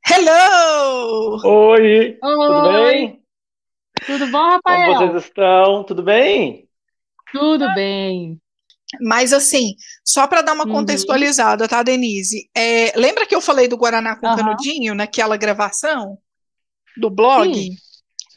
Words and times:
Hello! 0.00 1.38
Oi, 1.44 2.18
tudo 2.20 2.62
bem? 2.68 3.22
Tudo 4.06 4.26
bom, 4.28 4.38
Rafael? 4.38 4.86
Como 4.86 5.12
vocês 5.12 5.24
estão? 5.24 5.84
Tudo 5.84 6.02
bem? 6.02 6.68
Tudo 7.32 7.66
bem. 7.74 8.40
Mas 9.00 9.32
assim, 9.32 9.74
só 10.04 10.26
para 10.26 10.42
dar 10.42 10.52
uma 10.52 10.64
Uhum. 10.66 10.72
contextualizada, 10.72 11.66
tá, 11.66 11.82
Denise? 11.82 12.50
É, 12.54 12.92
lembra 12.98 13.26
que 13.26 13.34
eu 13.34 13.40
falei 13.40 13.66
do 13.68 13.76
Guaraná 13.76 14.16
com 14.16 14.26
Aham. 14.26 14.36
canudinho 14.36 14.94
naquela 14.94 15.36
gravação 15.36 16.18
do 16.96 17.08
blog? 17.08 17.52
Sim. 17.54 17.76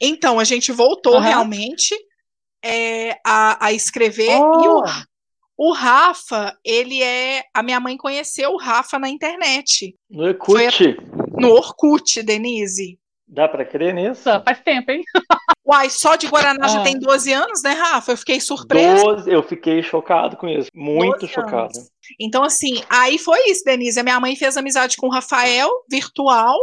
Então, 0.00 0.38
a 0.38 0.44
gente 0.44 0.72
voltou 0.72 1.14
Aham. 1.14 1.22
realmente 1.24 1.94
é, 2.64 3.18
a, 3.24 3.66
a 3.66 3.72
escrever. 3.72 4.30
E 4.30 4.68
o, 4.68 4.82
Oh, 5.58 5.68
o 5.68 5.72
Rafa, 5.72 6.56
ele 6.64 7.02
é. 7.02 7.42
A 7.52 7.62
minha 7.62 7.80
mãe 7.80 7.96
conheceu 7.96 8.50
o 8.52 8.58
Rafa 8.58 8.98
na 8.98 9.08
internet, 9.08 9.94
no 10.10 10.24
Orkut. 10.24 10.96
No 11.36 11.50
Orkut, 11.52 12.22
Denise. 12.22 12.98
Dá 13.28 13.48
pra 13.48 13.64
crer 13.64 13.92
nisso? 13.92 14.22
Faz 14.44 14.60
tempo, 14.60 14.90
hein? 14.92 15.02
Uai, 15.66 15.90
só 15.90 16.14
de 16.14 16.28
Guaraná 16.28 16.68
já 16.68 16.80
Ah. 16.80 16.84
tem 16.84 16.96
12 16.96 17.32
anos, 17.32 17.60
né, 17.62 17.72
Rafa? 17.72 18.12
Eu 18.12 18.16
fiquei 18.16 18.38
surpresa. 18.40 19.02
Doze, 19.02 19.30
eu 19.32 19.42
fiquei 19.42 19.82
chocado 19.82 20.36
com 20.36 20.46
isso. 20.48 20.70
Muito 20.72 21.20
12 21.22 21.32
chocado. 21.32 21.76
anos. 21.76 21.90
Então, 22.20 22.44
assim, 22.44 22.80
aí 22.88 23.18
foi 23.18 23.38
isso, 23.50 23.64
Denise. 23.64 23.98
A 23.98 24.04
minha 24.04 24.20
mãe 24.20 24.36
fez 24.36 24.56
amizade 24.56 24.96
com 24.96 25.08
o 25.08 25.10
Rafael, 25.10 25.68
virtual, 25.90 26.56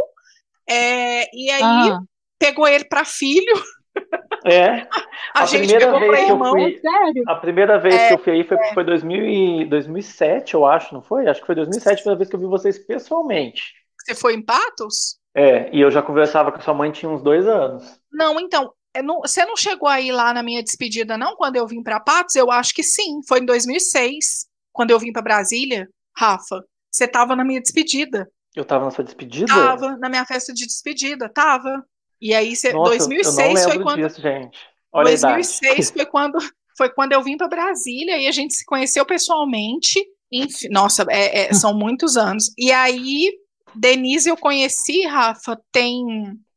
é, 0.68 1.24
e 1.36 1.50
aí 1.50 1.62
Ah, 1.62 1.98
pegou 2.38 2.66
ele 2.66 2.84
para 2.84 3.04
filho. 3.04 3.54
É, 4.46 4.86
A, 5.34 5.42
A 5.42 5.46
gente 5.46 5.60
primeira 5.68 5.86
pegou 5.86 6.00
vez 6.00 6.10
para 6.10 6.18
que 6.24 6.30
eu 6.30 6.34
irmão. 6.34 6.52
fui- 6.52 6.80
sério? 6.80 7.22
a 7.28 7.34
primeira 7.36 7.78
vez 7.78 7.94
É, 7.94 8.08
que 8.08 8.14
eu 8.14 8.18
fui 8.18 8.32
aí 8.34 8.44
foi, 8.44 8.58
foi 8.74 8.84
2000 8.84 9.24
e- 9.26 9.64
2007, 9.64 10.52
eu 10.54 10.66
acho, 10.66 10.92
não 10.92 11.00
foi? 11.00 11.26
Acho 11.26 11.40
que 11.40 11.46
foi 11.46 11.54
2007 11.54 11.92
a 11.92 11.96
primeira 12.02 12.18
vez 12.18 12.28
que 12.28 12.36
eu 12.36 12.40
vi 12.40 12.46
vocês 12.46 12.78
pessoalmente. 12.78 13.72
Você 14.04 14.14
foi 14.14 14.34
em 14.34 14.42
Patos? 14.42 15.16
É, 15.34 15.74
e 15.74 15.80
eu 15.80 15.90
já 15.90 16.02
conversava 16.02 16.52
com 16.52 16.58
a 16.58 16.60
sua 16.60 16.74
mãe 16.74 16.92
tinha 16.92 17.10
uns 17.10 17.22
dois 17.22 17.46
anos. 17.46 18.00
Não, 18.12 18.38
então. 18.38 18.72
é, 18.96 19.02
não- 19.02 19.20
você 19.20 19.44
não 19.44 19.56
chegou 19.56 19.88
aí 19.88 20.12
lá 20.12 20.32
na 20.32 20.40
minha 20.42 20.62
despedida, 20.62 21.18
não? 21.18 21.34
Quando 21.34 21.56
eu 21.56 21.66
vim 21.66 21.82
para 21.82 21.98
Patos? 21.98 22.36
Eu 22.36 22.50
acho 22.50 22.72
que 22.72 22.82
sim. 22.84 23.20
Foi 23.26 23.40
em 23.40 23.44
2006, 23.44 24.46
quando 24.72 24.92
eu 24.92 24.98
vim 25.00 25.10
para 25.12 25.22
Brasília, 25.22 25.88
Rafa. 26.16 26.62
Você 26.92 27.06
estava 27.06 27.34
na 27.34 27.44
minha 27.44 27.60
despedida. 27.60 28.30
Eu 28.54 28.64
tava 28.64 28.84
na 28.84 28.92
sua 28.92 29.02
despedida? 29.02 29.52
Tava 29.52 29.96
na 29.96 30.08
minha 30.08 30.24
festa 30.24 30.52
de 30.54 30.64
despedida, 30.64 31.28
tava. 31.28 31.84
E 32.20 32.32
aí, 32.32 32.54
você, 32.54 32.72
Nossa, 32.72 32.92
eu- 32.94 32.98
2006 32.98 33.62
eu 33.62 33.68
não 33.68 33.74
foi 33.74 33.82
quando 33.82 33.96
disso, 34.06 34.20
gente. 34.22 34.58
Olha 34.92 35.08
a 35.08 35.12
idade. 35.12 35.34
2006 35.34 35.90
foi 35.90 36.06
quando, 36.06 36.38
foi 36.78 36.88
quando 36.90 37.12
eu 37.12 37.22
vim 37.22 37.36
para 37.36 37.48
Brasília 37.48 38.16
e 38.16 38.28
a 38.28 38.32
gente 38.32 38.54
se 38.54 38.64
conheceu 38.64 39.04
pessoalmente. 39.04 40.00
Enfim, 40.30 40.68
nossa, 40.70 41.04
é- 41.10 41.46
é, 41.48 41.52
são 41.52 41.76
muitos 41.76 42.16
anos. 42.16 42.52
E 42.56 42.70
aí, 42.70 43.32
Denise 43.74 44.28
eu 44.28 44.36
conheci, 44.36 45.02
Rafa, 45.06 45.60
tem, 45.72 46.04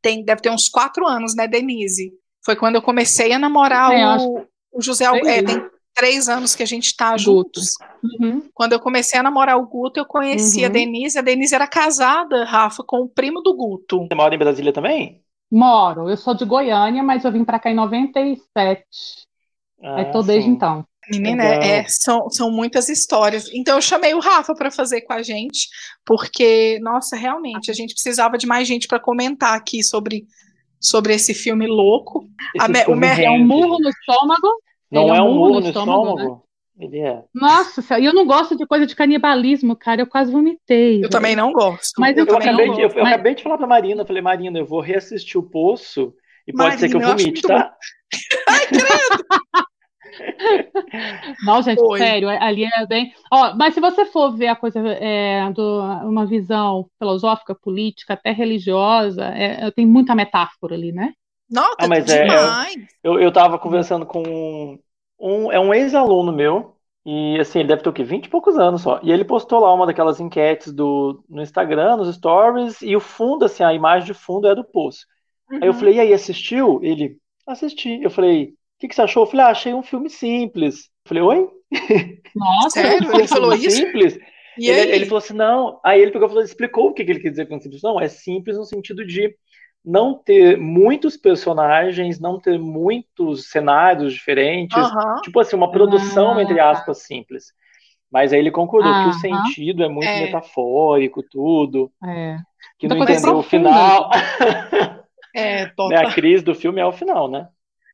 tem 0.02 0.23
deve 0.23 0.42
ter 0.42 0.50
uns 0.52 0.68
quatro 0.70 1.08
anos, 1.08 1.36
né, 1.36 1.48
Denise? 1.48 2.12
Foi 2.46 2.56
quando 2.56 2.76
eu 2.76 2.82
comecei 2.82 3.32
a 3.34 3.40
namorar 3.40 3.92
É, 3.92 4.06
o, 4.23 4.46
o 4.72 4.82
José. 4.82 5.06
É, 5.06 5.10
anos. 5.10 5.54
tem 5.54 5.70
três 5.94 6.30
anos 6.30 6.56
que 6.56 6.64
a 6.64 6.66
gente 6.66 6.95
tá 6.95 7.12
Guto. 7.14 7.60
juntos. 7.60 7.73
Uhum. 8.22 8.42
Quando 8.54 8.73
eu 8.73 8.80
comecei 8.80 9.20
a 9.20 9.23
namorar 9.23 9.58
o 9.58 9.68
Guto, 9.68 10.00
eu 10.00 10.06
conheci 10.06 10.64
a 10.64 10.68
Uhum. 10.68 10.73
Denise. 10.73 11.18
A 11.18 11.22
Denise 11.22 11.56
era 11.56 11.68
casada, 11.68 12.45
Rafa, 12.45 12.84
com 12.84 12.98
o 13.02 13.10
primo 13.10 13.42
do 13.42 13.54
Guto. 13.56 14.08
Você 14.08 14.16
mora 14.16 14.34
em 14.36 14.38
Brasília 14.38 14.72
também? 14.72 15.23
Moro. 15.52 16.10
Eu 16.10 16.18
sou 16.18 16.34
de 16.36 16.45
Goiânia, 16.45 17.02
mas 17.04 17.23
eu 17.26 17.32
vim 17.32 17.44
pra 17.44 17.60
cá 17.60 17.70
em 17.72 17.76
97. 17.76 18.86
Ah, 19.82 19.95
Aí 19.98 20.12
tô 20.12 20.22
desde 20.22 20.50
sim. 20.50 20.56
então. 20.56 20.86
Menina, 21.09 21.44
Legal. 21.44 21.63
é, 21.63 21.86
são, 21.88 22.30
são 22.30 22.52
muitas 22.52 22.89
histórias. 22.89 23.50
Então 23.53 23.75
eu 23.77 23.81
chamei 23.81 24.13
o 24.13 24.19
Rafa 24.19 24.53
para 24.53 24.69
fazer 24.72 25.02
com 25.02 25.14
a 25.14 25.22
gente, 25.22 25.67
porque, 26.05 26.80
nossa, 26.81 27.16
realmente, 27.16 27.72
a 27.72 27.73
gente 27.73 27.94
precisava 27.94 28.38
de 28.38 28.45
mais 28.47 28.67
gente 28.67 28.88
para 28.88 28.99
comentar 28.99 29.55
aqui 29.55 29.83
sobre, 29.83 30.25
sobre 30.80 31.14
esse 31.14 31.33
filme 31.33 31.66
louco. 31.67 32.27
Esse 32.55 32.66
A 32.66 32.67
me- 32.67 32.81
o 32.81 32.86
filme 32.86 32.99
Mer- 33.02 33.19
É 33.22 33.30
um 33.31 33.45
murro 33.45 33.77
no 33.80 33.89
estômago. 33.89 34.47
Não 34.91 35.08
Ele 35.09 35.17
é 35.17 35.22
um 35.22 35.33
murro 35.33 35.53
no 35.55 35.59
né? 35.61 35.67
estômago? 35.69 36.43
Ele 36.80 36.99
é. 36.99 37.23
Nossa, 37.33 37.98
e 37.99 38.05
eu 38.05 38.14
não 38.14 38.26
gosto 38.26 38.55
de 38.55 38.65
coisa 38.67 38.86
de 38.86 38.95
canibalismo, 38.95 39.76
cara. 39.76 40.02
Eu 40.02 40.08
quase 40.08 40.32
vomitei. 40.32 41.03
Eu 41.03 41.09
também 41.09 41.36
não 41.36 41.52
gosto. 41.52 41.93
Mas 41.99 42.15
eu 42.15 42.26
eu 42.26 42.37
acabei, 42.37 42.70
de, 42.71 42.82
eu, 42.82 42.89
eu 42.89 43.03
Mas- 43.03 43.14
acabei 43.14 43.33
de 43.36 43.42
falar 43.43 43.58
pra 43.58 43.65
Marina, 43.65 44.03
eu 44.03 44.05
falei, 44.05 44.21
Marina, 44.21 44.59
eu 44.59 44.65
vou 44.65 44.80
reassistir 44.80 45.39
o 45.39 45.43
Poço 45.49 46.14
e 46.48 46.53
pode 46.53 46.80
ser 46.80 46.87
que 46.89 46.95
eu 46.95 46.99
Marina, 46.99 47.14
eu 47.14 47.15
acho 47.15 47.23
vomite, 47.26 47.48
muito 47.48 47.48
tá? 47.48 47.76
Não, 51.42 51.61
gente, 51.61 51.83
Foi. 51.83 52.02
sério, 52.02 52.30
ali 52.30 52.66
é 52.66 52.86
bem. 52.88 53.14
Ó, 53.32 53.55
mas 53.55 53.73
se 53.73 53.80
você 53.80 54.05
for 54.05 54.36
ver 54.36 54.48
a 54.48 54.55
coisa, 54.55 54.80
é, 54.80 55.52
do, 55.52 55.82
uma 56.08 56.26
visão 56.26 56.89
filosófica, 57.00 57.55
política, 57.55 58.14
até 58.14 58.32
religiosa, 58.32 59.26
é, 59.26 59.70
tem 59.72 59.86
muita 59.86 60.16
metáfora 60.16 60.76
ali, 60.76 60.92
né? 60.92 61.14
Nossa, 61.50 61.77
Ah, 61.77 61.88
mas 61.88 62.10
é- 62.10 62.26
demais. 62.26 62.83
Eu, 63.04 63.20
eu 63.22 63.32
tava 63.32 63.60
conversando 63.60 64.06
com 64.06 64.77
um, 65.20 65.52
é 65.52 65.60
um 65.60 65.73
ex-aluno 65.73 66.32
meu, 66.33 66.76
e 67.06 67.39
assim, 67.39 67.60
ele 67.60 67.70
deve 67.70 67.83
ter 67.83 67.89
o 67.89 67.94
quê? 67.94 68.04
20 68.04 68.26
e 68.26 68.30
poucos 68.30 68.58
anos 68.58 68.82
só. 68.82 69.00
E 69.04 69.11
ele 69.11 69.23
postou 69.26 69.60
lá 69.61 69.73
uma 69.73 69.86
daquelas 69.86 70.20
enquetes 70.20 70.73
do, 70.73 71.23
no 71.30 71.42
Instagram, 71.42 71.98
nos 71.98 72.14
stories, 72.16 72.82
e 72.82 72.95
o 72.95 73.00
fundo, 73.00 73.45
assim, 73.45 73.64
a 73.64 73.73
imagem 73.73 74.08
de 74.08 74.14
fundo 74.14 74.48
é 74.48 74.56
do 74.56 74.64
Poço. 74.66 75.06
Aí 75.61 75.70
eu 75.70 75.73
Uhum. 75.73 75.76
falei, 75.76 75.95
e 75.98 76.02
aí, 76.02 76.14
assistiu? 76.14 76.82
Ele, 76.83 77.20
assisti. 77.48 78.02
Eu 78.04 78.11
falei, 78.11 78.56
que 78.80 78.88
que 78.88 78.95
você 78.95 79.02
achou? 79.02 79.23
Eu 79.23 79.27
falei, 79.27 79.45
ah, 79.45 79.49
achei 79.49 79.73
um 79.73 79.83
filme 79.83 80.10
simples. 80.10 80.86
Eu 81.05 81.10
falei, 81.10 81.23
oi? 81.23 81.49
Nossa, 82.36 82.82
Sério? 82.82 83.10
Um 83.10 83.15
Ele 83.15 83.27
falou 83.27 83.52
filme 83.52 83.67
isso? 83.67 83.77
Simples? 83.77 84.20
E 84.58 84.70
Ele, 84.70 84.92
ele 84.92 85.05
falou 85.05 85.20
assim, 85.20 85.33
não. 85.33 85.80
Aí 85.83 86.02
ele 86.02 86.11
pegou 86.11 86.27
e 86.27 86.30
falou, 86.30 86.43
explicou 86.43 86.88
o 86.89 86.93
que 86.93 87.04
que 87.05 87.11
ele 87.11 87.20
quis 87.20 87.32
dizer 87.32 87.48
com 87.48 87.60
simples. 87.60 87.82
Não, 87.83 87.99
é 87.99 88.08
simples 88.08 88.58
no 88.58 88.65
sentido 88.65 89.05
de 89.05 89.36
não 89.86 90.15
ter 90.21 90.58
muitos 90.58 91.15
personagens, 91.15 92.20
não 92.20 92.39
ter 92.39 92.60
muitos 92.60 93.49
cenários 93.49 94.14
diferentes. 94.14 94.77
Aham. 94.77 95.21
Tipo 95.21 95.39
assim, 95.39 95.55
uma 95.55 95.71
produção, 95.71 96.38
Ah, 96.38 96.42
entre 96.42 96.55
tá. 96.55 96.71
aspas, 96.71 97.04
simples. 97.04 97.45
Mas 98.11 98.32
aí 98.33 98.39
ele 98.39 98.52
concordou 98.52 98.92
que 99.04 99.09
o 99.09 99.14
sentido 99.14 99.83
é 99.83 99.89
muito 99.89 100.08
É. 100.08 100.21
metafórico, 100.26 101.21
tudo, 101.30 101.92
é. 102.04 102.38
que 102.80 102.88
não 102.88 102.98
entendeu 102.98 103.38
o 103.38 103.44
final. 103.44 104.09
É, 105.36 105.65
Né, 105.65 105.65
total. 105.76 106.08
A 106.08 106.14
crise 106.14 106.44
do 106.44 106.55
filme 106.55 106.82
é 106.82 106.86
o 106.86 106.92
final, 106.92 107.30
né? 107.30 107.48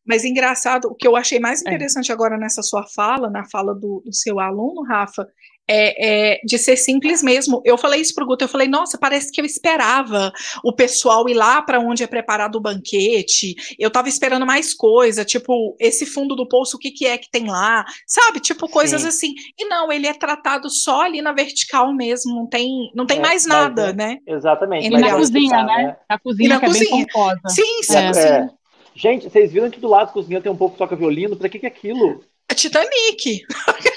Mas 0.05 0.23
engraçado, 0.25 0.85
o 0.89 0.95
que 0.95 1.07
eu 1.07 1.15
achei 1.15 1.39
mais 1.39 1.63
É. 1.65 1.69
interessante 1.69 2.11
agora 2.11 2.37
nessa 2.37 2.61
sua 2.61 2.83
fala, 2.83 3.29
na 3.29 3.45
fala 3.49 3.73
do, 3.73 4.01
do 4.05 4.13
seu 4.13 4.39
aluno, 4.39 4.83
Rafa, 4.83 5.25
é, 5.65 6.33
é 6.35 6.39
de 6.43 6.57
ser 6.57 6.75
simples 6.75 7.23
mesmo. 7.23 7.61
Eu 7.63 7.77
falei 7.77 8.01
isso 8.01 8.13
pro 8.13 8.25
Guto, 8.25 8.43
eu 8.43 8.49
falei, 8.49 8.67
nossa, 8.67 8.97
parece 8.97 9.31
que 9.31 9.39
eu 9.39 9.45
esperava 9.45 10.29
o 10.61 10.73
pessoal 10.75 11.29
ir 11.29 11.33
lá 11.35 11.61
para 11.61 11.79
onde 11.79 12.03
é 12.03 12.07
preparado 12.07 12.55
o 12.57 12.59
banquete. 12.61 13.55
Eu 13.79 13.89
tava 13.89 14.09
esperando 14.09 14.45
mais 14.45 14.73
coisa, 14.73 15.23
tipo, 15.23 15.75
esse 15.79 16.05
fundo 16.05 16.35
do 16.35 16.47
poço, 16.49 16.75
o 16.75 16.79
que 16.79 16.91
que 16.91 17.05
é 17.05 17.17
que 17.17 17.31
tem 17.31 17.47
lá? 17.47 17.85
Sabe? 18.05 18.41
Tipo, 18.41 18.67
coisas 18.67 19.03
Sim. 19.03 19.07
assim. 19.07 19.33
E 19.57 19.63
não, 19.65 19.89
ele 19.89 20.05
é 20.05 20.13
tratado 20.13 20.69
só 20.69 21.01
ali 21.03 21.21
na 21.21 21.31
vertical 21.31 21.93
mesmo, 21.93 22.35
não 22.35 22.45
tem, 22.47 22.91
não 22.93 23.05
tem 23.05 23.19
É, 23.19 23.21
mais 23.21 23.45
nada, 23.45 23.91
é- 23.91 23.93
né? 23.93 24.17
Exatamente. 24.27 24.87
E 24.87 24.89
na 24.89 25.01
que 25.01 25.13
cozinha, 25.13 25.63
né? 25.63 25.95
A 26.09 26.19
cozinha 26.19 26.45
E 26.45 26.49
na 26.49 26.59
que 26.59 26.65
é 26.65 26.69
bem 26.69 26.79
cozinha. 26.79 27.07
pomposa. 27.07 27.39
Sim, 27.47 27.83
sim, 27.83 27.95
É. 27.97 28.13
sim. 28.13 28.49
É. 28.95 28.99
Gente, 28.99 29.29
vocês 29.29 29.51
viram 29.51 29.69
que 29.69 29.79
do 29.79 29.87
lado 29.87 30.07
da 30.07 30.13
cozinha 30.13 30.41
tem 30.41 30.51
um 30.51 30.55
povo 30.57 30.73
que 30.73 30.77
toca 30.79 30.95
violino? 30.95 31.35
Pra 31.35 31.49
que 31.49 31.59
que 31.59 31.65
é 31.65 31.69
aquilo? 31.69 32.23
É 32.49 32.53
Titanic. 32.53 33.41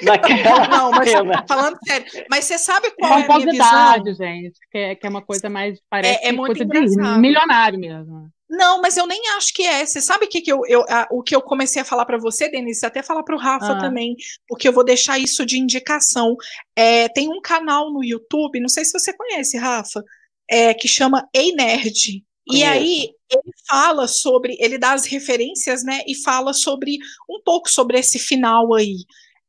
Naquela 0.02 0.68
Não, 0.68 0.90
mas 0.92 1.10
cena. 1.10 1.44
falando 1.48 1.76
sério. 1.86 2.06
Mas 2.30 2.44
você 2.44 2.58
sabe 2.58 2.90
qual 2.92 3.18
é 3.18 3.24
a 3.24 3.38
minha 3.38 3.50
visão? 3.52 4.14
Gente, 4.14 4.58
que 4.70 4.78
é, 4.78 4.94
que 4.94 5.06
é 5.06 5.10
uma 5.10 5.22
coisa 5.22 5.50
mais, 5.50 5.78
parece 5.90 6.24
É- 6.24 6.28
é 6.28 6.32
muito 6.32 6.66
coisa 6.66 7.18
milionário 7.18 7.78
mesmo. 7.78 8.28
Não, 8.48 8.80
mas 8.80 8.96
eu 8.96 9.06
nem 9.08 9.20
acho 9.36 9.52
que 9.52 9.64
é. 9.66 9.84
Você 9.84 10.00
sabe 10.00 10.26
o 10.26 10.28
que, 10.28 10.40
que 10.40 10.52
eu, 10.52 10.60
eu- 10.68 10.84
a- 10.88 11.08
o 11.10 11.20
que 11.22 11.34
eu 11.34 11.42
comecei 11.42 11.82
a 11.82 11.84
falar 11.84 12.06
para 12.06 12.16
você, 12.16 12.48
Denise? 12.48 12.86
Até 12.86 13.02
falar 13.02 13.24
para 13.24 13.34
o 13.34 13.38
Rafa 13.38 13.72
Ah. 13.72 13.78
também, 13.80 14.14
porque 14.46 14.68
eu 14.68 14.72
vou 14.72 14.84
deixar 14.84 15.18
isso 15.18 15.44
de 15.44 15.58
indicação. 15.58 16.36
É, 16.76 17.08
tem 17.08 17.28
um 17.28 17.40
canal 17.40 17.92
no 17.92 18.04
YouTube, 18.04 18.60
não 18.60 18.68
sei 18.68 18.84
se 18.84 18.92
você 18.96 19.12
conhece, 19.12 19.58
Rafa, 19.58 20.00
é, 20.48 20.72
que 20.72 20.86
chama 20.86 21.28
Ei 21.34 21.50
Nerd. 21.52 22.22
E 22.48 22.62
aí 22.62 23.10
ele 23.30 23.52
fala 23.68 24.06
sobre, 24.06 24.56
ele 24.60 24.78
dá 24.78 24.92
as 24.92 25.04
referências, 25.04 25.82
né? 25.82 26.00
E 26.06 26.14
fala 26.14 26.52
sobre 26.52 26.96
um 27.28 27.40
pouco 27.44 27.68
sobre 27.70 27.98
esse 27.98 28.18
final 28.18 28.72
aí. 28.74 28.98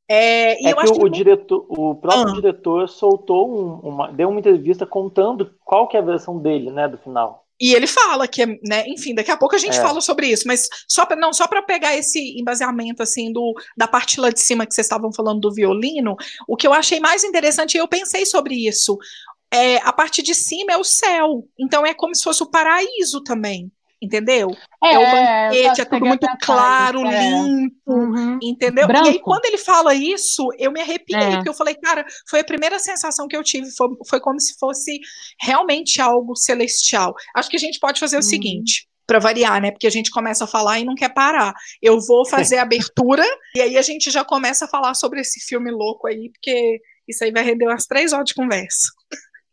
É, 0.09 0.61
e 0.63 0.67
É 0.67 0.73
que 0.73 0.89
o, 0.89 0.99
que 1.03 1.09
diretor, 1.09 1.65
o 1.69 1.93
próprio 1.95 2.29
Ah. 2.29 2.33
diretor 2.33 2.87
soltou 2.89 3.49
um- 3.53 3.89
uma, 3.89 4.11
deu 4.11 4.29
uma 4.29 4.39
entrevista 4.39 4.85
contando 4.85 5.53
qual 5.65 5.87
que 5.87 5.97
é 5.97 5.99
a 5.99 6.03
versão 6.03 6.39
dele, 6.39 6.71
né, 6.71 6.87
do 6.87 6.97
final. 6.97 7.45
E 7.59 7.73
ele 7.73 7.87
fala 7.87 8.27
que, 8.27 8.41
é, 8.43 8.45
né, 8.63 8.87
enfim, 8.87 9.13
daqui 9.15 9.31
a 9.31 9.37
pouco 9.37 9.55
a 9.55 9.57
gente 9.57 9.77
É. 9.77 9.81
fala 9.81 9.99
sobre 9.99 10.27
isso, 10.27 10.47
mas 10.47 10.69
só 10.87 11.05
para 11.05 11.17
não 11.17 11.33
só 11.33 11.47
para 11.47 11.61
pegar 11.61 11.95
esse 11.97 12.39
embaseamento 12.39 13.01
assim 13.03 13.33
do 13.33 13.53
da 13.75 13.87
parte 13.87 14.19
lá 14.19 14.29
de 14.29 14.39
cima 14.39 14.65
que 14.65 14.73
vocês 14.73 14.85
estavam 14.85 15.11
falando 15.11 15.41
do 15.41 15.53
violino, 15.53 16.15
o 16.47 16.55
que 16.55 16.67
eu 16.67 16.73
achei 16.73 16.99
mais 16.99 17.23
interessante, 17.23 17.75
e 17.75 17.79
eu 17.79 17.87
pensei 17.87 18.25
sobre 18.27 18.55
isso, 18.67 18.97
é 19.53 19.77
a 19.77 19.93
parte 19.93 20.21
de 20.21 20.33
cima 20.35 20.73
é 20.73 20.77
o 20.77 20.83
céu, 20.83 21.47
então 21.59 21.85
é 21.85 21.93
como 21.93 22.13
se 22.15 22.23
fosse 22.23 22.43
o 22.43 22.49
paraíso 22.49 23.23
também. 23.23 23.71
entendeu? 23.99 24.49
É, 24.83 24.93
É 24.93 24.99
o 24.99 25.01
banquete, 25.01 25.81
é 25.81 25.85
tudo 25.85 26.05
muito 26.05 26.27
claro, 26.43 26.99
é. 27.07 27.31
limpo, 27.31 27.73
Uhum. 27.87 28.37
entendeu? 28.43 28.85
Branco. 28.85 29.07
E 29.07 29.09
aí, 29.09 29.19
quando 29.19 29.45
ele 29.45 29.57
fala 29.57 29.95
isso, 29.95 30.47
eu 30.59 30.71
me 30.71 30.79
arrepiei, 30.81 31.19
É. 31.19 31.31
porque 31.37 31.49
eu 31.49 31.53
falei, 31.55 31.73
cara, 31.73 32.05
foi 32.29 32.41
a 32.41 32.43
primeira 32.43 32.77
sensação 32.77 33.27
que 33.27 33.35
eu 33.35 33.41
tive, 33.43 33.71
foi, 33.75 33.87
foi 34.07 34.19
como 34.19 34.39
se 34.39 34.55
fosse 34.59 34.99
realmente 35.41 35.99
algo 35.99 36.35
celestial. 36.35 37.15
Acho 37.35 37.49
que 37.49 37.55
a 37.55 37.59
gente 37.59 37.79
pode 37.79 37.99
fazer 37.99 38.17
o 38.17 38.19
Uhum. 38.19 38.21
seguinte. 38.23 38.87
Pra 39.07 39.17
variar, 39.17 39.59
né? 39.59 39.71
Porque 39.71 39.87
a 39.87 39.91
gente 39.91 40.11
começa 40.11 40.43
a 40.43 40.47
falar 40.47 40.79
e 40.79 40.85
não 40.85 40.93
quer 40.93 41.11
parar. 41.11 41.55
Eu 41.81 41.99
vou 41.99 42.23
fazer 42.27 42.57
a 42.57 42.61
abertura 42.61 43.23
e 43.55 43.61
aí 43.61 43.77
a 43.79 43.81
gente 43.81 44.11
já 44.11 44.23
começa 44.23 44.65
a 44.65 44.67
falar 44.67 44.93
sobre 44.93 45.21
esse 45.21 45.39
filme 45.39 45.71
louco 45.71 46.05
aí, 46.07 46.29
porque 46.33 46.79
isso 47.07 47.23
aí 47.23 47.31
vai 47.31 47.41
render 47.41 47.65
umas 47.65 47.85
três 47.87 48.13
horas 48.13 48.25
de 48.27 48.35
conversa. 48.35 48.89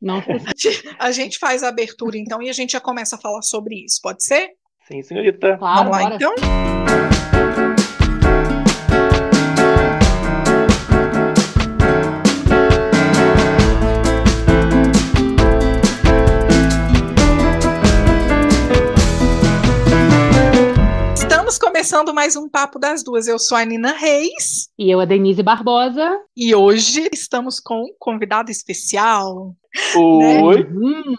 Não 0.04 0.22
A 1.00 1.10
gente 1.10 1.38
faz 1.38 1.62
a 1.62 1.68
abertura 1.68 2.18
então 2.18 2.42
e 2.42 2.50
a 2.50 2.52
gente 2.52 2.72
já 2.72 2.80
começa 2.80 3.16
a 3.16 3.18
falar 3.18 3.40
sobre 3.40 3.84
isso, 3.86 4.00
pode 4.02 4.22
ser? 4.22 4.50
Sim, 4.86 5.02
senhorita. 5.02 5.56
claro, 5.56 5.90
Vamos 5.90 5.92
lá 5.98 6.02
bora. 6.10 6.14
então? 6.16 7.34
Estamos 21.14 21.58
começando 21.58 22.14
mais 22.14 22.36
um 22.36 22.48
Papo 22.48 22.78
das 22.78 23.02
Duas. 23.02 23.26
Eu 23.26 23.38
sou 23.38 23.56
a 23.56 23.64
Nina 23.64 23.92
Reis 23.92 24.68
E 24.78 24.90
eu, 24.90 25.00
a 25.00 25.04
Denise 25.04 25.42
Barbosa. 25.42 26.18
e 26.36 26.54
hoje 26.54 27.08
estamos 27.12 27.60
com 27.60 27.82
um 27.82 27.94
convidado 27.98 28.50
especial. 28.50 29.54
Oi, 29.96 30.62
Hum, 30.70 31.14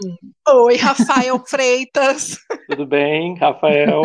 Oi, 0.47 0.75
Rafael 0.77 1.39
Freitas. 1.47 2.37
tudo 2.69 2.85
bem, 2.85 3.35
Rafael? 3.37 4.03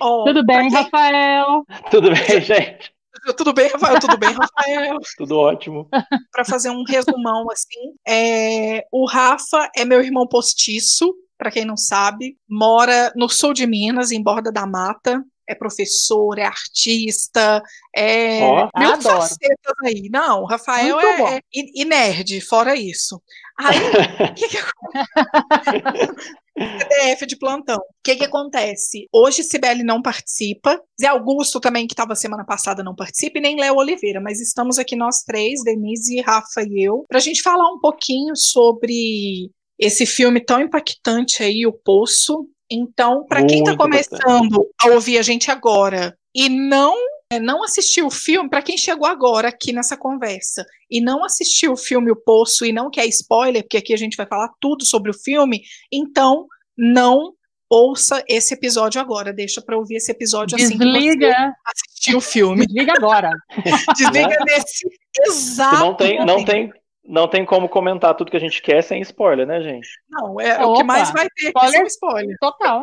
Ó, 0.00 0.24
tudo 0.24 0.44
bem, 0.44 0.68
quem- 0.68 0.82
Rafael? 0.82 1.64
Tudo 1.90 2.10
bem, 2.12 2.40
gente? 2.40 2.92
Tudo 3.36 3.52
bem, 3.52 3.68
Rafael? 3.70 3.98
Tudo 4.00 4.18
bem, 4.18 4.30
Rafael? 4.32 4.96
Tudo 5.16 5.38
ótimo. 5.38 5.88
Para 6.32 6.44
fazer 6.44 6.70
um 6.70 6.82
resumão 6.86 7.46
assim, 7.50 7.92
é, 8.08 8.84
o 8.90 9.04
Rafa 9.06 9.70
é 9.76 9.84
meu 9.84 10.00
irmão 10.00 10.26
postiço, 10.26 11.14
para 11.38 11.50
quem 11.50 11.64
não 11.64 11.76
sabe, 11.76 12.36
mora 12.48 13.12
no 13.16 13.28
sul 13.28 13.52
de 13.52 13.66
Minas, 13.66 14.10
em 14.12 14.22
Borda 14.22 14.50
da 14.52 14.66
Mata. 14.66 15.22
É 15.48 15.54
professor, 15.54 16.38
é 16.38 16.44
artista, 16.44 17.62
é 17.94 18.40
mil 18.76 18.92
Adoro. 18.92 19.20
facetas 19.22 19.74
aí. 19.84 20.08
Não, 20.10 20.42
o 20.42 20.46
Rafael 20.46 21.00
é, 21.00 21.36
é 21.36 21.40
e, 21.52 21.82
e 21.82 21.84
nerd, 21.84 22.40
fora 22.40 22.76
isso. 22.76 23.20
Aí, 23.58 23.78
o 23.78 24.34
que 24.34 24.48
que 24.48 24.56
acontece? 24.56 26.12
CDF 26.58 27.26
de 27.26 27.36
plantão. 27.36 27.78
O 27.78 28.02
que 28.04 28.16
que 28.16 28.24
acontece? 28.24 29.08
Hoje 29.12 29.42
Sibeli 29.42 29.82
não 29.82 30.02
participa, 30.02 30.80
Zé 31.00 31.08
Augusto 31.08 31.60
também, 31.60 31.86
que 31.86 31.94
estava 31.94 32.14
semana 32.14 32.44
passada, 32.44 32.82
não 32.82 32.94
participa, 32.94 33.38
e 33.38 33.42
nem 33.42 33.58
Léo 33.58 33.76
Oliveira, 33.76 34.20
mas 34.20 34.40
estamos 34.40 34.78
aqui 34.78 34.94
nós 34.94 35.22
três, 35.22 35.62
Denise, 35.64 36.20
Rafa 36.20 36.62
e 36.62 36.82
eu, 36.82 37.04
para 37.08 37.18
a 37.18 37.22
gente 37.22 37.42
falar 37.42 37.68
um 37.72 37.80
pouquinho 37.80 38.36
sobre 38.36 39.50
esse 39.78 40.06
filme 40.06 40.40
tão 40.40 40.60
impactante 40.60 41.42
aí, 41.42 41.66
O 41.66 41.72
Poço. 41.72 42.46
Então, 42.72 43.26
para 43.26 43.44
quem 43.44 43.58
está 43.58 43.76
começando 43.76 44.66
a 44.80 44.88
ouvir 44.88 45.18
a 45.18 45.22
gente 45.22 45.50
agora 45.50 46.16
e 46.34 46.48
não 46.48 46.96
é, 47.30 47.40
não 47.40 47.62
assistiu 47.62 48.06
o 48.06 48.10
filme, 48.10 48.48
para 48.48 48.62
quem 48.62 48.76
chegou 48.76 49.06
agora 49.06 49.48
aqui 49.48 49.72
nessa 49.72 49.96
conversa 49.96 50.66
e 50.90 51.00
não 51.00 51.24
assistiu 51.24 51.72
o 51.72 51.76
filme 51.76 52.10
O 52.10 52.16
Poço 52.16 52.64
e 52.64 52.72
não 52.72 52.90
quer 52.90 53.06
spoiler, 53.06 53.62
porque 53.62 53.78
aqui 53.78 53.94
a 53.94 53.96
gente 53.96 54.16
vai 54.16 54.26
falar 54.26 54.50
tudo 54.60 54.84
sobre 54.84 55.10
o 55.10 55.14
filme, 55.14 55.62
então 55.90 56.46
não 56.76 57.32
ouça 57.70 58.22
esse 58.28 58.52
episódio 58.52 59.00
agora, 59.00 59.32
deixa 59.32 59.62
para 59.62 59.78
ouvir 59.78 59.96
esse 59.96 60.12
episódio 60.12 60.56
assim 60.56 60.76
que 60.76 60.84
você 60.84 60.92
Desliga. 60.92 61.54
assistir 61.66 62.14
o 62.14 62.20
filme. 62.20 62.66
Desliga 62.66 62.92
agora. 62.96 63.30
Desliga 63.96 64.36
nesse 64.44 64.88
Que 65.12 65.22
exato 65.22 65.76
não 65.76 65.94
tem, 65.94 66.26
não 66.26 66.44
tem, 66.44 66.70
não 67.04 67.28
tem 67.28 67.44
como 67.44 67.68
comentar 67.68 68.14
tudo 68.14 68.30
que 68.30 68.36
a 68.36 68.40
gente 68.40 68.60
quer 68.62 68.82
sem 68.82 69.00
spoiler, 69.02 69.46
né, 69.46 69.60
gente? 69.62 69.88
Não, 70.08 70.40
é, 70.40 70.54
o 70.64 70.74
que 70.74 70.82
Opa, 70.82 70.84
mais 70.84 71.10
vai 71.12 71.26
ter 71.36 71.48
aqui 71.48 71.66
spoiler. 71.66 71.72
são 71.78 71.86
spoiler. 71.86 72.36
Total. 72.40 72.80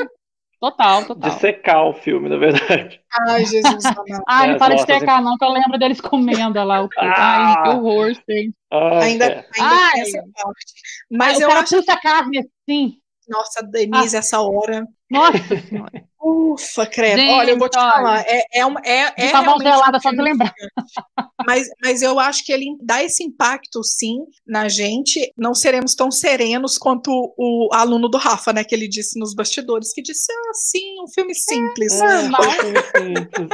Total, 0.60 1.06
total. 1.08 1.30
De 1.30 1.40
secar 1.40 1.84
o 1.84 1.94
filme, 1.94 2.28
na 2.28 2.38
verdade. 2.38 3.02
Ai, 3.28 3.46
Jesus. 3.46 3.84
Ai, 4.28 4.50
É, 4.50 4.52
não 4.52 4.60
para 4.60 4.76
de 4.76 4.86
secar, 4.86 5.22
não, 5.22 5.38
que 5.38 5.46
eu 5.46 5.50
lembro 5.50 5.80
deles 5.80 6.02
comendo 6.02 6.62
lá 6.64 6.84
o 6.84 6.90
Ah. 6.98 7.14
Ai, 7.18 7.64
que 7.64 7.70
horror, 7.70 8.08
gente. 8.30 8.54
Ah, 8.72 9.00
Ainda, 9.00 9.26
é. 9.26 9.36
ainda 9.38 9.46
Ai. 9.60 9.92
tem 9.94 10.02
essa 10.02 10.24
parte. 10.34 10.74
Mas 11.10 11.40
eu 11.40 11.50
acho 11.52 11.78
puxa 11.78 11.94
a 11.94 12.02
carne 12.02 12.40
assim. 12.40 12.98
Nossa, 13.28 13.64
Denise, 13.64 14.18
essa 14.18 14.42
hora. 14.42 14.86
Nossa 15.10 15.38
senhora. 15.68 16.09
Ufa, 16.22 16.86
credo. 16.86 17.18
Gente, 17.20 17.32
olha, 17.32 17.52
eu 17.52 17.58
vou 17.58 17.70
te 17.70 17.78
olha. 17.80 17.92
falar. 17.92 18.22
É, 18.28 18.44
é, 18.56 18.66
uma- 18.66 18.82
é, 18.84 19.14
é 19.18 19.40
um 19.40 19.60
gelada 19.62 20.00
só 20.02 20.12
de 20.12 20.22
lembrar. 20.22 20.54
Mas, 21.48 21.68
mas 21.82 22.02
eu 22.02 22.20
acho 22.20 22.46
que 22.46 22.52
ele 22.52 22.66
dá 22.82 23.02
esse 23.02 23.24
impacto, 23.24 23.82
sim, 23.84 24.18
na 24.46 24.68
gente. 24.68 25.32
Não 25.38 25.56
seremos 25.56 25.96
tão 25.96 26.12
serenos 26.12 26.78
quanto 26.78 27.10
o, 27.38 27.70
aluno 27.74 28.10
do 28.10 28.18
Rafa, 28.18 28.52
né? 28.52 28.64
Que 28.66 28.76
ele 28.76 28.88
disse 28.88 29.18
nos 29.18 29.34
bastidores, 29.34 29.94
que 29.94 30.02
disse, 30.02 30.32
ah, 30.32 30.54
sim, 30.54 31.02
um 31.02 31.08
filme 31.08 31.34
simples. 31.34 32.00
É, 32.02 32.30
foi 32.30 33.06
simples. 33.06 33.50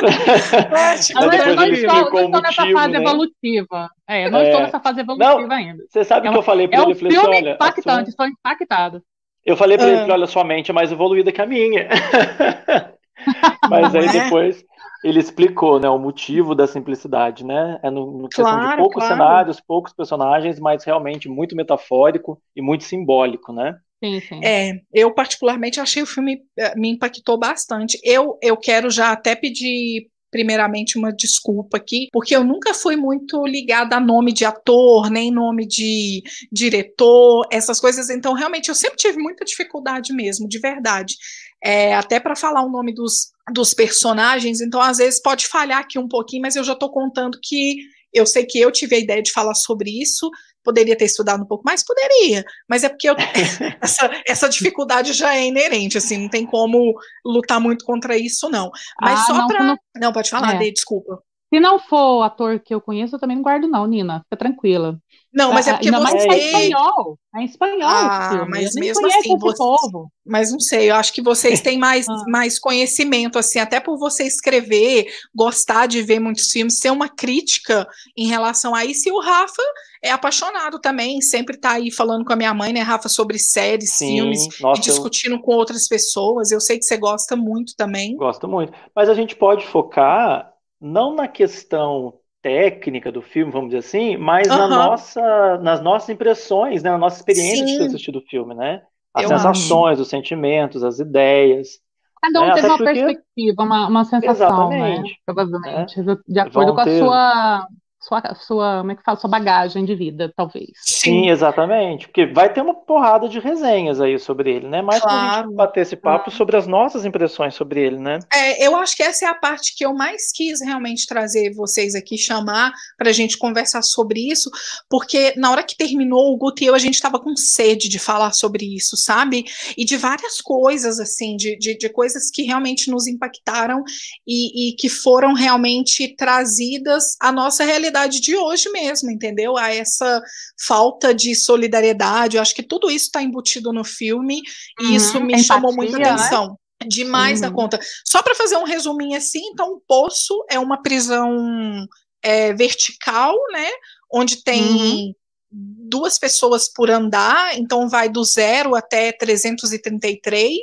É, 0.73 0.97
tipo, 0.97 1.19
Eu, 1.21 1.27
Mas 1.27 1.39
eu 1.47 1.55
não 1.55 1.65
estou, 1.67 1.93
não 1.93 2.03
o 2.03 2.25
estou 2.25 2.41
nessa 2.41 2.61
motivo, 2.63 2.79
fase 2.79 2.91
né? 2.93 2.99
evolutiva. 2.99 3.89
É, 4.09 4.25
eu 4.25 4.31
não 4.31 4.39
É. 4.39 4.43
estou 4.45 4.61
nessa 4.61 4.79
fase 4.79 4.99
evolutiva 5.01 5.53
ainda. 5.53 5.83
Você 5.89 6.03
sabe 6.03 6.27
É 6.27 6.29
que 6.31 6.35
um- 6.35 6.39
eu 6.39 6.43
falei 6.43 6.67
pra 6.67 6.77
É 6.79 6.81
ele? 6.81 6.87
um 6.87 6.91
Eu 6.91 6.95
falei 6.97 7.15
assim, 7.17 7.21
filme 7.31 7.49
a 7.49 7.53
impactante, 7.53 8.09
estou 8.09 8.25
impactado. 8.27 9.03
Eu 9.45 9.55
falei 9.55 9.77
pra 9.77 9.89
ele, 9.91 9.99
Ah. 9.99 10.01
falei, 10.01 10.15
olha, 10.17 10.27
sua 10.27 10.43
mente 10.43 10.71
é 10.71 10.73
mais 10.73 10.91
evoluída 10.91 11.31
que 11.31 11.41
a 11.41 11.45
minha. 11.45 11.87
Mas 13.65 13.95
aí 13.95 14.09
é? 14.09 14.09
depois 14.09 14.63
ele 15.03 15.19
explicou, 15.19 15.79
né, 15.79 15.87
o 15.89 15.99
motivo 15.99 16.55
da 16.55 16.65
simplicidade, 16.67 17.45
né? 17.45 17.79
É 17.83 17.89
no, 17.91 18.11
no 18.23 18.31
questão 18.31 18.59
de 18.59 18.67
Claro, 18.67 18.67
poucos 18.67 19.05
claro. 19.05 19.05
cenários, 19.05 19.61
poucos 19.61 19.93
personagens, 19.93 20.59
mas 20.59 20.83
realmente 20.83 21.29
muito 21.29 21.55
metafórico 21.55 22.41
e 22.55 22.61
muito 22.61 22.83
simbólico, 22.83 23.53
né? 23.53 23.79
Sim, 24.03 24.21
sim. 24.21 24.41
É, 24.43 24.73
eu 24.93 25.13
particularmente 25.13 25.79
achei 25.79 26.03
o 26.03 26.05
filme 26.05 26.41
eh, 26.57 26.75
me 26.75 26.89
impactou 26.91 27.39
bastante. 27.39 27.99
Eu, 28.03 28.37
eu 28.41 28.57
quero 28.57 28.89
já 28.89 29.11
até 29.11 29.35
pedir 29.35 30.09
primeiramente 30.35 30.97
uma 30.97 31.13
desculpa 31.13 31.77
aqui, 31.77 32.09
porque 32.11 32.35
eu 32.35 32.43
nunca 32.43 32.73
fui 32.73 32.97
muito 32.97 33.45
ligada 33.45 33.95
a 33.95 34.01
nome 34.01 34.33
de 34.33 34.43
ator, 34.43 35.09
nem 35.09 35.31
nome 35.31 35.65
de 35.65 36.21
diretor, 36.51 37.47
essas 37.49 37.79
coisas. 37.79 38.09
Então, 38.09 38.33
realmente, 38.33 38.67
eu 38.67 38.75
sempre 38.75 38.97
tive 38.97 39.17
muita 39.17 39.45
dificuldade 39.45 40.11
mesmo, 40.11 40.45
de 40.45 40.59
verdade. 40.59 41.15
É, 41.63 41.95
até 41.95 42.19
para 42.19 42.35
falar 42.35 42.65
o 42.65 42.69
nome 42.69 42.93
dos, 42.93 43.31
dos 43.53 43.73
personagens, 43.73 44.59
então 44.59 44.81
às 44.81 44.97
vezes 44.97 45.21
pode 45.21 45.47
falhar 45.47 45.79
aqui 45.79 45.97
um 45.97 46.07
pouquinho, 46.09 46.41
mas 46.41 46.57
eu 46.57 46.65
já 46.65 46.73
estou 46.73 46.91
contando 46.91 47.39
que 47.41 47.77
eu 48.13 48.25
sei 48.25 48.45
que 48.45 48.59
eu 48.59 48.69
tive 48.71 48.97
a 48.97 48.99
ideia 48.99 49.23
de 49.23 49.31
falar 49.31 49.55
sobre 49.55 49.89
isso, 49.89 50.29
poderia 50.65 50.97
ter 50.97 51.05
estudado 51.05 51.43
um 51.43 51.45
pouco 51.47 51.63
mais, 51.63 51.85
poderia, 51.85 52.43
mas 52.67 52.83
é 52.83 52.89
porque 52.89 53.09
eu, 53.09 53.15
essa, 53.81 54.09
essa 54.27 54.49
dificuldade 54.49 55.13
já 55.13 55.35
é 55.35 55.45
inerente, 55.45 55.97
assim, 55.97 56.17
não 56.17 56.29
tem 56.29 56.45
como 56.45 56.93
lutar 57.23 57.61
muito 57.61 57.85
contra 57.85 58.17
isso, 58.17 58.49
não. 58.49 58.69
Mas 59.01 59.19
Ah, 59.21 59.23
só 59.23 59.33
não, 59.37 59.47
para. 59.47 59.63
não- 59.63 59.77
Não, 59.97 60.11
pode 60.11 60.29
falar, 60.29 60.55
É. 60.55 60.57
Dê, 60.59 60.71
desculpa. 60.71 61.21
Se 61.55 61.59
não 61.61 61.79
for 61.79 62.17
o 62.19 62.23
ator 62.23 62.59
que 62.59 62.73
eu 62.75 62.81
conheço, 62.81 63.15
eu 63.15 63.19
também 63.19 63.37
não 63.37 63.43
guardo, 63.43 63.65
não, 63.67 63.87
Nina. 63.87 64.19
Fica 64.25 64.35
tranquila. 64.35 64.99
Não, 65.33 65.53
mas 65.53 65.67
é 65.67 65.71
Ah, 65.71 65.73
porque 65.75 65.87
Ainda 65.87 65.99
mais 66.01 66.15
que 66.23 66.29
é 66.29 66.33
você. 66.33 66.45
espanhol. 66.47 67.19
É 67.35 67.43
espanhol 67.43 67.81
Ah, 67.89 68.29
filme. 68.31 68.49
mas 68.49 68.75
eu 68.75 68.79
mesmo 68.81 69.07
assim, 69.07 69.19
esse 69.19 69.37
você- 69.37 69.57
povo. 69.57 70.09
Mas 70.25 70.51
não 70.51 70.59
sei, 70.59 70.89
eu 70.91 70.95
acho 70.95 71.13
que 71.13 71.21
vocês 71.21 71.61
têm 71.61 71.77
mais, 71.77 72.05
Ah. 72.09 72.23
mais 72.27 72.57
conhecimento, 72.59 73.37
assim, 73.39 73.59
até 73.59 73.79
por 73.79 73.97
você 73.97 74.23
escrever, 74.25 75.05
gostar 75.33 75.85
de 75.87 76.01
ver 76.01 76.19
muitos 76.19 76.49
filmes, 76.51 76.79
ser 76.79 76.89
uma 76.91 77.07
crítica 77.07 77.87
em 78.17 78.27
relação 78.27 78.73
a 78.75 78.83
isso. 78.85 79.07
E 79.07 79.11
o 79.11 79.19
Rafa 79.19 79.61
é 80.03 80.11
apaixonado 80.11 80.79
também, 80.79 81.21
sempre 81.21 81.57
tá 81.57 81.71
aí 81.73 81.91
falando 81.91 82.25
com 82.25 82.33
a 82.33 82.37
minha 82.37 82.53
mãe, 82.53 82.71
né, 82.73 82.81
Rafa, 82.81 83.07
sobre 83.09 83.37
séries, 83.39 83.91
Sim, 83.91 84.07
filmes, 84.15 84.45
e 84.59 84.63
nossa, 84.63 84.79
eu 84.79 84.83
discutindo 84.83 85.39
com 85.41 85.53
outras 85.55 85.87
pessoas. 85.87 86.51
Eu 86.51 86.59
sei 86.61 86.77
que 86.77 86.83
você 86.85 86.97
gosta 86.97 87.35
muito 87.35 87.73
também. 87.77 88.15
gosto 88.17 88.47
muito. 88.47 88.73
Mas 88.95 89.09
a 89.09 89.13
gente 89.13 89.35
pode 89.35 89.65
focar 89.67 90.49
não 90.79 91.15
na 91.15 91.27
questão 91.27 92.19
técnica 92.41 93.11
do 93.11 93.21
filme, 93.21 93.51
vamos 93.51 93.69
dizer 93.69 93.79
assim, 93.79 94.17
mas 94.17 94.53
na 94.53 94.67
Aham. 94.67 94.67
nossa, 94.67 95.57
nas 95.59 95.81
nossas 95.81 96.09
impressões, 96.09 96.83
né, 96.83 96.91
na 96.91 96.97
nossa 96.97 97.17
experiência 97.17 97.65
de 97.65 97.75
Sim. 97.75 97.77
ter 97.77 97.85
assistido 97.85 98.17
o 98.19 98.25
filme, 98.27 98.53
né? 98.55 98.85
As 99.13 99.25
Eu 99.25 99.27
sensações, 99.27 99.99
os 99.99 100.09
sentimentos, 100.09 100.83
as 100.83 100.99
ideias. 100.99 101.79
Cada 102.21 102.41
um 102.43 102.51
É, 102.51 102.51
teve 102.51 102.67
uma 102.67 102.81
perspectiva, 102.81 103.63
uma, 103.63 103.87
uma 103.87 104.03
sensação, 104.05 104.75
né? 104.75 105.03
Exatamente. 105.03 105.21
Provavelmente. 105.25 105.95
De 106.27 106.39
acordo 106.39 106.73
Vão 106.73 106.73
com 106.73 106.81
a 106.81 106.87
ter- 106.87 106.89
sua, 106.89 107.67
sua, 108.05 108.21
sua, 108.35 108.77
como 108.79 108.91
é 108.91 108.95
que 108.95 109.03
fala, 109.03 109.17
sua 109.17 109.29
bagagem 109.29 109.83
de 109.83 109.95
vida, 109.95 110.31
talvez. 110.35 110.69
Sim, 110.75 111.29
exatamente. 111.29 112.05
Porque 112.05 112.27
vai 112.27 112.53
ter 112.53 112.61
uma 112.61 112.75
porrada 112.75 113.27
de 113.27 113.39
resenhas 113.39 113.99
aí 113.99 114.19
sobre 114.19 114.51
ele, 114.51 114.67
né? 114.67 114.81
Mais 114.81 115.01
claro. 115.01 115.17
pra 115.17 115.43
gente 115.43 115.55
bater 115.55 115.81
esse 115.81 115.95
papo 115.95 116.25
claro. 116.25 116.37
sobre 116.37 116.55
as 116.55 116.67
nossas 116.67 117.03
impressões 117.03 117.55
sobre 117.55 117.81
ele, 117.81 117.97
né? 117.97 118.19
É, 118.31 118.65
eu 118.65 118.75
acho 118.75 118.95
que 118.95 119.01
essa 119.01 119.25
é 119.25 119.27
a 119.27 119.33
parte 119.33 119.75
que 119.75 119.83
eu 119.83 119.93
mais 119.93 120.31
quis 120.31 120.61
realmente 120.61 121.07
trazer 121.07 121.53
vocês 121.55 121.95
aqui, 121.95 122.15
chamar 122.15 122.71
pra 122.95 123.11
gente 123.11 123.37
conversar 123.37 123.81
sobre 123.81 124.19
isso, 124.19 124.51
porque 124.87 125.33
na 125.35 125.49
hora 125.51 125.63
que 125.63 125.75
terminou 125.75 126.31
o 126.31 126.37
Guto 126.37 126.63
e 126.63 126.67
eu, 126.67 126.75
a 126.75 126.79
gente 126.79 127.01
tava 127.01 127.19
com 127.19 127.35
sede 127.35 127.89
de 127.89 127.97
falar 127.97 128.33
sobre 128.33 128.65
isso, 128.65 128.95
sabe? 128.95 129.45
E 129.75 129.83
de 129.83 129.97
várias 129.97 130.41
coisas, 130.41 130.99
assim, 130.99 131.35
de, 131.35 131.57
de, 131.57 131.75
de 131.75 131.89
coisas 131.89 132.29
que 132.29 132.43
realmente 132.43 132.91
nos 132.91 133.07
impactaram 133.07 133.83
e, 134.27 134.69
e 134.69 134.75
que 134.75 134.89
foram 134.89 135.33
realmente 135.33 136.15
trazidas 136.15 137.15
à 137.19 137.31
nossa 137.31 137.63
realidade 137.63 137.94
sociedade 137.95 138.19
de 138.19 138.35
hoje 138.35 138.69
mesmo, 138.69 139.09
entendeu? 139.09 139.57
A 139.57 139.73
essa 139.73 140.21
falta 140.59 141.13
de 141.13 141.33
solidariedade. 141.33 142.35
Eu 142.35 142.41
acho 142.41 142.53
que 142.53 142.63
tudo 142.63 142.91
isso 142.91 143.05
está 143.05 143.21
embutido 143.21 143.71
no 143.71 143.83
filme 143.83 144.41
e 144.79 144.85
uhum, 144.85 144.95
isso 144.95 145.19
me 145.19 145.33
empatia, 145.33 145.43
chamou 145.43 145.73
muita 145.73 145.97
né? 145.97 146.09
atenção. 146.09 146.57
Demais 146.85 147.41
uhum. 147.41 147.47
da 147.47 147.53
conta. 147.53 147.79
Só 148.05 148.21
para 148.21 148.35
fazer 148.35 148.57
um 148.57 148.65
resuminho 148.65 149.17
assim, 149.17 149.41
então, 149.51 149.71
o 149.71 149.81
Poço 149.87 150.45
é 150.49 150.59
uma 150.59 150.81
prisão 150.81 151.87
é, 152.21 152.53
vertical, 152.53 153.33
né? 153.51 153.69
Onde 154.11 154.43
tem 154.43 154.61
uhum. 154.61 155.13
duas 155.51 156.19
pessoas 156.19 156.71
por 156.71 156.91
andar, 156.91 157.57
então 157.57 157.87
vai 157.87 158.09
do 158.09 158.23
zero 158.23 158.75
até 158.75 159.11
333. 159.13 160.59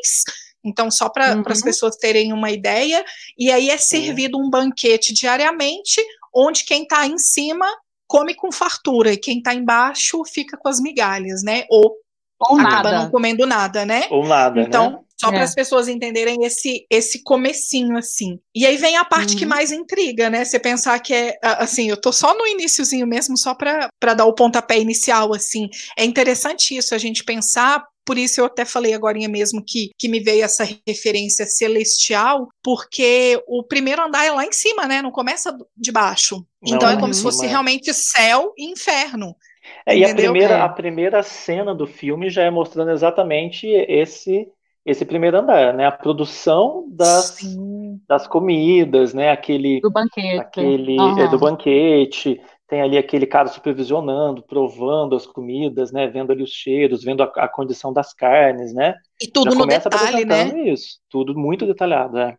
Então, 0.64 0.90
só 0.90 1.08
para 1.08 1.34
uhum. 1.34 1.42
as 1.46 1.60
pessoas 1.60 1.96
terem 1.96 2.32
uma 2.32 2.50
ideia, 2.50 3.04
e 3.36 3.50
aí 3.50 3.68
é 3.68 3.76
servido 3.76 4.38
um 4.38 4.48
banquete 4.48 5.12
diariamente, 5.12 6.00
onde 6.34 6.64
quem 6.64 6.82
está 6.82 7.06
em 7.06 7.18
cima 7.18 7.66
come 8.06 8.34
com 8.34 8.52
fartura 8.52 9.12
e 9.12 9.16
quem 9.16 9.38
está 9.38 9.54
embaixo 9.54 10.22
fica 10.24 10.56
com 10.56 10.68
as 10.68 10.80
migalhas, 10.80 11.42
né? 11.42 11.64
Ou, 11.70 11.96
Ou 12.40 12.60
acaba 12.60 12.90
nada. 12.90 12.98
não 12.98 13.10
comendo 13.10 13.46
nada, 13.46 13.86
né? 13.86 14.06
Ou 14.10 14.26
nada, 14.26 14.60
então, 14.60 14.90
né? 14.90 14.98
Só 15.18 15.28
é. 15.28 15.32
para 15.32 15.44
as 15.44 15.54
pessoas 15.54 15.86
entenderem 15.86 16.44
esse 16.44 16.84
esse 16.90 17.22
comecinho 17.22 17.96
assim. 17.96 18.40
E 18.52 18.66
aí 18.66 18.76
vem 18.76 18.96
a 18.96 19.04
parte 19.04 19.34
uhum. 19.34 19.38
que 19.38 19.46
mais 19.46 19.70
intriga, 19.70 20.28
né? 20.28 20.44
Você 20.44 20.58
pensar 20.58 20.98
que 20.98 21.14
é 21.14 21.38
assim, 21.42 21.88
eu 21.88 21.96
tô 21.96 22.12
só 22.12 22.36
no 22.36 22.44
iníciozinho 22.44 23.06
mesmo, 23.06 23.38
só 23.38 23.54
para 23.54 24.14
dar 24.14 24.24
o 24.24 24.34
pontapé 24.34 24.78
inicial 24.80 25.32
assim. 25.32 25.70
É 25.96 26.04
interessante 26.04 26.76
isso 26.76 26.94
a 26.94 26.98
gente 26.98 27.22
pensar 27.24 27.84
por 28.04 28.18
isso 28.18 28.40
eu 28.40 28.46
até 28.46 28.64
falei 28.64 28.94
agora 28.94 29.18
mesmo 29.28 29.62
que, 29.64 29.90
que 29.98 30.08
me 30.08 30.20
veio 30.20 30.44
essa 30.44 30.66
referência 30.86 31.46
celestial, 31.46 32.48
porque 32.62 33.40
o 33.46 33.62
primeiro 33.62 34.02
andar 34.02 34.24
é 34.24 34.32
lá 34.32 34.44
em 34.44 34.52
cima, 34.52 34.86
né? 34.86 35.02
Não 35.02 35.10
começa 35.10 35.56
de 35.76 35.92
baixo. 35.92 36.44
Não, 36.62 36.76
então 36.76 36.88
é 36.88 36.98
como 36.98 37.12
se 37.12 37.22
fosse 37.22 37.46
realmente 37.46 37.92
céu 37.92 38.52
e 38.56 38.70
inferno. 38.70 39.34
É, 39.86 39.96
e 39.96 40.04
a 40.04 40.14
primeira, 40.14 40.54
é. 40.54 40.60
a 40.60 40.68
primeira 40.68 41.22
cena 41.22 41.74
do 41.74 41.86
filme 41.86 42.30
já 42.30 42.42
é 42.42 42.50
mostrando 42.50 42.90
exatamente 42.90 43.66
esse 43.66 44.48
esse 44.84 45.04
primeiro 45.04 45.38
andar, 45.38 45.72
né? 45.72 45.86
A 45.86 45.92
produção 45.92 46.86
das, 46.90 47.38
das 48.08 48.26
comidas, 48.26 49.14
né? 49.14 49.30
Aquele 49.30 49.80
do 49.80 49.92
banquete, 49.92 50.38
aquele 50.40 50.98
uhum. 50.98 51.18
é, 51.18 51.28
do 51.28 51.38
banquete. 51.38 52.40
Tem 52.72 52.80
ali 52.80 52.96
aquele 52.96 53.26
cara 53.26 53.48
supervisionando, 53.48 54.42
provando 54.42 55.14
as 55.14 55.26
comidas, 55.26 55.92
né? 55.92 56.06
Vendo 56.06 56.32
ali 56.32 56.42
os 56.42 56.52
cheiros, 56.52 57.04
vendo 57.04 57.22
a, 57.22 57.26
a 57.36 57.46
condição 57.46 57.92
das 57.92 58.14
carnes, 58.14 58.72
né? 58.72 58.94
E 59.20 59.28
tudo 59.28 59.50
Já 59.50 59.58
no 59.58 59.66
detalhe, 59.66 60.24
né? 60.24 60.70
Isso, 60.70 60.98
tudo 61.10 61.38
muito 61.38 61.66
detalhado, 61.66 62.16
é 62.16 62.38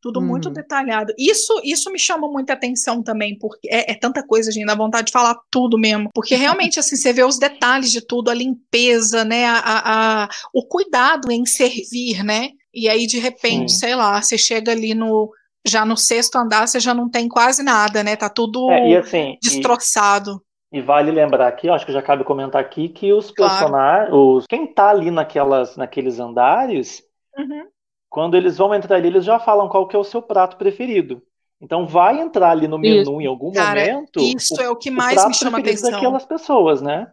tudo 0.00 0.20
hum. 0.20 0.26
muito 0.26 0.48
detalhado. 0.50 1.12
Isso 1.18 1.60
isso 1.62 1.90
me 1.90 1.98
chama 1.98 2.26
muita 2.28 2.54
atenção 2.54 3.02
também, 3.02 3.38
porque 3.38 3.68
é, 3.70 3.92
é, 3.92 3.94
tanta 3.94 4.26
coisa, 4.26 4.50
gente, 4.50 4.66
dá 4.66 4.74
vontade 4.74 5.08
de 5.08 5.12
falar 5.12 5.34
tudo 5.50 5.78
mesmo. 5.78 6.08
Porque 6.14 6.34
realmente, 6.34 6.80
assim, 6.80 6.96
você 6.96 7.12
vê 7.12 7.22
os 7.22 7.38
detalhes 7.38 7.90
de 7.90 8.00
tudo, 8.06 8.30
a 8.30 8.34
limpeza, 8.34 9.22
né, 9.22 9.44
a, 9.44 9.58
a, 9.58 10.24
a 10.24 10.28
o 10.52 10.66
cuidado 10.66 11.30
em 11.30 11.44
servir, 11.44 12.22
né? 12.24 12.50
E 12.72 12.88
aí, 12.88 13.06
de 13.06 13.18
repente, 13.18 13.72
Sim. 13.72 13.78
sei 13.78 13.94
lá, 13.94 14.20
você 14.20 14.38
chega 14.38 14.72
ali 14.72 14.94
no. 14.94 15.30
Já 15.66 15.84
no 15.84 15.96
sexto 15.96 16.36
andar, 16.36 16.66
você 16.66 16.78
já 16.78 16.92
não 16.92 17.08
tem 17.08 17.28
quase 17.28 17.62
nada, 17.62 18.02
né? 18.02 18.16
Tá 18.16 18.28
tudo 18.28 18.70
é, 18.70 18.96
assim, 18.96 19.38
destroçado. 19.42 20.42
E, 20.72 20.78
e 20.78 20.82
vale 20.82 21.10
lembrar 21.10 21.48
aqui, 21.48 21.68
acho 21.68 21.86
que 21.86 21.92
já 21.92 22.02
cabe 22.02 22.24
comentar 22.24 22.60
aqui, 22.60 22.88
que 22.88 23.12
os 23.12 23.30
personagens, 23.30 24.10
claro. 24.10 24.36
os, 24.36 24.46
quem 24.46 24.66
tá 24.66 24.90
ali 24.90 25.10
naquelas, 25.10 25.76
naqueles 25.76 26.18
andares, 26.18 27.02
uhum 27.36 27.68
quando 28.14 28.36
eles 28.36 28.56
vão 28.56 28.72
entrar 28.72 28.94
ali, 28.94 29.08
eles 29.08 29.24
já 29.24 29.40
falam 29.40 29.68
qual 29.68 29.88
que 29.88 29.96
é 29.96 29.98
o 29.98 30.04
seu 30.04 30.22
prato 30.22 30.56
preferido. 30.56 31.20
Então 31.60 31.84
vai 31.84 32.20
entrar 32.20 32.52
ali 32.52 32.68
no 32.68 32.78
menu 32.78 33.00
isso. 33.00 33.20
em 33.20 33.26
algum 33.26 33.50
Cara, 33.50 33.80
momento. 33.80 34.20
Isso 34.20 34.54
o, 34.54 34.60
é 34.60 34.70
o 34.70 34.76
que 34.76 34.88
mais 34.88 35.26
me 35.26 35.34
chama 35.34 35.58
atenção. 35.58 35.90
daquelas 35.90 36.24
pessoas, 36.24 36.80
né? 36.80 37.08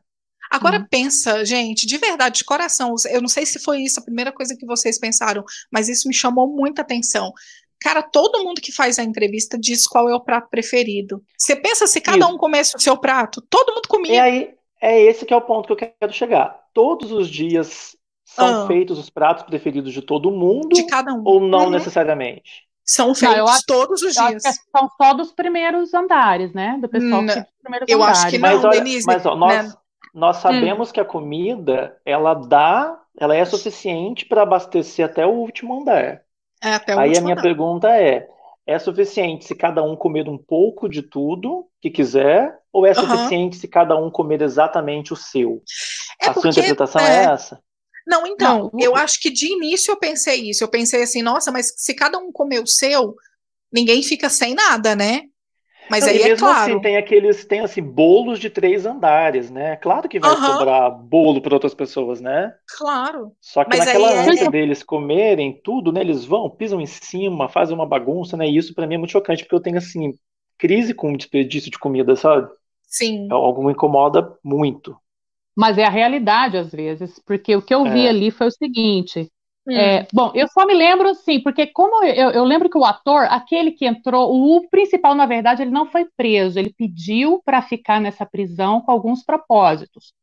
Agora 0.52 0.78
hum. 0.78 0.86
pensa, 0.88 1.44
gente, 1.44 1.88
de 1.88 1.98
verdade, 1.98 2.38
de 2.38 2.44
coração, 2.44 2.94
eu 3.10 3.20
não 3.20 3.30
sei 3.30 3.48
se 3.48 3.58
foi 3.58 3.80
isso 3.80 4.00
a 4.00 4.04
primeira 4.04 4.32
coisa 4.32 4.56
que 4.56 4.64
vocês 4.64 5.00
pensaram, 5.00 5.44
mas 5.74 5.90
isso 5.90 6.08
me 6.08 6.14
chamou 6.14 6.48
muita 6.48 6.84
atenção. 6.84 7.34
Cara, 7.82 8.04
todo 8.04 8.44
mundo 8.44 8.62
que 8.62 8.72
faz 8.72 9.00
a 9.00 9.04
entrevista 9.04 9.58
diz 9.58 9.88
qual 9.88 10.08
é 10.08 10.16
o 10.16 10.22
prato 10.22 10.50
preferido. 10.50 11.24
Você 11.36 11.56
pensa 11.56 11.88
se 11.88 12.00
cada 12.00 12.20
isso. 12.20 12.30
um 12.30 12.38
comesse 12.38 12.76
o 12.76 12.80
seu 12.80 12.96
prato, 12.96 13.42
todo 13.50 13.74
mundo 13.74 13.88
comia. 13.88 14.14
E 14.14 14.20
aí, 14.20 14.54
é 14.80 15.02
esse 15.02 15.26
que 15.26 15.34
é 15.34 15.38
o 15.38 15.42
ponto 15.42 15.66
que 15.66 15.86
eu 15.86 15.94
quero 16.00 16.14
chegar. 16.14 16.60
Todos 16.74 17.12
os 17.12 17.28
dias 17.28 17.98
são 18.24 18.64
ah. 18.64 18.68
feitos 18.68 19.00
os 19.00 19.10
pratos 19.10 19.44
preferidos 19.44 19.94
de 19.94 20.02
todo 20.02 20.32
mundo? 20.32 20.70
De 20.70 20.86
cada 20.86 21.12
um. 21.14 21.22
Ou 21.26 21.40
não 21.40 21.66
uhum. 21.66 21.70
necessariamente? 21.72 22.68
São 22.86 23.16
feitos 23.16 23.38
não, 23.38 23.48
acho, 23.48 23.64
todos 23.66 24.02
os 24.02 24.14
dias. 24.14 24.44
são 24.44 24.90
só 24.98 25.14
dos 25.14 25.32
primeiros 25.32 25.94
andares, 25.94 26.54
né? 26.54 26.78
Do 26.82 26.88
pessoal 26.88 27.22
não, 27.22 27.34
que 27.34 27.46
primeiros 27.62 27.88
eu 27.90 27.98
andares. 27.98 28.20
acho 28.20 28.30
que 28.30 28.38
não, 28.38 28.50
mas, 28.50 28.66
olha, 28.66 28.80
Denise. 28.80 29.06
Mas 29.06 29.26
ó, 29.26 29.36
nós, 29.36 29.68
né? 29.68 29.74
nós 30.14 30.38
sabemos 30.38 30.90
hum. 30.90 30.94
que 30.94 31.00
a 31.00 31.06
comida, 31.06 31.98
ela 32.06 32.34
dá, 32.34 33.00
ela 33.20 33.36
é 33.36 33.44
suficiente 33.44 34.26
para 34.26 34.44
abastecer 34.44 35.06
até 35.06 35.26
o 35.26 35.32
último 35.32 35.82
andar. 35.82 36.22
É, 36.64 36.74
até 36.74 36.98
Aí 36.98 37.18
a 37.18 37.22
minha 37.22 37.36
pergunta 37.36 37.90
é, 37.90 38.28
é 38.66 38.80
suficiente 38.80 39.46
se 39.46 39.56
cada 39.56 39.84
um 39.84 39.96
comer 39.96 40.30
um 40.30 40.38
pouco 40.38 40.88
de 40.88 41.02
tudo 41.02 41.68
que 41.82 41.90
quiser, 41.90 42.58
ou 42.72 42.86
é 42.86 42.94
suficiente 42.94 43.56
uhum. 43.56 43.62
se 43.62 43.68
cada 43.68 43.96
um 43.98 44.10
comer 44.10 44.42
exatamente 44.42 45.12
o 45.12 45.16
seu? 45.16 45.62
É 46.22 46.28
a 46.28 46.34
porque, 46.34 46.52
sua 46.52 46.62
interpretação 46.62 47.02
é, 47.02 47.26
é 47.26 47.32
essa? 47.32 47.62
Não, 48.06 48.26
então, 48.26 48.70
não, 48.74 48.80
eu 48.80 48.96
acho 48.96 49.20
que 49.20 49.30
de 49.30 49.52
início 49.52 49.92
eu 49.92 49.98
pensei 49.98 50.50
isso. 50.50 50.64
Eu 50.64 50.68
pensei 50.68 51.04
assim, 51.04 51.22
nossa, 51.22 51.52
mas 51.52 51.74
se 51.76 51.94
cada 51.94 52.18
um 52.18 52.32
comer 52.32 52.62
o 52.62 52.68
seu, 52.68 53.16
ninguém 53.72 54.02
fica 54.04 54.30
sem 54.30 54.54
nada, 54.54 54.96
né? 54.96 55.24
Mas 55.92 56.06
não, 56.06 56.10
aí 56.10 56.22
é 56.22 56.38
claro. 56.38 56.72
Assim, 56.72 56.80
tem 56.80 56.96
aqueles, 56.96 57.44
tem 57.44 57.60
assim, 57.60 57.82
bolos 57.82 58.40
de 58.40 58.50
três 58.50 58.86
andares, 58.86 59.52
né? 59.52 59.76
Claro 59.76 60.08
que 60.08 60.22
vai 60.22 60.34
sobrar 60.38 60.90
bolo 60.90 61.42
para 61.42 61.54
outras 61.54 61.74
pessoas, 61.74 62.22
né? 62.22 62.54
Claro. 62.78 63.34
Só 63.42 63.66
que 63.66 63.76
Mas 63.76 63.86
naquela 63.86 64.14
é... 64.14 64.30
ânsia 64.30 64.50
deles 64.50 64.84
comerem 64.84 65.60
tudo, 65.62 65.92
né? 65.92 66.00
Eles 66.00 66.24
vão, 66.24 66.50
pisam 66.50 66.80
em 66.80 66.86
cima, 66.86 67.50
fazem 67.50 67.76
uma 67.76 67.86
bagunça, 67.86 68.38
né? 68.38 68.48
E 68.48 68.56
isso 68.56 68.74
para 68.74 68.88
mim 68.88 68.96
é 68.96 68.98
muito 68.98 69.12
chocante, 69.12 69.44
porque 69.44 69.56
eu 69.56 69.60
tenho 69.60 69.78
assim, 69.78 70.14
crise 70.58 70.94
com 70.94 71.12
desperdício 71.12 71.70
de 71.70 71.78
comida, 71.78 72.16
sabe? 72.16 72.48
Sim. 72.88 73.28
É 73.30 73.34
algo 73.34 73.62
me 73.62 73.74
incomoda 73.74 74.34
muito. 74.42 74.96
Mas 75.54 75.78
é 75.78 75.84
a 75.84 75.90
realidade 75.90 76.56
às 76.56 76.72
vezes, 76.72 77.22
porque 77.26 77.54
o 77.54 77.62
que 77.62 77.76
eu 77.76 77.84
vi 77.84 78.06
é. 78.06 78.10
ali 78.10 78.32
foi 78.32 78.48
o 78.48 78.52
seguinte. 78.52 79.30
Hum. 79.68 79.74
É, 79.74 80.08
bom, 80.12 80.32
eu 80.34 80.48
só 80.48 80.66
me 80.66 80.74
lembro 80.74 81.10
assim, 81.10 81.40
porque 81.40 81.68
como 81.68 82.04
eu, 82.04 82.32
eu, 82.32 82.44
lembro 82.44 82.70
que 82.70 82.78
o 82.78 82.86
ator, 82.86 83.28
aquele 83.30 83.72
que 83.72 83.86
entrou, 83.86 84.34
o 84.34 84.68
principal, 84.70 85.14
na 85.14 85.26
verdade, 85.26 85.62
ele 85.62 85.72
não 85.72 85.86
foi 85.86 86.08
preso, 86.18 86.58
ele 86.58 86.74
pediu 86.76 87.42
para 87.46 87.62
ficar 87.62 88.02
nessa 88.02 88.26
prisão 88.26 88.82
com 88.82 88.92
alguns 88.92 89.24
propósitos. 89.24 90.14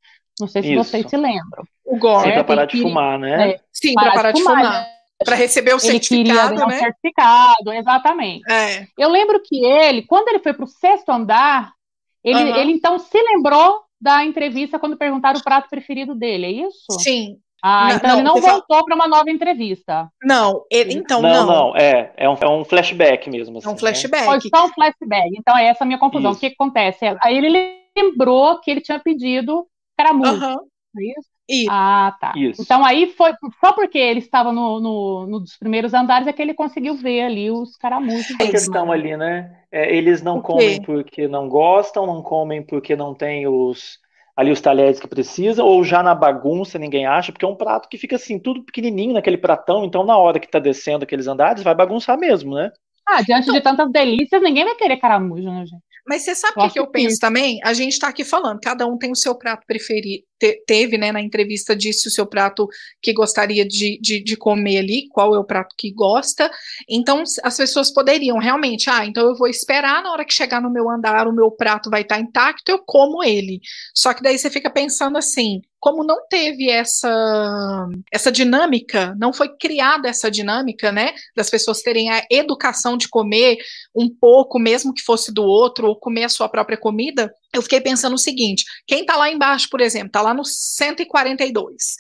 Não 0.40 0.48
sei 0.48 0.62
se 0.62 0.74
Isso. 0.74 0.84
vocês 0.84 1.08
se 1.08 1.16
lembram. 1.16 1.64
O 1.84 1.98
Gore. 1.98 2.28
Sim, 2.28 2.32
para 2.32 2.44
parar 2.44 2.64
de 2.66 2.80
fumar, 2.80 3.18
né? 3.18 3.50
É, 3.50 3.60
Sim, 3.72 3.94
para 3.94 4.12
parar 4.12 4.32
de 4.32 4.42
fumar. 4.42 4.56
fumar. 4.56 4.86
Para 5.24 5.34
receber 5.34 5.72
o 5.72 5.74
ele 5.74 5.80
certificado, 5.80 6.54
queria 6.54 6.66
né? 6.66 6.76
Um 6.76 6.78
certificado, 6.78 7.72
exatamente. 7.72 8.50
É. 8.50 8.86
Eu 8.96 9.08
lembro 9.08 9.40
que 9.42 9.64
ele, 9.64 10.02
quando 10.02 10.28
ele 10.28 10.38
foi 10.38 10.52
para 10.52 10.64
o 10.64 10.68
sexto 10.68 11.08
andar, 11.10 11.72
ele, 12.22 12.38
uhum. 12.38 12.56
ele 12.56 12.72
então 12.72 12.98
se 12.98 13.20
lembrou 13.20 13.82
da 14.00 14.24
entrevista 14.24 14.78
quando 14.78 14.96
perguntaram 14.96 15.40
o 15.40 15.42
prato 15.42 15.68
preferido 15.68 16.14
dele, 16.14 16.46
é 16.46 16.50
isso? 16.68 16.86
Sim. 17.00 17.38
Ah, 17.62 17.88
não, 17.88 17.96
então 17.96 18.08
não, 18.10 18.16
ele 18.16 18.28
não 18.28 18.40
voltou 18.40 18.84
para 18.84 18.94
uma 18.94 19.08
nova 19.08 19.30
entrevista. 19.30 20.08
Não, 20.22 20.64
ele, 20.70 20.94
então 20.94 21.20
não. 21.20 21.28
Não, 21.30 21.46
não, 21.46 21.76
é, 21.76 22.12
é 22.16 22.28
um, 22.28 22.36
é 22.40 22.48
um 22.48 22.64
flashback 22.64 23.28
mesmo. 23.28 23.58
Assim, 23.58 23.66
é 23.66 23.70
um 23.70 23.74
assim, 23.74 23.84
né? 23.84 23.90
flashback. 23.92 24.26
Né? 24.26 24.40
Foi 24.40 24.40
só 24.40 24.66
um 24.66 24.68
flashback. 24.68 25.30
Então 25.36 25.56
é 25.56 25.66
essa 25.66 25.84
a 25.84 25.86
minha 25.86 25.98
confusão. 25.98 26.30
Isso. 26.30 26.38
O 26.38 26.40
que, 26.40 26.50
que 26.50 26.54
acontece? 26.54 27.04
Aí 27.20 27.36
ele 27.36 27.74
lembrou 27.96 28.60
que 28.60 28.70
ele 28.70 28.80
tinha 28.80 29.00
pedido 29.00 29.66
caramujo. 29.96 30.46
Uhum. 30.46 30.68
Isso? 31.00 31.28
Isso. 31.48 31.70
Ah, 31.70 32.14
tá. 32.20 32.32
Isso. 32.36 32.60
Então 32.60 32.84
aí 32.84 33.08
foi 33.12 33.32
só 33.60 33.72
porque 33.72 33.98
ele 33.98 34.18
estava 34.18 34.52
no, 34.52 34.80
no, 34.80 35.26
no, 35.26 35.40
dos 35.40 35.56
primeiros 35.56 35.94
andares 35.94 36.28
é 36.28 36.32
que 36.32 36.42
ele 36.42 36.52
conseguiu 36.52 36.94
ver 36.94 37.22
ali 37.22 37.50
os 37.50 37.76
caramujos. 37.76 38.36
A 38.38 38.50
questão 38.50 38.92
ali, 38.92 39.16
né? 39.16 39.56
É, 39.72 39.94
eles 39.94 40.22
não 40.22 40.40
comem 40.42 40.80
porque 40.82 41.26
não 41.26 41.48
gostam, 41.48 42.06
não 42.06 42.22
comem 42.22 42.62
porque 42.62 42.94
não 42.94 43.14
tem 43.14 43.46
os 43.46 43.98
ali 44.38 44.52
os 44.52 44.60
talheres 44.60 45.00
que 45.00 45.08
precisa, 45.08 45.64
ou 45.64 45.82
já 45.82 46.00
na 46.00 46.14
bagunça 46.14 46.78
ninguém 46.78 47.04
acha, 47.04 47.32
porque 47.32 47.44
é 47.44 47.48
um 47.48 47.56
prato 47.56 47.88
que 47.88 47.98
fica 47.98 48.14
assim, 48.14 48.38
tudo 48.38 48.62
pequenininho 48.62 49.12
naquele 49.12 49.36
pratão, 49.36 49.84
então 49.84 50.04
na 50.04 50.16
hora 50.16 50.38
que 50.38 50.46
tá 50.46 50.60
descendo 50.60 51.02
aqueles 51.02 51.26
andares, 51.26 51.64
vai 51.64 51.74
bagunçar 51.74 52.16
mesmo, 52.16 52.54
né? 52.54 52.70
Ah, 53.04 53.20
diante 53.20 53.48
então, 53.48 53.54
de 53.54 53.60
tantas 53.60 53.90
delícias, 53.90 54.40
ninguém 54.40 54.64
vai 54.64 54.76
querer 54.76 54.98
caramujo, 54.98 55.50
né, 55.50 55.66
gente? 55.66 55.82
Mas 56.08 56.22
você 56.22 56.34
sabe 56.34 56.54
o 56.56 56.70
que, 56.70 56.78
eu 56.78 56.86
penso 56.86 57.20
também? 57.20 57.60
A 57.62 57.74
gente 57.74 57.92
está 57.92 58.08
aqui 58.08 58.24
falando, 58.24 58.60
cada 58.60 58.86
um 58.86 58.96
tem 58.96 59.12
o 59.12 59.16
seu 59.16 59.34
prato 59.34 59.66
preferido. 59.66 60.24
Te, 60.38 60.62
teve, 60.66 60.96
né, 60.96 61.12
na 61.12 61.20
entrevista, 61.20 61.76
disse 61.76 62.08
o 62.08 62.10
seu 62.10 62.24
prato 62.24 62.66
que 63.02 63.12
gostaria 63.12 63.66
de, 63.66 63.98
de, 64.00 64.22
de, 64.22 64.36
comer 64.36 64.78
ali, 64.78 65.08
qual 65.10 65.34
é 65.34 65.38
o 65.38 65.44
prato 65.44 65.74
que 65.76 65.92
gosta. 65.92 66.50
Então, 66.88 67.22
as 67.42 67.56
pessoas 67.56 67.92
poderiam 67.92 68.38
realmente, 68.38 68.88
ah, 68.88 69.04
então 69.04 69.26
eu 69.26 69.36
vou 69.36 69.48
esperar, 69.48 70.02
na 70.02 70.12
hora 70.12 70.24
que 70.24 70.32
chegar 70.32 70.62
no 70.62 70.72
meu 70.72 70.88
andar, 70.88 71.26
o 71.26 71.32
meu 71.32 71.50
prato 71.50 71.90
vai 71.90 72.02
estar 72.02 72.14
tá 72.14 72.20
intacto, 72.20 72.70
eu 72.70 72.78
como 72.78 73.22
ele. 73.22 73.60
Só 73.94 74.14
que 74.14 74.22
daí 74.22 74.38
você 74.38 74.48
fica 74.48 74.70
pensando 74.70 75.18
assim, 75.18 75.60
como 75.80 76.04
não 76.04 76.26
teve 76.28 76.68
essa 76.68 77.86
essa 78.12 78.32
dinâmica, 78.32 79.14
não 79.18 79.32
foi 79.32 79.48
criada 79.56 80.08
essa 80.08 80.30
dinâmica, 80.30 80.90
né, 80.90 81.14
das 81.36 81.50
pessoas 81.50 81.82
terem 81.82 82.10
a 82.10 82.24
educação 82.30 82.96
de 82.96 83.08
comer 83.08 83.58
um 83.94 84.08
pouco, 84.08 84.58
mesmo 84.58 84.92
que 84.92 85.02
fosse 85.02 85.32
do 85.32 85.42
outro, 85.42 85.88
ou 85.88 85.96
comer 85.96 86.24
a 86.24 86.28
sua 86.28 86.48
própria 86.48 86.76
comida, 86.76 87.32
eu 87.54 87.62
fiquei 87.62 87.80
pensando 87.80 88.14
o 88.14 88.18
seguinte: 88.18 88.64
quem 88.86 89.00
está 89.00 89.16
lá 89.16 89.30
embaixo, 89.30 89.68
por 89.70 89.80
exemplo, 89.80 90.08
está 90.08 90.22
lá 90.22 90.34
no 90.34 90.44
142 90.44 91.96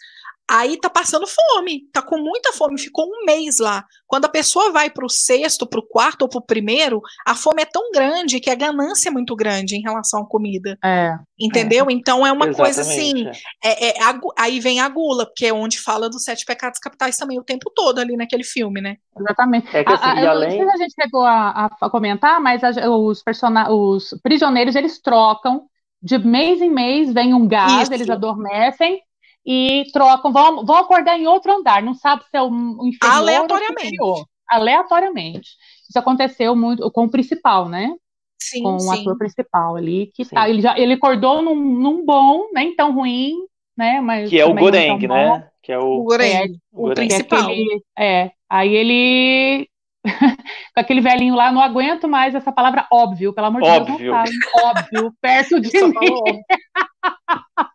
aí 0.48 0.78
tá 0.78 0.88
passando 0.88 1.26
fome, 1.26 1.82
tá 1.92 2.00
com 2.00 2.18
muita 2.18 2.52
fome, 2.52 2.78
ficou 2.78 3.06
um 3.06 3.24
mês 3.26 3.58
lá. 3.58 3.84
Quando 4.06 4.24
a 4.24 4.28
pessoa 4.30 4.70
vai 4.70 4.88
para 4.88 5.04
o 5.04 5.08
sexto, 5.08 5.66
para 5.66 5.78
o 5.78 5.86
quarto 5.86 6.22
ou 6.22 6.28
para 6.28 6.38
o 6.38 6.46
primeiro, 6.46 7.02
a 7.26 7.34
fome 7.34 7.62
é 7.62 7.66
tão 7.66 7.90
grande 7.92 8.40
que 8.40 8.50
a 8.50 8.54
ganância 8.54 9.10
é 9.10 9.12
muito 9.12 9.36
grande 9.36 9.76
em 9.76 9.82
relação 9.82 10.22
à 10.22 10.26
comida. 10.26 10.78
É, 10.82 11.14
entendeu? 11.38 11.86
É. 11.88 11.92
Então 11.92 12.26
é 12.26 12.32
uma 12.32 12.46
Exatamente. 12.46 12.56
coisa 12.56 12.80
assim. 12.80 13.26
É, 13.62 13.88
é, 13.88 13.94
aí 14.38 14.58
vem 14.58 14.80
a 14.80 14.88
gula, 14.88 15.26
porque 15.26 15.46
é 15.46 15.52
onde 15.52 15.78
fala 15.78 16.08
dos 16.08 16.24
sete 16.24 16.44
pecados 16.46 16.78
capitais 16.78 17.16
também 17.16 17.38
o 17.38 17.44
tempo 17.44 17.70
todo 17.74 17.98
ali 17.98 18.16
naquele 18.16 18.44
filme, 18.44 18.80
né? 18.80 18.96
Exatamente. 19.18 19.76
É 19.76 19.84
que, 19.84 19.92
assim, 19.92 20.04
a, 20.04 20.28
a, 20.28 20.30
além... 20.30 20.48
Não 20.48 20.56
sei 20.56 20.66
se 20.66 20.72
a 20.72 20.84
gente 20.84 20.94
chegou 21.02 21.24
a, 21.24 21.70
a 21.80 21.90
comentar, 21.90 22.40
mas 22.40 22.64
a, 22.64 22.88
os, 22.90 23.22
person... 23.22 23.52
os 23.70 24.14
prisioneiros 24.22 24.74
eles 24.74 25.00
trocam 25.00 25.66
de 26.02 26.16
mês 26.16 26.62
em 26.62 26.70
mês, 26.70 27.12
vem 27.12 27.34
um 27.34 27.46
gás, 27.46 27.82
Isso. 27.82 27.92
eles 27.92 28.08
adormecem 28.08 29.02
e 29.46 29.84
trocam, 29.92 30.32
vão, 30.32 30.64
vão 30.64 30.76
acordar 30.76 31.18
em 31.18 31.26
outro 31.26 31.52
andar, 31.52 31.82
não 31.82 31.94
sabe 31.94 32.22
se 32.24 32.36
é 32.36 32.42
o 32.42 32.48
inferior 32.86 33.16
Aleatoriamente. 33.16 34.00
ou 34.00 34.24
Aleatoriamente. 34.48 35.50
Isso 35.88 35.98
aconteceu 35.98 36.54
muito 36.54 36.90
com 36.90 37.04
o 37.04 37.10
principal, 37.10 37.68
né? 37.68 37.94
Sim, 38.40 38.62
com 38.62 38.78
sim. 38.78 38.88
o 38.88 38.92
ator 38.92 39.18
principal 39.18 39.76
ali, 39.76 40.10
que 40.14 40.24
tá, 40.24 40.48
ele, 40.48 40.60
já, 40.60 40.78
ele 40.78 40.94
acordou 40.94 41.42
num, 41.42 41.56
num 41.56 42.04
bom, 42.04 42.48
nem 42.52 42.74
tão 42.74 42.94
ruim, 42.94 43.34
né? 43.76 44.00
Mas 44.00 44.30
que 44.30 44.38
é 44.38 44.44
o 44.44 44.54
Goreng, 44.54 45.06
né? 45.06 45.48
Que 45.62 45.72
é 45.72 45.78
o, 45.78 46.00
o 46.00 46.04
Goreng, 46.04 46.32
é, 46.32 46.46
o, 46.72 46.90
o 46.90 46.94
principal. 46.94 47.40
É, 47.40 47.42
aquele, 47.42 47.82
é, 47.98 48.30
aí 48.48 48.74
ele 48.74 49.68
com 50.74 50.80
aquele 50.80 51.00
velhinho 51.00 51.34
lá, 51.34 51.50
não 51.50 51.60
aguento 51.60 52.08
mais 52.08 52.34
essa 52.34 52.52
palavra 52.52 52.86
óbvio, 52.90 53.32
pelo 53.32 53.48
amor 53.48 53.62
de 53.62 53.68
óbvio. 53.68 53.98
Deus, 53.98 54.14
não 54.14 54.60
fala. 54.60 54.70
Óbvio, 54.70 55.14
perto 55.20 55.60
de 55.60 55.82
mim. 55.82 55.94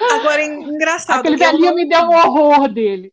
Agora, 0.00 0.42
engraçado. 0.42 1.20
Aquele 1.20 1.36
velhinho 1.36 1.66
não... 1.66 1.74
me 1.74 1.88
deu 1.88 2.00
um 2.00 2.14
horror 2.14 2.68
dele. 2.68 3.12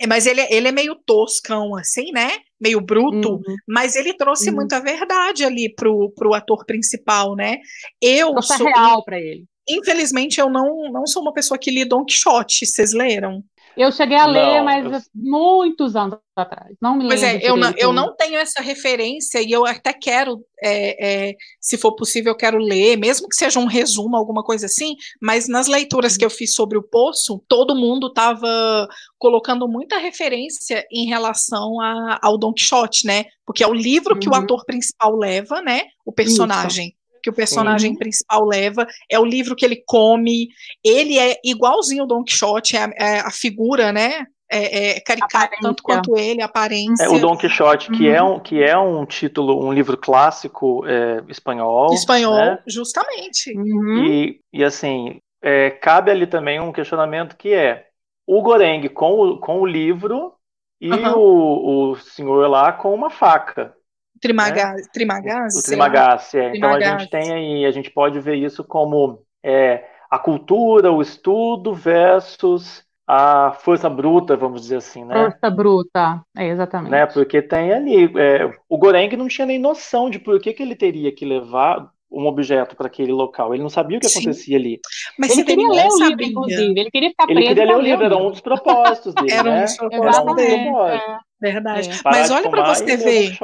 É, 0.00 0.06
mas 0.06 0.26
ele, 0.26 0.40
ele 0.50 0.68
é 0.68 0.72
meio 0.72 0.94
toscão, 0.94 1.74
assim, 1.76 2.12
né? 2.12 2.30
Meio 2.60 2.80
bruto, 2.80 3.34
uhum. 3.34 3.56
mas 3.66 3.96
ele 3.96 4.14
trouxe 4.14 4.50
uhum. 4.50 4.56
muita 4.56 4.80
verdade 4.80 5.44
ali 5.44 5.74
pro, 5.74 6.12
pro 6.14 6.34
ator 6.34 6.64
principal, 6.64 7.34
né? 7.34 7.58
Eu 8.00 8.32
Nossa 8.32 8.56
sou. 8.56 8.66
real 8.66 9.04
para 9.04 9.18
ele. 9.18 9.44
Infelizmente, 9.68 10.40
eu 10.40 10.48
não, 10.48 10.90
não 10.90 11.06
sou 11.06 11.20
uma 11.20 11.32
pessoa 11.32 11.58
que 11.58 11.70
li 11.70 11.84
Don 11.84 12.04
Quixote, 12.04 12.64
vocês 12.64 12.92
leram? 12.92 13.42
Eu 13.78 13.92
cheguei 13.92 14.16
a 14.16 14.26
ler, 14.26 14.56
não, 14.58 14.64
mas 14.64 14.84
eu... 14.84 15.00
muitos 15.14 15.94
anos 15.94 16.18
atrás. 16.36 16.76
Não 16.82 16.96
me 16.96 17.06
pois 17.06 17.22
lembro. 17.22 17.40
Pois 17.40 17.44
é, 17.44 17.50
eu 17.50 17.56
não, 17.56 17.72
eu 17.76 17.92
não 17.92 18.16
tenho 18.16 18.36
essa 18.36 18.60
referência 18.60 19.40
e 19.40 19.52
eu 19.52 19.64
até 19.64 19.92
quero, 19.92 20.44
é, 20.62 21.28
é, 21.28 21.34
se 21.60 21.78
for 21.78 21.94
possível, 21.94 22.32
eu 22.32 22.36
quero 22.36 22.58
ler, 22.58 22.96
mesmo 22.96 23.28
que 23.28 23.36
seja 23.36 23.60
um 23.60 23.66
resumo, 23.66 24.16
alguma 24.16 24.42
coisa 24.42 24.66
assim, 24.66 24.96
mas 25.22 25.48
nas 25.48 25.68
leituras 25.68 26.16
que 26.16 26.24
eu 26.24 26.30
fiz 26.30 26.54
sobre 26.54 26.76
o 26.76 26.82
Poço, 26.82 27.42
todo 27.48 27.76
mundo 27.76 28.08
estava 28.08 28.88
colocando 29.16 29.68
muita 29.68 29.98
referência 29.98 30.84
em 30.92 31.06
relação 31.06 31.80
a, 31.80 32.18
ao 32.20 32.36
Don 32.36 32.52
Quixote, 32.52 33.06
né? 33.06 33.26
Porque 33.46 33.62
é 33.62 33.68
o 33.68 33.74
livro 33.74 34.14
uhum. 34.14 34.20
que 34.20 34.28
o 34.28 34.32
uhum. 34.32 34.38
ator 34.38 34.64
principal 34.64 35.16
leva, 35.16 35.62
né? 35.62 35.82
O 36.04 36.12
personagem. 36.12 36.88
Isso 36.88 36.97
que 37.22 37.30
o 37.30 37.32
personagem 37.32 37.92
Sim. 37.92 37.98
principal 37.98 38.44
leva, 38.44 38.86
é 39.10 39.18
o 39.18 39.24
livro 39.24 39.56
que 39.56 39.64
ele 39.64 39.82
come, 39.86 40.48
ele 40.84 41.18
é 41.18 41.36
igualzinho 41.44 42.04
o 42.04 42.06
Don 42.06 42.24
Quixote, 42.24 42.76
é 42.76 42.84
a, 42.84 42.90
é 42.96 43.20
a 43.20 43.30
figura, 43.30 43.92
né? 43.92 44.26
É, 44.50 44.96
é 44.96 45.00
caricato 45.00 45.56
tanto 45.60 45.82
quanto 45.82 46.16
ele, 46.16 46.40
a 46.40 46.46
aparência. 46.46 47.04
É, 47.04 47.08
o 47.08 47.18
Don 47.18 47.36
Quixote, 47.36 47.90
que, 47.90 48.08
é 48.08 48.22
uhum. 48.22 48.30
é 48.30 48.34
um, 48.34 48.40
que 48.40 48.62
é 48.62 48.78
um 48.78 49.04
título, 49.04 49.62
um 49.62 49.70
livro 49.72 49.96
clássico 49.96 50.86
é, 50.86 51.22
espanhol. 51.28 51.92
Espanhol, 51.92 52.34
né? 52.34 52.58
justamente. 52.66 53.52
Uhum. 53.54 54.06
E, 54.06 54.40
e 54.50 54.64
assim, 54.64 55.20
é, 55.42 55.70
cabe 55.70 56.10
ali 56.10 56.26
também 56.26 56.58
um 56.60 56.72
questionamento 56.72 57.36
que 57.36 57.52
é 57.52 57.86
o 58.26 58.40
Goreng 58.42 58.88
com 58.88 59.20
o, 59.20 59.38
com 59.38 59.60
o 59.60 59.66
livro 59.66 60.34
e 60.80 60.90
uhum. 60.90 61.14
o, 61.16 61.90
o 61.92 61.96
senhor 61.96 62.48
lá 62.48 62.72
com 62.72 62.94
uma 62.94 63.10
faca. 63.10 63.74
Trimagás, 64.20 64.82
né? 64.82 64.88
Trimagás? 64.92 65.56
O 65.56 65.62
Trimagás, 65.62 66.34
é. 66.34 66.56
Então 66.56 66.74
a 66.74 66.80
gente 66.80 67.10
tem 67.10 67.32
aí, 67.32 67.64
a 67.64 67.70
gente 67.70 67.90
pode 67.90 68.20
ver 68.20 68.36
isso 68.36 68.64
como 68.64 69.22
é, 69.44 69.84
a 70.10 70.18
cultura, 70.18 70.92
o 70.92 71.02
estudo 71.02 71.74
versus 71.74 72.84
a 73.06 73.52
força 73.52 73.88
bruta, 73.88 74.36
vamos 74.36 74.62
dizer 74.62 74.76
assim, 74.76 75.04
né? 75.04 75.14
Força 75.14 75.50
bruta, 75.50 76.22
é, 76.36 76.48
exatamente. 76.48 76.90
Né? 76.90 77.06
Porque 77.06 77.40
tem 77.40 77.72
ali, 77.72 78.04
é, 78.18 78.52
o 78.68 78.76
Goreng 78.76 79.16
não 79.16 79.28
tinha 79.28 79.46
nem 79.46 79.58
noção 79.58 80.10
de 80.10 80.18
por 80.18 80.38
que, 80.40 80.52
que 80.52 80.62
ele 80.62 80.76
teria 80.76 81.10
que 81.10 81.24
levar 81.24 81.90
um 82.10 82.26
objeto 82.26 82.74
para 82.76 82.86
aquele 82.86 83.12
local. 83.12 83.54
Ele 83.54 83.62
não 83.62 83.70
sabia 83.70 83.98
o 83.98 84.00
que 84.00 84.06
acontecia 84.06 84.56
ali. 84.56 84.80
Mas 85.18 85.32
ele 85.32 85.44
queria 85.44 85.68
ler 85.68 85.88
o 85.88 86.08
livro, 86.08 86.22
inclusive. 86.22 86.80
Ele 86.80 86.90
queria 86.90 87.10
ficar 87.10 87.26
preso. 87.26 87.40
Ele 87.40 87.48
queria 87.48 87.64
ler 87.64 87.76
o 87.76 87.80
livro, 87.80 88.04
era 88.06 88.16
um 88.16 88.30
dos 88.30 88.40
propósitos 88.40 89.14
dele. 89.14 89.32
era 89.32 89.50
um 89.50 89.60
dos 89.62 89.76
propósitos 89.76 90.36
dele. 90.36 90.68
É. 90.68 91.18
Verdade. 91.40 91.90
É. 91.90 91.94
Mas 92.04 92.30
olha 92.30 92.50
para 92.50 92.74
você 92.74 92.96
ver 92.96 93.36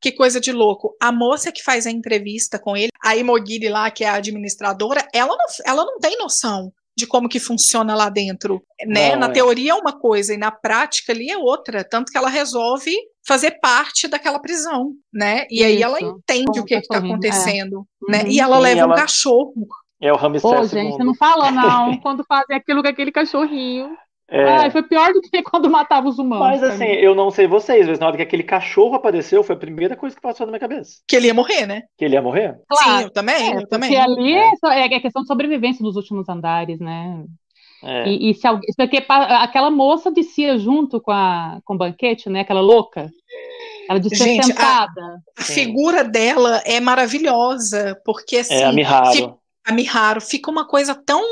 que 0.00 0.12
coisa 0.12 0.40
de 0.40 0.52
louco. 0.52 0.96
A 1.00 1.10
moça 1.10 1.52
que 1.52 1.62
faz 1.62 1.86
a 1.86 1.90
entrevista 1.90 2.58
com 2.58 2.76
ele, 2.76 2.90
a 3.02 3.16
Imogiri 3.16 3.68
lá, 3.68 3.90
que 3.90 4.04
é 4.04 4.08
a 4.08 4.14
administradora, 4.14 5.06
ela 5.12 5.36
não, 5.36 5.46
ela 5.64 5.84
não 5.84 5.98
tem 5.98 6.16
noção 6.18 6.72
de 6.96 7.06
como 7.06 7.28
que 7.28 7.38
funciona 7.38 7.94
lá 7.94 8.08
dentro, 8.08 8.62
né? 8.86 9.12
Não, 9.12 9.20
na 9.20 9.26
é. 9.26 9.32
teoria 9.32 9.72
é 9.72 9.74
uma 9.74 9.92
coisa 9.92 10.32
e 10.32 10.38
na 10.38 10.50
prática 10.50 11.12
ali 11.12 11.30
é 11.30 11.36
outra, 11.36 11.84
tanto 11.84 12.10
que 12.10 12.16
ela 12.16 12.30
resolve 12.30 12.90
fazer 13.26 13.58
parte 13.60 14.08
daquela 14.08 14.38
prisão, 14.38 14.92
né? 15.12 15.46
E 15.50 15.56
Isso. 15.56 15.64
aí 15.66 15.82
ela 15.82 16.00
entende 16.00 16.46
como 16.46 16.60
o 16.62 16.64
que 16.64 16.74
está 16.74 16.98
acontecendo, 16.98 17.86
é. 18.08 18.12
né? 18.12 18.22
Uhum. 18.22 18.30
E 18.30 18.40
ela 18.40 18.56
Sim, 18.56 18.62
leva 18.62 18.80
ela... 18.80 18.94
um 18.94 18.96
cachorro. 18.96 19.66
É 20.00 20.12
o 20.12 20.16
Ramsés 20.16 20.42
Pô, 20.42 20.64
gente, 20.64 20.98
não 20.98 21.14
fala 21.14 21.50
não, 21.50 21.98
quando 22.00 22.24
fazem 22.24 22.56
aquilo 22.56 22.82
com 22.82 22.88
aquele 22.88 23.12
cachorrinho. 23.12 23.90
É... 24.28 24.42
Ai, 24.42 24.70
foi 24.70 24.82
pior 24.82 25.12
do 25.12 25.20
que 25.20 25.42
quando 25.44 25.70
matava 25.70 26.08
os 26.08 26.18
humanos. 26.18 26.60
Mas 26.60 26.62
assim, 26.62 26.84
eu 26.84 27.14
não 27.14 27.30
sei 27.30 27.46
vocês, 27.46 27.86
mas 27.86 27.98
na 27.98 28.06
hora 28.06 28.16
que 28.16 28.22
aquele 28.22 28.42
cachorro 28.42 28.94
apareceu, 28.94 29.44
foi 29.44 29.54
a 29.54 29.58
primeira 29.58 29.96
coisa 29.96 30.16
que 30.16 30.22
passou 30.22 30.46
na 30.46 30.50
minha 30.50 30.60
cabeça. 30.60 31.00
Que 31.06 31.16
ele 31.16 31.28
ia 31.28 31.34
morrer, 31.34 31.66
né? 31.66 31.84
Que 31.96 32.04
ele 32.04 32.14
ia 32.14 32.22
morrer? 32.22 32.58
Claro. 32.68 32.98
Sim, 32.98 33.04
eu 33.04 33.10
também, 33.10 33.52
é, 33.52 33.56
eu 33.56 33.68
também. 33.68 33.90
Porque 33.90 34.02
ali 34.02 34.34
é. 34.34 34.50
é, 34.64 34.94
é 34.94 35.00
questão 35.00 35.22
de 35.22 35.28
sobrevivência 35.28 35.82
nos 35.82 35.96
últimos 35.96 36.28
andares, 36.28 36.80
né? 36.80 37.24
É. 37.84 38.08
E, 38.08 38.30
e 38.30 38.34
se 38.34 38.46
alguém, 38.46 38.68
porque 38.76 39.04
aquela 39.08 39.70
moça 39.70 40.10
descia 40.10 40.58
junto 40.58 41.00
com, 41.00 41.12
a, 41.12 41.60
com 41.64 41.74
o 41.74 41.78
banquete, 41.78 42.28
né? 42.28 42.40
Aquela 42.40 42.60
louca. 42.60 43.08
Ela 43.88 44.00
descia 44.00 44.26
Gente, 44.26 44.46
sentada. 44.46 45.22
A, 45.36 45.40
a 45.40 45.44
figura 45.44 46.02
dela 46.02 46.60
é 46.64 46.80
maravilhosa, 46.80 47.96
porque 48.04 48.38
assim. 48.38 48.54
É 48.54 48.64
a 48.64 48.72
Miharu. 48.72 49.38
a 49.64 49.72
Miharu 49.72 50.20
fica 50.20 50.50
uma 50.50 50.66
coisa 50.66 50.94
tão 50.94 51.22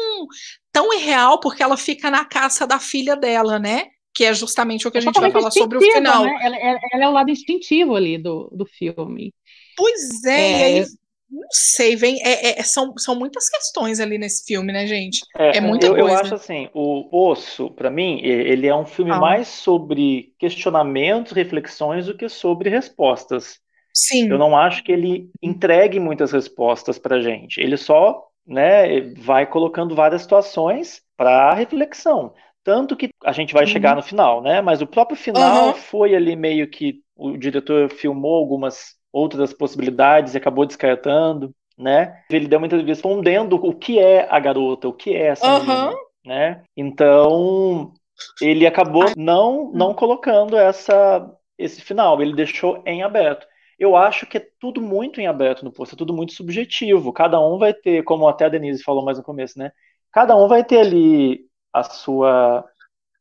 tão 0.75 0.93
irreal 0.93 1.39
porque 1.39 1.63
ela 1.63 1.77
fica 1.77 2.11
na 2.11 2.25
caça 2.25 2.67
da 2.67 2.81
filha 2.81 3.15
dela, 3.15 3.61
né? 3.61 3.87
Que 4.13 4.25
é 4.25 4.35
justamente 4.35 4.87
o 4.87 4.91
que 4.91 4.99
a 4.99 5.01
gente 5.01 5.19
vai 5.19 5.31
falar 5.31 5.53
sobre 5.53 5.79
o 5.79 5.81
final. 5.81 6.25
Né? 6.25 6.39
Ela, 6.43 6.57
ela, 6.93 7.05
é 7.05 7.09
o 7.09 7.13
lado 7.13 7.31
instintivo 7.31 7.95
ali 7.95 8.19
do, 8.19 8.51
do 8.53 8.67
filme. 8.67 9.33
Pois 9.77 10.25
é, 10.25 10.51
é... 10.51 10.65
Aí, 10.65 10.85
não 11.31 11.49
sei, 11.51 11.97
vem, 11.97 12.21
é, 12.23 12.61
é, 12.61 12.63
são, 12.63 12.97
são 12.97 13.17
muitas 13.17 13.49
questões 13.49 13.99
ali 13.99 14.19
nesse 14.19 14.45
filme, 14.45 14.73
né, 14.73 14.87
gente? 14.87 15.21
É, 15.37 15.59
é 15.59 15.61
muita 15.61 15.87
eu, 15.87 15.95
coisa. 15.95 16.11
Eu 16.11 16.21
acho 16.21 16.35
assim, 16.35 16.69
o 16.73 17.09
Osso, 17.29 17.71
para 17.71 17.91
mim, 17.91 18.21
ele 18.23 18.69
é 18.69 18.75
um 18.75 18.87
filme 18.87 19.11
ah. 19.11 19.19
mais 19.19 19.49
sobre 19.49 20.33
questionamentos, 20.39 21.33
reflexões, 21.33 22.07
do 22.07 22.17
que 22.17 22.29
sobre 22.29 22.71
respostas. 22.71 23.59
Sim. 23.93 24.29
Eu 24.29 24.39
não 24.39 24.57
acho 24.57 24.83
que 24.85 24.93
ele 24.93 25.31
entregue 25.43 25.99
muitas 25.99 26.33
respostas 26.33 26.99
pra 26.99 27.21
gente. 27.21 27.61
Ele 27.61 27.77
só 27.77 28.25
né, 28.47 29.01
vai 29.19 29.47
colocando 29.47 29.95
várias 29.95 30.23
situações 30.23 31.03
para 31.17 31.55
reflexão. 31.55 32.33
Tanto 32.63 32.97
que 32.97 33.11
a 33.23 33.33
gente 33.33 33.53
vai 33.53 33.65
uhum. 33.65 33.71
chegar 33.71 33.95
no 33.95 34.03
final, 34.03 34.43
né? 34.43 34.63
Mas 34.63 34.81
o 34.81 34.87
próprio 34.87 35.17
final 35.17 35.69
uhum. 35.69 35.75
foi 35.75 36.15
ali 36.15 36.35
meio 36.35 36.69
que 36.69 37.01
o 37.15 37.37
diretor 37.37 37.91
filmou 37.91 38.37
algumas 38.37 38.95
outras 39.13 39.53
possibilidades 39.53 40.35
e 40.35 40.39
acabou 40.39 40.65
descartando, 40.65 41.55
né? 41.79 42.19
Ele 42.31 42.49
deu 42.49 42.59
uma 42.59 42.67
entrevista 42.67 42.91
respondendo 42.91 43.55
o 43.55 43.75
que 43.75 43.99
é 43.99 44.27
a 44.31 44.41
garota, 44.41 44.89
o 44.89 44.93
que 44.93 45.15
é 45.15 45.27
essa 45.27 45.47
uhum. 45.47 45.61
menina, 45.61 45.93
né? 46.25 46.63
Então 46.75 47.93
ele 48.41 48.67
acabou 48.67 49.05
não 49.17 49.71
não 49.73 49.93
colocando 49.93 50.57
essa 50.57 51.31
esse 51.59 51.81
final, 51.81 52.21
ele 52.21 52.35
deixou 52.35 52.83
em 52.87 53.03
aberto. 53.03 53.47
Eu 53.79 53.97
acho 53.97 54.27
que 54.27 54.39
é 54.39 54.47
tudo 54.61 54.81
muito 54.81 55.21
em 55.21 55.27
aberto 55.27 55.65
no 55.65 55.73
posto, 55.73 55.95
é 55.95 55.99
tudo 55.99 56.15
muito 56.15 56.33
subjetivo. 56.33 57.13
Cada 57.13 57.41
um 57.41 57.59
vai 57.59 57.73
ter, 57.73 58.03
como 58.05 58.29
até 58.29 58.47
a 58.47 58.49
Denise 58.49 58.83
falou 58.83 59.05
mais 59.05 59.19
no 59.19 59.25
começo, 59.25 59.59
né? 59.59 59.73
Cada 60.13 60.37
um 60.37 60.49
vai 60.49 60.65
ter 60.65 60.79
ali 60.79 61.41
a 61.73 61.83
sua 61.83 62.65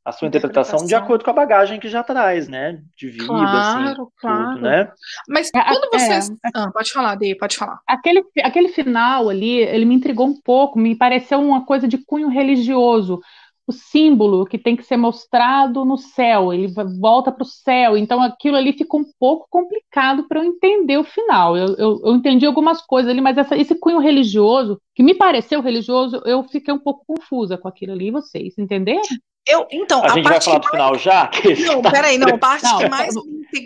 a 0.05 0.11
sua 0.11 0.27
interpretação, 0.27 0.75
interpretação 0.75 0.87
de 0.87 0.95
acordo 0.95 1.23
com 1.23 1.29
a 1.29 1.33
bagagem 1.33 1.79
que 1.79 1.87
já 1.87 2.03
traz, 2.03 2.49
né? 2.49 2.81
De 2.97 3.09
vida, 3.09 3.23
assim, 3.23 3.33
claro, 3.33 3.87
assim, 3.87 4.11
claro. 4.19 4.49
Tudo, 4.49 4.61
né? 4.61 4.91
Mas 5.29 5.49
é, 5.55 5.63
quando 5.63 5.89
vocês... 5.93 6.29
É, 6.29 6.49
ah, 6.53 6.71
pode 6.73 6.91
falar, 6.91 7.15
Dei, 7.15 7.35
pode 7.35 7.55
falar. 7.55 7.79
Aquele, 7.87 8.21
aquele 8.43 8.67
final 8.67 9.29
ali, 9.29 9.59
ele 9.59 9.85
me 9.85 9.95
intrigou 9.95 10.27
um 10.27 10.41
pouco, 10.41 10.77
me 10.77 10.93
pareceu 10.93 11.39
uma 11.39 11.65
coisa 11.65 11.87
de 11.87 11.97
cunho 11.97 12.27
religioso, 12.27 13.21
o 13.65 13.71
símbolo 13.71 14.45
que 14.45 14.57
tem 14.57 14.75
que 14.75 14.83
ser 14.83 14.97
mostrado 14.97 15.85
no 15.85 15.97
céu, 15.97 16.53
ele 16.53 16.67
volta 16.99 17.31
para 17.31 17.43
o 17.43 17.47
céu, 17.47 17.97
então 17.97 18.21
aquilo 18.21 18.57
ali 18.57 18.73
ficou 18.73 18.99
um 18.99 19.05
pouco 19.17 19.47
complicado 19.49 20.27
para 20.27 20.39
eu 20.39 20.43
entender 20.43 20.97
o 20.97 21.03
final. 21.03 21.55
Eu, 21.55 21.75
eu, 21.77 22.01
eu, 22.03 22.15
entendi 22.15 22.45
algumas 22.45 22.81
coisas 22.81 23.09
ali, 23.09 23.21
mas 23.21 23.37
essa, 23.37 23.57
esse 23.57 23.75
cunho 23.75 23.99
religioso, 23.99 24.81
que 24.93 25.01
me 25.01 25.15
pareceu 25.15 25.61
religioso, 25.61 26.21
eu 26.25 26.43
fiquei 26.43 26.73
um 26.73 26.79
pouco 26.79 27.05
confusa 27.05 27.57
com 27.57 27.67
aquilo 27.67 27.93
ali, 27.93 28.11
vocês 28.11 28.57
entenderam? 28.57 29.01
Eu, 29.45 29.67
então, 29.71 30.01
a, 30.01 30.05
a 30.05 30.15
gente 30.15 30.23
vai 30.23 30.39
falar 30.39 30.59
do 30.59 30.69
final 30.69 30.97
já? 30.97 31.29
Não, 31.65 31.81
peraí, 31.81 32.17
não, 32.17 32.35
a 32.35 32.37
parte 32.37 32.63
não, 32.63 32.77
que 32.77 32.89
mais 32.89 33.13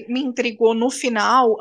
me 0.08 0.22
intrigou 0.22 0.74
no 0.74 0.90
final, 0.90 1.56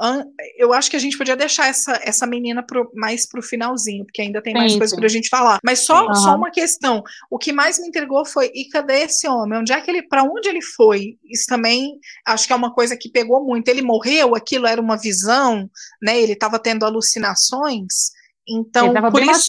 eu 0.57 0.73
acho 0.73 0.91
que 0.91 0.97
a 0.97 0.99
gente 0.99 1.17
podia 1.17 1.37
deixar 1.37 1.69
essa, 1.69 2.01
essa 2.03 2.27
menina 2.27 2.63
pro, 2.63 2.91
mais 2.95 3.29
pro 3.29 3.43
finalzinho, 3.43 4.05
porque 4.05 4.23
ainda 4.23 4.43
tem 4.43 4.55
mais 4.55 4.75
coisas 4.75 4.99
pra 4.99 5.09
gente 5.09 5.29
falar. 5.29 5.59
Mas 5.63 5.81
só, 5.81 6.13
só 6.15 6.35
uma 6.35 6.51
questão, 6.51 7.03
o 7.31 7.39
que 7.39 7.53
mais 7.53 7.79
me 7.79 7.89
intrigou 7.89 8.25
foi, 8.25 8.51
e 8.55 8.69
cadê 8.69 9.03
esse 9.03 9.29
homem? 9.29 9.59
Onde 9.59 9.73
é 9.73 9.81
que 9.81 9.91
ele, 9.91 10.03
para 10.03 10.25
onde 10.25 10.49
ele 10.49 10.63
foi? 10.63 11.19
Isso 11.25 11.45
também, 11.47 11.99
acho 12.27 12.47
que 12.47 12.53
é 12.53 12.57
uma 12.57 12.73
coisa 12.73 12.97
que 12.97 13.11
pegou 13.11 13.45
muito. 13.45 13.69
Ele 13.69 13.83
morreu, 13.83 14.35
aquilo 14.35 14.67
era 14.67 14.81
uma 14.81 14.97
visão, 14.97 15.71
né, 16.03 16.19
ele 16.19 16.33
estava 16.33 16.59
tendo 16.59 16.85
alucinações, 16.85 18.13
então, 18.49 18.93
por 19.11 19.23
isso, 19.23 19.49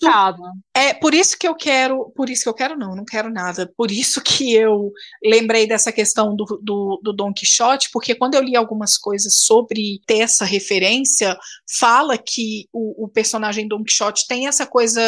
é 0.73 0.93
por 0.93 1.13
isso 1.13 1.37
que 1.37 1.47
eu 1.47 1.53
quero, 1.53 2.11
por 2.15 2.29
isso 2.29 2.43
que 2.43 2.49
eu 2.49 2.53
quero 2.53 2.75
não, 2.75 2.95
não 2.95 3.05
quero 3.05 3.29
nada. 3.29 3.71
Por 3.77 3.91
isso 3.91 4.21
que 4.21 4.53
eu 4.53 4.91
lembrei 5.23 5.67
dessa 5.67 5.91
questão 5.91 6.35
do, 6.35 6.45
do, 6.63 6.99
do 7.03 7.13
Don 7.13 7.31
Quixote, 7.31 7.89
porque 7.93 8.15
quando 8.15 8.33
eu 8.33 8.41
li 8.41 8.55
algumas 8.55 8.97
coisas 8.97 9.35
sobre 9.41 10.01
ter 10.07 10.19
essa 10.19 10.45
referência, 10.45 11.37
fala 11.79 12.17
que 12.17 12.67
o, 12.73 13.05
o 13.05 13.07
personagem 13.07 13.67
Don 13.67 13.83
Quixote 13.83 14.27
tem 14.27 14.47
essa 14.47 14.65
coisa 14.65 15.01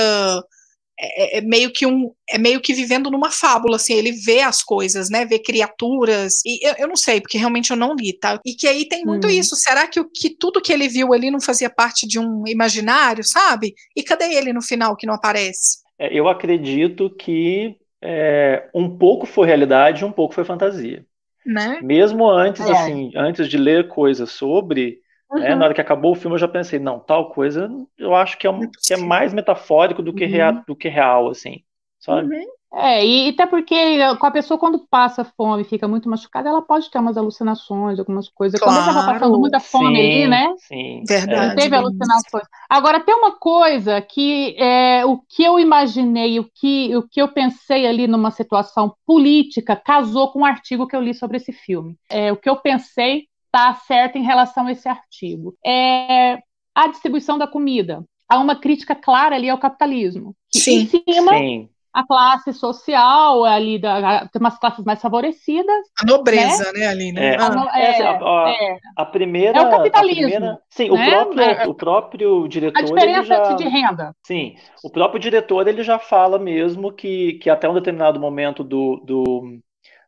é, 1.02 1.38
é, 1.38 1.38
é, 1.38 1.42
meio 1.42 1.72
que 1.72 1.86
um 1.86 2.12
é 2.30 2.38
meio 2.38 2.60
que 2.60 2.74
vivendo 2.74 3.10
numa 3.10 3.32
fábula 3.32 3.78
assim 3.78 3.94
ele 3.94 4.12
vê 4.12 4.42
as 4.42 4.62
coisas 4.62 5.10
né 5.10 5.26
vê 5.26 5.40
criaturas 5.40 6.42
e 6.46 6.60
eu, 6.68 6.76
eu 6.80 6.88
não 6.90 6.98
sei 6.98 7.22
porque 7.22 7.38
realmente 7.38 7.72
eu 7.72 7.78
não 7.78 7.96
li 7.96 8.12
tá? 8.12 8.38
E 8.46 8.54
que 8.54 8.68
aí 8.68 8.86
tem 8.86 9.06
muito 9.06 9.28
hum. 9.28 9.30
isso 9.30 9.56
será 9.56 9.88
que 9.88 10.00
o 10.00 10.10
que 10.10 10.30
tudo 10.30 10.62
que 10.62 10.74
ele 10.74 10.90
viu 10.90 11.14
ali 11.14 11.32
não 11.32 11.40
fazia 11.40 11.70
parte 11.70 12.06
de 12.06 12.20
um 12.20 12.44
imaginário 12.46 13.24
sabe? 13.24 13.74
E 13.96 14.04
cadê 14.04 14.26
ele 14.34 14.52
no 14.52 14.62
final 14.62 14.98
que 14.98 15.08
não 15.08 15.14
aparece? 15.14 15.80
É, 15.98 16.14
eu 16.14 16.28
acredito 16.28 17.10
que 17.10 17.78
é, 18.02 18.70
um 18.74 18.98
pouco 18.98 19.26
foi 19.26 19.48
realidade 19.48 20.04
um 20.04 20.12
pouco 20.12 20.36
foi 20.36 20.44
fantasia. 20.44 21.06
Né? 21.46 21.80
Mesmo 21.82 22.30
antes 22.30 22.66
é. 22.66 22.72
assim 22.72 23.12
antes 23.16 23.48
de 23.48 23.58
ler 23.58 23.88
coisas 23.88 24.32
sobre 24.32 25.00
Uhum. 25.32 25.40
Né? 25.40 25.56
Na 25.56 25.66
hora 25.66 25.74
que 25.74 25.82
acabou 25.82 26.12
o 26.12 26.16
filme, 26.16 26.36
eu 26.36 26.40
já 26.40 26.48
pensei, 26.48 26.80
não, 26.80 27.00
tal 27.00 27.30
coisa 27.32 27.70
eu 27.98 28.16
acho 28.16 28.38
que 28.38 28.48
é, 28.48 28.50
um, 28.50 28.70
que 28.70 28.94
é 28.94 28.98
mais 28.98 29.34
metafórico 29.34 30.02
do 30.02 30.14
que, 30.14 30.26
uhum. 30.26 30.32
real, 30.32 30.64
do 30.68 30.76
que 30.76 30.90
real, 30.90 31.30
assim, 31.30 31.64
sabe? 32.00 32.36
Uhum. 32.36 32.46
É, 32.72 33.04
e 33.04 33.30
até 33.30 33.48
porque 33.48 33.98
com 34.20 34.28
a 34.28 34.32
pessoa, 34.32 34.60
quando 34.60 34.86
passa 34.92 35.24
fome, 35.24 35.64
fica 35.64 35.88
muito 35.88 36.08
machucada, 36.08 36.50
ela 36.50 36.62
pode 36.62 36.90
ter 36.92 37.00
umas 37.00 37.18
alucinações, 37.18 37.98
algumas 37.98 38.30
coisas. 38.30 38.60
Claro, 38.60 38.78
quando 38.78 38.90
ela 38.90 39.00
estava 39.00 39.20
passando 39.20 39.40
muita 39.40 39.60
fome 39.60 39.96
sim, 39.96 40.02
ali, 40.02 40.28
né? 40.28 40.54
Sim, 40.58 41.04
verdade. 41.08 41.56
Teve 41.56 41.76
alucinações. 41.76 42.44
Agora, 42.70 43.00
tem 43.00 43.16
uma 43.16 43.32
coisa 43.32 44.00
que 44.02 44.56
é, 44.60 45.04
o 45.04 45.18
que 45.18 45.44
eu 45.44 45.60
imaginei, 45.60 46.40
o 46.40 46.48
que, 46.54 46.96
o 46.96 47.02
que 47.02 47.20
eu 47.20 47.28
pensei 47.30 47.88
ali 47.88 48.08
numa 48.08 48.30
situação 48.30 48.94
política, 49.04 49.76
casou 49.76 50.32
com 50.32 50.42
um 50.42 50.46
artigo 50.46 50.88
que 50.88 50.96
eu 50.96 51.02
li 51.02 51.16
sobre 51.16 51.38
esse 51.38 51.52
filme. 51.52 51.98
É, 52.08 52.32
o 52.32 52.38
que 52.38 52.50
eu 52.50 52.58
pensei 52.58 53.29
está 53.50 53.74
certa 53.74 54.18
em 54.18 54.24
relação 54.24 54.68
a 54.68 54.72
esse 54.72 54.88
artigo. 54.88 55.56
É 55.66 56.38
a 56.74 56.88
distribuição 56.88 57.38
da 57.38 57.48
comida. 57.48 58.04
Há 58.30 58.38
uma 58.40 58.56
crítica 58.56 58.96
clara 58.96 59.36
ali 59.36 59.50
ao 59.50 59.58
capitalismo. 59.58 60.36
Que 60.52 60.60
Sim. 60.60 60.82
Em 60.82 60.86
cima, 60.86 61.32
Sim. 61.34 61.70
a 61.92 62.06
classe 62.06 62.54
social 62.54 63.44
ali, 63.44 63.80
da, 63.80 64.28
tem 64.28 64.40
umas 64.40 64.58
classes 64.60 64.86
mais 64.86 65.02
favorecidas. 65.02 65.88
A 66.00 66.06
nobreza, 66.06 66.72
né, 66.72 66.80
né 66.80 66.88
ali, 66.88 67.12
né? 67.12 67.34
É, 67.34 67.38
ah. 67.40 67.80
é, 67.80 68.04
a, 68.04 68.12
a, 68.12 68.50
é. 68.52 68.78
a, 68.96 69.06
primeira. 69.06 69.58
É 69.58 69.62
o 69.62 69.70
capitalismo. 69.72 70.30
Primeira, 70.30 70.60
sim, 70.70 70.90
né? 70.90 71.08
o, 71.08 71.10
próprio, 71.10 71.44
é. 71.44 71.68
o 71.68 71.74
próprio 71.74 72.48
diretor. 72.48 72.80
A 72.80 72.84
diferença 72.84 73.24
já, 73.26 73.54
de 73.54 73.68
renda. 73.68 74.16
Sim, 74.24 74.56
o 74.84 74.92
próprio 74.92 75.20
diretor 75.20 75.68
ele 75.68 75.82
já 75.82 75.98
fala 75.98 76.38
mesmo 76.38 76.94
que, 76.94 77.34
que 77.42 77.50
até 77.50 77.68
um 77.68 77.74
determinado 77.74 78.20
momento 78.20 78.64
do, 78.64 79.02
do 79.04 79.60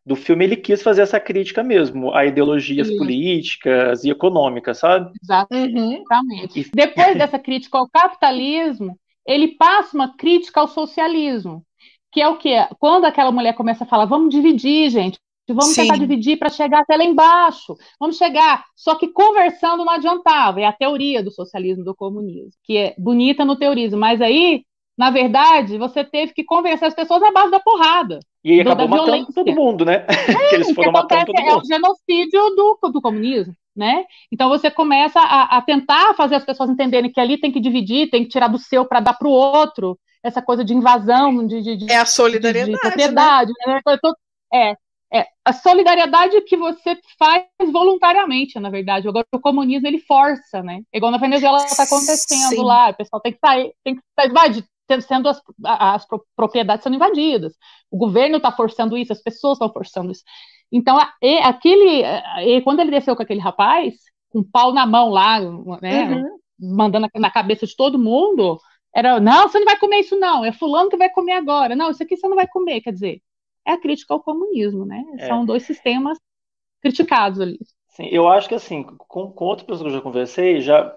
do 0.06 0.16
filme 0.16 0.46
ele 0.46 0.56
quis 0.56 0.82
fazer 0.82 1.02
essa 1.02 1.20
crítica 1.20 1.64
mesmo 1.64 2.14
a 2.14 2.26
ideologias 2.26 2.88
Isso. 2.88 2.98
políticas 2.98 4.04
e 4.04 4.10
econômicas, 4.10 4.80
sabe? 4.80 5.12
Exatamente. 5.22 6.60
Uhum. 6.60 6.66
Depois 6.74 7.16
dessa 7.18 7.38
crítica 7.38 7.78
ao 7.78 7.90
capitalismo, 7.90 8.98
ele 9.26 9.50
passa 9.50 9.96
uma 9.96 10.16
crítica 10.16 10.60
ao 10.60 10.68
socialismo, 10.68 11.64
que 12.12 12.22
é 12.22 12.28
o 12.28 12.38
que 12.38 12.50
quando 12.80 13.06
aquela 13.06 13.32
mulher 13.32 13.54
começa 13.54 13.84
a 13.84 13.88
falar, 13.88 14.06
vamos 14.06 14.34
dividir, 14.34 14.90
gente, 14.90 15.20
vamos 15.48 15.76
Sim. 15.76 15.82
tentar 15.82 15.98
dividir 15.98 16.38
para 16.38 16.50
chegar 16.50 16.82
até 16.82 16.98
lá 16.98 17.04
embaixo, 17.04 17.76
vamos 18.00 18.18
chegar, 18.18 18.66
só 18.76 18.96
que 18.96 19.08
conversando 19.08 19.86
não 19.86 19.94
adiantava, 19.94 20.62
é 20.62 20.66
a 20.66 20.74
teoria 20.74 21.22
do 21.22 21.30
socialismo 21.30 21.84
do 21.84 21.96
comunismo, 21.96 22.52
que 22.64 22.78
é 22.78 22.96
bonita 22.98 23.46
no 23.46 23.56
teorismo, 23.56 24.00
mas 24.00 24.22
aí 24.22 24.64
na 24.98 25.10
verdade, 25.10 25.80
você 25.80 26.04
teve 26.04 26.32
que 26.32 26.44
convencer 26.44 26.88
as 26.88 26.94
pessoas 26.94 27.22
na 27.22 27.32
base 27.32 27.50
da 27.50 27.60
porrada. 27.60 28.20
E 28.44 28.54
aí 28.54 28.62
acabou 28.62 28.88
matando 28.88 29.12
violência. 29.12 29.34
todo 29.34 29.54
mundo, 29.54 29.86
né? 29.86 30.06
É, 30.08 30.34
que 30.50 30.56
eles 30.56 30.72
foram 30.74 30.92
matando 30.92 31.26
todo 31.26 31.42
mundo. 31.42 31.50
É 31.50 31.56
o 31.58 31.66
genocídio 31.66 32.42
do, 32.56 32.80
do 32.92 33.02
comunismo, 33.02 33.56
né? 33.76 34.04
Então 34.32 34.50
você 34.50 34.72
começa 34.72 35.20
a, 35.20 35.58
a, 35.58 35.62
tentar 35.62 36.16
fazer 36.16 36.36
as 36.36 36.46
pessoas 36.46 36.70
entenderem 36.70 37.12
que 37.12 37.20
ali 37.20 37.38
tem 37.38 37.52
que 37.52 37.60
dividir, 37.60 38.10
tem 38.10 38.24
que 38.24 38.30
tirar 38.30 38.48
do 38.48 38.58
seu 38.58 38.86
para 38.86 39.00
dar 39.00 39.14
para 39.14 39.28
o 39.28 39.32
outro, 39.32 39.98
essa 40.24 40.42
coisa 40.42 40.64
de 40.64 40.74
invasão, 40.74 41.46
de, 41.46 41.62
de, 41.62 41.78
de 41.78 41.92
é 41.92 41.98
a 41.98 42.06
solidariedade, 42.06 42.78
de, 42.78 43.04
de 43.04 43.68
né? 43.68 43.82
né? 43.86 44.14
É, 44.54 44.76
é 45.14 45.28
a 45.44 45.54
solidariedade 45.54 46.40
que 46.42 46.56
você 46.56 46.98
faz 47.20 47.46
voluntariamente, 47.72 48.60
na 48.60 48.70
verdade. 48.70 49.08
Agora 49.08 49.26
o 49.34 49.40
comunismo 49.40 49.88
ele 49.88 50.00
força, 50.00 50.64
né? 50.64 50.82
Igual 50.94 51.12
na 51.12 51.18
Venezuela 51.18 51.58
está 51.58 51.84
acontecendo 51.84 52.56
Sim. 52.56 52.64
lá, 52.64 52.90
o 52.90 52.96
pessoal 52.96 53.22
tem 53.22 53.34
que 53.34 53.40
sair, 53.40 53.74
tem 53.84 53.96
que 53.96 54.02
sair, 54.18 54.64
sendo 55.00 55.30
as, 55.30 55.42
as 55.64 56.06
propriedades 56.36 56.84
sendo 56.84 56.96
invadidas. 56.96 57.54
O 57.90 57.98
governo 57.98 58.38
está 58.38 58.52
forçando 58.52 58.98
isso, 58.98 59.14
as 59.14 59.22
pessoas 59.22 59.54
estão 59.54 59.72
forçando 59.72 60.12
isso. 60.12 60.24
Então, 60.72 60.98
aquele, 61.44 62.04
quando 62.64 62.80
ele 62.80 62.92
desceu 62.92 63.16
com 63.16 63.22
aquele 63.22 63.42
rapaz, 63.42 63.96
com 64.30 64.40
um 64.40 64.44
pau 64.44 64.74
na 64.74 64.86
mão 64.86 65.10
lá, 65.10 65.40
né, 65.82 66.16
uhum. 66.16 66.38
mandando 66.60 67.10
na 67.16 67.30
cabeça 67.30 67.68
de 67.68 67.76
todo 67.76 68.00
mundo, 68.00 68.58
era, 68.96 69.20
não, 69.20 69.48
você 69.48 69.60
não 69.60 69.66
vai 69.66 69.78
comer 69.78 70.00
isso 70.00 70.18
não, 70.18 70.46
é 70.46 70.52
fulano 70.54 70.90
que 70.90 70.98
vai 70.98 71.10
comer 71.10 71.34
agora, 71.34 71.76
não, 71.76 71.92
isso 71.92 72.02
aqui 72.02 72.16
você 72.16 72.28
não 72.28 72.36
vai 72.36 72.48
comer, 72.48 72.82
quer 72.82 72.94
dizer, 72.94 73.22
é 73.66 73.74
a 73.74 73.80
crítica 73.80 74.14
ao 74.14 74.24
comunismo, 74.24 74.86
né, 74.86 75.04
é. 75.20 75.28
são 75.28 75.46
dois 75.46 75.64
sistemas 75.64 76.18
criticados 76.82 77.42
ali. 77.42 77.60
Sim, 77.90 78.08
eu 78.10 78.30
acho 78.30 78.48
que 78.48 78.56
assim, 78.56 78.84
com, 78.84 79.32
com 79.32 79.46
outras 79.46 79.66
pessoas 79.66 79.82
que 79.82 79.88
eu 79.90 79.98
já 79.98 80.02
conversei, 80.02 80.62
já, 80.62 80.96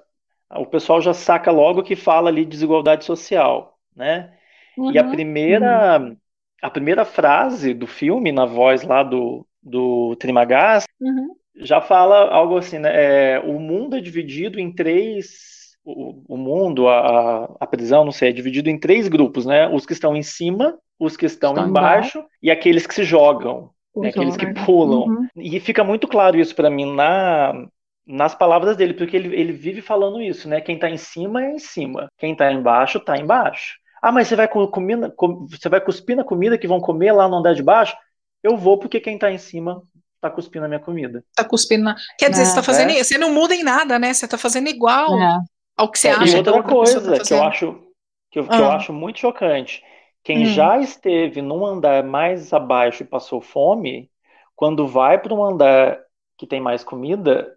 o 0.51 0.67
pessoal 0.67 1.01
já 1.01 1.13
saca 1.13 1.51
logo 1.51 1.83
que 1.83 1.97
fala 1.97 2.29
ali 2.29 2.45
de 2.45 2.51
desigualdade 2.53 3.05
social 3.05 3.74
né? 3.95 4.33
Uhum. 4.77 4.93
E 4.93 4.99
a 4.99 5.03
uhum. 5.03 5.11
primeira, 5.11 6.01
uhum. 6.01 6.17
a 6.63 6.71
primeira 6.71 7.05
frase 7.05 7.75
do 7.75 7.87
filme, 7.87 8.33
na 8.33 8.45
voz 8.45 8.83
lá 8.83 9.03
do, 9.03 9.47
do 9.63 10.17
Trimagás, 10.17 10.85
uhum. 11.01 11.35
já 11.57 11.81
fala 11.81 12.31
algo 12.31 12.57
assim, 12.57 12.79
né? 12.79 12.91
É, 13.35 13.41
o 13.41 13.59
mundo 13.59 13.97
é 13.97 14.01
dividido 14.01 14.59
em 14.59 14.73
três. 14.73 15.53
O, 15.85 16.35
o 16.35 16.37
mundo, 16.39 16.89
a, 16.89 17.57
a 17.61 17.67
prisão, 17.67 18.07
não 18.07 18.13
sei, 18.13 18.31
é 18.31 18.33
dividido 18.33 18.71
em 18.71 18.79
três 18.79 19.07
grupos, 19.07 19.45
né? 19.45 19.69
Os 19.69 19.85
que 19.85 19.93
estão 19.93 20.17
em 20.17 20.23
cima, 20.23 20.79
os 20.99 21.17
que 21.17 21.27
estão, 21.27 21.51
estão 21.51 21.69
embaixo, 21.69 22.19
embaixo 22.19 22.31
e 22.43 22.51
aqueles 22.51 22.87
que 22.87 22.95
se 22.95 23.05
jogam, 23.05 23.71
né? 23.95 24.09
aqueles 24.09 24.37
que 24.37 24.53
pulam. 24.65 25.09
Uhum. 25.09 25.29
E 25.37 25.61
fica 25.61 25.85
muito 25.85 26.09
claro 26.09 26.39
isso 26.39 26.55
para 26.57 26.71
mim 26.71 26.95
na, 26.95 27.67
nas 28.07 28.35
palavras 28.35 28.77
dele, 28.77 28.95
porque 28.95 29.17
ele, 29.17 29.35
ele 29.35 29.53
vive 29.53 29.81
falando 29.81 30.21
isso, 30.21 30.49
né? 30.49 30.61
Quem 30.61 30.79
tá 30.79 30.89
em 30.89 30.97
cima 30.97 31.45
é 31.45 31.53
em 31.53 31.59
cima, 31.59 32.09
quem 32.19 32.35
tá 32.35 32.53
embaixo 32.53 33.01
tá 33.01 33.17
embaixo. 33.17 33.79
Ah, 34.05 34.13
mas 34.13 34.29
você 34.29 34.37
vai, 34.37 34.47
comer, 34.47 35.15
você 35.49 35.67
vai 35.67 35.81
cuspir 35.81 36.15
na 36.15 36.23
comida 36.23 36.59
que 36.59 36.69
vão 36.69 36.79
comer 36.79 37.11
lá 37.11 37.27
no 37.27 37.37
andar 37.37 37.55
de 37.55 37.63
baixo? 37.63 37.97
Eu 38.43 38.55
vou 38.55 38.79
porque 38.79 39.01
quem 39.01 39.15
está 39.15 39.33
em 39.33 39.39
cima 39.39 39.83
está 40.17 40.29
cuspindo 40.29 40.61
na 40.61 40.69
minha 40.69 40.79
comida. 40.79 41.25
Está 41.31 41.43
cuspindo 41.43 41.85
na... 41.85 41.97
Quer 42.19 42.29
dizer, 42.29 42.43
é, 42.43 42.45
você 42.45 42.55
tá 42.55 42.63
fazendo. 42.63 42.91
É. 42.91 43.03
Você 43.03 43.17
não 43.17 43.33
muda 43.33 43.55
em 43.55 43.63
nada, 43.63 43.99
né? 43.99 44.13
Você 44.13 44.27
está 44.27 44.37
fazendo 44.37 44.69
igual 44.69 45.19
é. 45.19 45.39
ao 45.75 45.91
que 45.91 45.99
você 45.99 46.09
é, 46.09 46.13
acha. 46.13 46.35
E 46.35 46.37
outra 46.37 46.63
que 46.63 46.69
coisa 46.69 47.01
tá 47.01 47.25
que 47.25 47.33
eu 47.33 47.43
acho 47.43 47.83
que 48.31 48.39
eu, 48.41 48.45
ah. 48.45 48.49
que 48.49 48.61
eu 48.61 48.71
ah. 48.71 48.77
acho 48.77 48.93
muito 48.93 49.21
chocante. 49.21 49.83
Quem 50.23 50.43
hum. 50.43 50.47
já 50.49 50.79
esteve 50.79 51.41
num 51.41 51.65
andar 51.65 52.05
mais 52.05 52.53
abaixo 52.53 53.03
e 53.03 53.07
passou 53.07 53.41
fome, 53.41 54.11
quando 54.55 54.87
vai 54.87 55.19
para 55.19 55.33
um 55.33 55.43
andar 55.43 55.99
que 56.37 56.47
tem 56.47 56.61
mais 56.61 56.85
comida, 56.85 57.57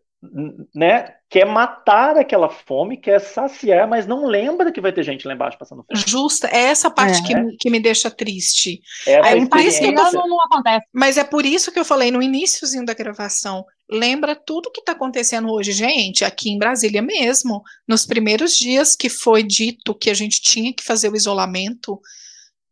né, 0.73 1.13
quer 1.29 1.45
matar 1.45 2.17
aquela 2.17 2.49
fome, 2.49 2.97
quer 2.97 3.19
saciar, 3.19 3.87
mas 3.87 4.07
não 4.07 4.25
lembra 4.25 4.71
que 4.71 4.81
vai 4.81 4.91
ter 4.91 5.03
gente 5.03 5.27
lá 5.27 5.33
embaixo 5.33 5.57
passando 5.57 5.83
fome. 5.83 6.03
Justa, 6.07 6.47
é 6.47 6.63
essa 6.63 6.89
parte 6.89 7.19
é. 7.19 7.23
que, 7.23 7.35
me, 7.35 7.57
que 7.57 7.69
me 7.69 7.79
deixa 7.79 8.09
triste. 8.09 8.81
É, 9.05 9.13
é 9.13 9.45
por 9.45 9.59
isso 9.59 9.79
que 9.79 9.91
não, 9.91 10.11
não 10.11 10.41
acontece. 10.41 10.85
Mas 10.91 11.17
é 11.17 11.23
por 11.23 11.45
isso 11.45 11.71
que 11.71 11.79
eu 11.79 11.85
falei 11.85 12.09
no 12.09 12.21
iníciozinho 12.21 12.85
da 12.85 12.93
gravação, 12.93 13.63
lembra 13.89 14.35
tudo 14.35 14.71
que 14.71 14.79
está 14.79 14.93
acontecendo 14.93 15.51
hoje, 15.51 15.71
gente, 15.71 16.25
aqui 16.25 16.49
em 16.49 16.57
Brasília 16.57 17.01
mesmo, 17.01 17.61
nos 17.87 18.05
primeiros 18.05 18.57
dias 18.57 18.95
que 18.95 19.09
foi 19.09 19.43
dito 19.43 19.93
que 19.93 20.09
a 20.09 20.13
gente 20.13 20.41
tinha 20.41 20.73
que 20.73 20.83
fazer 20.83 21.11
o 21.11 21.15
isolamento, 21.15 22.01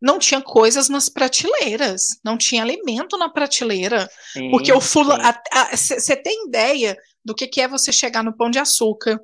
não 0.01 0.19
tinha 0.19 0.41
coisas 0.41 0.89
nas 0.89 1.10
prateleiras, 1.10 2.19
não 2.23 2.38
tinha 2.38 2.62
alimento 2.62 3.17
na 3.17 3.29
prateleira, 3.29 4.10
sim, 4.34 4.49
porque 4.51 4.71
o 4.71 4.81
fulano, 4.81 5.23
você 5.71 6.15
tem 6.15 6.47
ideia 6.47 6.97
do 7.26 7.34
que, 7.34 7.48
que 7.48 7.60
é 7.60 7.68
você 7.68 7.92
chegar 7.92 8.24
no 8.24 8.38
Pão 8.38 8.52
de 8.52 8.60
Açúcar 8.60 9.20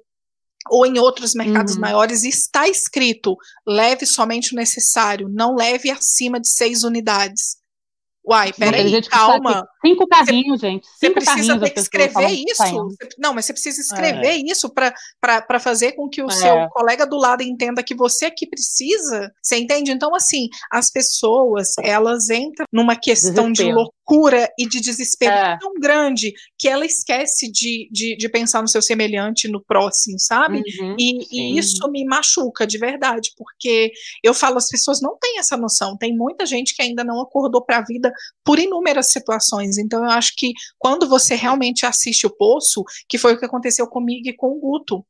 ou 0.69 0.85
em 0.85 0.99
outros 0.99 1.33
mercados 1.33 1.75
uhum. 1.75 1.81
maiores 1.81 2.23
está 2.23 2.67
escrito 2.67 3.37
leve 3.65 4.05
somente 4.05 4.53
o 4.53 4.55
necessário, 4.55 5.29
não 5.29 5.55
leve 5.55 5.89
acima 5.89 6.39
de 6.39 6.49
seis 6.49 6.83
unidades. 6.83 7.57
Uai, 8.25 8.51
peraí, 8.53 9.01
calma. 9.03 9.67
Cinco 9.85 10.07
carrinhos, 10.07 10.59
cê, 10.59 10.67
gente. 10.67 10.87
Você 10.87 11.09
precisa 11.09 11.59
ter 11.59 11.69
que 11.71 11.79
escrever 11.79 12.29
isso. 12.29 12.87
Não, 13.17 13.33
mas 13.33 13.45
você 13.45 13.53
precisa 13.53 13.81
escrever 13.81 14.27
é. 14.27 14.37
isso 14.37 14.69
para 14.69 15.59
fazer 15.59 15.93
com 15.93 16.07
que 16.07 16.21
o 16.21 16.27
é. 16.27 16.31
seu 16.31 16.69
colega 16.69 17.05
do 17.05 17.17
lado 17.17 17.41
entenda 17.41 17.83
que 17.83 17.95
você 17.95 18.25
aqui 18.25 18.47
precisa. 18.47 19.31
Você 19.41 19.57
entende? 19.57 19.91
Então, 19.91 20.13
assim, 20.15 20.47
as 20.71 20.91
pessoas, 20.91 21.73
elas 21.81 22.29
entram 22.29 22.65
numa 22.71 22.95
questão 22.95 23.51
Desespero. 23.51 23.69
de 23.69 23.73
loucura 23.73 24.49
e 24.57 24.67
de 24.67 24.81
desespero 24.81 25.33
é. 25.33 25.57
tão 25.59 25.73
grande 25.75 26.33
que 26.57 26.67
ela 26.67 26.85
esquece 26.85 27.49
de, 27.51 27.89
de, 27.91 28.15
de, 28.17 28.29
pensar 28.29 28.61
no 28.61 28.67
seu 28.67 28.81
semelhante, 28.81 29.47
no 29.47 29.63
próximo, 29.63 30.19
sabe? 30.19 30.57
Uhum, 30.57 30.95
e, 30.99 31.27
e, 31.31 31.57
isso 31.57 31.89
me 31.89 32.03
machuca 32.05 32.67
de 32.67 32.77
verdade, 32.77 33.31
porque 33.37 33.91
eu 34.23 34.33
falo, 34.33 34.57
as 34.57 34.67
pessoas 34.67 35.01
não 35.01 35.17
têm 35.17 35.39
essa 35.39 35.55
noção. 35.55 35.97
Tem 35.97 36.15
muita 36.15 36.45
gente 36.45 36.75
que 36.75 36.81
ainda 36.81 37.03
não 37.03 37.21
acordou 37.21 37.63
para 37.63 37.77
a 37.77 37.83
vida 37.83 38.11
por 38.43 38.59
inúmeras 38.59 39.07
situações. 39.07 39.70
Então, 39.77 40.03
eu 40.03 40.09
acho 40.11 40.33
que 40.35 40.53
quando 40.77 41.07
você 41.07 41.35
realmente 41.35 41.85
assiste 41.85 42.25
o 42.25 42.35
Poço, 42.35 42.83
que 43.07 43.17
foi 43.17 43.33
o 43.33 43.39
que 43.39 43.45
aconteceu 43.45 43.87
comigo 43.87 44.27
e 44.27 44.33
com 44.33 44.47
o 44.47 44.59
Guto, 44.59 45.05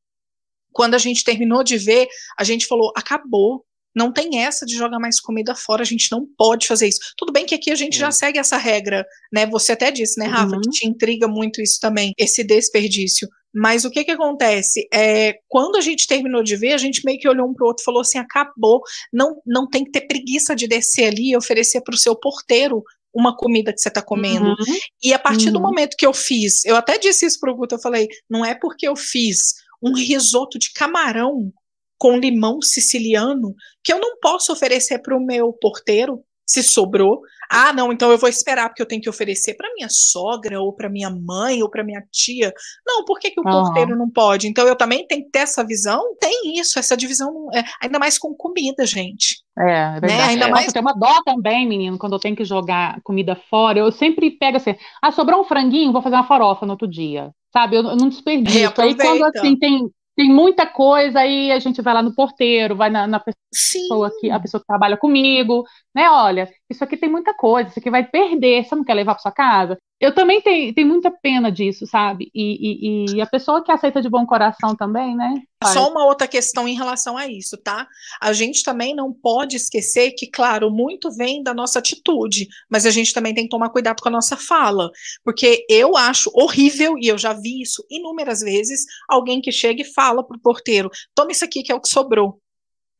quando 0.71 0.95
a 0.95 0.97
gente 0.97 1.23
terminou 1.23 1.63
de 1.63 1.77
ver, 1.77 2.07
a 2.37 2.43
gente 2.43 2.65
falou: 2.65 2.91
acabou. 2.95 3.65
Não 3.93 4.09
tem 4.09 4.39
essa 4.39 4.65
de 4.65 4.73
jogar 4.73 4.99
mais 4.99 5.19
comida 5.19 5.53
fora, 5.53 5.81
a 5.81 5.85
gente 5.85 6.09
não 6.13 6.25
pode 6.37 6.65
fazer 6.65 6.87
isso. 6.87 6.99
Tudo 7.17 7.33
bem 7.33 7.45
que 7.45 7.53
aqui 7.53 7.71
a 7.71 7.75
gente 7.75 7.97
já 7.97 8.09
segue 8.09 8.39
essa 8.39 8.55
regra, 8.55 9.05
né? 9.33 9.45
Você 9.47 9.73
até 9.73 9.91
disse, 9.91 10.17
né, 10.17 10.27
Rafa, 10.27 10.55
uhum. 10.55 10.61
que 10.61 10.69
te 10.69 10.87
intriga 10.87 11.27
muito 11.27 11.61
isso 11.61 11.77
também, 11.77 12.13
esse 12.17 12.41
desperdício. 12.41 13.27
Mas 13.53 13.83
o 13.83 13.91
que 13.91 14.05
que 14.05 14.11
acontece? 14.11 14.87
É, 14.93 15.37
quando 15.47 15.75
a 15.75 15.81
gente 15.81 16.07
terminou 16.07 16.41
de 16.41 16.55
ver, 16.55 16.71
a 16.71 16.77
gente 16.77 17.03
meio 17.03 17.19
que 17.19 17.27
olhou 17.27 17.49
um 17.49 17.53
para 17.53 17.65
o 17.65 17.67
outro 17.67 17.81
e 17.81 17.85
falou 17.85 18.01
assim: 18.01 18.17
acabou, 18.17 18.81
não, 19.11 19.41
não 19.45 19.67
tem 19.69 19.83
que 19.83 19.91
ter 19.91 20.07
preguiça 20.07 20.55
de 20.55 20.67
descer 20.67 21.07
ali 21.07 21.31
e 21.31 21.37
oferecer 21.37 21.81
para 21.81 21.93
o 21.93 21.97
seu 21.97 22.15
porteiro 22.15 22.81
uma 23.13 23.35
comida 23.35 23.73
que 23.73 23.79
você 23.79 23.89
está 23.89 24.01
comendo. 24.01 24.49
Uhum. 24.49 24.77
E 25.03 25.13
a 25.13 25.19
partir 25.19 25.47
uhum. 25.47 25.53
do 25.53 25.61
momento 25.61 25.95
que 25.97 26.05
eu 26.05 26.13
fiz, 26.13 26.63
eu 26.65 26.75
até 26.75 26.97
disse 26.97 27.25
isso 27.25 27.39
pro 27.39 27.55
Guto, 27.55 27.75
eu 27.75 27.79
falei, 27.79 28.07
não 28.29 28.45
é 28.45 28.55
porque 28.55 28.87
eu 28.87 28.95
fiz 28.95 29.53
um 29.81 29.93
risoto 29.93 30.59
de 30.59 30.71
camarão 30.73 31.51
com 31.97 32.17
limão 32.17 32.61
siciliano 32.61 33.53
que 33.83 33.93
eu 33.93 33.99
não 33.99 34.17
posso 34.19 34.51
oferecer 34.51 34.99
para 34.99 35.15
o 35.15 35.23
meu 35.23 35.53
porteiro 35.53 36.23
se 36.51 36.61
sobrou. 36.61 37.21
Ah, 37.49 37.71
não, 37.71 37.91
então 37.91 38.11
eu 38.11 38.17
vou 38.17 38.29
esperar 38.29 38.67
porque 38.67 38.81
eu 38.81 38.85
tenho 38.85 39.01
que 39.01 39.09
oferecer 39.09 39.55
para 39.55 39.73
minha 39.73 39.87
sogra 39.89 40.61
ou 40.61 40.73
para 40.73 40.89
minha 40.89 41.09
mãe 41.09 41.63
ou 41.63 41.69
para 41.69 41.83
minha 41.83 42.03
tia. 42.11 42.53
Não, 42.85 43.05
por 43.05 43.19
que, 43.19 43.31
que 43.31 43.39
o 43.39 43.43
uhum. 43.45 43.51
porteiro 43.51 43.95
não 43.95 44.09
pode? 44.09 44.47
Então 44.47 44.67
eu 44.67 44.75
também 44.75 45.05
tenho 45.07 45.23
que 45.23 45.31
ter 45.31 45.39
essa 45.39 45.65
visão. 45.65 46.15
Tem 46.19 46.59
isso, 46.59 46.77
essa 46.77 46.95
divisão, 46.95 47.47
é, 47.53 47.63
ainda 47.81 47.99
mais 47.99 48.17
com 48.17 48.33
comida, 48.33 48.85
gente. 48.85 49.43
É, 49.57 49.63
é 49.63 49.91
verdade. 49.91 50.13
Né? 50.13 50.23
Ainda 50.23 50.47
é. 50.47 50.51
mais 50.51 50.73
tem 50.73 50.81
uma 50.81 50.93
dó 50.93 51.21
também, 51.25 51.67
menino, 51.67 51.97
quando 51.97 52.13
eu 52.13 52.19
tenho 52.19 52.35
que 52.35 52.45
jogar 52.45 52.99
comida 53.01 53.35
fora. 53.49 53.79
Eu 53.79 53.91
sempre 53.91 54.31
pego 54.31 54.57
assim, 54.57 54.75
ah, 55.01 55.11
sobrou 55.11 55.41
um 55.41 55.45
franguinho, 55.45 55.93
vou 55.93 56.01
fazer 56.01 56.15
uma 56.15 56.27
farofa 56.27 56.65
no 56.65 56.73
outro 56.73 56.87
dia. 56.87 57.31
Sabe, 57.53 57.75
eu, 57.75 57.83
eu 57.83 57.95
não 57.95 58.09
desperdiço. 58.09 58.81
Aí 58.81 58.95
quando 58.95 59.25
assim 59.25 59.57
tem 59.57 59.89
tem 60.15 60.29
muita 60.29 60.65
coisa, 60.65 61.19
aí 61.19 61.51
a 61.51 61.59
gente 61.59 61.81
vai 61.81 61.93
lá 61.93 62.01
no 62.03 62.13
porteiro, 62.13 62.75
vai 62.75 62.89
na, 62.89 63.07
na 63.07 63.19
pessoa 63.19 64.11
que 64.19 64.29
a 64.29 64.39
pessoa 64.39 64.59
que 64.61 64.67
trabalha 64.67 64.97
comigo, 64.97 65.63
né? 65.95 66.09
Olha, 66.09 66.49
isso 66.69 66.83
aqui 66.83 66.97
tem 66.97 67.09
muita 67.09 67.33
coisa, 67.33 67.69
isso 67.69 67.79
aqui 67.79 67.89
vai 67.89 68.03
perder, 68.05 68.63
você 68.63 68.75
não 68.75 68.83
quer 68.83 68.93
levar 68.93 69.13
para 69.15 69.21
sua 69.21 69.31
casa? 69.31 69.77
Eu 69.99 70.13
também 70.13 70.41
tenho, 70.41 70.73
tenho 70.73 70.87
muita 70.87 71.11
pena 71.11 71.51
disso, 71.51 71.85
sabe? 71.87 72.29
E, 72.33 73.13
e, 73.13 73.17
e, 73.17 73.21
a 73.21 73.27
pessoa 73.27 73.63
que 73.63 73.71
aceita 73.71 74.01
de 74.01 74.09
bom 74.09 74.25
coração 74.25 74.75
também, 74.75 75.15
né? 75.15 75.41
Só 75.73 75.89
uma 75.89 76.05
outra 76.05 76.27
questão 76.27 76.67
em 76.67 76.75
relação 76.75 77.17
a 77.17 77.27
isso, 77.27 77.57
tá? 77.57 77.87
A 78.19 78.33
gente 78.33 78.63
também 78.63 78.95
não 78.95 79.13
pode 79.13 79.55
esquecer 79.55 80.11
que, 80.11 80.27
claro, 80.27 80.71
muito 80.71 81.11
vem 81.11 81.43
da 81.43 81.53
nossa 81.53 81.79
atitude, 81.79 82.47
mas 82.69 82.85
a 82.85 82.91
gente 82.91 83.13
também 83.13 83.33
tem 83.33 83.43
que 83.43 83.49
tomar 83.49 83.69
cuidado 83.69 84.01
com 84.01 84.09
a 84.09 84.11
nossa 84.11 84.35
fala, 84.35 84.89
porque 85.23 85.65
eu 85.69 85.95
acho 85.95 86.31
horrível, 86.33 86.97
e 86.97 87.07
eu 87.07 87.17
já 87.17 87.33
vi 87.33 87.61
isso 87.61 87.85
inúmeras 87.89 88.41
vezes, 88.41 88.85
alguém 89.07 89.41
que 89.41 89.51
chega 89.51 89.81
e 89.81 89.93
fala 89.93 90.25
pro 90.25 90.39
porteiro, 90.39 90.89
toma 91.13 91.31
isso 91.31 91.45
aqui 91.45 91.63
que 91.63 91.71
é 91.71 91.75
o 91.75 91.81
que 91.81 91.89
sobrou. 91.89 92.39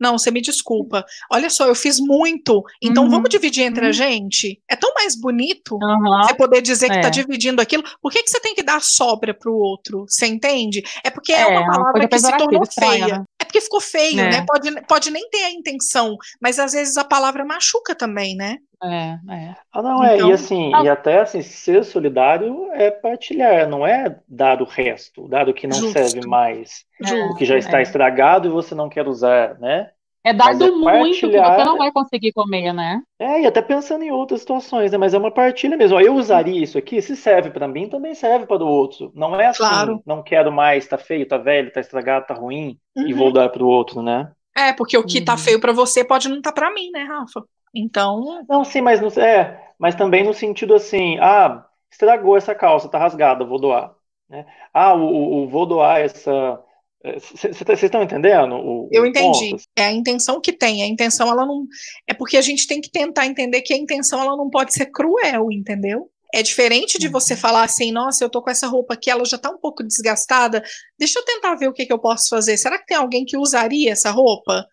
Não, 0.02 0.18
você 0.18 0.32
me 0.32 0.42
desculpa. 0.42 1.06
Olha 1.32 1.48
só, 1.48 1.68
eu 1.68 1.76
fiz 1.76 2.00
muito. 2.00 2.64
Então 2.82 3.04
uhum. 3.04 3.10
vamos 3.12 3.30
dividir 3.30 3.64
entre 3.64 3.84
uhum. 3.84 3.90
a 3.90 3.92
gente? 3.92 4.60
É 4.68 4.76
tão 4.76 4.92
mais 4.96 5.16
bonito 5.16 5.76
uhum. 5.76 6.24
você 6.24 6.34
poder 6.34 6.62
dizer 6.62 6.90
que 6.90 6.96
está 6.96 7.10
é. 7.10 7.12
dividindo 7.12 7.62
aquilo. 7.62 7.84
Por 8.02 8.12
que, 8.12 8.24
que 8.24 8.30
você 8.32 8.40
tem 8.40 8.56
que 8.56 8.64
dar 8.64 8.82
sobra 8.82 9.32
para 9.32 9.52
o 9.52 9.56
outro? 9.56 10.06
Você 10.08 10.26
entende? 10.26 10.82
É 11.04 11.12
porque 11.12 11.32
é, 11.32 11.42
é 11.42 11.48
uma 11.48 11.72
palavra 11.72 12.08
que 12.08 12.18
se 12.18 12.38
tornou 12.38 12.64
feia. 12.66 13.20
Né? 13.20 13.24
É 13.40 13.46
porque 13.46 13.62
ficou 13.62 13.80
feio, 13.80 14.20
é. 14.22 14.30
né? 14.32 14.46
Pode, 14.48 14.82
pode 14.88 15.12
nem 15.12 15.30
ter 15.30 15.44
a 15.44 15.52
intenção, 15.52 16.16
mas 16.42 16.58
às 16.58 16.74
vezes 16.74 16.98
a 16.98 17.04
palavra 17.04 17.46
machuca 17.46 17.94
também, 17.94 18.36
né? 18.36 18.58
É, 18.84 19.20
é. 19.30 19.56
Ah, 19.72 19.82
não, 19.82 20.04
é. 20.04 20.16
Então, 20.16 20.30
e 20.30 20.34
assim, 20.34 20.72
e 20.84 20.90
até 20.90 21.20
assim, 21.20 21.42
ser 21.42 21.84
solidário 21.84 22.72
é 22.72 22.90
partilhar, 22.90 23.68
não 23.68 23.86
é 23.86 24.20
dar 24.28 24.62
o 24.62 24.66
resto, 24.66 25.28
dar 25.28 25.48
o 25.48 25.54
que 25.54 25.68
não 25.68 25.78
Justo. 25.78 25.94
serve 25.94 26.28
mais, 26.28 26.84
Justo. 27.00 27.34
o 27.34 27.36
que 27.36 27.46
já 27.46 27.58
está 27.58 27.80
é. 27.80 27.84
estragado 27.84 28.48
e 28.48 28.52
você 28.52 28.74
não 28.74 28.90
quer 28.90 29.08
usar, 29.08 29.60
né? 29.60 29.92
É 30.24 30.34
dado 30.34 30.64
é 30.64 30.72
muito 30.72 31.20
que 31.20 31.28
você 31.28 31.64
não 31.64 31.78
vai 31.80 31.92
conseguir 31.92 32.32
comer, 32.32 32.72
né? 32.74 33.02
É, 33.18 33.42
e 33.42 33.46
até 33.48 33.60
pensando 33.60 34.04
em 34.04 34.12
outras 34.12 34.42
situações, 34.42 34.92
né? 34.92 34.98
Mas 34.98 35.16
é 35.16 35.18
uma 35.18 35.32
partilha 35.32 35.76
mesmo. 35.76 36.00
eu 36.00 36.14
usaria 36.14 36.64
isso 36.64 36.78
aqui, 36.78 37.02
se 37.02 37.16
serve 37.16 37.50
para 37.50 37.68
mim, 37.68 37.90
também 37.90 38.14
serve 38.14 38.46
para 38.46 38.64
o 38.64 38.68
outro. 38.68 39.12
Não 39.16 39.40
é 39.40 39.48
assim, 39.48 39.58
claro. 39.58 40.02
não 40.06 40.22
quero 40.22 40.52
mais, 40.52 40.88
tá 40.88 40.98
feio, 40.98 41.28
tá 41.28 41.38
velho, 41.38 41.72
tá 41.72 41.82
estragado, 41.82 42.28
tá 42.28 42.36
ruim, 42.36 42.78
uhum. 42.96 43.08
e 43.08 43.14
vou 43.14 43.34
dar 43.34 43.50
para 43.50 43.64
o 43.64 43.68
outro, 43.68 44.04
né? 44.04 44.32
É, 44.56 44.74
porque 44.74 44.96
o 44.96 45.04
que 45.04 45.22
tá 45.22 45.34
uhum. 45.34 45.38
tá 45.38 45.44
feio 45.44 45.60
para 45.60 45.72
você 45.72 46.04
pode 46.04 46.30
não 46.30 46.42
tá 46.42 46.52
para 46.52 46.72
mim, 46.72 46.92
né, 46.92 47.04
Rafa? 47.04 47.44
Então. 47.74 48.46
Não, 48.48 48.64
sim, 48.64 48.82
mas, 48.82 49.00
no, 49.00 49.08
é, 49.22 49.62
mas 49.80 49.96
também 49.96 50.24
no 50.24 50.34
sentido 50.34 50.76
assim, 50.76 51.18
ah, 51.20 51.66
estragou 51.92 52.38
essa 52.38 52.56
calça, 52.56 52.90
tá 52.90 52.98
rasgada, 52.98 53.46
vou 53.46 53.60
doar. 53.60 53.94
Né? 54.30 54.46
Ah, 54.74 54.94
o, 54.94 55.44
o 55.44 55.50
vou 55.50 55.66
doar 55.66 56.00
essa. 56.00 56.60
Vocês 57.04 57.62
é, 57.62 57.66
tá, 57.66 57.74
estão 57.74 58.04
entendendo? 58.04 58.56
O, 58.56 58.88
Eu 58.92 59.06
entendi. 59.06 59.52
Ponto? 59.52 59.64
É 59.76 59.86
a 59.86 59.92
intenção 59.92 60.40
que 60.40 60.54
tem. 60.54 60.84
A 60.84 60.88
intenção, 60.88 61.30
ela 61.30 61.46
não. 61.46 61.66
É 62.08 62.14
porque 62.14 62.38
a 62.38 62.42
gente 62.42 62.68
tem 62.68 62.80
que 62.80 62.92
tentar 62.92 63.26
entender 63.26 63.62
que 63.62 63.74
a 63.74 63.78
intenção 63.78 64.22
ela 64.22 64.38
não 64.38 64.50
pode 64.50 64.74
ser 64.74 64.86
cruel, 64.88 65.52
entendeu? 65.52 66.10
É 66.34 66.42
diferente 66.42 66.98
de 66.98 67.10
você 67.10 67.34
uhum. 67.34 67.40
falar 67.40 67.64
assim, 67.64 67.92
nossa, 67.92 68.24
eu 68.24 68.30
tô 68.30 68.42
com 68.42 68.50
essa 68.50 68.68
roupa 68.68 68.94
aqui, 68.94 69.10
ela 69.10 69.26
já 69.26 69.38
tá 69.38 69.50
um 69.50 69.58
pouco 69.58 69.84
desgastada. 69.84 70.64
Deixa 70.98 71.20
eu 71.20 71.26
tentar 71.26 71.56
ver 71.56 71.68
o 71.68 71.74
que, 71.74 71.86
que 71.86 71.92
eu 71.92 72.00
posso 72.00 72.30
fazer. 72.30 72.56
Será 72.56 72.78
que 72.78 72.86
tem 72.86 72.96
alguém 72.96 73.26
que 73.26 73.38
usaria 73.38 73.92
essa 73.92 74.12
roupa? 74.12 74.66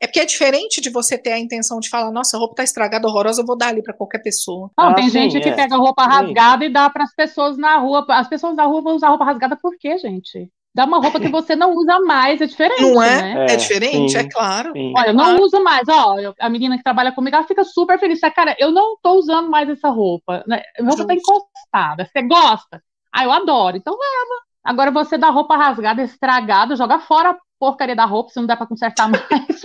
É 0.00 0.06
porque 0.06 0.20
é 0.20 0.24
diferente 0.24 0.80
de 0.80 0.88
você 0.88 1.18
ter 1.18 1.32
a 1.32 1.38
intenção 1.38 1.78
de 1.78 1.90
falar, 1.90 2.10
nossa, 2.10 2.34
a 2.34 2.40
roupa 2.40 2.54
tá 2.54 2.64
estragada, 2.64 3.06
horrorosa, 3.06 3.42
eu 3.42 3.46
vou 3.46 3.56
dar 3.56 3.68
ali 3.68 3.82
para 3.82 3.92
qualquer 3.92 4.20
pessoa. 4.20 4.70
Não, 4.78 4.88
ah, 4.88 4.94
tem 4.94 5.04
sim, 5.04 5.10
gente 5.10 5.36
é. 5.36 5.40
que 5.40 5.52
pega 5.52 5.76
roupa 5.76 6.04
rasgada 6.04 6.64
sim. 6.64 6.70
e 6.70 6.72
dá 6.72 6.88
para 6.88 7.04
as 7.04 7.14
pessoas 7.14 7.58
na 7.58 7.76
rua. 7.76 8.06
As 8.08 8.26
pessoas 8.26 8.56
na 8.56 8.64
rua 8.64 8.80
vão 8.80 8.96
usar 8.96 9.10
roupa 9.10 9.26
rasgada 9.26 9.56
por 9.56 9.76
quê, 9.78 9.98
gente? 9.98 10.50
Dá 10.74 10.86
uma 10.86 11.00
roupa 11.00 11.20
que 11.20 11.28
você 11.28 11.54
não 11.54 11.74
usa 11.74 12.00
mais, 12.00 12.40
é 12.40 12.46
diferente. 12.46 12.80
Não 12.80 13.02
é? 13.02 13.22
Né? 13.22 13.46
É, 13.50 13.52
é 13.52 13.56
diferente, 13.56 14.12
sim, 14.12 14.18
é 14.18 14.26
claro. 14.26 14.72
Sim. 14.72 14.94
Olha, 14.96 15.08
eu 15.08 15.14
não 15.14 15.24
claro. 15.24 15.42
uso 15.42 15.62
mais. 15.62 15.86
Ó, 15.86 16.16
a 16.40 16.48
menina 16.48 16.78
que 16.78 16.84
trabalha 16.84 17.12
comigo, 17.12 17.36
ela 17.36 17.46
fica 17.46 17.62
super 17.62 17.98
feliz. 17.98 18.20
Cara, 18.34 18.56
eu 18.58 18.70
não 18.70 18.96
tô 19.02 19.18
usando 19.18 19.50
mais 19.50 19.68
essa 19.68 19.90
roupa. 19.90 20.42
Né? 20.46 20.62
A 20.78 20.82
roupa 20.82 21.06
tá 21.06 21.14
encostada. 21.14 22.06
Você 22.06 22.22
gosta? 22.22 22.82
Ah, 23.12 23.24
eu 23.24 23.32
adoro. 23.32 23.76
Então 23.76 23.92
leva. 23.92 24.40
Agora 24.64 24.90
você 24.90 25.18
dá 25.18 25.28
roupa 25.28 25.56
rasgada, 25.56 26.02
estragada, 26.02 26.76
joga 26.76 26.98
fora 27.00 27.36
porcaria 27.60 27.94
da 27.94 28.06
roupa, 28.06 28.30
se 28.30 28.40
não 28.40 28.46
dá 28.46 28.56
para 28.56 28.66
consertar 28.66 29.06
mais. 29.12 29.62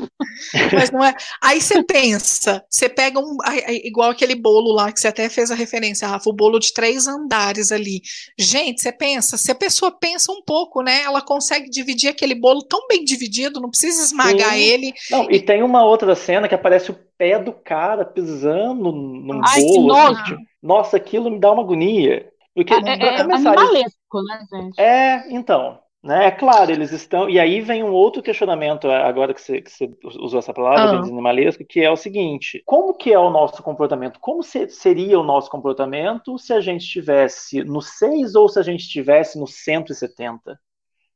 Mas 0.73 0.91
não 0.91 1.03
é. 1.03 1.15
Aí 1.41 1.61
você 1.61 1.81
pensa, 1.81 2.63
você 2.69 2.89
pega 2.89 3.19
um. 3.19 3.37
Igual 3.85 4.09
aquele 4.09 4.35
bolo 4.35 4.73
lá 4.73 4.91
que 4.91 4.99
você 4.99 5.07
até 5.07 5.29
fez 5.29 5.49
a 5.49 5.55
referência, 5.55 6.07
Rafa, 6.07 6.29
o 6.29 6.33
bolo 6.33 6.59
de 6.59 6.73
três 6.73 7.07
andares 7.07 7.71
ali. 7.71 8.01
Gente, 8.37 8.81
você 8.81 8.91
pensa, 8.91 9.37
se 9.37 9.49
a 9.49 9.55
pessoa 9.55 9.97
pensa 9.97 10.31
um 10.33 10.43
pouco, 10.45 10.81
né? 10.81 11.03
Ela 11.03 11.21
consegue 11.21 11.69
dividir 11.69 12.09
aquele 12.09 12.35
bolo 12.35 12.61
tão 12.63 12.85
bem 12.87 13.05
dividido, 13.05 13.61
não 13.61 13.69
precisa 13.69 14.03
esmagar 14.03 14.53
Sim. 14.53 14.59
ele. 14.59 14.93
Não, 15.09 15.31
e 15.31 15.39
tem 15.39 15.63
uma 15.63 15.85
outra 15.85 16.13
cena 16.15 16.49
que 16.49 16.55
aparece 16.55 16.91
o 16.91 16.99
pé 17.17 17.39
do 17.39 17.53
cara 17.53 18.03
pisando 18.03 18.91
num 18.91 19.41
Ai, 19.45 19.61
bolo. 19.61 19.95
Assim, 19.95 20.23
tipo, 20.23 20.41
nossa, 20.61 20.97
aquilo 20.97 21.31
me 21.31 21.39
dá 21.39 21.51
uma 21.51 21.63
agonia. 21.63 22.29
Porque, 22.53 22.73
é, 22.73 22.77
é, 22.77 23.17
é 23.17 23.21
animalesco, 23.21 24.23
né, 24.23 24.45
gente? 24.51 24.79
É, 24.79 25.25
então. 25.29 25.79
Né? 26.05 26.27
É 26.27 26.31
claro, 26.31 26.71
eles 26.71 26.91
estão. 26.91 27.27
E 27.27 27.39
aí 27.39 27.61
vem 27.61 27.83
um 27.83 27.91
outro 27.91 28.21
questionamento, 28.21 28.87
é, 28.87 29.01
agora 29.01 29.33
que 29.33 29.41
você, 29.41 29.59
que 29.59 29.71
você 29.71 29.89
usou 30.03 30.37
essa 30.37 30.53
palavra, 30.53 30.99
ah. 30.99 31.01
animalesco, 31.01 31.65
que 31.65 31.81
é 31.81 31.89
o 31.89 31.95
seguinte: 31.95 32.61
como 32.63 32.93
que 32.93 33.11
é 33.11 33.17
o 33.17 33.31
nosso 33.31 33.63
comportamento? 33.63 34.19
Como 34.19 34.43
se, 34.43 34.69
seria 34.69 35.19
o 35.19 35.23
nosso 35.23 35.49
comportamento 35.49 36.37
se 36.37 36.53
a 36.53 36.61
gente 36.61 36.83
estivesse 36.83 37.63
no 37.63 37.81
6 37.81 38.35
ou 38.35 38.47
se 38.47 38.59
a 38.59 38.61
gente 38.61 38.81
estivesse 38.81 39.39
no 39.39 39.47
170? 39.47 40.59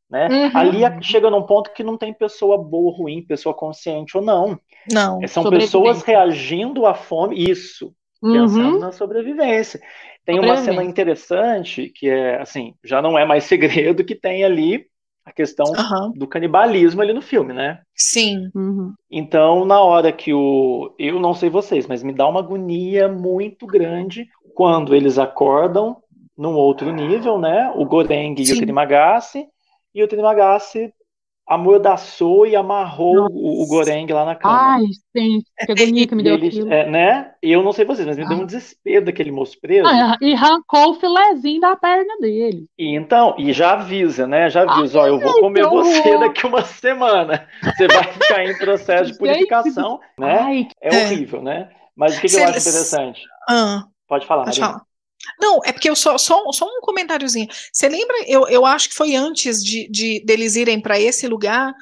Né? 0.10 0.28
Uhum. 0.28 0.58
Ali 0.58 1.04
chega 1.04 1.30
num 1.30 1.44
ponto 1.44 1.72
que 1.72 1.84
não 1.84 1.96
tem 1.96 2.12
pessoa 2.12 2.58
boa 2.58 2.92
ou 2.92 2.98
ruim, 2.98 3.22
pessoa 3.22 3.54
consciente 3.54 4.18
ou 4.18 4.24
não. 4.24 4.60
Não. 4.92 5.22
É, 5.22 5.28
são 5.28 5.48
pessoas 5.52 6.02
reagindo 6.02 6.88
à 6.88 6.96
fome, 6.96 7.40
isso, 7.48 7.94
pensando 8.22 8.76
uhum. 8.76 8.80
na 8.80 8.92
sobrevivência. 8.92 9.80
Tem 10.26 10.40
uma 10.40 10.58
cena 10.58 10.84
interessante 10.84 11.90
que 11.90 12.08
é 12.08 12.40
assim, 12.42 12.76
já 12.84 13.02
não 13.02 13.18
é 13.18 13.26
mais 13.26 13.46
segredo 13.46 14.04
que 14.04 14.16
tem 14.16 14.44
ali 14.44 14.86
a 15.26 15.32
questão 15.32 15.66
uhum. 15.68 16.12
do 16.12 16.28
canibalismo 16.28 17.02
ali 17.02 17.14
no 17.14 17.22
filme, 17.22 17.54
né? 17.54 17.82
Sim. 17.96 18.50
Uhum. 18.56 18.94
Então, 19.10 19.64
na 19.66 19.82
hora 19.82 20.12
que 20.12 20.34
o. 20.34 20.94
Eu 20.98 21.20
não 21.20 21.34
sei 21.34 21.50
vocês, 21.50 21.88
mas 21.88 22.04
me 22.04 22.14
dá 22.14 22.28
uma 22.28 22.40
agonia 22.40 23.08
muito 23.08 23.68
grande 23.68 24.28
quando 24.56 24.96
eles 24.96 25.18
acordam 25.18 25.98
num 26.38 26.56
outro 26.56 26.92
nível, 26.92 27.38
né? 27.38 27.72
O 27.76 27.86
Goreng 27.86 28.36
e 28.38 28.54
o 28.54 28.58
Trimagasi 28.58 29.46
e 29.94 30.04
o 30.04 30.08
Trimagasi 30.08 30.94
amordaçou 31.50 32.46
e 32.46 32.56
amarrou 32.56 33.28
o, 33.32 33.64
o 33.64 33.68
Goreng 33.68 34.06
lá 34.14 34.24
na 34.24 34.36
cama. 34.36 34.76
Ai, 34.76 34.84
sim, 35.18 35.42
que 35.66 35.72
agonia 35.72 36.08
que 36.08 36.14
me 36.14 36.22
deu 36.22 36.36
Eles, 36.36 36.58
é, 36.60 36.88
né? 36.88 37.32
Eu 37.42 37.64
não 37.64 37.72
sei 37.72 37.86
vocês, 37.86 38.08
mas 38.08 38.18
me 38.18 38.28
deu 38.28 38.38
um 38.38 38.46
desespero 38.46 39.06
daquele 39.06 39.32
moço 39.32 39.58
preso. 39.60 39.88
Ah, 39.88 40.16
e 40.22 40.34
arrancou 40.34 40.92
o 40.92 40.94
filezinho 40.94 41.60
da 41.60 41.76
perna 41.76 42.18
dele. 42.22 42.66
E 42.78 42.96
então, 42.96 43.34
e 43.40 43.52
já 43.52 43.72
avisa, 43.72 44.28
né? 44.28 44.48
Já 44.50 44.62
avisa, 44.62 45.00
ó, 45.00 45.08
eu 45.08 45.20
vou 45.20 45.40
comer 45.40 45.66
você 45.66 46.18
daqui 46.20 46.46
uma 46.46 46.62
semana. 46.62 47.48
Você 47.64 47.88
vai 47.88 48.04
ficar 48.04 48.46
em 48.46 48.56
processo 48.56 49.12
de 49.12 49.18
purificação, 49.20 50.00
né? 50.20 50.40
Ai, 50.40 50.68
é, 50.80 50.96
é 50.96 51.06
horrível, 51.06 51.42
né? 51.42 51.70
Mas 51.96 52.18
o 52.18 52.22
que, 52.22 52.28
que 52.28 52.36
eu 52.36 52.44
acho 52.44 52.60
interessante? 52.60 53.24
Ah, 53.50 53.84
Pode 54.10 54.26
falar, 54.26 54.46
Pode 54.46 54.60
falar. 54.60 54.82
Não, 55.40 55.60
é 55.66 55.72
porque 55.72 55.90
eu 55.90 55.96
só, 55.96 56.18
só, 56.18 56.52
só 56.52 56.66
um 56.66 56.82
comentáriozinho. 56.82 57.48
Você 57.72 57.90
lembra? 57.90 58.16
Eu, 58.28 58.48
eu 58.48 58.66
acho 58.66 58.90
que 58.90 58.96
foi 58.96 59.16
antes 59.16 59.64
de, 59.64 59.88
de 59.90 60.24
deles 60.26 60.56
irem 60.56 60.82
para 60.82 61.00
esse 61.00 61.28
lugar 61.28 61.74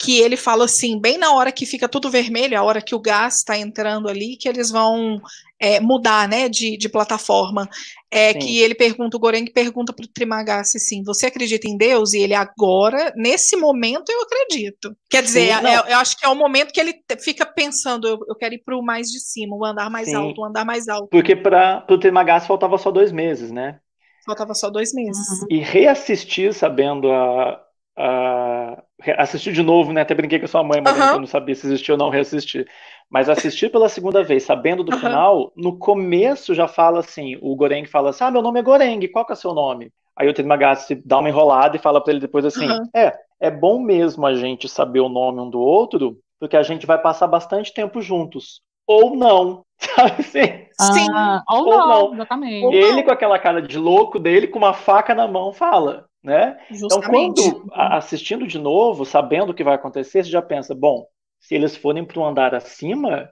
que 0.00 0.18
ele 0.18 0.36
fala 0.36 0.64
assim, 0.64 0.98
bem 0.98 1.18
na 1.18 1.34
hora 1.34 1.52
que 1.52 1.66
fica 1.66 1.86
tudo 1.86 2.10
vermelho, 2.10 2.58
a 2.58 2.62
hora 2.62 2.80
que 2.80 2.94
o 2.94 2.98
gás 2.98 3.36
está 3.36 3.58
entrando 3.58 4.08
ali, 4.08 4.34
que 4.34 4.48
eles 4.48 4.70
vão 4.70 5.20
é, 5.60 5.78
mudar, 5.78 6.26
né, 6.26 6.48
de, 6.48 6.78
de 6.78 6.88
plataforma. 6.88 7.68
É 8.10 8.32
Sim. 8.32 8.38
que 8.38 8.58
ele 8.60 8.74
pergunta, 8.74 9.18
o 9.18 9.20
Goreng 9.20 9.44
pergunta 9.52 9.92
para 9.92 10.06
o 10.06 10.08
Trimagasi 10.08 10.78
assim, 10.78 11.02
você 11.04 11.26
acredita 11.26 11.68
em 11.68 11.76
Deus? 11.76 12.14
E 12.14 12.20
ele 12.20 12.32
agora, 12.32 13.12
nesse 13.14 13.56
momento, 13.56 14.08
eu 14.08 14.22
acredito. 14.22 14.96
Quer 15.10 15.22
dizer, 15.22 15.54
Sim, 15.54 15.66
é, 15.66 15.92
eu 15.92 15.98
acho 15.98 16.16
que 16.16 16.24
é 16.24 16.28
o 16.30 16.34
momento 16.34 16.72
que 16.72 16.80
ele 16.80 16.94
fica 17.22 17.44
pensando, 17.44 18.08
eu, 18.08 18.18
eu 18.26 18.34
quero 18.34 18.54
ir 18.54 18.62
para 18.64 18.78
o 18.78 18.82
mais 18.82 19.08
de 19.08 19.20
cima, 19.20 19.54
o 19.54 19.62
andar 19.66 19.90
mais 19.90 20.08
Sim. 20.08 20.14
alto, 20.14 20.40
o 20.40 20.44
andar 20.46 20.64
mais 20.64 20.88
alto. 20.88 21.08
Porque 21.10 21.36
para 21.36 21.84
o 21.90 21.98
Trimagasi 21.98 22.46
faltava 22.46 22.78
só 22.78 22.90
dois 22.90 23.12
meses, 23.12 23.52
né? 23.52 23.78
Faltava 24.24 24.54
só 24.54 24.70
dois 24.70 24.94
meses. 24.94 25.42
Uhum. 25.42 25.46
E 25.50 25.58
reassistir 25.58 26.54
sabendo 26.54 27.12
a, 27.12 27.60
a 27.98 28.82
assistir 29.16 29.52
de 29.52 29.62
novo, 29.62 29.92
né? 29.92 30.02
Até 30.02 30.14
brinquei 30.14 30.38
com 30.38 30.44
a 30.44 30.48
sua 30.48 30.62
mãe, 30.62 30.80
mas 30.80 30.98
uhum. 30.98 31.14
eu 31.14 31.20
não 31.20 31.26
sabia 31.26 31.54
se 31.54 31.66
existia 31.66 31.94
ou 31.94 31.98
não 31.98 32.10
reassistir. 32.10 32.66
Mas 33.08 33.28
assistir 33.28 33.70
pela 33.70 33.88
segunda 33.88 34.22
vez, 34.22 34.44
sabendo 34.44 34.84
do 34.84 34.92
uhum. 34.92 34.98
final, 34.98 35.52
no 35.56 35.78
começo 35.78 36.54
já 36.54 36.68
fala 36.68 37.00
assim, 37.00 37.36
o 37.40 37.54
Goreng 37.56 37.86
fala 37.86 38.10
assim, 38.10 38.24
ah, 38.24 38.30
meu 38.30 38.42
nome 38.42 38.60
é 38.60 38.62
Goreng, 38.62 39.06
qual 39.08 39.24
que 39.24 39.32
é 39.32 39.34
o 39.34 39.36
seu 39.36 39.52
nome? 39.52 39.90
Aí 40.16 40.28
o 40.28 40.34
Tedmagatsu 40.34 41.00
dá 41.04 41.18
uma 41.18 41.28
enrolada 41.28 41.76
e 41.76 41.80
fala 41.80 42.00
para 42.00 42.12
ele 42.12 42.20
depois 42.20 42.44
assim, 42.44 42.68
uhum. 42.68 42.82
é, 42.94 43.12
é 43.40 43.50
bom 43.50 43.80
mesmo 43.80 44.26
a 44.26 44.34
gente 44.34 44.68
saber 44.68 45.00
o 45.00 45.08
nome 45.08 45.40
um 45.40 45.48
do 45.48 45.60
outro, 45.60 46.18
porque 46.38 46.56
a 46.56 46.62
gente 46.62 46.86
vai 46.86 47.00
passar 47.00 47.26
bastante 47.26 47.72
tempo 47.72 48.00
juntos. 48.02 48.60
Ou 48.86 49.16
não, 49.16 49.64
sabe 49.78 50.20
assim? 50.20 50.59
Sim. 50.80 51.06
Ah, 51.14 51.42
ou, 51.48 51.58
ou, 51.58 51.78
não, 51.78 51.88
não. 51.88 52.14
exatamente. 52.14 52.64
Ou 52.64 52.72
ele 52.72 52.96
não. 52.96 53.02
com 53.04 53.10
aquela 53.10 53.38
cara 53.38 53.60
de 53.60 53.78
louco 53.78 54.18
dele, 54.18 54.48
com 54.48 54.58
uma 54.58 54.72
faca 54.72 55.14
na 55.14 55.28
mão, 55.28 55.52
fala, 55.52 56.06
né? 56.22 56.58
Então, 56.70 57.00
quando 57.00 57.70
assistindo 57.72 58.46
de 58.46 58.58
novo, 58.58 59.04
sabendo 59.04 59.50
o 59.50 59.54
que 59.54 59.64
vai 59.64 59.74
acontecer, 59.74 60.24
você 60.24 60.30
já 60.30 60.42
pensa, 60.42 60.74
bom, 60.74 61.06
se 61.38 61.54
eles 61.54 61.76
forem 61.76 62.04
para 62.04 62.20
um 62.20 62.26
andar 62.26 62.54
acima, 62.54 63.30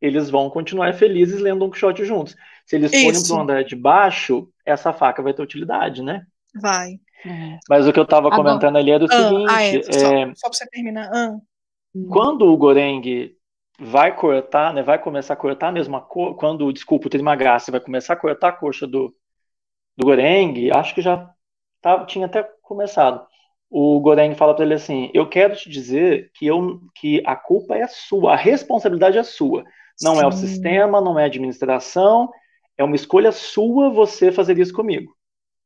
eles 0.00 0.30
vão 0.30 0.50
continuar 0.50 0.94
felizes 0.94 1.40
lendo 1.40 1.64
um 1.64 1.70
Quixote 1.70 2.04
juntos. 2.04 2.36
Se 2.64 2.76
eles 2.76 2.92
Isso. 2.92 3.02
forem 3.02 3.22
para 3.22 3.36
um 3.36 3.40
andar 3.40 3.64
de 3.64 3.74
baixo, 3.74 4.48
essa 4.64 4.92
faca 4.92 5.22
vai 5.22 5.32
ter 5.32 5.42
utilidade, 5.42 6.02
né? 6.02 6.24
Vai. 6.60 6.92
É. 7.26 7.58
Mas 7.68 7.86
o 7.86 7.92
que 7.92 7.98
eu 7.98 8.04
estava 8.04 8.30
comentando 8.30 8.76
ali 8.76 8.90
era 8.90 9.04
o 9.04 9.08
ah, 9.10 9.16
seguinte: 9.16 9.46
ah, 9.48 9.62
é. 9.62 9.82
Só, 9.82 10.14
é, 10.14 10.32
só 10.34 10.48
para 10.48 10.58
você 10.58 10.66
terminar. 10.68 11.10
Ah. 11.12 11.36
Quando 12.10 12.46
o 12.46 12.56
Goreng 12.56 13.34
vai 13.78 14.14
cortar, 14.14 14.74
né, 14.74 14.82
vai 14.82 14.98
começar 14.98 15.34
a 15.34 15.36
cortar 15.36 15.72
mesmo 15.72 15.96
a 15.96 16.00
cor, 16.00 16.34
quando, 16.34 16.72
desculpa, 16.72 17.06
o 17.06 17.10
Trimagasi 17.10 17.70
vai 17.70 17.80
começar 17.80 18.14
a 18.14 18.16
cortar 18.16 18.48
a 18.48 18.52
coxa 18.52 18.86
do, 18.86 19.14
do 19.96 20.06
Goreng, 20.06 20.70
acho 20.72 20.94
que 20.94 21.00
já 21.00 21.30
tava, 21.80 22.04
tinha 22.04 22.26
até 22.26 22.42
começado. 22.62 23.24
O 23.70 24.00
Goreng 24.00 24.34
fala 24.34 24.54
para 24.54 24.64
ele 24.64 24.74
assim: 24.74 25.10
Eu 25.12 25.28
quero 25.28 25.54
te 25.54 25.68
dizer 25.68 26.30
que, 26.34 26.46
eu, 26.46 26.80
que 26.94 27.22
a 27.26 27.36
culpa 27.36 27.76
é 27.76 27.86
sua, 27.86 28.32
a 28.32 28.36
responsabilidade 28.36 29.18
é 29.18 29.22
sua. 29.22 29.64
Não 30.02 30.16
Sim. 30.16 30.22
é 30.22 30.26
o 30.26 30.32
sistema, 30.32 31.00
não 31.00 31.18
é 31.18 31.24
a 31.24 31.26
administração, 31.26 32.30
é 32.78 32.84
uma 32.84 32.96
escolha 32.96 33.30
sua 33.30 33.90
você 33.90 34.32
fazer 34.32 34.58
isso 34.58 34.72
comigo. 34.72 35.12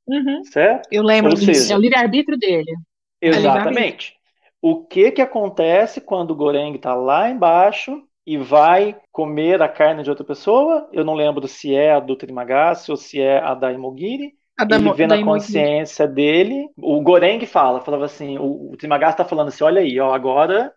Uhum. 0.06 0.42
Certo? 0.44 0.88
Eu 0.90 1.02
lembro 1.02 1.30
Ou 1.30 1.36
disso. 1.36 1.60
Seja, 1.60 1.74
é 1.74 1.76
o 1.76 1.80
livre-arbítrio 1.80 2.38
dele. 2.38 2.72
É 3.20 3.28
Exatamente. 3.28 4.16
O 4.62 4.84
que 4.84 5.10
que 5.10 5.20
acontece 5.20 6.00
quando 6.00 6.30
o 6.30 6.36
Goreng 6.36 6.76
está 6.76 6.94
lá 6.94 7.28
embaixo 7.28 8.00
e 8.24 8.38
vai 8.38 8.96
comer 9.10 9.60
a 9.60 9.68
carne 9.68 10.04
de 10.04 10.10
outra 10.10 10.24
pessoa? 10.24 10.88
Eu 10.92 11.04
não 11.04 11.14
lembro 11.14 11.48
se 11.48 11.74
é 11.74 11.92
a 11.92 12.00
do 12.00 12.14
Trimagasi 12.14 12.90
ou 12.90 12.96
se 12.96 13.20
é 13.20 13.40
a 13.40 13.54
da 13.54 13.72
Imogiri. 13.72 14.34
A 14.56 14.64
da, 14.64 14.76
ele 14.76 14.92
vê 14.92 15.06
na 15.08 15.22
consciência 15.24 16.06
dele. 16.06 16.68
O 16.78 17.00
Goreng 17.00 17.44
fala, 17.44 17.80
falava 17.80 18.04
assim, 18.04 18.38
o, 18.38 18.70
o 18.72 18.76
Trimagasi 18.76 19.16
tá 19.16 19.24
falando 19.24 19.48
assim, 19.48 19.64
olha 19.64 19.80
aí, 19.80 19.98
ó, 19.98 20.14
agora 20.14 20.72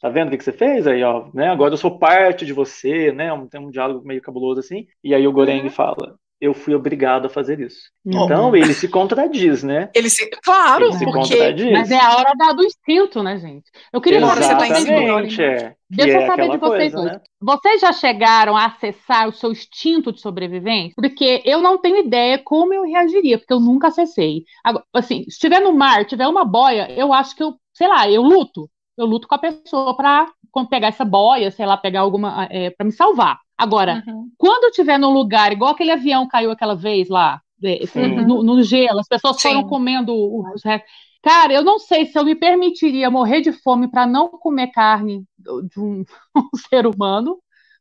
Tá 0.00 0.08
vendo 0.08 0.28
o 0.28 0.30
que, 0.30 0.38
que 0.38 0.44
você 0.44 0.52
fez 0.52 0.86
aí, 0.86 1.02
ó? 1.02 1.28
Né? 1.32 1.48
Agora 1.48 1.72
eu 1.72 1.78
sou 1.78 1.98
parte 1.98 2.44
de 2.46 2.52
você, 2.52 3.12
né? 3.12 3.28
Tem 3.50 3.60
um 3.60 3.70
diálogo 3.70 4.04
meio 4.06 4.20
cabuloso 4.20 4.60
assim. 4.60 4.86
E 5.02 5.14
aí 5.14 5.26
o 5.26 5.32
Goreng 5.32 5.62
uhum. 5.62 5.70
fala: 5.70 6.18
eu 6.44 6.52
fui 6.52 6.74
obrigado 6.74 7.26
a 7.26 7.30
fazer 7.30 7.58
isso. 7.58 7.90
Então 8.04 8.54
ele 8.54 8.74
se 8.74 8.86
contradiz, 8.86 9.62
né? 9.62 9.88
Ele 9.94 10.10
se, 10.10 10.28
claro, 10.42 10.84
ele 10.84 10.92
se 10.92 11.04
porque... 11.04 11.18
contradiz. 11.20 11.72
Mas 11.72 11.90
é 11.90 11.98
a 11.98 12.16
hora 12.16 12.34
da, 12.36 12.52
do 12.52 12.62
instinto, 12.62 13.22
né, 13.22 13.38
gente? 13.38 13.64
Eu 13.90 14.00
queria 14.00 14.18
Exatamente, 14.18 15.42
é. 15.42 15.74
Deixa 15.88 16.18
eu 16.18 16.22
é 16.22 16.26
saber 16.26 16.50
de 16.50 16.58
vocês 16.58 16.92
coisa, 16.92 17.12
Né? 17.12 17.20
Vocês 17.40 17.80
já 17.80 17.92
chegaram 17.92 18.56
a 18.56 18.66
acessar 18.66 19.28
o 19.28 19.32
seu 19.32 19.52
instinto 19.52 20.12
de 20.12 20.20
sobrevivência? 20.20 20.94
Porque 20.96 21.42
eu 21.46 21.62
não 21.62 21.78
tenho 21.78 21.98
ideia 21.98 22.38
como 22.38 22.74
eu 22.74 22.84
reagiria, 22.84 23.38
porque 23.38 23.52
eu 23.52 23.60
nunca 23.60 23.88
acessei. 23.88 24.44
Agora, 24.62 24.84
assim, 24.92 25.22
se 25.24 25.30
estiver 25.30 25.60
no 25.60 25.72
mar, 25.72 26.04
tiver 26.04 26.26
uma 26.26 26.44
boia, 26.44 26.90
eu 26.92 27.12
acho 27.12 27.34
que 27.34 27.42
eu, 27.42 27.54
sei 27.72 27.88
lá, 27.88 28.10
eu 28.10 28.22
luto. 28.22 28.68
Eu 28.96 29.06
luto 29.06 29.26
com 29.26 29.34
a 29.34 29.38
pessoa 29.38 29.96
para 29.96 30.26
pegar 30.70 30.88
essa 30.88 31.04
boia, 31.04 31.50
sei 31.50 31.66
lá, 31.66 31.76
pegar 31.76 32.00
alguma. 32.00 32.46
É, 32.50 32.70
para 32.70 32.86
me 32.86 32.92
salvar. 32.92 33.38
Agora, 33.56 34.02
uhum. 34.06 34.30
quando 34.36 34.64
eu 34.64 34.70
estiver 34.70 34.98
num 34.98 35.12
lugar, 35.12 35.52
igual 35.52 35.72
aquele 35.72 35.90
avião 35.90 36.26
caiu 36.26 36.50
aquela 36.50 36.74
vez 36.74 37.08
lá, 37.08 37.40
uhum. 37.62 38.26
no, 38.26 38.42
no, 38.42 38.62
gelo, 38.62 39.00
as 39.00 39.08
pessoas 39.08 39.40
Sim. 39.40 39.48
foram 39.48 39.68
comendo 39.68 40.12
os 40.14 40.62
restos. 40.64 40.90
Cara, 41.22 41.54
eu 41.54 41.64
não 41.64 41.78
sei 41.78 42.04
se 42.04 42.18
eu 42.18 42.24
me 42.24 42.34
permitiria 42.34 43.10
morrer 43.10 43.40
de 43.40 43.50
fome 43.50 43.90
para 43.90 44.06
não 44.06 44.28
comer 44.28 44.68
carne 44.68 45.24
de 45.38 45.80
um, 45.80 46.04
um, 46.36 46.56
ser 46.70 46.86
humano, 46.86 47.38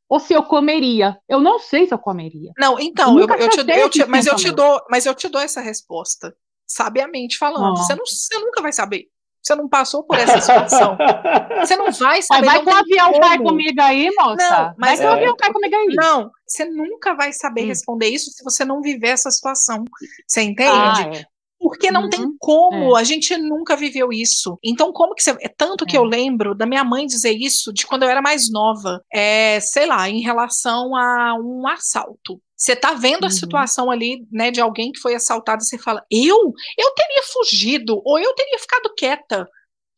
ou 0.08 0.20
se 0.20 0.34
eu 0.34 0.44
comeria. 0.44 1.18
Eu 1.28 1.42
não 1.42 1.60
sei 1.60 1.86
se 1.86 1.94
eu 1.94 2.00
comeria. 2.00 2.52
Não, 2.58 2.80
então, 2.80 3.20
eu, 3.20 3.28
eu, 3.28 3.50
te, 3.50 3.72
eu 3.72 3.90
te, 3.90 4.06
mas 4.06 4.28
eu 4.28 4.36
te 4.36 4.50
dou, 4.50 4.82
mas 4.90 5.06
eu 5.06 5.14
te 5.14 5.28
dou 5.28 5.42
essa 5.42 5.60
resposta, 5.60 6.34
sabiamente 6.66 7.38
falando. 7.38 7.78
Você, 7.78 7.96
não, 7.96 8.06
você 8.06 8.40
nunca 8.40 8.62
vai 8.62 8.72
saber. 8.72 9.08
Você 9.44 9.56
não 9.56 9.68
passou 9.68 10.04
por 10.04 10.18
essa 10.18 10.40
situação. 10.40 10.98
Você 11.60 11.76
não 11.76 11.92
vai 11.92 12.22
saber. 12.22 12.46
Vai 12.46 12.64
que 12.64 12.70
o 12.70 12.74
avião 12.74 13.12
como. 13.12 13.22
cai 13.22 13.38
comigo 13.38 13.82
aí, 13.82 14.10
moça. 14.18 14.50
Não, 14.50 14.76
mas 14.78 15.00
vai 15.00 15.08
que 15.08 15.14
o 15.14 15.18
avião 15.18 15.36
cai 15.36 15.52
comigo 15.52 15.76
aí. 15.76 15.88
Não, 15.96 16.32
você 16.48 16.66
nunca 16.66 17.14
vai 17.14 17.34
saber 17.34 17.64
hum. 17.64 17.68
responder 17.68 18.08
isso 18.08 18.32
se 18.32 18.44
você 18.44 18.64
não 18.64 18.82
viver 18.82 19.10
essa 19.10 19.30
situação. 19.30 19.84
Você 20.26 20.42
entende? 20.42 20.72
Ah, 20.72 21.12
é. 21.14 21.26
Porque 21.60 21.90
não 21.90 22.04
uhum, 22.04 22.10
tem 22.10 22.36
como, 22.40 22.98
é. 22.98 23.02
a 23.02 23.04
gente 23.06 23.38
nunca 23.38 23.76
viveu 23.76 24.12
isso. 24.12 24.58
Então, 24.64 24.92
como 24.92 25.16
que 25.16 25.24
você. 25.24 25.32
É 25.42 25.48
tanto 25.48 25.86
que 25.86 25.96
é. 25.96 26.00
eu 26.00 26.04
lembro 26.04 26.54
da 26.54 26.66
minha 26.66 26.84
mãe 26.84 27.06
dizer 27.06 27.32
isso 27.32 27.72
de 27.72 27.86
quando 27.86 28.04
eu 28.04 28.10
era 28.10 28.22
mais 28.22 28.52
nova, 28.52 29.02
é, 29.12 29.60
sei 29.62 29.86
lá, 29.86 30.10
em 30.10 30.22
relação 30.22 30.96
a 30.96 31.36
um 31.36 31.66
assalto. 31.68 32.42
Você 32.64 32.78
tá 32.78 32.94
vendo 32.94 33.26
a 33.26 33.28
uhum. 33.28 33.30
situação 33.32 33.92
ali, 33.92 34.26
né, 34.32 34.50
de 34.50 34.62
alguém 34.62 34.94
que 34.94 35.02
foi 35.02 35.14
assaltado 35.14 35.62
e 35.62 35.66
você 35.66 35.78
fala, 35.78 36.02
eu? 36.10 36.54
Eu 36.78 36.92
teria 36.96 37.24
fugido, 37.34 38.02
ou 38.06 38.18
eu 38.18 38.34
teria 38.34 38.58
ficado 38.58 38.94
quieta. 38.96 39.46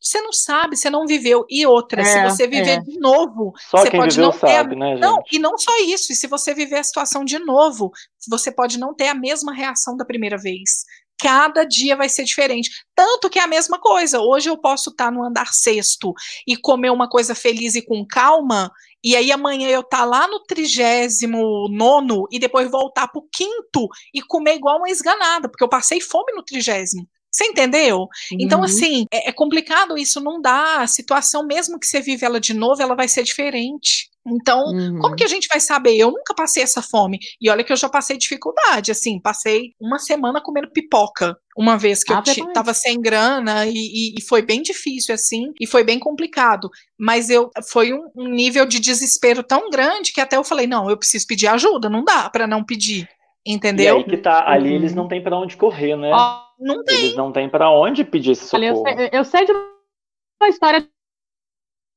Você 0.00 0.20
não 0.20 0.32
sabe, 0.32 0.76
você 0.76 0.90
não 0.90 1.06
viveu. 1.06 1.44
E 1.48 1.64
outra, 1.64 2.02
é, 2.02 2.04
se 2.04 2.22
você 2.24 2.48
viver 2.48 2.78
é. 2.78 2.80
de 2.80 2.98
novo, 2.98 3.52
só 3.70 3.78
você 3.78 3.90
pode 3.92 4.18
não 4.18 4.32
sabe, 4.32 4.70
ter. 4.70 4.76
Né, 4.76 4.90
gente? 4.94 5.00
Não, 5.00 5.22
e 5.30 5.38
não 5.38 5.56
só 5.56 5.70
isso, 5.84 6.12
e 6.12 6.16
se 6.16 6.26
você 6.26 6.52
viver 6.54 6.78
a 6.78 6.82
situação 6.82 7.24
de 7.24 7.38
novo, 7.38 7.92
você 8.28 8.50
pode 8.50 8.80
não 8.80 8.92
ter 8.92 9.08
a 9.08 9.14
mesma 9.14 9.54
reação 9.54 9.96
da 9.96 10.04
primeira 10.04 10.36
vez. 10.36 10.84
Cada 11.20 11.62
dia 11.62 11.94
vai 11.94 12.08
ser 12.08 12.24
diferente. 12.24 12.68
Tanto 12.96 13.30
que 13.30 13.38
é 13.38 13.42
a 13.42 13.46
mesma 13.46 13.78
coisa. 13.78 14.20
Hoje 14.20 14.50
eu 14.50 14.58
posso 14.58 14.90
estar 14.90 15.12
no 15.12 15.22
andar 15.22 15.52
sexto 15.52 16.12
e 16.48 16.56
comer 16.56 16.90
uma 16.90 17.08
coisa 17.08 17.32
feliz 17.32 17.76
e 17.76 17.80
com 17.80 18.04
calma, 18.04 18.72
e 19.06 19.14
aí 19.14 19.30
amanhã 19.30 19.68
eu 19.68 19.82
estar 19.82 20.04
lá 20.04 20.26
no 20.26 20.40
trigésimo 20.40 21.68
nono 21.70 22.26
e 22.28 22.40
depois 22.40 22.68
voltar 22.68 23.06
para 23.06 23.20
o 23.20 23.28
quinto 23.32 23.86
e 24.12 24.20
comer 24.20 24.56
igual 24.56 24.78
uma 24.78 24.90
esganada, 24.90 25.48
porque 25.48 25.62
eu 25.62 25.68
passei 25.68 26.00
fome 26.00 26.32
no 26.34 26.42
trigésimo. 26.42 27.08
Você 27.30 27.44
entendeu? 27.44 28.08
Então, 28.32 28.58
uhum. 28.58 28.64
Então, 28.64 28.64
assim, 28.64 29.04
é, 29.12 29.28
é, 29.28 29.32
complicado 29.32 29.96
isso, 29.96 30.20
não 30.20 30.40
dá. 30.40 30.80
A 30.80 30.88
situação, 30.88 31.46
mesmo 31.46 31.78
que 31.78 31.86
você 31.86 32.00
vive 32.00 32.24
ela 32.24 32.40
de 32.40 32.52
novo, 32.52 32.82
ela 32.82 32.96
vai 32.96 33.06
ser 33.06 33.22
diferente. 33.22 34.10
Então, 34.26 34.64
uhum. 34.66 34.98
como 34.98 35.14
que 35.14 35.22
a 35.22 35.28
gente 35.28 35.46
vai 35.48 35.60
saber? 35.60 35.96
Eu 35.96 36.10
nunca 36.10 36.34
passei 36.34 36.62
essa 36.62 36.82
fome. 36.82 37.18
E 37.40 37.48
olha 37.48 37.62
que 37.62 37.72
eu 37.72 37.76
já 37.76 37.88
passei 37.88 38.18
dificuldade, 38.18 38.90
assim, 38.90 39.20
passei 39.20 39.72
uma 39.80 39.98
semana 39.98 40.40
comendo 40.42 40.70
pipoca. 40.70 41.36
Uma 41.56 41.78
vez 41.78 42.04
que 42.04 42.12
ah, 42.12 42.22
eu 42.36 42.52
tava 42.52 42.74
sem 42.74 43.00
grana 43.00 43.64
e, 43.66 43.72
e, 43.72 44.14
e, 44.18 44.22
foi 44.22 44.42
bem 44.42 44.60
difícil, 44.60 45.14
assim, 45.14 45.52
e 45.58 45.66
foi 45.66 45.82
bem 45.84 45.98
complicado. 45.98 46.68
Mas 46.98 47.30
eu 47.30 47.50
foi 47.70 47.94
um, 47.94 48.10
um 48.14 48.28
nível 48.28 48.66
de 48.66 48.78
desespero 48.78 49.42
tão 49.42 49.70
grande 49.70 50.12
que 50.12 50.20
até 50.20 50.36
eu 50.36 50.44
falei: 50.44 50.66
não, 50.66 50.90
eu 50.90 50.98
preciso 50.98 51.26
pedir 51.26 51.46
ajuda, 51.46 51.88
não 51.88 52.04
dá 52.04 52.28
para 52.28 52.46
não 52.46 52.62
pedir. 52.62 53.08
Entendeu? 53.46 53.96
E 53.96 53.98
aí 53.98 54.04
que 54.04 54.16
tá, 54.16 54.44
ali 54.50 54.70
uhum. 54.70 54.74
eles 54.74 54.94
não 54.94 55.06
têm 55.06 55.22
para 55.22 55.38
onde 55.38 55.56
correr, 55.56 55.96
né? 55.96 56.10
Oh, 56.12 56.40
não 56.60 56.84
tem. 56.84 56.96
Eles 56.96 57.16
não 57.16 57.32
têm 57.32 57.48
para 57.48 57.70
onde 57.70 58.04
pedir 58.04 58.32
esse 58.32 58.48
socorro. 58.48 58.82
Olha, 58.82 58.90
eu, 58.90 58.96
sei, 58.98 59.10
eu 59.20 59.24
sei 59.24 59.46
de 59.46 59.52
uma 59.52 60.48
história. 60.48 60.86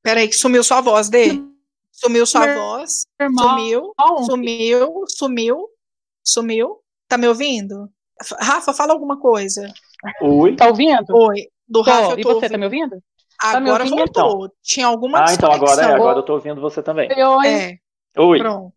Peraí, 0.02 0.28
que 0.28 0.36
sumiu 0.36 0.62
sua 0.62 0.80
voz, 0.80 1.10
Dê. 1.10 1.49
Sumiu 2.00 2.24
sua 2.26 2.46
Meu 2.46 2.54
voz. 2.54 3.06
Irmão. 3.20 3.48
Sumiu, 3.48 3.92
sumiu, 4.24 5.04
sumiu, 5.06 5.68
sumiu. 6.24 6.76
Tá 7.06 7.18
me 7.18 7.28
ouvindo? 7.28 7.90
Rafa, 8.40 8.72
fala 8.72 8.92
alguma 8.92 9.18
coisa. 9.18 9.70
Oi. 10.22 10.56
Tá 10.56 10.68
ouvindo? 10.68 11.14
Oi. 11.14 11.48
Do 11.68 11.82
Rafa, 11.82 12.18
E 12.18 12.22
você, 12.22 12.28
ouvindo. 12.34 12.50
tá 12.50 12.58
me 12.58 12.64
ouvindo? 12.64 13.02
Agora 13.42 13.54
tá 13.54 13.60
me 13.60 13.70
ouvindo, 13.70 13.96
voltou. 13.96 14.44
Então? 14.46 14.56
Tinha 14.62 14.86
alguma 14.86 15.24
Ah, 15.24 15.34
então 15.34 15.52
agora 15.52 15.82
é, 15.82 15.94
agora 15.94 16.18
eu 16.18 16.22
tô 16.22 16.34
ouvindo 16.34 16.60
você 16.60 16.82
também. 16.82 17.08
Oi. 17.12 17.46
É. 17.46 17.78
Oi. 18.18 18.38
Pronto. 18.38 18.72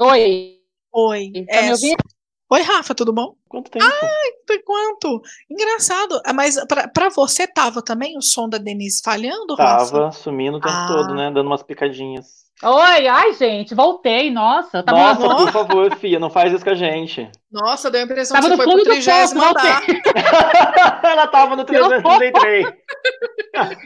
Oi. 0.00 0.60
Oi. 0.92 1.32
Tá 1.46 1.56
é, 1.56 1.62
me 1.62 1.70
ouvindo? 1.72 2.04
Oi, 2.50 2.62
Rafa, 2.62 2.94
tudo 2.94 3.12
bom? 3.12 3.34
Quanto 3.54 3.70
tempo? 3.70 3.84
Ai, 3.84 4.58
quanto? 4.64 5.22
Engraçado. 5.48 6.20
Ah, 6.26 6.32
mas 6.32 6.56
para 6.92 7.08
você 7.10 7.46
tava 7.46 7.80
também 7.80 8.18
o 8.18 8.22
som 8.22 8.48
da 8.48 8.58
Denise 8.58 9.00
falhando, 9.00 9.54
Rafa? 9.54 9.92
Tava 9.92 10.10
sumindo 10.10 10.56
o 10.56 10.60
tempo 10.60 10.74
ah. 10.74 10.88
todo, 10.88 11.14
né? 11.14 11.30
Dando 11.30 11.46
umas 11.46 11.62
picadinhas. 11.62 12.44
Oi, 12.64 13.06
ai, 13.06 13.32
gente, 13.34 13.72
voltei, 13.74 14.28
nossa. 14.30 14.82
Tava 14.82 15.14
nossa, 15.14 15.36
por 15.36 15.52
favor, 15.52 15.96
Fia, 15.96 16.18
não 16.18 16.30
faz 16.30 16.52
isso 16.52 16.64
com 16.64 16.70
a 16.70 16.74
gente. 16.74 17.30
Nossa, 17.50 17.90
deu 17.90 18.00
a 18.00 18.04
impressão 18.04 18.40
tava 18.40 18.50
que 18.50 18.56
você 18.56 18.64
foi 18.64 18.74
pro 18.74 18.84
30 18.84 19.48
andar. 19.48 19.82
Ela 21.04 21.26
tava 21.28 21.54
no 21.54 21.64
333. 21.64 22.66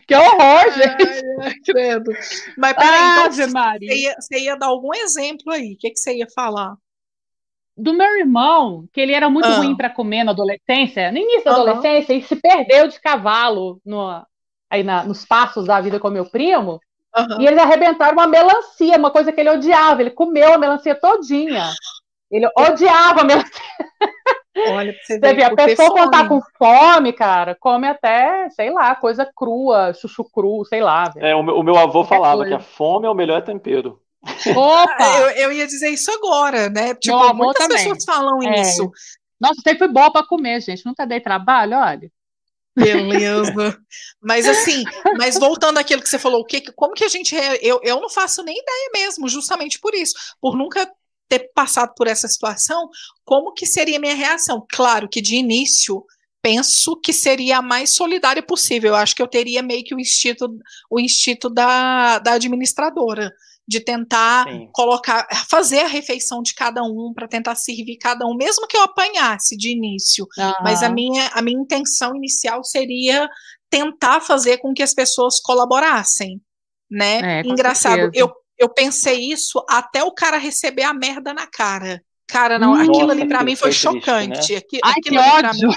que 0.06 0.14
horror, 0.14 0.72
gente. 0.72 1.24
Ai, 1.42 1.52
credo. 1.62 2.10
Mas 2.56 2.72
peraí, 2.72 3.12
então, 3.12 3.32
você 3.32 3.94
ia, 3.94 4.14
você 4.18 4.38
ia 4.38 4.56
dar 4.56 4.66
algum 4.68 4.94
exemplo 4.94 5.52
aí? 5.52 5.74
O 5.74 5.78
que, 5.78 5.90
que 5.90 5.98
você 5.98 6.14
ia 6.16 6.26
falar? 6.34 6.74
Do 7.78 7.94
meu 7.94 8.18
irmão, 8.18 8.84
que 8.92 9.00
ele 9.00 9.12
era 9.12 9.30
muito 9.30 9.46
ah. 9.46 9.56
ruim 9.58 9.76
para 9.76 9.88
comer 9.88 10.24
na 10.24 10.32
adolescência, 10.32 11.12
no 11.12 11.18
início 11.18 11.44
da 11.44 11.56
uhum. 11.56 11.62
adolescência, 11.62 12.12
ele 12.12 12.22
se 12.22 12.36
perdeu 12.36 12.88
de 12.88 13.00
cavalo 13.00 13.80
no, 13.86 14.22
aí 14.68 14.82
na, 14.82 15.04
nos 15.04 15.24
passos 15.24 15.66
da 15.66 15.80
vida 15.80 16.00
com 16.00 16.10
meu 16.10 16.28
primo, 16.28 16.80
uhum. 17.16 17.40
e 17.40 17.46
eles 17.46 17.58
arrebentaram 17.58 18.14
uma 18.14 18.26
melancia, 18.26 18.98
uma 18.98 19.10
coisa 19.10 19.32
que 19.32 19.40
ele 19.40 19.50
odiava. 19.50 20.02
Ele 20.02 20.10
comeu 20.10 20.54
a 20.54 20.58
melancia 20.58 20.94
todinha. 20.94 21.70
Ele 22.30 22.46
odiava 22.56 23.20
a 23.20 23.24
melancia. 23.24 23.62
Olha, 24.70 24.92
você, 24.92 25.20
você 25.20 25.34
vê, 25.34 25.44
a 25.44 25.54
pessoa 25.54 25.90
quando 25.90 26.10
tá 26.10 26.28
com 26.28 26.40
fome, 26.58 27.12
cara, 27.12 27.54
come 27.54 27.86
até, 27.86 28.50
sei 28.50 28.70
lá, 28.70 28.94
coisa 28.96 29.24
crua, 29.24 29.92
chuchu 29.94 30.24
cru, 30.24 30.64
sei 30.64 30.80
lá. 30.80 31.12
É, 31.16 31.34
o, 31.34 31.44
meu, 31.44 31.58
o 31.58 31.62
meu 31.62 31.78
avô 31.78 32.04
falava 32.04 32.44
que 32.44 32.54
a 32.54 32.58
fome 32.58 33.06
é 33.06 33.10
o 33.10 33.14
melhor 33.14 33.42
tempero. 33.42 34.00
Opa! 34.24 35.18
eu, 35.18 35.30
eu, 35.30 35.52
ia 35.52 35.66
dizer 35.66 35.90
isso 35.90 36.10
agora, 36.10 36.68
né? 36.68 36.94
Tipo, 36.94 37.18
Meu 37.18 37.34
muitas 37.34 37.66
também. 37.66 37.78
pessoas 37.78 38.04
falam 38.04 38.42
é. 38.42 38.60
isso. 38.60 38.90
Nossa, 39.40 39.60
sempre 39.62 39.78
foi 39.78 39.88
boa 39.88 40.12
para 40.12 40.26
comer, 40.26 40.60
gente. 40.60 40.84
Nunca 40.84 41.06
dei 41.06 41.20
trabalho, 41.20 41.76
olha. 41.76 42.10
Beleza. 42.76 43.78
mas 44.20 44.46
assim, 44.46 44.84
mas 45.16 45.38
voltando 45.38 45.78
àquilo 45.78 46.02
que 46.02 46.08
você 46.08 46.18
falou, 46.18 46.40
o 46.40 46.44
que, 46.44 46.72
como 46.72 46.94
que 46.94 47.04
a 47.04 47.08
gente. 47.08 47.34
Eu, 47.62 47.80
eu 47.82 48.00
não 48.00 48.08
faço 48.08 48.42
nem 48.42 48.56
ideia 48.56 48.90
mesmo, 48.92 49.28
justamente 49.28 49.80
por 49.80 49.94
isso. 49.94 50.14
Por 50.40 50.56
nunca 50.56 50.90
ter 51.28 51.50
passado 51.54 51.92
por 51.94 52.06
essa 52.06 52.26
situação, 52.26 52.88
como 53.24 53.52
que 53.52 53.66
seria 53.66 53.98
a 53.98 54.00
minha 54.00 54.14
reação? 54.14 54.64
Claro 54.70 55.08
que 55.08 55.20
de 55.20 55.36
início 55.36 56.04
penso 56.40 56.96
que 56.96 57.12
seria 57.12 57.58
a 57.58 57.62
mais 57.62 57.94
solidária 57.94 58.42
possível. 58.42 58.90
Eu 58.90 58.96
acho 58.96 59.14
que 59.14 59.20
eu 59.20 59.28
teria 59.28 59.62
meio 59.62 59.84
que 59.84 59.94
o 59.94 60.00
instinto, 60.00 60.48
o 60.90 60.98
instinto 60.98 61.50
da, 61.50 62.18
da 62.18 62.32
administradora 62.32 63.30
de 63.68 63.80
tentar 63.80 64.48
Sim. 64.48 64.70
colocar, 64.72 65.28
fazer 65.46 65.80
a 65.80 65.86
refeição 65.86 66.42
de 66.42 66.54
cada 66.54 66.82
um 66.82 67.12
para 67.14 67.28
tentar 67.28 67.54
servir 67.54 67.98
cada 67.98 68.24
um, 68.24 68.34
mesmo 68.34 68.66
que 68.66 68.74
eu 68.74 68.82
apanhasse 68.82 69.58
de 69.58 69.70
início. 69.70 70.26
Uhum. 70.38 70.52
Mas 70.62 70.82
a 70.82 70.88
minha, 70.88 71.28
a 71.34 71.42
minha 71.42 71.60
intenção 71.60 72.16
inicial 72.16 72.64
seria 72.64 73.28
tentar 73.68 74.22
fazer 74.22 74.56
com 74.56 74.72
que 74.72 74.82
as 74.82 74.94
pessoas 74.94 75.38
colaborassem, 75.38 76.40
né? 76.90 77.40
É, 77.40 77.46
Engraçado, 77.46 78.10
eu, 78.14 78.32
eu 78.58 78.70
pensei 78.70 79.30
isso 79.30 79.62
até 79.68 80.02
o 80.02 80.12
cara 80.12 80.38
receber 80.38 80.84
a 80.84 80.94
merda 80.94 81.34
na 81.34 81.46
cara. 81.46 82.02
Cara, 82.26 82.58
não, 82.58 82.72
hum, 82.72 82.76
aquilo 82.76 83.08
nossa, 83.08 83.12
ali 83.12 83.28
para 83.28 83.44
mim 83.44 83.54
foi, 83.54 83.70
foi 83.70 83.72
chocante. 83.72 84.46
Triste, 84.46 84.76
né? 84.76 84.80
Ai, 84.82 84.94
aquilo 84.96 85.22
que 85.22 85.46
ódio. 85.46 85.68
Mim... 85.68 85.74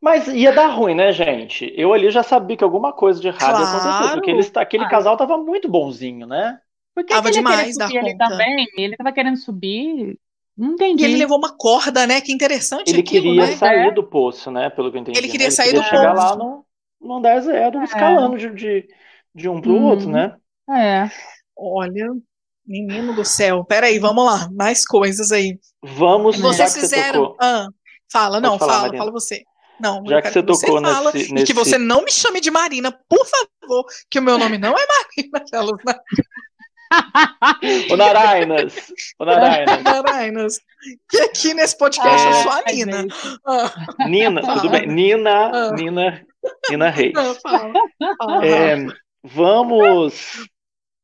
Mas 0.00 0.28
ia 0.28 0.52
dar 0.52 0.68
ruim, 0.68 0.94
né, 0.94 1.12
gente? 1.12 1.72
Eu 1.74 1.94
ali 1.94 2.10
já 2.10 2.22
sabia 2.22 2.58
que 2.58 2.64
alguma 2.64 2.92
coisa 2.92 3.18
de 3.18 3.28
errado 3.28 3.56
claro. 3.56 3.62
ia 3.62 3.68
acontecer, 3.68 4.14
porque 4.14 4.30
eles, 4.30 4.52
aquele 4.54 4.84
Ai. 4.84 4.90
casal 4.90 5.16
tava 5.16 5.38
muito 5.38 5.66
bonzinho, 5.66 6.26
né? 6.26 6.60
Porque 7.00 7.14
tava 7.14 7.30
demais 7.30 7.76
da 7.76 7.86
conta. 7.86 7.98
Ele 7.98 8.16
também, 8.16 8.66
ele 8.76 8.96
tava 8.96 9.12
querendo 9.12 9.36
subir. 9.36 10.18
Não 10.56 10.72
entendi. 10.74 11.02
E 11.02 11.06
ele 11.06 11.16
levou 11.16 11.38
uma 11.38 11.56
corda, 11.56 12.06
né? 12.06 12.20
Que 12.20 12.32
interessante 12.32 12.90
Ele 12.90 13.00
aquilo, 13.00 13.24
queria 13.24 13.46
né? 13.46 13.56
sair 13.56 13.88
é. 13.88 13.90
do 13.90 14.04
poço, 14.04 14.50
né? 14.50 14.68
Pelo 14.68 14.90
que 14.90 14.98
eu 14.98 15.00
entendi. 15.00 15.18
Ele 15.18 15.28
queria 15.28 15.46
né? 15.46 15.50
sair 15.50 15.70
ele 15.70 15.82
queria 15.82 15.90
do 15.90 15.96
chegar 15.96 16.14
poço. 16.14 16.26
lá 16.26 16.36
no, 16.36 16.66
no 17.00 17.16
andar 17.16 17.40
zero, 17.40 17.78
é. 17.78 17.84
escalando 17.84 18.36
de, 18.36 18.50
de, 18.50 18.88
de, 19.34 19.48
um 19.48 19.60
pro 19.60 19.72
hum. 19.72 19.84
outro, 19.84 20.10
né? 20.10 20.36
É. 20.70 21.10
Olha, 21.56 22.08
menino 22.66 23.14
do 23.14 23.24
céu. 23.24 23.64
Peraí, 23.64 23.98
vamos 23.98 24.24
lá. 24.24 24.50
Mais 24.52 24.84
coisas 24.84 25.32
aí. 25.32 25.58
Vamos, 25.82 26.38
Vocês 26.38 26.74
fizeram. 26.74 27.28
Você 27.28 27.36
ah, 27.40 27.66
fala, 28.12 28.38
não, 28.38 28.58
falar, 28.58 28.72
fala, 28.72 28.82
Marina. 28.82 28.98
fala 28.98 29.12
você. 29.12 29.42
Não, 29.80 30.04
já 30.06 30.20
que 30.20 30.30
você 30.30 30.42
tocou 30.42 30.56
você 30.56 30.66
fala, 30.66 31.12
nesse, 31.12 31.34
E 31.34 31.44
que 31.44 31.54
você 31.54 31.78
não 31.78 32.04
me 32.04 32.12
chame 32.12 32.38
de 32.38 32.50
Marina, 32.50 32.92
por 33.08 33.26
favor, 33.26 33.86
que 34.10 34.18
o 34.18 34.22
meu 34.22 34.36
nome 34.36 34.58
não 34.58 34.76
é 34.76 34.86
Marina. 34.86 35.44
O 37.90 37.96
Narainas. 37.96 38.92
O 39.18 39.24
Narainas. 39.24 39.82
Narainas. 39.84 40.60
Que 41.08 41.20
aqui 41.22 41.54
nesse 41.54 41.76
podcast 41.76 42.26
é, 42.26 42.30
eu 42.30 42.34
sou 42.34 42.52
a 42.52 42.62
Nina. 42.62 43.06
Ah. 43.46 44.06
Nina, 44.08 44.42
tudo 44.42 44.70
bem. 44.70 44.86
Nina, 44.86 45.50
ah. 45.52 45.72
Nina, 45.72 46.26
Nina 46.68 46.90
Reis. 46.90 47.12
É, 48.42 48.76
vamos, 48.76 48.94
vamos, 49.22 50.48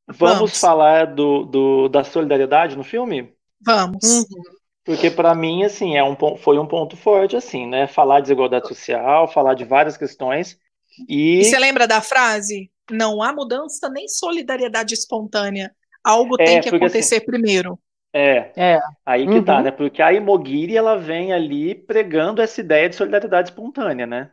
vamos 0.09 0.61
falar 0.61 1.07
do, 1.07 1.45
do, 1.45 1.89
da 1.89 2.03
solidariedade 2.03 2.76
no 2.76 2.84
filme? 2.84 3.32
Vamos. 3.61 4.03
Uhum. 4.05 4.57
Porque 4.84 5.11
para 5.11 5.34
mim, 5.34 5.64
assim, 5.64 5.97
é 5.97 6.05
um, 6.05 6.16
foi 6.37 6.59
um 6.59 6.66
ponto 6.66 6.97
forte, 6.97 7.37
assim, 7.37 7.66
né? 7.66 7.89
Falar 7.89 8.20
de 8.20 8.26
desigualdade 8.26 8.68
social, 8.68 9.26
falar 9.26 9.55
de 9.55 9.64
várias 9.64 9.97
questões. 9.97 10.57
E, 11.09 11.41
e 11.41 11.45
você 11.45 11.59
lembra 11.59 11.89
da 11.89 12.01
frase? 12.01 12.70
Não 12.91 13.22
há 13.22 13.32
mudança 13.32 13.89
nem 13.89 14.09
solidariedade 14.09 14.95
espontânea. 14.95 15.74
Algo 16.05 16.37
é, 16.41 16.45
tem 16.45 16.61
que 16.61 16.68
acontecer 16.68 17.16
assim, 17.16 17.26
primeiro. 17.26 17.78
É, 18.12 18.53
é. 18.57 18.80
Aí 19.05 19.26
que 19.26 19.32
tá, 19.32 19.39
uhum. 19.39 19.45
tá, 19.45 19.62
né? 19.62 19.70
Porque 19.70 20.01
a 20.01 20.12
Imogiri, 20.12 20.76
ela 20.76 20.97
vem 20.97 21.32
ali 21.32 21.74
pregando 21.74 22.41
essa 22.41 22.61
ideia 22.61 22.89
de 22.89 22.97
solidariedade 22.97 23.51
espontânea, 23.51 24.07
né? 24.07 24.30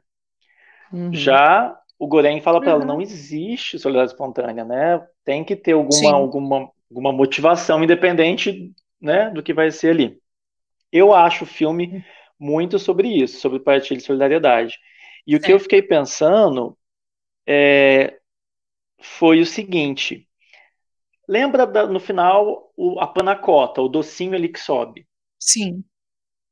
Uhum. 0.91 1.13
Já 1.13 1.77
o 1.97 2.07
Goren 2.07 2.41
fala 2.41 2.59
para 2.59 2.69
uhum. 2.69 2.75
ela, 2.75 2.85
não 2.85 3.01
existe 3.01 3.79
solidariedade 3.79 4.13
espontânea, 4.13 4.63
né? 4.63 5.05
Tem 5.25 5.43
que 5.43 5.55
ter 5.55 5.73
alguma, 5.73 6.13
alguma, 6.13 6.71
alguma 6.89 7.11
motivação 7.11 7.83
independente 7.83 8.71
né, 9.01 9.29
do 9.29 9.43
que 9.43 9.53
vai 9.53 9.71
ser 9.71 9.89
ali. 9.89 10.17
Eu 10.91 11.13
acho 11.13 11.43
o 11.43 11.47
filme 11.47 12.05
muito 12.39 12.77
sobre 12.77 13.07
isso, 13.07 13.39
sobre 13.39 13.59
partilha 13.59 13.97
de 13.97 14.05
solidariedade. 14.05 14.77
E 15.25 15.35
o 15.35 15.39
que 15.39 15.51
eu 15.51 15.59
fiquei 15.59 15.81
pensando 15.81 16.77
é, 17.47 18.17
foi 19.03 19.41
o 19.41 19.45
seguinte: 19.45 20.27
lembra 21.27 21.67
da, 21.67 21.85
no 21.85 21.99
final 21.99 22.71
o, 22.75 22.99
a 22.99 23.07
panacota, 23.07 23.81
o 23.81 23.89
docinho 23.89 24.33
ali 24.33 24.49
que 24.49 24.59
sobe? 24.59 25.05
Sim. 25.39 25.83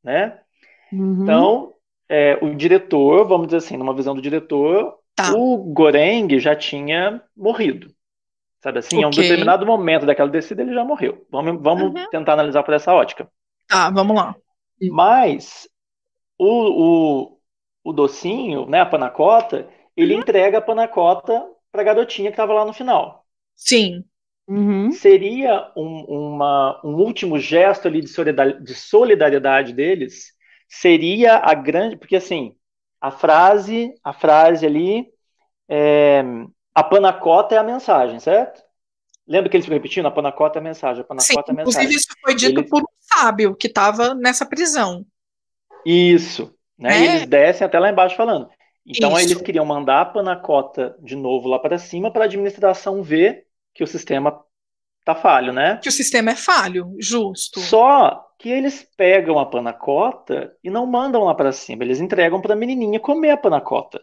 Né? 0.03 0.39
Uhum. 0.91 1.23
Então, 1.23 1.73
é, 2.09 2.37
o 2.41 2.53
diretor, 2.55 3.27
vamos 3.27 3.47
dizer 3.47 3.57
assim, 3.57 3.77
numa 3.77 3.93
visão 3.93 4.13
do 4.13 4.21
diretor, 4.21 5.01
Tá. 5.15 5.33
O 5.33 5.57
Goreng 5.57 6.39
já 6.39 6.55
tinha 6.55 7.21
morrido. 7.35 7.93
Sabe 8.61 8.79
assim, 8.79 8.97
okay. 8.97 9.03
em 9.03 9.07
um 9.07 9.09
determinado 9.09 9.65
momento 9.65 10.05
daquela 10.05 10.29
descida 10.29 10.61
ele 10.61 10.73
já 10.73 10.83
morreu. 10.83 11.25
Vamos, 11.29 11.61
vamos 11.61 11.93
uhum. 11.93 12.09
tentar 12.09 12.33
analisar 12.33 12.63
por 12.63 12.73
essa 12.73 12.93
ótica. 12.93 13.29
Tá, 13.67 13.89
vamos 13.89 14.15
lá. 14.15 14.35
Mas 14.91 15.67
o, 16.37 17.25
o, 17.25 17.37
o 17.83 17.93
docinho, 17.93 18.67
né, 18.67 18.79
a 18.79 18.85
panacota, 18.85 19.67
ele 19.97 20.13
uhum. 20.13 20.21
entrega 20.21 20.59
a 20.59 20.61
panacota 20.61 21.43
para 21.71 21.81
a 21.81 21.85
garotinha 21.85 22.29
que 22.29 22.33
estava 22.33 22.53
lá 22.53 22.65
no 22.65 22.73
final. 22.73 23.25
Sim. 23.55 24.03
Uhum. 24.47 24.91
Seria 24.91 25.71
um, 25.75 26.05
uma, 26.07 26.81
um 26.83 26.95
último 26.95 27.39
gesto 27.39 27.87
ali 27.87 28.01
de 28.01 28.07
solidariedade, 28.07 28.65
de 28.65 28.75
solidariedade 28.75 29.73
deles? 29.73 30.33
Seria 30.67 31.37
a 31.37 31.53
grande. 31.53 31.95
Porque 31.95 32.15
assim, 32.15 32.55
a 32.99 33.11
frase, 33.11 33.93
a 34.03 34.13
frase 34.13 34.65
ali. 34.65 35.07
É, 35.69 36.21
a 36.75 36.83
panacota 36.83 37.55
é 37.55 37.57
a 37.57 37.63
mensagem, 37.63 38.19
certo? 38.19 38.61
Lembra 39.27 39.49
que 39.49 39.55
eles 39.55 39.65
ficam 39.65 39.77
repetindo? 39.77 40.05
A 40.05 40.11
panacota 40.11 40.59
é 40.59 40.61
a 40.61 40.63
mensagem, 40.63 41.01
a 41.01 41.05
panacota 41.05 41.25
Sim, 41.25 41.33
é 41.35 41.51
a 41.51 41.53
mensagem. 41.53 41.87
Inclusive, 41.87 41.95
isso 41.95 42.07
foi 42.21 42.35
dito 42.35 42.59
Ele... 42.59 42.67
por 42.67 42.81
um 42.81 42.95
sábio 42.99 43.55
que 43.55 43.67
estava 43.67 44.13
nessa 44.13 44.45
prisão. 44.45 45.05
Isso. 45.85 46.53
Né? 46.77 46.97
É. 46.97 46.99
E 46.99 47.07
eles 47.07 47.27
descem 47.27 47.65
até 47.65 47.79
lá 47.79 47.89
embaixo 47.89 48.15
falando. 48.15 48.49
Então, 48.85 49.17
eles 49.19 49.39
queriam 49.41 49.65
mandar 49.65 50.01
a 50.01 50.05
panacota 50.05 50.95
de 50.99 51.15
novo 51.15 51.47
lá 51.47 51.59
para 51.59 51.77
cima 51.77 52.11
para 52.11 52.23
a 52.23 52.25
administração 52.25 53.03
ver 53.03 53.45
que 53.73 53.83
o 53.83 53.87
sistema 53.87 54.43
tá 55.05 55.15
falho, 55.15 55.53
né? 55.53 55.77
Que 55.77 55.89
o 55.89 55.91
sistema 55.91 56.31
é 56.31 56.35
falho, 56.35 56.95
justo. 56.99 57.59
Só 57.59 58.25
que 58.39 58.49
eles 58.49 58.87
pegam 58.97 59.37
a 59.37 59.45
panacota 59.45 60.51
e 60.63 60.69
não 60.69 60.85
mandam 60.87 61.23
lá 61.23 61.35
para 61.35 61.51
cima, 61.51 61.83
eles 61.83 61.99
entregam 61.99 62.41
para 62.41 62.53
a 62.53 62.57
menininha 62.57 62.99
comer 62.99 63.31
a 63.31 63.37
panacota. 63.37 64.01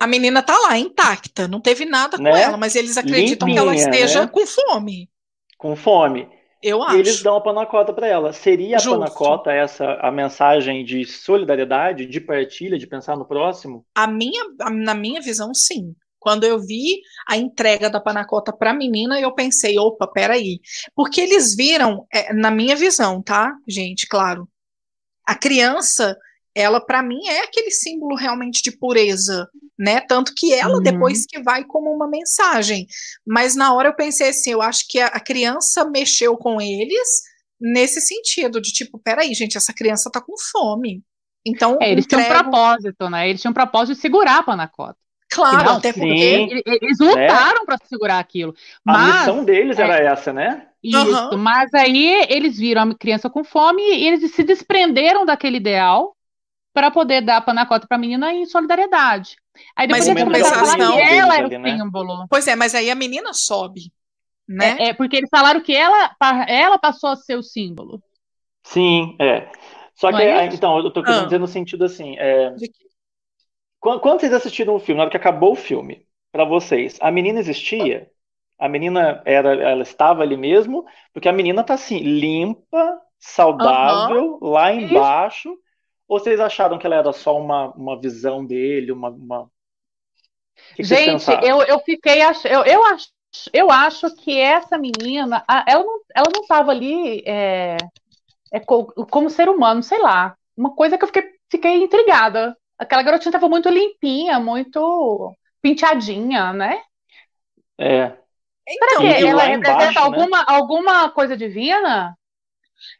A 0.00 0.06
menina 0.06 0.42
tá 0.42 0.58
lá 0.58 0.78
intacta, 0.78 1.46
não 1.46 1.60
teve 1.60 1.84
nada 1.84 2.16
né? 2.16 2.30
com 2.30 2.36
ela, 2.36 2.56
mas 2.56 2.74
eles 2.74 2.96
acreditam 2.96 3.46
Limpinha, 3.46 3.62
que 3.62 3.68
ela 3.68 3.76
esteja 3.76 4.22
né? 4.22 4.30
com 4.32 4.46
fome. 4.46 5.10
Com 5.58 5.76
fome. 5.76 6.28
Eu 6.64 6.82
acho. 6.82 6.96
E 6.96 7.00
eles 7.00 7.22
dão 7.22 7.36
a 7.36 7.40
panacota 7.42 7.92
para 7.92 8.06
ela. 8.06 8.32
Seria 8.32 8.78
Justo. 8.78 8.94
a 8.94 8.98
panacota 9.00 9.52
essa 9.52 9.98
a 10.00 10.10
mensagem 10.10 10.82
de 10.82 11.04
solidariedade, 11.04 12.06
de 12.06 12.18
partilha, 12.18 12.78
de 12.78 12.86
pensar 12.86 13.18
no 13.18 13.26
próximo? 13.26 13.84
A 13.94 14.06
minha, 14.06 14.42
na 14.72 14.94
minha 14.94 15.20
visão, 15.20 15.52
sim. 15.52 15.94
Quando 16.18 16.44
eu 16.44 16.58
vi 16.58 17.02
a 17.28 17.36
entrega 17.36 17.90
da 17.90 18.00
panacota 18.00 18.50
para 18.50 18.70
a 18.70 18.74
menina, 18.74 19.20
eu 19.20 19.34
pensei, 19.34 19.78
opa, 19.78 20.06
peraí. 20.06 20.58
Porque 20.94 21.20
eles 21.20 21.54
viram, 21.54 22.06
é, 22.10 22.32
na 22.32 22.50
minha 22.50 22.74
visão, 22.74 23.20
tá, 23.20 23.52
gente, 23.68 24.08
claro, 24.08 24.48
a 25.26 25.34
criança, 25.34 26.16
ela 26.54 26.80
para 26.80 27.02
mim 27.02 27.26
é 27.26 27.42
aquele 27.42 27.70
símbolo 27.70 28.14
realmente 28.14 28.62
de 28.62 28.70
pureza, 28.70 29.48
né? 29.78 30.00
Tanto 30.00 30.32
que 30.36 30.52
ela 30.52 30.76
uhum. 30.76 30.82
depois 30.82 31.26
que 31.26 31.42
vai 31.42 31.64
como 31.64 31.90
uma 31.90 32.08
mensagem. 32.08 32.86
Mas 33.26 33.56
na 33.56 33.74
hora 33.74 33.88
eu 33.88 33.96
pensei 33.96 34.28
assim, 34.28 34.52
eu 34.52 34.62
acho 34.62 34.84
que 34.88 35.00
a, 35.00 35.06
a 35.08 35.20
criança 35.20 35.84
mexeu 35.84 36.36
com 36.36 36.60
eles 36.60 37.22
nesse 37.60 38.00
sentido, 38.00 38.60
de 38.60 38.72
tipo, 38.72 38.98
peraí, 38.98 39.32
gente, 39.34 39.56
essa 39.56 39.72
criança 39.72 40.10
tá 40.10 40.20
com 40.20 40.34
fome. 40.52 41.02
Então, 41.46 41.78
é, 41.80 41.90
eles 41.90 42.04
entrego... 42.04 42.24
tinham 42.24 42.38
um 42.38 42.42
propósito, 42.42 43.10
né? 43.10 43.28
Eles 43.28 43.40
tinham 43.40 43.50
um 43.50 43.54
propósito 43.54 43.94
de 43.94 44.00
segurar 44.00 44.38
a 44.38 44.42
panacota. 44.42 44.96
Claro, 45.30 45.64
não, 45.64 45.76
até 45.78 45.92
porque 45.92 46.62
eles 46.64 46.98
lutaram 47.00 47.60
né? 47.60 47.66
para 47.66 47.78
segurar 47.86 48.18
aquilo. 48.18 48.54
Mas, 48.84 48.96
a 48.96 49.18
missão 49.18 49.44
deles 49.44 49.78
é, 49.78 49.82
era 49.82 49.96
essa, 49.96 50.32
né? 50.32 50.68
Isso, 50.82 51.30
uhum. 51.30 51.38
mas 51.38 51.72
aí 51.74 52.26
eles 52.28 52.58
viram 52.58 52.82
a 52.82 52.94
criança 52.94 53.28
com 53.28 53.42
fome 53.42 53.82
e 53.82 54.06
eles 54.06 54.30
se 54.32 54.44
desprenderam 54.44 55.26
daquele 55.26 55.56
ideal 55.56 56.14
para 56.74 56.90
poder 56.90 57.22
dar 57.22 57.36
a 57.36 57.40
panacota 57.40 57.86
para 57.86 57.96
a 57.96 58.00
menina 58.00 58.32
em 58.32 58.44
solidariedade. 58.44 59.36
Aí 59.76 59.86
depois 59.86 60.06
mas 60.08 60.48
falar 60.48 60.76
que 60.76 61.00
ela 61.00 61.36
era 61.36 61.46
o 61.46 61.60
né? 61.60 61.78
símbolo. 61.78 62.26
Pois 62.28 62.48
é, 62.48 62.56
mas 62.56 62.74
aí 62.74 62.90
a 62.90 62.94
menina 62.96 63.32
sobe, 63.32 63.92
né? 64.46 64.76
É, 64.80 64.88
é, 64.88 64.92
porque 64.94 65.16
eles 65.16 65.30
falaram 65.30 65.60
que 65.60 65.74
ela, 65.74 66.14
ela 66.48 66.76
passou 66.76 67.10
a 67.10 67.16
ser 67.16 67.36
o 67.36 67.42
símbolo. 67.42 68.02
Sim, 68.64 69.16
é. 69.20 69.48
Só 69.94 70.10
Não 70.10 70.18
que, 70.18 70.24
é 70.24 70.46
então, 70.46 70.78
eu 70.78 70.90
tô 70.90 71.02
querendo 71.02 71.20
ah. 71.20 71.24
dizer 71.24 71.38
no 71.38 71.46
sentido 71.46 71.84
assim, 71.84 72.16
é, 72.18 72.52
quando, 73.78 74.00
quando 74.00 74.20
vocês 74.20 74.32
assistiram 74.32 74.74
o 74.74 74.80
filme, 74.80 74.96
na 74.96 75.02
hora 75.02 75.10
que 75.10 75.16
acabou 75.16 75.52
o 75.52 75.56
filme, 75.56 76.04
para 76.32 76.44
vocês, 76.44 76.98
a 77.00 77.12
menina 77.12 77.38
existia? 77.38 78.10
A 78.58 78.68
menina 78.68 79.22
era, 79.24 79.54
ela 79.54 79.82
estava 79.82 80.22
ali 80.22 80.36
mesmo, 80.36 80.84
porque 81.12 81.28
a 81.28 81.32
menina 81.32 81.62
tá 81.62 81.74
assim, 81.74 81.98
limpa, 81.98 82.98
saudável, 83.20 84.38
uhum. 84.40 84.50
lá 84.50 84.72
embaixo. 84.72 85.56
Ou 86.14 86.20
vocês 86.20 86.38
acharam 86.38 86.78
que 86.78 86.86
ela 86.86 86.94
era 86.94 87.12
só 87.12 87.36
uma, 87.36 87.72
uma 87.72 88.00
visão 88.00 88.46
dele, 88.46 88.92
uma. 88.92 89.10
uma... 89.10 89.50
Gente, 90.78 91.28
eu, 91.42 91.60
eu 91.62 91.80
fiquei 91.80 92.22
ach... 92.22 92.44
eu, 92.44 92.62
eu, 92.62 92.84
acho, 92.84 93.08
eu 93.52 93.68
acho 93.68 94.14
que 94.14 94.38
essa 94.38 94.78
menina, 94.78 95.44
ela 95.66 95.82
não, 95.82 96.00
ela 96.14 96.28
não 96.32 96.46
tava 96.46 96.70
ali 96.70 97.20
é, 97.26 97.76
é, 98.52 98.60
como 98.60 99.28
ser 99.28 99.48
humano, 99.48 99.82
sei 99.82 99.98
lá. 99.98 100.36
Uma 100.56 100.72
coisa 100.76 100.96
que 100.96 101.02
eu 101.02 101.08
fiquei, 101.08 101.24
fiquei 101.50 101.82
intrigada 101.82 102.56
aquela 102.78 103.02
garotinha 103.02 103.32
tava 103.32 103.48
muito 103.48 103.68
limpinha, 103.68 104.38
muito 104.38 105.34
penteadinha, 105.60 106.52
né? 106.52 106.80
É. 107.76 108.12
Então, 108.68 108.88
Será 108.88 109.00
que 109.00 109.26
ela 109.26 109.42
representa 109.42 109.72
embaixo, 109.72 109.94
né? 109.94 110.00
alguma, 110.00 110.38
né? 110.38 110.44
alguma 110.46 111.10
coisa 111.10 111.36
divina? 111.36 112.16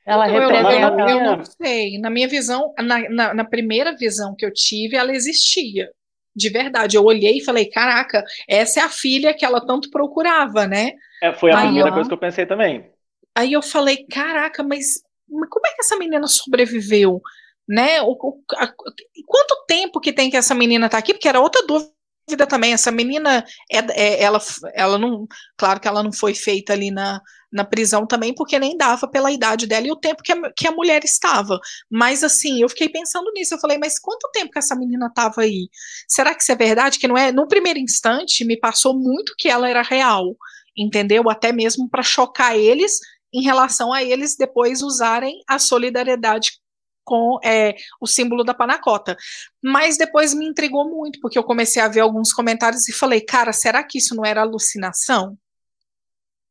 Ela 0.07 0.29
então, 0.29 0.41
representa. 0.41 1.03
Eu, 1.03 1.09
eu, 1.09 1.19
eu, 1.19 1.37
não 1.37 1.45
sei. 1.45 1.99
Na 1.99 2.11
minha 2.11 2.29
visão, 2.29 2.73
na, 2.79 3.09
na, 3.09 3.35
na, 3.35 3.45
primeira 3.45 3.97
visão 3.97 4.35
que 4.37 4.45
eu 4.45 4.53
tive, 4.53 4.97
ela 4.97 5.15
existia. 5.15 5.91
De 6.35 6.49
verdade. 6.49 6.97
Eu 6.97 7.05
olhei 7.05 7.39
e 7.39 7.45
falei: 7.45 7.67
caraca, 7.67 8.25
essa 8.49 8.81
é 8.81 8.83
a 8.83 8.89
filha 8.89 9.35
que 9.35 9.45
ela 9.45 9.65
tanto 9.65 9.91
procurava, 9.91 10.67
né? 10.67 10.93
É, 11.23 11.33
foi 11.33 11.53
a 11.53 11.59
Aí, 11.59 11.67
primeira 11.67 11.93
coisa 11.93 12.09
que 12.09 12.15
eu 12.15 12.19
pensei 12.19 12.45
também. 12.45 12.91
Aí 13.35 13.53
eu 13.53 13.63
falei: 13.63 14.05
caraca, 14.11 14.63
mas, 14.63 15.03
mas 15.29 15.49
como 15.49 15.67
é 15.67 15.71
que 15.71 15.81
essa 15.81 15.97
menina 15.97 16.27
sobreviveu? 16.27 17.21
né? 17.69 18.03
O, 18.03 18.13
o 18.13 18.43
a, 18.57 18.67
quanto 19.27 19.65
tempo 19.67 20.01
que 20.01 20.13
tem 20.13 20.31
que 20.31 20.37
essa 20.37 20.55
menina 20.55 20.89
tá 20.89 20.99
aqui? 20.99 21.15
Porque 21.15 21.29
era 21.29 21.41
outra 21.41 21.67
dúvida 21.67 21.94
também. 22.49 22.73
Essa 22.73 22.91
menina, 22.91 23.45
é, 23.71 23.79
é, 23.91 24.23
ela, 24.23 24.41
ela 24.75 24.99
não, 24.99 25.27
claro 25.57 25.81
que 25.81 25.89
ela 25.89 26.03
não 26.03 26.13
foi 26.13 26.35
feita 26.35 26.73
ali 26.73 26.91
na, 26.91 27.21
na 27.53 27.65
prisão 27.65 28.07
também, 28.07 28.35
porque 28.35 28.59
nem 28.59 28.77
dava 28.77 29.09
pela 29.09 29.31
idade 29.31 29.67
dela 29.67 29.87
e 29.87 29.93
o 29.93 29.97
tempo 29.97 30.23
que 30.23 30.33
a, 30.33 30.53
que 30.57 30.67
a 30.67 30.73
mulher 30.73 31.05
estava. 31.05 31.59
Mas 31.91 32.25
assim, 32.25 32.61
eu 32.61 32.69
fiquei 32.69 32.89
pensando 32.89 33.31
nisso. 33.33 33.55
Eu 33.55 33.61
falei, 33.61 33.79
mas 33.79 33.99
quanto 33.99 34.31
tempo 34.33 34.51
que 34.51 34.59
essa 34.59 34.75
menina 34.75 35.07
estava 35.07 35.43
aí? 35.43 35.69
Será 36.09 36.35
que 36.35 36.43
isso 36.43 36.53
é 36.53 36.57
verdade? 36.57 36.99
Que 36.99 37.09
não 37.09 37.17
é? 37.17 37.31
No 37.31 37.47
primeiro 37.47 37.79
instante, 37.79 38.45
me 38.45 38.59
passou 38.59 38.99
muito 38.99 39.35
que 39.39 39.49
ela 39.49 39.69
era 39.69 39.83
real, 39.83 40.37
entendeu? 40.77 41.31
Até 41.31 41.53
mesmo 41.53 41.89
para 41.89 42.03
chocar 42.03 42.57
eles 42.57 42.99
em 43.33 43.43
relação 43.43 43.93
a 43.93 44.03
eles 44.03 44.37
depois 44.37 44.81
usarem 44.83 45.43
a 45.49 45.59
solidariedade 45.59 46.53
com 47.05 47.39
é, 47.45 47.75
o 48.01 48.07
símbolo 48.07 48.43
da 48.43 48.55
panacota. 48.55 49.17
Mas 49.63 49.97
depois 49.97 50.35
me 50.35 50.47
intrigou 50.47 50.89
muito, 50.89 51.21
porque 51.21 51.39
eu 51.39 51.45
comecei 51.45 51.83
a 51.83 51.89
ver 51.89 52.01
alguns 52.01 52.33
comentários 52.33 52.89
e 52.89 52.93
falei, 52.93 53.21
cara, 53.21 53.53
será 53.53 53.83
que 53.85 53.99
isso 53.99 54.15
não 54.15 54.25
era 54.25 54.41
alucinação? 54.41 55.37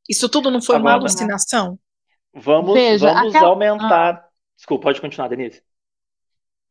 Isso 0.10 0.30
tudo 0.30 0.51
não 0.51 0.62
foi 0.62 0.76
Agora, 0.76 0.95
uma 0.95 0.99
alucinação? 0.99 1.80
Vamos, 2.34 2.74
veja, 2.74 3.14
vamos 3.14 3.36
aquela... 3.36 3.49
aumentar. 3.49 4.16
Ah. 4.16 4.30
Desculpa, 4.56 4.84
pode 4.84 5.01
continuar, 5.01 5.28
Denise. 5.28 5.62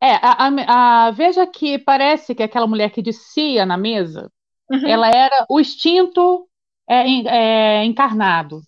É, 0.02 0.14
a, 0.16 0.48
a, 0.48 1.06
a, 1.06 1.10
veja 1.12 1.46
que 1.46 1.78
parece 1.78 2.34
que 2.34 2.42
aquela 2.42 2.66
mulher 2.66 2.90
que 2.90 3.00
descia 3.00 3.64
na 3.64 3.76
mesa, 3.76 4.30
uhum. 4.68 4.86
ela 4.86 5.08
era 5.08 5.46
o 5.48 5.60
instinto 5.60 6.48
é, 6.88 7.04
é, 7.28 7.84
encarnado. 7.84 8.62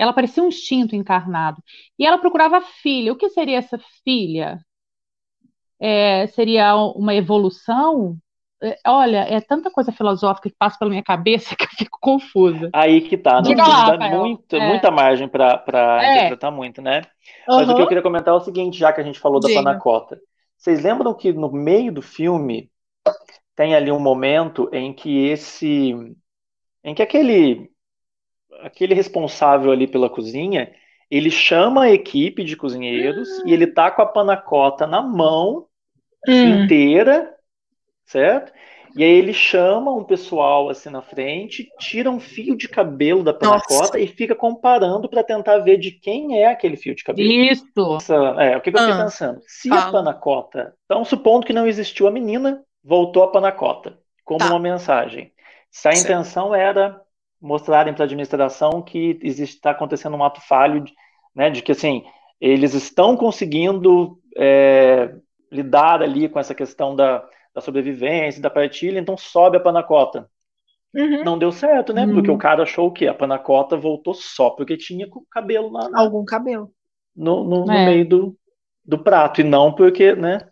Ela 0.00 0.14
parecia 0.14 0.42
um 0.42 0.48
instinto 0.48 0.96
encarnado. 0.96 1.62
E 1.98 2.06
ela 2.06 2.16
procurava 2.16 2.56
a 2.56 2.62
filha. 2.62 3.12
O 3.12 3.16
que 3.16 3.28
seria 3.28 3.58
essa 3.58 3.78
filha? 4.02 4.58
É, 5.78 6.26
seria 6.28 6.74
uma 6.74 7.14
evolução? 7.14 8.16
É, 8.62 8.78
olha, 8.86 9.18
é 9.28 9.42
tanta 9.42 9.70
coisa 9.70 9.92
filosófica 9.92 10.48
que 10.48 10.56
passa 10.58 10.78
pela 10.78 10.90
minha 10.90 11.02
cabeça 11.02 11.54
que 11.56 11.64
eu 11.64 11.68
fico 11.68 11.98
confusa. 12.00 12.70
Aí 12.72 13.02
que 13.02 13.18
tá, 13.18 13.42
não 13.42 13.52
lá, 13.54 13.94
dá 13.94 14.08
muito, 14.08 14.56
é. 14.56 14.68
muita 14.68 14.90
margem 14.90 15.28
para 15.28 15.62
é. 16.02 16.16
interpretar 16.16 16.50
muito, 16.50 16.80
né? 16.80 17.02
Uhum. 17.46 17.56
Mas 17.56 17.68
o 17.68 17.74
que 17.74 17.82
eu 17.82 17.86
queria 17.86 18.02
comentar 18.02 18.32
é 18.32 18.36
o 18.38 18.40
seguinte, 18.40 18.78
já 18.78 18.94
que 18.94 19.02
a 19.02 19.04
gente 19.04 19.20
falou 19.20 19.38
da 19.38 19.48
Diga. 19.48 19.62
Panacota. 19.62 20.18
Vocês 20.56 20.82
lembram 20.82 21.12
que 21.12 21.30
no 21.30 21.52
meio 21.52 21.92
do 21.92 22.00
filme 22.00 22.70
tem 23.54 23.74
ali 23.74 23.92
um 23.92 24.00
momento 24.00 24.70
em 24.72 24.94
que 24.94 25.26
esse. 25.26 25.94
em 26.82 26.94
que 26.94 27.02
aquele 27.02 27.70
aquele 28.62 28.94
responsável 28.94 29.70
ali 29.70 29.86
pela 29.86 30.10
cozinha, 30.10 30.72
ele 31.10 31.30
chama 31.30 31.84
a 31.84 31.90
equipe 31.90 32.44
de 32.44 32.56
cozinheiros 32.56 33.28
ah. 33.40 33.42
e 33.46 33.52
ele 33.52 33.66
tá 33.66 33.90
com 33.90 34.02
a 34.02 34.06
panacota 34.06 34.86
na 34.86 35.02
mão 35.02 35.66
hum. 36.28 36.62
inteira, 36.64 37.34
certo? 38.04 38.52
E 38.96 39.04
aí 39.04 39.10
ele 39.10 39.32
chama 39.32 39.94
um 39.94 40.02
pessoal 40.02 40.68
assim 40.68 40.90
na 40.90 41.00
frente, 41.00 41.68
tira 41.78 42.10
um 42.10 42.18
fio 42.18 42.56
de 42.56 42.68
cabelo 42.68 43.22
da 43.22 43.32
panacota 43.32 43.74
Nossa. 43.74 44.00
e 44.00 44.06
fica 44.06 44.34
comparando 44.34 45.08
para 45.08 45.22
tentar 45.22 45.58
ver 45.58 45.78
de 45.78 45.92
quem 45.92 46.42
é 46.42 46.46
aquele 46.46 46.76
fio 46.76 46.94
de 46.94 47.04
cabelo. 47.04 47.30
Isso. 47.30 47.64
É, 48.38 48.56
o 48.56 48.60
que, 48.60 48.72
que 48.72 48.76
eu 48.76 48.82
fiquei 48.82 49.02
pensando? 49.02 49.40
Se 49.46 49.68
Fala. 49.68 49.82
a 49.82 49.92
panacota, 49.92 50.74
então 50.84 51.04
supondo 51.04 51.46
que 51.46 51.52
não 51.52 51.66
existiu 51.66 52.08
a 52.08 52.10
menina, 52.10 52.62
voltou 52.82 53.22
a 53.22 53.30
panacota. 53.30 53.98
como 54.24 54.40
tá. 54.40 54.50
uma 54.50 54.58
mensagem. 54.58 55.32
Se 55.70 55.88
a 55.88 55.92
intenção 55.92 56.52
era 56.52 57.00
mostrarem 57.40 57.94
para 57.94 58.04
a 58.04 58.06
administração 58.06 58.82
que 58.82 59.18
está 59.22 59.70
acontecendo 59.70 60.16
um 60.16 60.24
ato 60.24 60.40
falho, 60.40 60.84
né, 61.34 61.50
de 61.50 61.62
que 61.62 61.72
assim 61.72 62.04
eles 62.40 62.74
estão 62.74 63.16
conseguindo 63.16 64.18
é, 64.36 65.14
lidar 65.50 66.02
ali 66.02 66.28
com 66.28 66.38
essa 66.38 66.54
questão 66.54 66.96
da, 66.96 67.24
da 67.54 67.60
sobrevivência, 67.60 68.40
da 68.40 68.48
partilha, 68.48 68.98
então 68.98 69.16
sobe 69.16 69.56
a 69.56 69.60
panacota. 69.60 70.28
Uhum. 70.94 71.22
Não 71.22 71.38
deu 71.38 71.52
certo, 71.52 71.92
né? 71.92 72.04
Uhum. 72.04 72.14
Porque 72.14 72.30
o 72.30 72.38
cara 72.38 72.62
achou 72.62 72.90
que 72.90 73.06
a 73.06 73.14
panacota 73.14 73.76
voltou 73.76 74.14
só 74.14 74.50
porque 74.50 74.76
tinha 74.76 75.06
cabelo 75.30 75.70
lá. 75.70 75.88
Algum 75.94 76.24
cabelo. 76.24 76.70
No, 77.14 77.44
no, 77.44 77.64
no 77.64 77.72
é. 77.72 77.86
meio 77.86 78.08
do, 78.08 78.36
do 78.84 78.98
prato, 78.98 79.40
e 79.40 79.44
não 79.44 79.72
porque, 79.72 80.14
né? 80.14 80.49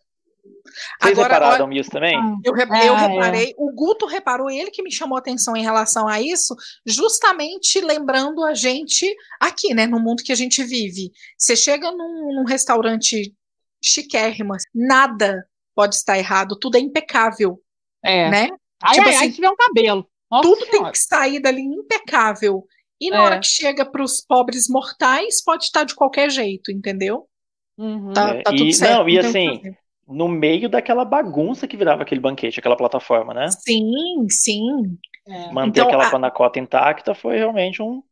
Vocês 1.01 1.19
Agora, 1.19 1.35
repararam 1.35 1.73
isso 1.73 1.91
também? 1.91 2.17
Eu, 2.45 2.55
eu 2.55 2.57
é, 2.57 3.07
reparei, 3.07 3.51
é. 3.51 3.55
o 3.57 3.73
Guto 3.73 4.07
reparou, 4.07 4.51
ele 4.51 4.71
que 4.71 4.83
me 4.83 4.93
chamou 4.93 5.17
a 5.17 5.21
atenção 5.21 5.57
em 5.57 5.63
relação 5.63 6.07
a 6.07 6.21
isso, 6.21 6.55
justamente 6.87 7.81
lembrando 7.81 8.45
a 8.45 8.55
gente 8.55 9.13
aqui, 9.41 9.75
né, 9.75 9.87
no 9.87 10.01
mundo 10.01 10.23
que 10.23 10.33
a 10.33 10.37
gente 10.37 10.63
vive. 10.63 11.11
Você 11.37 11.57
chega 11.57 11.91
num, 11.91 12.35
num 12.35 12.45
restaurante 12.45 13.35
chiquérrimo, 13.83 14.55
nada 14.75 15.45
pode 15.75 15.95
estar 15.95 16.19
errado, 16.19 16.59
tudo 16.59 16.77
é 16.77 16.81
impecável. 16.81 17.61
É. 18.05 18.31
Né? 18.31 18.49
Aí, 18.83 18.95
tipo 18.95 19.09
aí, 19.09 19.15
assim, 19.15 19.25
aí 19.25 19.33
tiver 19.33 19.51
um 19.51 19.57
cabelo. 19.57 20.09
Nossa 20.31 20.43
tudo 20.43 20.65
senhora. 20.67 20.83
tem 20.83 20.93
que 20.93 20.99
sair 20.99 21.41
dali 21.41 21.63
impecável. 21.63 22.67
E 23.01 23.11
na 23.11 23.19
é. 23.19 23.21
hora 23.21 23.41
que 23.41 23.47
chega 23.47 23.85
para 23.85 24.03
os 24.03 24.21
pobres 24.21 24.69
mortais, 24.69 25.43
pode 25.43 25.65
estar 25.65 25.85
de 25.85 25.95
qualquer 25.95 26.31
jeito, 26.31 26.73
entendeu? 26.73 27.29
Uhum. 27.77 28.13
Tá, 28.13 28.35
é, 28.35 28.43
tá 28.43 28.51
tudo 28.51 28.65
e, 28.65 28.75
certo. 28.75 28.99
Não, 28.99 29.09
e 29.09 29.19
assim, 29.19 29.63
no 30.09 30.27
meio 30.27 30.69
daquela 30.69 31.05
bagunça 31.05 31.69
que 31.69 31.77
virava 31.77 32.03
aquele 32.03 32.21
banquete, 32.21 32.59
aquela 32.59 32.77
plataforma, 32.77 33.35
né? 33.35 33.49
Sim, 33.49 34.27
sim. 34.29 34.99
É. 35.27 35.53
Manter 35.53 35.81
então, 35.81 35.87
aquela 35.87 36.07
a... 36.07 36.11
panacota 36.11 36.59
intacta 36.59 37.15
foi 37.15 37.37
realmente 37.37 37.83
um, 37.83 38.03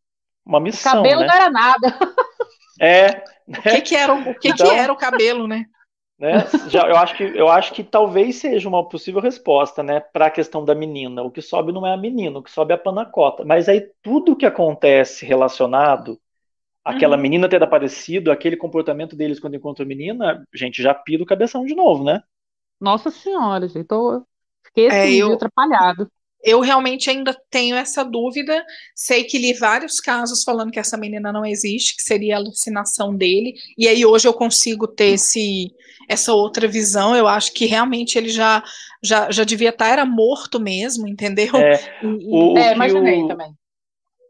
uma 0.44 0.61
missão. 0.61 0.92
O 0.92 0.97
cabelo 0.97 1.20
né? 1.22 1.26
não 1.26 1.34
era 1.34 1.51
nada. 1.51 1.99
É. 2.78 3.24
O 3.49 3.62
que, 3.62 3.80
que 3.80 3.97
era, 3.97 4.12
o 4.12 4.34
que, 4.38 4.49
então, 4.49 4.68
que 4.68 4.74
era 4.74 4.92
o 4.92 4.97
cabelo, 4.97 5.47
né? 5.47 5.64
Né? 6.18 6.44
Já, 6.68 6.88
eu, 6.88 6.97
acho 6.97 7.16
que, 7.16 7.22
eu 7.22 7.49
acho 7.49 7.72
que 7.72 7.84
talvez 7.84 8.36
seja 8.36 8.68
uma 8.68 8.86
possível 8.88 9.20
resposta 9.20 9.82
né, 9.82 10.01
para 10.01 10.26
a 10.26 10.30
questão 10.30 10.64
da 10.64 10.74
menina. 10.74 11.22
O 11.22 11.30
que 11.30 11.42
sobe 11.42 11.72
não 11.72 11.86
é 11.86 11.92
a 11.92 11.97
menina, 11.97 12.38
o 12.38 12.42
que 12.42 12.51
sobe 12.51 12.72
é 12.72 12.74
a 12.74 12.78
panacota. 12.78 13.44
Mas 13.44 13.68
aí 13.68 13.80
tudo 14.03 14.36
que 14.36 14.47
acontece 14.47 15.24
relacionado 15.24 16.20
aquela 16.87 17.16
uhum. 17.16 17.22
menina 17.22 17.49
ter 17.49 17.61
aparecido, 17.61 18.30
aquele 18.30 18.57
comportamento 18.57 19.16
deles 19.16 19.41
quando 19.41 19.57
encontram 19.57 19.84
a 19.84 19.89
menina, 19.89 20.47
gente, 20.55 20.80
já 20.80 20.95
pira 20.95 21.22
o 21.22 21.26
cabeção 21.26 21.64
de 21.64 21.74
novo, 21.74 22.05
né? 22.05 22.22
Nossa 22.80 23.11
senhora, 23.11 23.66
gente, 23.66 23.89
tô... 23.89 24.22
fiquei 24.64 24.87
assim, 24.87 25.16
é, 25.16 25.22
eu... 25.22 25.32
atrapalhado. 25.32 26.09
Eu 26.45 26.61
realmente 26.61 27.11
ainda 27.11 27.37
tenho 27.51 27.74
essa 27.74 28.05
dúvida. 28.05 28.64
Sei 28.95 29.24
que 29.24 29.37
li 29.37 29.53
vários 29.53 29.99
casos 29.99 30.45
falando 30.45 30.70
que 30.70 30.78
essa 30.78 30.97
menina 30.97 31.32
não 31.32 31.45
existe, 31.45 31.97
que 31.97 32.03
seria 32.03 32.37
alucinação 32.37 33.16
dele. 33.16 33.55
E 33.76 33.89
aí 33.89 34.07
hoje 34.07 34.28
eu 34.28 34.32
consigo 34.32 34.87
ter 34.87 35.14
esse, 35.14 35.72
essa 36.09 36.32
outra 36.32 36.68
visão. 36.68 37.16
Eu 37.16 37.26
acho 37.26 37.53
que 37.53 37.66
realmente 37.66 38.16
ele 38.16 38.28
já 38.28 38.62
já, 39.03 39.28
já 39.28 39.43
devia 39.43 39.70
estar 39.70 39.89
era 39.89 40.05
morto 40.05 40.61
mesmo, 40.61 41.09
entendeu? 41.09 41.57
É, 41.57 41.80
o, 42.05 42.57
é 42.57 42.74
imaginei 42.74 43.22
o, 43.22 43.28
também 43.28 43.53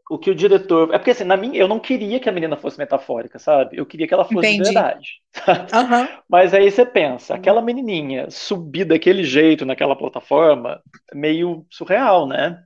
o 0.09 0.17
que 0.17 0.31
o 0.31 0.35
diretor. 0.35 0.93
É 0.93 0.97
porque 0.97 1.11
assim, 1.11 1.23
na 1.23 1.35
minha, 1.35 1.59
eu 1.59 1.67
não 1.67 1.79
queria 1.79 2.19
que 2.19 2.29
a 2.29 2.31
menina 2.31 2.55
fosse 2.55 2.77
metafórica, 2.77 3.37
sabe? 3.37 3.77
Eu 3.77 3.85
queria 3.85 4.07
que 4.07 4.13
ela 4.13 4.23
fosse 4.23 4.37
Entendi. 4.37 4.57
de 4.57 4.63
verdade. 4.63 5.07
Uhum. 5.47 6.07
Mas 6.27 6.53
aí 6.53 6.71
você 6.71 6.83
pensa, 6.85 7.35
aquela 7.35 7.61
menininha 7.61 8.29
subir 8.29 8.85
daquele 8.85 9.23
jeito 9.23 9.65
naquela 9.65 9.95
plataforma, 9.95 10.81
meio 11.13 11.65
surreal, 11.69 12.27
né? 12.27 12.59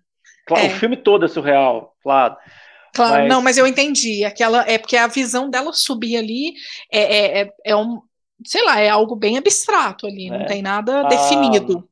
Claro, 0.46 0.66
é. 0.66 0.68
O 0.68 0.72
filme 0.72 0.96
todo 0.96 1.26
é 1.26 1.28
surreal, 1.28 1.94
claro. 2.02 2.38
Claro, 2.94 3.22
mas... 3.22 3.30
não, 3.30 3.42
mas 3.42 3.58
eu 3.58 3.68
entendi. 3.68 4.24
Aquela 4.24 4.66
é 4.70 4.78
porque 4.78 4.98
a 4.98 5.08
visão 5.08 5.50
dela 5.50 5.74
subir 5.74 6.18
ali 6.18 6.54
é, 6.92 7.02
é, 7.02 7.42
é, 7.42 7.54
é 7.66 7.76
um, 7.76 8.02
sei 8.46 8.64
lá, 8.64 8.80
é 8.80 8.90
algo 8.90 9.16
bem 9.16 9.38
abstrato 9.38 10.08
ali, 10.08 10.30
não 10.30 10.42
é. 10.42 10.46
tem 10.46 10.62
nada 10.62 11.04
definido. 11.04 11.88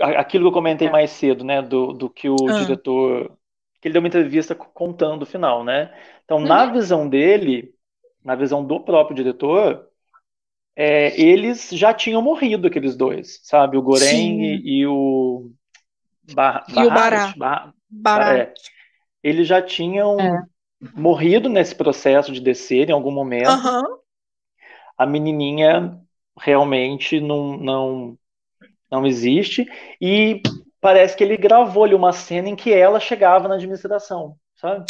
Aquilo 0.00 0.44
que 0.44 0.48
eu 0.48 0.52
comentei 0.52 0.88
é. 0.88 0.90
mais 0.90 1.10
cedo, 1.10 1.44
né, 1.44 1.60
do, 1.60 1.92
do 1.92 2.08
que 2.08 2.28
o 2.28 2.36
ah. 2.48 2.60
diretor 2.60 3.36
que 3.80 3.88
ele 3.88 3.92
deu 3.92 4.00
uma 4.00 4.08
entrevista 4.08 4.54
contando 4.54 5.22
o 5.22 5.26
final, 5.26 5.64
né? 5.64 5.92
Então, 6.24 6.38
uhum. 6.38 6.46
na 6.46 6.66
visão 6.66 7.08
dele, 7.08 7.74
na 8.24 8.34
visão 8.34 8.64
do 8.64 8.80
próprio 8.80 9.16
diretor, 9.16 9.86
é, 10.74 11.18
eles 11.20 11.70
já 11.70 11.94
tinham 11.94 12.20
morrido, 12.20 12.66
aqueles 12.66 12.96
dois, 12.96 13.40
sabe? 13.42 13.76
O 13.76 13.82
Goreng 13.82 14.42
e, 14.42 14.80
e, 14.80 14.86
o. 14.86 15.50
Bar 16.34 16.64
e 16.68 16.84
o 16.84 16.90
Bará. 16.90 17.32
Bar 17.36 17.74
Bará. 17.88 18.38
É. 18.38 18.54
Eles 19.22 19.46
já 19.48 19.62
tinham 19.62 20.20
é. 20.20 20.42
morrido 20.94 21.48
nesse 21.48 21.74
processo 21.74 22.32
de 22.32 22.40
descer 22.40 22.90
em 22.90 22.92
algum 22.92 23.10
momento. 23.10 23.48
Uhum. 23.48 23.98
A 24.98 25.06
menininha 25.06 25.98
realmente 26.38 27.20
não, 27.20 27.56
não, 27.56 28.18
não 28.90 29.06
existe. 29.06 29.66
E 30.00 30.42
parece 30.86 31.16
que 31.16 31.24
ele 31.24 31.36
gravou 31.36 31.82
ali 31.82 31.96
uma 31.96 32.12
cena 32.12 32.48
em 32.48 32.54
que 32.54 32.72
ela 32.72 33.00
chegava 33.00 33.48
na 33.48 33.56
administração, 33.56 34.36
sabe? 34.54 34.84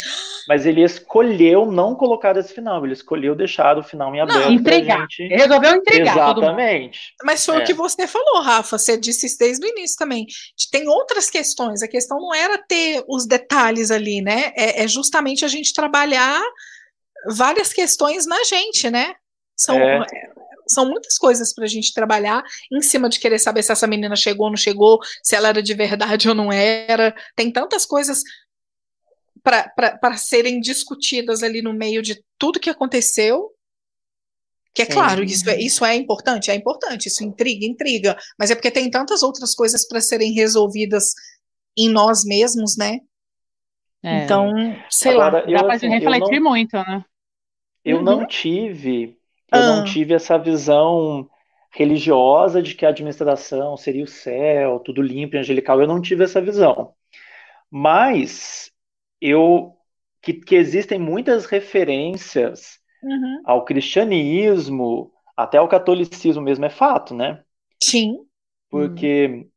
Mas 0.47 0.63
ele 0.63 0.83
escolheu 0.83 1.65
não 1.65 1.95
colocar 1.95 2.37
esse 2.37 2.53
final, 2.53 2.85
ele 2.85 2.93
escolheu 2.93 3.33
deixar 3.33 3.79
o 3.79 3.83
final 3.83 4.13
em 4.13 4.21
aberto. 4.21 4.41
Não, 4.41 4.51
entregar. 4.51 5.07
Gente... 5.09 5.27
Resolveu 5.33 5.73
entregar. 5.73 6.13
Exatamente. 6.13 7.15
Mas 7.23 7.43
foi 7.43 7.55
é. 7.55 7.57
o 7.57 7.65
que 7.65 7.73
você 7.73 8.05
falou, 8.05 8.43
Rafa. 8.43 8.77
Você 8.77 8.95
disse 8.95 9.25
isso 9.25 9.39
desde 9.39 9.65
o 9.65 9.69
início 9.69 9.97
também. 9.97 10.27
Tem 10.71 10.87
outras 10.87 11.31
questões. 11.31 11.81
A 11.81 11.87
questão 11.87 12.19
não 12.19 12.31
era 12.31 12.59
ter 12.59 13.03
os 13.07 13.25
detalhes 13.25 13.89
ali, 13.89 14.21
né? 14.21 14.53
É, 14.55 14.83
é 14.83 14.87
justamente 14.87 15.43
a 15.45 15.47
gente 15.47 15.73
trabalhar 15.73 16.43
várias 17.25 17.73
questões 17.73 18.27
na 18.27 18.43
gente, 18.43 18.87
né? 18.91 19.15
São, 19.55 19.75
é 19.79 20.05
são 20.67 20.89
muitas 20.89 21.17
coisas 21.17 21.53
para 21.53 21.65
a 21.65 21.67
gente 21.67 21.93
trabalhar 21.93 22.43
em 22.71 22.81
cima 22.81 23.09
de 23.09 23.19
querer 23.19 23.39
saber 23.39 23.63
se 23.63 23.71
essa 23.71 23.87
menina 23.87 24.15
chegou 24.15 24.45
ou 24.45 24.51
não 24.51 24.57
chegou, 24.57 24.99
se 25.23 25.35
ela 25.35 25.49
era 25.49 25.63
de 25.63 25.73
verdade 25.73 26.29
ou 26.29 26.35
não 26.35 26.51
era. 26.51 27.15
Tem 27.35 27.51
tantas 27.51 27.85
coisas 27.85 28.23
para 29.43 30.17
serem 30.17 30.59
discutidas 30.59 31.43
ali 31.43 31.61
no 31.61 31.73
meio 31.73 32.01
de 32.01 32.21
tudo 32.37 32.59
que 32.59 32.69
aconteceu. 32.69 33.51
Que 34.73 34.83
é 34.83 34.85
claro, 34.85 35.23
isso 35.23 35.49
é, 35.49 35.59
isso 35.59 35.83
é 35.83 35.95
importante, 35.95 36.51
é 36.51 36.55
importante, 36.55 37.07
isso 37.07 37.23
intriga, 37.23 37.65
intriga, 37.65 38.15
mas 38.37 38.51
é 38.51 38.55
porque 38.55 38.69
tem 38.69 38.91
tantas 38.91 39.23
outras 39.23 39.55
coisas 39.55 39.87
para 39.87 39.99
serem 39.99 40.33
resolvidas 40.33 41.13
em 41.75 41.89
nós 41.89 42.23
mesmos, 42.23 42.77
né? 42.77 42.99
É. 44.03 44.23
Então, 44.23 44.53
sei 44.89 45.13
Agora, 45.13 45.39
lá. 45.39 45.51
Dá 45.51 45.63
para 45.63 45.75
assim, 45.75 45.89
refletir 45.89 46.39
não, 46.39 46.51
muito, 46.51 46.77
né? 46.77 47.03
Eu 47.83 47.97
uhum. 47.97 48.03
não 48.03 48.27
tive 48.27 49.16
eu 49.51 49.59
ah. 49.59 49.75
não 49.77 49.83
tive 49.83 50.13
essa 50.13 50.37
visão 50.37 51.29
religiosa 51.71 52.61
de 52.61 52.73
que 52.73 52.85
a 52.85 52.89
administração 52.89 53.77
seria 53.77 54.03
o 54.03 54.07
céu, 54.07 54.79
tudo 54.79 55.01
limpo 55.01 55.35
e 55.35 55.39
angelical. 55.39 55.79
Eu 55.79 55.87
não 55.87 56.01
tive 56.01 56.23
essa 56.23 56.41
visão. 56.41 56.93
Mas 57.69 58.71
eu 59.21 59.73
que, 60.21 60.33
que 60.33 60.55
existem 60.55 60.99
muitas 60.99 61.45
referências 61.45 62.79
uhum. 63.01 63.41
ao 63.45 63.63
cristianismo, 63.63 65.11
até 65.35 65.57
ao 65.57 65.67
catolicismo 65.67 66.41
mesmo 66.41 66.65
é 66.65 66.69
fato, 66.69 67.13
né? 67.13 67.43
Sim. 67.81 68.17
Porque 68.69 69.27
uhum. 69.27 69.49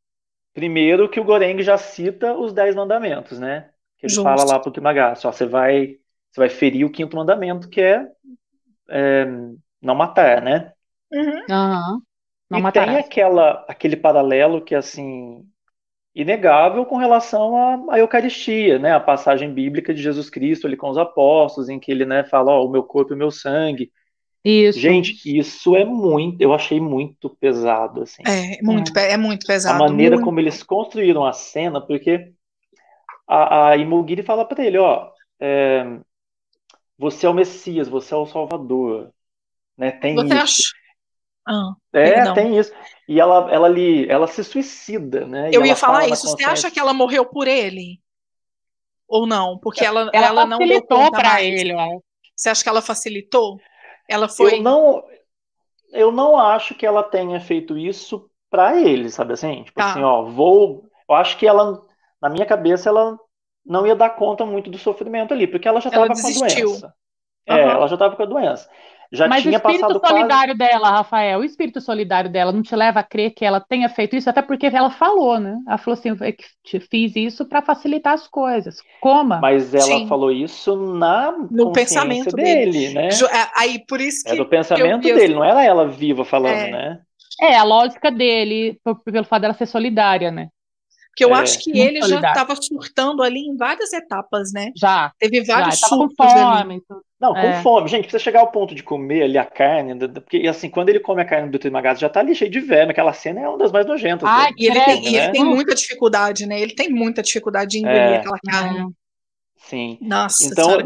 primeiro 0.53 1.09
que 1.09 1.19
o 1.19 1.23
Goreng 1.23 1.61
já 1.61 1.77
cita 1.77 2.37
os 2.37 2.53
dez 2.53 2.75
mandamentos, 2.75 3.39
né? 3.39 3.69
Que 3.97 4.05
ele 4.05 4.13
Justo. 4.13 4.23
fala 4.23 4.43
lá 4.45 4.59
para 4.59 4.69
o 4.69 4.71
Kimagaço, 4.71 5.31
você 5.31 5.45
vai 5.45 5.97
você 6.31 6.39
vai 6.39 6.49
ferir 6.49 6.85
o 6.85 6.91
quinto 6.91 7.17
mandamento, 7.17 7.67
que 7.67 7.81
é, 7.81 8.07
é 8.89 9.25
não 9.81 9.95
matar, 9.95 10.41
né? 10.41 10.71
Uhum. 11.11 11.45
Uhum. 11.49 12.01
Não 12.49 12.67
e 12.67 12.71
tem 12.71 12.97
aquela, 12.97 13.65
aquele 13.67 13.95
paralelo 13.95 14.61
que, 14.61 14.75
assim, 14.75 15.45
inegável 16.13 16.85
com 16.85 16.97
relação 16.97 17.55
à, 17.55 17.95
à, 17.95 17.99
Eucaristia, 17.99 18.77
né? 18.77 18.93
A 18.93 18.99
passagem 18.99 19.53
bíblica 19.53 19.93
de 19.93 20.01
Jesus 20.01 20.29
Cristo 20.29 20.67
ali 20.67 20.75
com 20.75 20.89
os 20.89 20.97
apóstolos, 20.97 21.69
em 21.69 21.79
que 21.79 21.91
ele, 21.91 22.05
né, 22.05 22.23
fala, 22.23 22.51
ó, 22.51 22.65
o 22.65 22.69
meu 22.69 22.83
corpo 22.83 23.13
e 23.13 23.15
o 23.15 23.17
meu 23.17 23.31
sangue. 23.31 23.91
Isso. 24.43 24.79
Gente, 24.79 25.37
isso 25.37 25.75
é 25.75 25.85
muito, 25.85 26.41
eu 26.41 26.53
achei 26.53 26.79
muito 26.79 27.29
pesado, 27.29 28.01
assim. 28.01 28.23
É, 28.25 28.61
muito, 28.61 28.97
é, 28.97 29.13
é 29.13 29.17
muito 29.17 29.45
pesado. 29.45 29.75
A 29.75 29.87
maneira 29.87 30.15
muito. 30.15 30.25
como 30.25 30.39
eles 30.39 30.63
construíram 30.63 31.23
a 31.23 31.31
cena, 31.31 31.79
porque 31.79 32.33
a, 33.27 33.69
a 33.69 33.77
Imogiri 33.77 34.23
fala 34.23 34.43
para 34.43 34.65
ele, 34.65 34.79
ó, 34.79 35.09
é, 35.39 35.85
você 36.97 37.27
é 37.27 37.29
o 37.29 37.33
Messias, 37.33 37.87
você 37.87 38.13
é 38.13 38.17
o 38.17 38.25
Salvador, 38.25 39.11
né? 39.81 39.91
Tem 39.93 40.13
Você 40.13 40.27
isso. 40.27 40.35
Acha... 40.35 40.63
Ah, 41.47 41.73
é, 41.91 42.11
perdão. 42.13 42.33
tem 42.35 42.57
isso. 42.57 42.71
E 43.07 43.19
ela, 43.19 43.51
ela, 43.51 43.65
ali, 43.65 44.07
ela 44.07 44.27
se 44.27 44.43
suicida, 44.43 45.25
né? 45.25 45.49
Eu 45.51 45.65
ia 45.65 45.75
falar 45.75 46.07
isso. 46.07 46.27
Você 46.27 46.43
acha 46.43 46.69
que 46.69 46.79
ela 46.79 46.93
morreu 46.93 47.25
por 47.25 47.47
ele? 47.47 47.99
Ou 49.07 49.25
não? 49.25 49.57
Porque 49.57 49.83
ela, 49.83 50.11
ela, 50.13 50.27
ela 50.27 50.45
não 50.45 50.59
facilitou 50.59 51.11
para 51.11 51.41
ele. 51.41 51.73
Você 52.35 52.49
acha 52.49 52.61
que 52.63 52.69
ela 52.69 52.81
facilitou? 52.81 53.57
Ela 54.07 54.29
foi. 54.29 54.59
Eu 54.59 54.61
não, 54.61 55.03
eu 55.91 56.11
não 56.11 56.37
acho 56.37 56.75
que 56.75 56.85
ela 56.85 57.01
tenha 57.01 57.39
feito 57.39 57.75
isso 57.75 58.29
para 58.47 58.79
ele, 58.79 59.09
sabe 59.09 59.33
assim? 59.33 59.63
Tipo 59.63 59.79
tá. 59.79 59.91
assim, 59.91 60.03
ó, 60.03 60.23
vou. 60.23 60.85
Eu 61.09 61.15
acho 61.15 61.37
que 61.37 61.47
ela, 61.47 61.81
na 62.21 62.29
minha 62.29 62.45
cabeça, 62.45 62.87
ela 62.87 63.17
não 63.65 63.87
ia 63.87 63.95
dar 63.95 64.11
conta 64.11 64.45
muito 64.45 64.69
do 64.69 64.77
sofrimento 64.77 65.33
ali, 65.33 65.47
porque 65.47 65.67
ela 65.67 65.81
já 65.81 65.89
estava 65.89 66.07
com 66.07 66.13
a 66.13 66.15
doença. 66.15 66.93
Uhum. 67.49 67.55
É, 67.57 67.61
ela 67.61 67.87
já 67.87 67.95
estava 67.95 68.15
com 68.15 68.23
a 68.23 68.27
doença. 68.27 68.69
Já 69.11 69.27
Mas 69.27 69.41
tinha 69.43 69.53
o 69.53 69.57
espírito 69.57 69.81
passado 69.81 70.07
solidário 70.07 70.57
quase... 70.57 70.71
dela, 70.71 70.89
Rafael, 70.89 71.39
o 71.39 71.43
espírito 71.43 71.81
solidário 71.81 72.31
dela 72.31 72.53
não 72.53 72.61
te 72.61 72.73
leva 72.73 73.01
a 73.01 73.03
crer 73.03 73.31
que 73.31 73.43
ela 73.43 73.59
tenha 73.59 73.89
feito 73.89 74.15
isso, 74.15 74.29
até 74.29 74.41
porque 74.41 74.67
ela 74.67 74.89
falou, 74.89 75.37
né? 75.37 75.57
Ela 75.67 75.77
falou 75.77 75.99
assim, 75.99 76.09
eu 76.09 76.81
fiz 76.89 77.15
isso 77.17 77.45
para 77.45 77.61
facilitar 77.61 78.13
as 78.13 78.25
coisas. 78.25 78.77
Coma. 79.01 79.39
Mas 79.41 79.73
ela 79.73 79.83
Sim. 79.83 80.07
falou 80.07 80.31
isso 80.31 80.77
na 80.77 81.33
no 81.51 81.73
pensamento 81.73 82.33
dele, 82.33 82.71
dele, 82.71 82.93
né? 82.93 83.09
É, 83.09 83.49
aí 83.61 83.83
por 83.85 83.99
isso 83.99 84.23
que 84.23 84.31
é 84.31 84.35
do 84.35 84.45
pensamento 84.45 85.01
dele, 85.01 85.33
não 85.33 85.43
era 85.43 85.61
ela 85.61 85.89
viva 85.89 86.23
falando, 86.23 86.55
é. 86.55 86.71
né? 86.71 86.99
É, 87.41 87.57
a 87.57 87.63
lógica 87.63 88.09
dele, 88.11 88.79
pelo 89.03 89.25
fato 89.25 89.41
dela 89.41 89.53
ser 89.53 89.65
solidária, 89.65 90.31
né? 90.31 90.47
Porque 91.11 91.25
eu 91.25 91.35
é, 91.35 91.39
acho 91.39 91.59
que 91.59 91.77
ele 91.77 92.01
já 92.01 92.19
estava 92.19 92.55
surtando 92.55 93.21
ali 93.21 93.39
em 93.39 93.55
várias 93.55 93.91
etapas, 93.91 94.53
né? 94.53 94.71
Já. 94.75 95.11
Teve 95.19 95.43
vários 95.43 95.79
já, 95.79 95.87
surtos 95.87 96.15
com 96.15 96.29
fome, 96.29 96.73
ali. 96.73 96.81
Não, 97.19 97.33
com 97.33 97.39
é. 97.39 97.61
fome. 97.61 97.89
Gente, 97.89 98.03
precisa 98.03 98.23
chegar 98.23 98.39
ao 98.39 98.51
ponto 98.51 98.73
de 98.73 98.81
comer 98.81 99.23
ali 99.23 99.37
a 99.37 99.43
carne, 99.43 100.07
porque 100.07 100.47
assim, 100.47 100.69
quando 100.69 100.89
ele 100.89 101.01
come 101.01 101.21
a 101.21 101.25
carne 101.25 101.49
do 101.49 101.59
Trimagato, 101.59 101.99
já 101.99 102.09
tá 102.09 102.21
ali 102.21 102.33
cheio 102.33 102.49
de 102.49 102.61
verme, 102.61 102.91
aquela 102.91 103.11
cena 103.11 103.41
é 103.41 103.49
uma 103.49 103.57
das 103.57 103.73
mais 103.73 103.85
nojentas. 103.85 104.27
Ah, 104.27 104.49
e 104.57 104.67
ele, 104.67 104.79
tem, 104.81 105.11
né? 105.11 105.23
ele 105.25 105.31
tem 105.33 105.43
muita 105.43 105.75
dificuldade, 105.75 106.45
né? 106.45 106.59
Ele 106.59 106.73
tem 106.73 106.89
muita 106.89 107.21
dificuldade 107.21 107.71
de 107.71 107.79
engolir 107.79 107.97
é. 107.97 108.17
aquela 108.17 108.39
carne. 108.39 108.87
Sim. 109.57 109.97
Nossa, 110.01 110.45
então, 110.45 110.77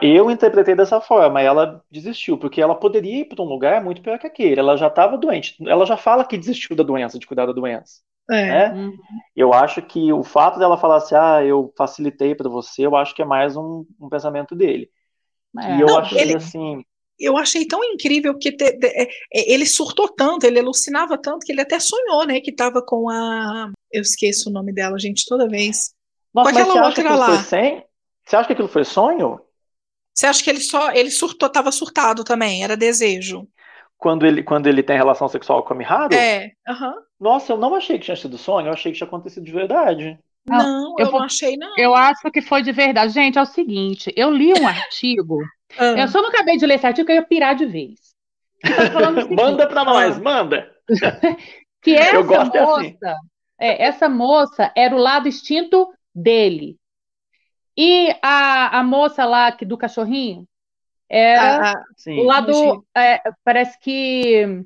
eu 0.00 0.30
interpretei 0.30 0.74
dessa 0.74 1.00
forma, 1.00 1.42
ela 1.42 1.82
desistiu, 1.90 2.38
porque 2.38 2.60
ela 2.60 2.74
poderia 2.74 3.20
ir 3.20 3.24
para 3.26 3.42
um 3.42 3.46
lugar 3.46 3.84
muito 3.84 4.00
pior 4.00 4.18
que 4.18 4.26
aquele. 4.26 4.58
Ela 4.58 4.76
já 4.76 4.86
estava 4.86 5.18
doente. 5.18 5.56
Ela 5.66 5.84
já 5.84 5.96
fala 5.96 6.24
que 6.24 6.38
desistiu 6.38 6.74
da 6.74 6.82
doença, 6.82 7.18
de 7.18 7.26
cuidar 7.26 7.46
da 7.46 7.52
doença. 7.52 8.00
É. 8.30 8.70
Né? 8.72 8.92
Eu 9.34 9.52
acho 9.52 9.80
que 9.82 10.12
o 10.12 10.22
fato 10.22 10.58
dela 10.58 10.76
falar 10.76 10.96
assim, 10.96 11.14
ah, 11.14 11.42
eu 11.42 11.72
facilitei 11.76 12.34
para 12.34 12.48
você, 12.48 12.84
eu 12.84 12.94
acho 12.94 13.14
que 13.14 13.22
é 13.22 13.24
mais 13.24 13.56
um, 13.56 13.86
um 13.98 14.08
pensamento 14.08 14.54
dele. 14.54 14.90
É. 15.58 15.76
E 15.76 15.80
eu 15.80 15.86
Não, 15.86 15.98
achei 15.98 16.20
ele, 16.20 16.36
assim. 16.36 16.84
Eu 17.18 17.36
achei 17.36 17.66
tão 17.66 17.82
incrível 17.82 18.38
que 18.38 18.52
te, 18.52 18.72
te, 18.72 18.86
é, 18.86 19.08
é, 19.32 19.52
ele 19.52 19.66
surtou 19.66 20.08
tanto, 20.08 20.44
ele 20.44 20.60
alucinava 20.60 21.16
tanto 21.18 21.44
que 21.44 21.52
ele 21.52 21.62
até 21.62 21.80
sonhou, 21.80 22.26
né? 22.26 22.40
Que 22.40 22.50
estava 22.50 22.82
com 22.84 23.08
a. 23.08 23.70
Eu 23.90 24.02
esqueço 24.02 24.50
o 24.50 24.52
nome 24.52 24.72
dela, 24.72 24.98
gente, 24.98 25.26
toda 25.26 25.48
vez. 25.48 25.94
Nossa, 26.32 26.52
com 26.52 26.58
aquela 26.58 26.86
outra 26.86 27.16
lá. 27.16 27.42
Sem... 27.42 27.82
Você 28.24 28.36
acha 28.36 28.46
que 28.46 28.52
aquilo 28.52 28.68
foi 28.68 28.84
sonho? 28.84 29.40
Você 30.14 30.26
acha 30.26 30.44
que 30.44 30.50
ele 30.50 30.60
só. 30.60 30.92
Ele 30.92 31.10
surtou, 31.10 31.46
estava 31.46 31.72
surtado 31.72 32.22
também, 32.22 32.62
era 32.62 32.76
desejo 32.76 33.48
quando 33.98 34.24
ele, 34.24 34.42
quando 34.42 34.68
ele 34.68 34.82
tem 34.82 34.96
relação 34.96 35.28
sexual 35.28 35.62
com 35.62 35.74
a 35.74 35.76
Miharu? 35.76 36.14
É, 36.14 36.52
aham. 36.66 36.90
Uhum. 36.90 37.02
Nossa, 37.20 37.52
eu 37.52 37.58
não 37.58 37.74
achei 37.74 37.98
que 37.98 38.04
tinha 38.04 38.16
sido 38.16 38.38
sonho, 38.38 38.68
eu 38.68 38.72
achei 38.72 38.92
que 38.92 38.98
tinha 38.98 39.08
acontecido 39.08 39.44
de 39.44 39.52
verdade. 39.52 40.16
Não, 40.46 40.58
não 40.58 40.94
eu, 40.98 41.06
eu 41.06 41.12
não 41.12 41.22
achei, 41.24 41.56
não. 41.56 41.74
Eu 41.76 41.94
acho 41.94 42.30
que 42.30 42.40
foi 42.40 42.62
de 42.62 42.70
verdade. 42.70 43.12
Gente, 43.12 43.36
é 43.36 43.42
o 43.42 43.46
seguinte, 43.46 44.12
eu 44.16 44.30
li 44.30 44.52
um 44.52 44.66
artigo, 44.66 45.40
ah. 45.76 45.98
eu 45.98 46.06
só 46.06 46.22
não 46.22 46.28
acabei 46.28 46.56
de 46.56 46.64
ler 46.64 46.76
esse 46.76 46.86
artigo, 46.86 47.10
eu 47.10 47.16
ia 47.16 47.26
pirar 47.26 47.56
de 47.56 47.66
vez. 47.66 47.98
Seguinte, 48.62 49.34
manda 49.34 49.66
pra 49.66 49.84
nós, 49.84 50.16
ah, 50.16 50.20
manda! 50.20 50.70
que 51.82 51.94
essa 51.94 52.22
gosto 52.22 52.56
moça, 52.56 52.80
assim. 52.80 52.96
é, 53.60 53.84
essa 53.84 54.08
moça 54.08 54.72
era 54.76 54.94
o 54.94 54.98
lado 54.98 55.28
extinto 55.28 55.92
dele. 56.14 56.76
E 57.76 58.12
a, 58.22 58.78
a 58.78 58.82
moça 58.82 59.24
lá 59.24 59.52
que, 59.52 59.64
do 59.64 59.78
cachorrinho, 59.78 60.47
era 61.08 61.70
ah, 61.70 61.72
ah 61.72 62.10
o 62.10 62.22
lado, 62.22 62.84
é, 62.96 63.22
parece 63.44 63.78
que, 63.80 64.64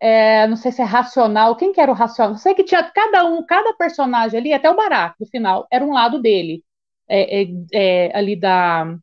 é, 0.00 0.46
não 0.46 0.56
sei 0.56 0.72
se 0.72 0.82
é 0.82 0.84
racional, 0.84 1.56
quem 1.56 1.72
que 1.72 1.80
era 1.80 1.90
o 1.90 1.94
racional? 1.94 2.36
Sei 2.36 2.54
que 2.54 2.64
tinha 2.64 2.82
cada 2.82 3.24
um, 3.24 3.44
cada 3.44 3.72
personagem 3.74 4.38
ali, 4.38 4.52
até 4.52 4.70
o 4.70 4.76
Barack, 4.76 5.14
no 5.18 5.26
final, 5.26 5.66
era 5.70 5.84
um 5.84 5.92
lado 5.92 6.20
dele, 6.20 6.62
é, 7.08 7.42
é, 7.42 7.48
é 7.72 8.16
ali 8.16 8.36
da... 8.36 8.94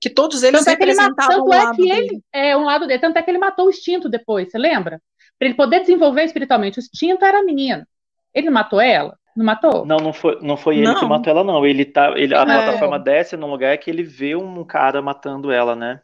Que 0.00 0.10
todos 0.10 0.42
eles 0.42 0.64
tanto 0.64 0.78
representavam 0.78 1.52
é 1.52 1.74
que 1.74 1.82
ele, 1.82 1.90
tanto 1.90 1.90
um 1.90 1.94
é 1.94 2.06
que 2.06 2.12
ele, 2.12 2.22
é 2.32 2.56
um 2.56 2.64
lado 2.64 2.86
dele, 2.86 2.98
tanto 2.98 3.16
é 3.16 3.22
que 3.22 3.30
ele 3.30 3.38
matou 3.38 3.66
o 3.66 3.70
instinto 3.70 4.08
depois, 4.08 4.50
você 4.50 4.58
lembra? 4.58 5.00
Para 5.38 5.48
ele 5.48 5.56
poder 5.56 5.80
desenvolver 5.80 6.24
espiritualmente, 6.24 6.78
o 6.78 6.80
instinto 6.80 7.24
era 7.24 7.38
a 7.38 7.42
menina. 7.42 7.88
Ele 8.34 8.50
matou 8.50 8.80
ela? 8.80 9.16
Não 9.36 9.44
matou? 9.44 9.86
Não, 9.86 9.96
não 9.96 10.12
foi, 10.12 10.38
não 10.42 10.56
foi 10.56 10.76
ele 10.76 10.86
não. 10.86 11.00
que 11.00 11.06
matou 11.06 11.30
ela, 11.30 11.44
não. 11.44 11.64
Ele 11.66 11.84
tá, 11.84 12.12
ele, 12.16 12.34
a 12.34 12.42
é. 12.42 12.44
plataforma 12.44 12.98
desce 12.98 13.36
num 13.36 13.50
lugar 13.50 13.76
que 13.78 13.90
ele 13.90 14.02
vê 14.02 14.36
um 14.36 14.64
cara 14.64 15.00
matando 15.00 15.50
ela, 15.50 15.74
né? 15.74 16.02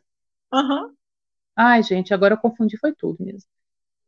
Uhum. 0.52 0.92
Ai, 1.56 1.82
gente, 1.82 2.14
agora 2.14 2.34
eu 2.34 2.38
confundi, 2.38 2.78
foi 2.78 2.94
tudo 2.94 3.16
mesmo. 3.20 3.48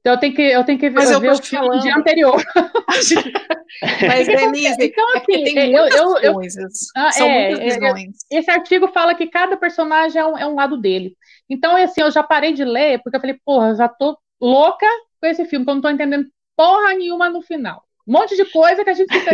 Então 0.00 0.14
eu 0.14 0.18
tenho 0.20 0.34
que, 0.34 0.42
eu 0.42 0.64
tenho 0.64 0.78
que 0.78 0.88
ver, 0.88 0.96
Mas 0.96 1.10
eu 1.10 1.20
ver 1.20 1.32
o 1.32 1.36
filme 1.42 1.66
falando. 1.66 1.82
dia 1.82 1.94
anterior. 1.94 2.42
Mas, 4.06 4.26
Denise, 4.26 4.76
então, 4.80 5.14
é 5.14 5.18
assim, 5.18 5.44
tem 5.44 5.72
muitas 5.72 5.94
eu, 5.94 6.18
eu, 6.18 6.34
coisas. 6.34 6.86
Ah, 6.96 7.12
São 7.12 7.26
é, 7.26 7.50
muitas 7.50 7.76
é, 7.76 7.80
visões. 7.80 8.16
esse 8.30 8.50
artigo 8.50 8.88
fala 8.88 9.14
que 9.14 9.26
cada 9.26 9.56
personagem 9.56 10.20
é 10.20 10.26
um, 10.26 10.38
é 10.38 10.46
um 10.46 10.54
lado 10.54 10.78
dele. 10.78 11.14
Então, 11.48 11.76
assim, 11.76 12.00
eu 12.00 12.10
já 12.10 12.22
parei 12.22 12.52
de 12.52 12.64
ler, 12.64 13.00
porque 13.02 13.16
eu 13.16 13.20
falei, 13.20 13.38
porra, 13.44 13.74
já 13.74 13.88
tô 13.88 14.18
louca 14.40 14.86
com 15.20 15.26
esse 15.26 15.44
filme, 15.44 15.64
porque 15.64 15.70
eu 15.70 15.74
não 15.74 15.82
tô 15.82 15.90
entendendo 15.90 16.26
porra 16.56 16.94
nenhuma 16.94 17.28
no 17.28 17.42
final. 17.42 17.84
Um 18.10 18.14
monte 18.14 18.34
de 18.34 18.44
coisa 18.46 18.82
que 18.82 18.90
a 18.90 18.94
gente 18.94 19.08
fica. 19.08 19.30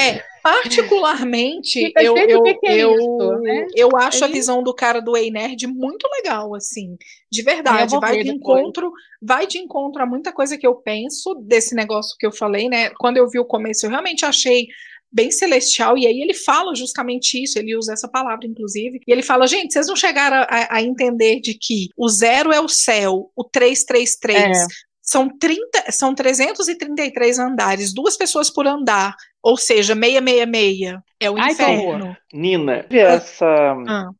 é, 0.00 0.22
particularmente, 0.40 1.92
eu, 1.96 2.16
eu, 2.16 2.42
que 2.44 2.54
que 2.54 2.66
é 2.68 2.78
eu, 2.78 2.94
isso, 2.94 3.42
né? 3.42 3.66
eu 3.74 3.88
acho 3.96 4.24
a 4.24 4.28
visão 4.28 4.62
do 4.62 4.72
cara 4.72 5.00
do 5.00 5.16
Ei 5.16 5.32
Nerd 5.32 5.66
muito 5.66 6.08
legal, 6.16 6.54
assim, 6.54 6.96
de 7.28 7.42
verdade. 7.42 7.98
Vai 7.98 8.22
de 8.22 8.30
encontro, 8.30 8.92
vai 9.20 9.48
de 9.48 9.58
encontro 9.58 10.00
a 10.00 10.06
muita 10.06 10.32
coisa 10.32 10.56
que 10.56 10.64
eu 10.64 10.76
penso 10.76 11.34
desse 11.42 11.74
negócio 11.74 12.16
que 12.16 12.24
eu 12.24 12.30
falei, 12.30 12.68
né? 12.68 12.90
Quando 12.90 13.16
eu 13.16 13.28
vi 13.28 13.40
o 13.40 13.44
começo, 13.44 13.84
eu 13.84 13.90
realmente 13.90 14.24
achei 14.24 14.68
bem 15.10 15.32
celestial, 15.32 15.96
e 15.98 16.06
aí 16.06 16.20
ele 16.20 16.34
fala 16.34 16.74
justamente 16.76 17.42
isso, 17.42 17.58
ele 17.58 17.74
usa 17.74 17.94
essa 17.94 18.06
palavra, 18.06 18.46
inclusive, 18.46 19.00
e 19.06 19.10
ele 19.10 19.22
fala, 19.22 19.46
gente, 19.46 19.72
vocês 19.72 19.88
não 19.88 19.96
chegaram 19.96 20.46
a, 20.48 20.76
a 20.76 20.82
entender 20.82 21.40
de 21.40 21.54
que 21.54 21.88
o 21.96 22.08
zero 22.08 22.52
é 22.52 22.60
o 22.60 22.68
céu, 22.68 23.30
o 23.34 23.42
333, 23.42 24.58
é. 24.58 24.66
São, 25.10 25.26
30, 25.38 25.90
são 25.90 26.14
333 26.14 27.38
andares, 27.38 27.94
duas 27.94 28.14
pessoas 28.14 28.50
por 28.50 28.66
andar, 28.66 29.16
ou 29.42 29.56
seja, 29.56 29.94
666. 29.94 31.00
É 31.18 31.30
o 31.30 31.38
Ai, 31.38 31.52
inferno. 31.52 32.14
Nina, 32.30 32.84
essa, 32.90 33.46
ah. 33.46 34.10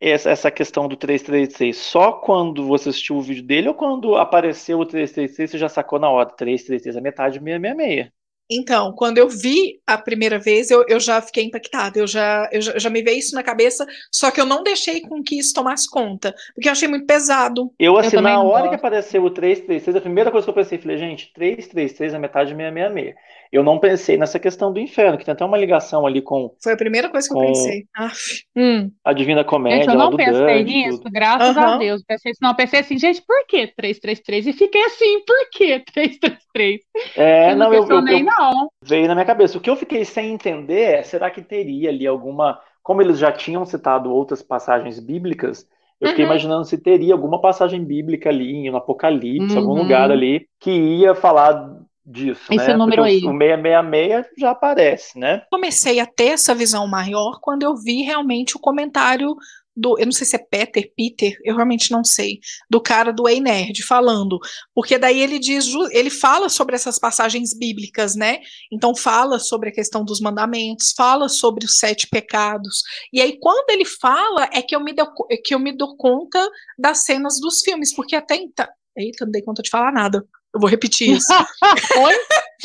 essa, 0.00 0.30
essa 0.30 0.48
questão 0.48 0.86
do 0.86 0.96
336, 0.96 1.76
só 1.76 2.12
quando 2.12 2.64
você 2.64 2.90
assistiu 2.90 3.16
o 3.16 3.22
vídeo 3.22 3.42
dele 3.42 3.70
ou 3.70 3.74
quando 3.74 4.14
apareceu 4.14 4.78
o 4.78 4.86
336 4.86 5.50
você 5.50 5.58
já 5.58 5.68
sacou 5.68 5.98
na 5.98 6.08
hora? 6.08 6.30
333 6.30 6.94
é 6.94 7.00
metade 7.00 7.40
de 7.40 7.44
666. 7.44 8.15
Então, 8.50 8.92
quando 8.92 9.18
eu 9.18 9.28
vi 9.28 9.80
a 9.86 9.98
primeira 9.98 10.38
vez, 10.38 10.70
eu, 10.70 10.84
eu 10.88 11.00
já 11.00 11.20
fiquei 11.20 11.44
impactada, 11.44 11.98
eu 11.98 12.06
já, 12.06 12.48
eu 12.52 12.62
já, 12.62 12.78
já, 12.78 12.88
me 12.88 13.02
veio 13.02 13.18
isso 13.18 13.34
na 13.34 13.42
cabeça, 13.42 13.84
só 14.10 14.30
que 14.30 14.40
eu 14.40 14.46
não 14.46 14.62
deixei 14.62 15.00
com 15.00 15.22
que 15.22 15.38
isso 15.38 15.52
tomasse 15.52 15.90
conta, 15.90 16.34
porque 16.54 16.68
eu 16.68 16.72
achei 16.72 16.88
muito 16.88 17.06
pesado. 17.06 17.72
Eu, 17.78 17.98
assim, 17.98 18.16
eu 18.16 18.22
na 18.22 18.40
hora 18.40 18.62
gosto. 18.62 18.68
que 18.70 18.74
apareceu 18.76 19.24
o 19.24 19.30
336, 19.30 19.96
a 19.96 20.00
primeira 20.00 20.30
coisa 20.30 20.44
que 20.44 20.50
eu 20.50 20.54
pensei, 20.54 20.78
falei, 20.78 20.96
gente, 20.96 21.32
333 21.32 22.14
é 22.14 22.18
metade 22.18 22.50
de 22.50 22.56
666. 22.56 23.16
Eu 23.56 23.62
não 23.62 23.78
pensei 23.78 24.18
nessa 24.18 24.38
questão 24.38 24.70
do 24.70 24.78
inferno, 24.78 25.16
que 25.16 25.24
tem 25.24 25.32
até 25.32 25.42
uma 25.42 25.56
ligação 25.56 26.04
ali 26.04 26.20
com. 26.20 26.54
Foi 26.62 26.74
a 26.74 26.76
primeira 26.76 27.08
coisa 27.08 27.26
que 27.26 27.34
eu 27.34 27.40
pensei. 27.40 27.84
Ah, 27.96 28.12
hum. 28.54 28.90
A 29.02 29.14
Divina 29.14 29.42
Comédia. 29.44 29.78
Gente, 29.78 29.88
eu 29.88 29.98
não 29.98 30.14
pensei 30.14 30.62
nisso, 30.62 30.98
tudo. 30.98 31.10
graças 31.10 31.56
uhum. 31.56 31.62
a 31.62 31.78
Deus. 31.78 32.02
Pensei, 32.06 32.32
não, 32.42 32.54
pensei 32.54 32.80
assim, 32.80 32.98
gente, 32.98 33.22
por 33.26 33.46
que 33.46 33.66
333? 33.68 34.48
E 34.48 34.52
fiquei 34.52 34.84
assim, 34.84 35.24
por 35.24 35.50
que 35.50 35.80
333? 35.80 36.80
É, 37.16 37.52
eu 37.52 37.56
não, 37.56 37.72
eu, 37.72 37.86
eu, 37.86 38.06
eu, 38.06 38.24
não. 38.24 38.68
Veio 38.82 39.06
na 39.06 39.14
minha 39.14 39.24
cabeça. 39.24 39.56
O 39.56 39.60
que 39.60 39.70
eu 39.70 39.76
fiquei 39.76 40.04
sem 40.04 40.32
entender 40.32 40.98
é, 40.98 41.02
será 41.02 41.30
que 41.30 41.40
teria 41.40 41.88
ali 41.88 42.06
alguma. 42.06 42.60
Como 42.82 43.00
eles 43.00 43.18
já 43.18 43.32
tinham 43.32 43.64
citado 43.64 44.12
outras 44.12 44.42
passagens 44.42 45.00
bíblicas, 45.00 45.66
eu 46.00 46.10
fiquei 46.10 46.24
uhum. 46.24 46.30
imaginando 46.30 46.64
se 46.64 46.76
teria 46.76 47.14
alguma 47.14 47.40
passagem 47.40 47.82
bíblica 47.82 48.28
ali, 48.28 48.70
no 48.70 48.76
Apocalipse, 48.76 49.56
uhum. 49.56 49.62
algum 49.62 49.82
lugar 49.82 50.10
ali, 50.10 50.46
que 50.60 50.70
ia 50.70 51.14
falar 51.14 51.85
disso, 52.06 52.42
Esse 52.52 52.68
né? 52.68 52.76
número 52.76 53.02
aí. 53.02 53.18
O 53.18 53.36
666 53.36 54.26
já 54.38 54.50
aparece, 54.50 55.18
né? 55.18 55.42
Comecei 55.50 55.98
a 55.98 56.06
ter 56.06 56.28
essa 56.28 56.54
visão 56.54 56.86
maior 56.86 57.40
quando 57.40 57.64
eu 57.64 57.74
vi 57.76 58.02
realmente 58.02 58.56
o 58.56 58.60
comentário 58.60 59.36
do, 59.76 59.98
eu 59.98 60.06
não 60.06 60.12
sei 60.12 60.26
se 60.26 60.34
é 60.34 60.38
Peter, 60.38 60.90
Peter, 60.96 61.36
eu 61.44 61.54
realmente 61.54 61.90
não 61.90 62.02
sei, 62.02 62.40
do 62.70 62.80
cara 62.80 63.12
do 63.12 63.28
Ei 63.28 63.40
Nerd 63.40 63.82
falando, 63.82 64.38
porque 64.74 64.96
daí 64.96 65.20
ele 65.20 65.38
diz, 65.38 65.66
ele 65.90 66.08
fala 66.08 66.48
sobre 66.48 66.74
essas 66.74 66.98
passagens 66.98 67.52
bíblicas, 67.52 68.16
né? 68.16 68.40
Então 68.72 68.94
fala 68.94 69.38
sobre 69.38 69.68
a 69.68 69.72
questão 69.72 70.02
dos 70.02 70.18
mandamentos, 70.18 70.94
fala 70.96 71.28
sobre 71.28 71.66
os 71.66 71.76
sete 71.76 72.08
pecados. 72.08 72.82
E 73.12 73.20
aí 73.20 73.38
quando 73.38 73.70
ele 73.70 73.84
fala 73.84 74.48
é 74.50 74.62
que 74.62 74.74
eu 74.74 74.82
me 74.82 74.94
dou, 74.94 75.08
que 75.44 75.54
eu 75.54 75.58
me 75.58 75.76
dou 75.76 75.94
conta 75.96 76.48
das 76.78 77.04
cenas 77.04 77.38
dos 77.38 77.60
filmes, 77.60 77.94
porque 77.94 78.16
até 78.16 78.36
então, 78.36 78.66
eita, 78.96 79.24
não 79.24 79.32
dei 79.32 79.42
conta 79.42 79.62
de 79.62 79.70
falar 79.70 79.92
nada. 79.92 80.24
Eu 80.54 80.60
vou 80.60 80.68
repetir 80.68 81.16
isso. 81.16 81.32
Oi? 81.98 82.14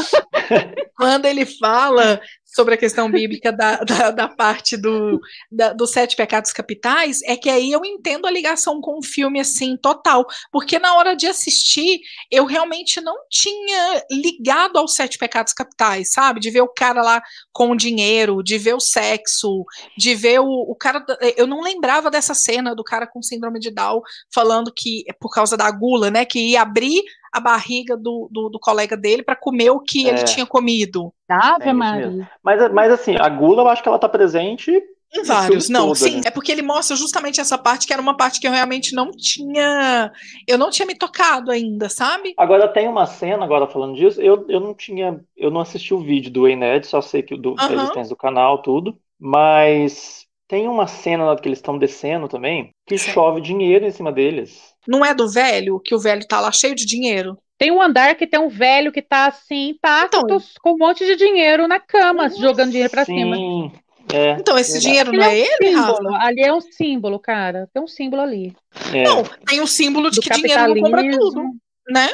Quando 0.95 1.25
ele 1.25 1.45
fala 1.45 2.21
sobre 2.51 2.75
a 2.75 2.77
questão 2.77 3.09
bíblica 3.09 3.51
da, 3.51 3.77
da, 3.77 4.11
da 4.11 4.27
parte 4.27 4.75
do, 4.75 5.19
da, 5.49 5.71
dos 5.71 5.91
sete 5.91 6.15
pecados 6.15 6.51
capitais, 6.51 7.21
é 7.23 7.37
que 7.37 7.49
aí 7.49 7.71
eu 7.71 7.83
entendo 7.85 8.27
a 8.27 8.31
ligação 8.31 8.81
com 8.81 8.99
o 8.99 9.03
filme, 9.03 9.39
assim, 9.39 9.77
total. 9.77 10.25
Porque 10.51 10.77
na 10.77 10.95
hora 10.95 11.15
de 11.15 11.27
assistir, 11.27 12.01
eu 12.29 12.45
realmente 12.45 12.99
não 12.99 13.15
tinha 13.29 14.03
ligado 14.11 14.77
aos 14.77 14.95
sete 14.95 15.17
pecados 15.17 15.53
capitais, 15.53 16.11
sabe? 16.11 16.39
De 16.39 16.51
ver 16.51 16.61
o 16.61 16.67
cara 16.67 17.01
lá 17.01 17.21
com 17.53 17.71
o 17.71 17.77
dinheiro, 17.77 18.43
de 18.43 18.57
ver 18.57 18.73
o 18.73 18.79
sexo, 18.79 19.65
de 19.97 20.13
ver 20.13 20.39
o, 20.41 20.47
o 20.47 20.75
cara. 20.75 21.05
Eu 21.37 21.47
não 21.47 21.61
lembrava 21.61 22.11
dessa 22.11 22.33
cena 22.33 22.75
do 22.75 22.83
cara 22.83 23.07
com 23.07 23.21
síndrome 23.21 23.59
de 23.59 23.71
Down 23.71 24.01
falando 24.33 24.73
que 24.73 25.03
é 25.07 25.13
por 25.13 25.31
causa 25.31 25.55
da 25.55 25.71
gula, 25.71 26.11
né? 26.11 26.25
Que 26.25 26.51
ia 26.51 26.61
abrir 26.61 27.01
a 27.31 27.39
barriga 27.39 27.95
do, 27.95 28.27
do, 28.31 28.49
do 28.49 28.59
colega 28.59 28.97
dele 28.97 29.23
para 29.23 29.35
comer 29.35 29.69
o 29.69 29.79
que 29.79 30.07
é. 30.07 30.09
ele 30.09 30.23
tinha 30.23 30.45
comido. 30.45 31.13
Ave 31.29 31.69
é 31.69 31.73
Maria. 31.73 32.29
Mas, 32.43 32.71
mas 32.73 32.91
assim, 32.91 33.15
a 33.17 33.29
gula 33.29 33.63
eu 33.63 33.67
acho 33.69 33.81
que 33.81 33.87
ela 33.87 33.99
tá 33.99 34.09
presente 34.09 34.71
em 35.13 35.23
vários, 35.23 35.67
não, 35.67 35.87
todo, 35.87 35.95
sim, 35.95 36.15
né? 36.15 36.21
é 36.27 36.31
porque 36.31 36.51
ele 36.51 36.61
mostra 36.61 36.95
justamente 36.95 37.41
essa 37.41 37.57
parte 37.57 37.85
que 37.85 37.91
era 37.91 38.01
uma 38.01 38.15
parte 38.15 38.39
que 38.39 38.47
eu 38.47 38.51
realmente 38.51 38.95
não 38.95 39.11
tinha, 39.11 40.09
eu 40.47 40.57
não 40.57 40.69
tinha 40.69 40.85
me 40.85 40.95
tocado 40.95 41.51
ainda, 41.51 41.89
sabe? 41.89 42.33
Agora 42.37 42.65
tem 42.69 42.87
uma 42.87 43.05
cena, 43.05 43.43
agora 43.43 43.67
falando 43.67 43.95
disso, 43.95 44.21
eu, 44.21 44.45
eu 44.47 44.61
não 44.61 44.73
tinha, 44.73 45.19
eu 45.35 45.51
não 45.51 45.59
assisti 45.59 45.93
o 45.93 45.99
vídeo 45.99 46.31
do 46.31 46.47
Ened, 46.47 46.87
só 46.87 47.01
sei 47.01 47.21
que 47.21 47.35
do, 47.35 47.55
da 47.55 47.73
existência 47.73 48.09
do 48.09 48.15
canal, 48.15 48.61
tudo, 48.61 48.97
mas 49.19 50.25
tem 50.47 50.67
uma 50.69 50.87
cena 50.87 51.25
lá 51.25 51.35
que 51.35 51.47
eles 51.49 51.59
estão 51.59 51.77
descendo 51.77 52.29
também, 52.29 52.71
que 52.87 52.97
sim. 52.97 53.11
chove 53.11 53.41
dinheiro 53.41 53.85
em 53.85 53.91
cima 53.91 54.13
deles. 54.13 54.70
Não 54.87 55.05
é 55.05 55.13
do 55.13 55.29
velho, 55.29 55.79
que 55.79 55.93
o 55.93 55.99
velho 55.99 56.25
tá 56.27 56.39
lá 56.39 56.51
cheio 56.51 56.75
de 56.75 56.85
dinheiro? 56.85 57.37
Tem 57.57 57.71
um 57.71 57.81
andar 57.81 58.15
que 58.15 58.25
tem 58.25 58.39
um 58.39 58.49
velho 58.49 58.91
que 58.91 59.01
tá 59.01 59.27
assim, 59.27 59.69
intacto, 59.69 60.17
então, 60.17 60.41
com 60.61 60.71
um 60.73 60.77
monte 60.77 61.05
de 61.05 61.15
dinheiro 61.15 61.67
na 61.67 61.79
cama, 61.79 62.27
jogando 62.29 62.71
dinheiro 62.71 62.89
pra 62.89 63.05
sim. 63.05 63.15
cima. 63.15 63.71
É, 64.11 64.31
então, 64.31 64.57
esse 64.57 64.79
dinheiro 64.79 65.11
não 65.11 65.23
é, 65.23 65.39
é 65.39 65.43
um 65.43 65.45
ele, 65.61 65.75
Rafa? 65.75 66.01
Ali 66.19 66.41
é 66.41 66.53
um 66.53 66.59
símbolo, 66.59 67.19
cara. 67.19 67.69
Tem 67.71 67.81
um 67.81 67.87
símbolo 67.87 68.21
ali. 68.21 68.53
É. 68.93 69.03
Não, 69.03 69.23
tem 69.45 69.61
um 69.61 69.67
símbolo 69.67 70.09
de 70.09 70.19
Do 70.19 70.21
que 70.21 70.33
dinheiro 70.33 70.73
não 70.73 70.81
compra 70.81 71.11
tudo, 71.11 71.43
né? 71.89 72.09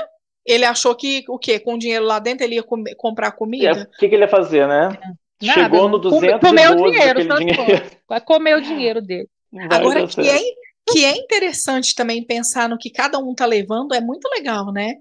Ele 0.46 0.66
achou 0.66 0.94
que 0.96 1.26
o 1.28 1.38
quê? 1.38 1.60
Com 1.60 1.76
o 1.76 1.80
dinheiro 1.80 2.06
lá 2.06 2.20
dentro 2.20 2.46
ele 2.46 2.56
ia 2.56 2.64
comer, 2.64 2.96
comprar 2.96 3.32
comida? 3.32 3.68
É, 3.68 3.84
o 3.84 3.90
que, 4.00 4.08
que, 4.08 4.16
ele 4.16 4.24
ia 4.24 4.30
fazer, 4.30 4.68
né? 4.68 4.98
Nada, 5.42 5.62
Chegou 5.62 5.90
no 5.90 5.98
200 5.98 6.40
Comer 6.40 6.72
o 6.72 6.76
dinheiro, 6.76 7.38
dinheiro. 7.38 7.84
Vai 8.08 8.22
comer 8.22 8.58
o 8.58 8.62
dinheiro 8.62 9.02
dele. 9.02 9.30
Agora, 9.70 10.08
que 10.08 10.28
é, 10.28 10.40
que 10.88 11.06
é 11.06 11.16
interessante 11.16 11.96
também 11.96 12.26
pensar 12.26 12.70
no 12.70 12.78
que 12.78 12.90
cada 12.90 13.20
um 13.20 13.34
tá 13.34 13.46
levando, 13.46 13.94
é 13.94 14.02
muito 14.02 14.28
legal, 14.30 14.72
né? 14.72 14.96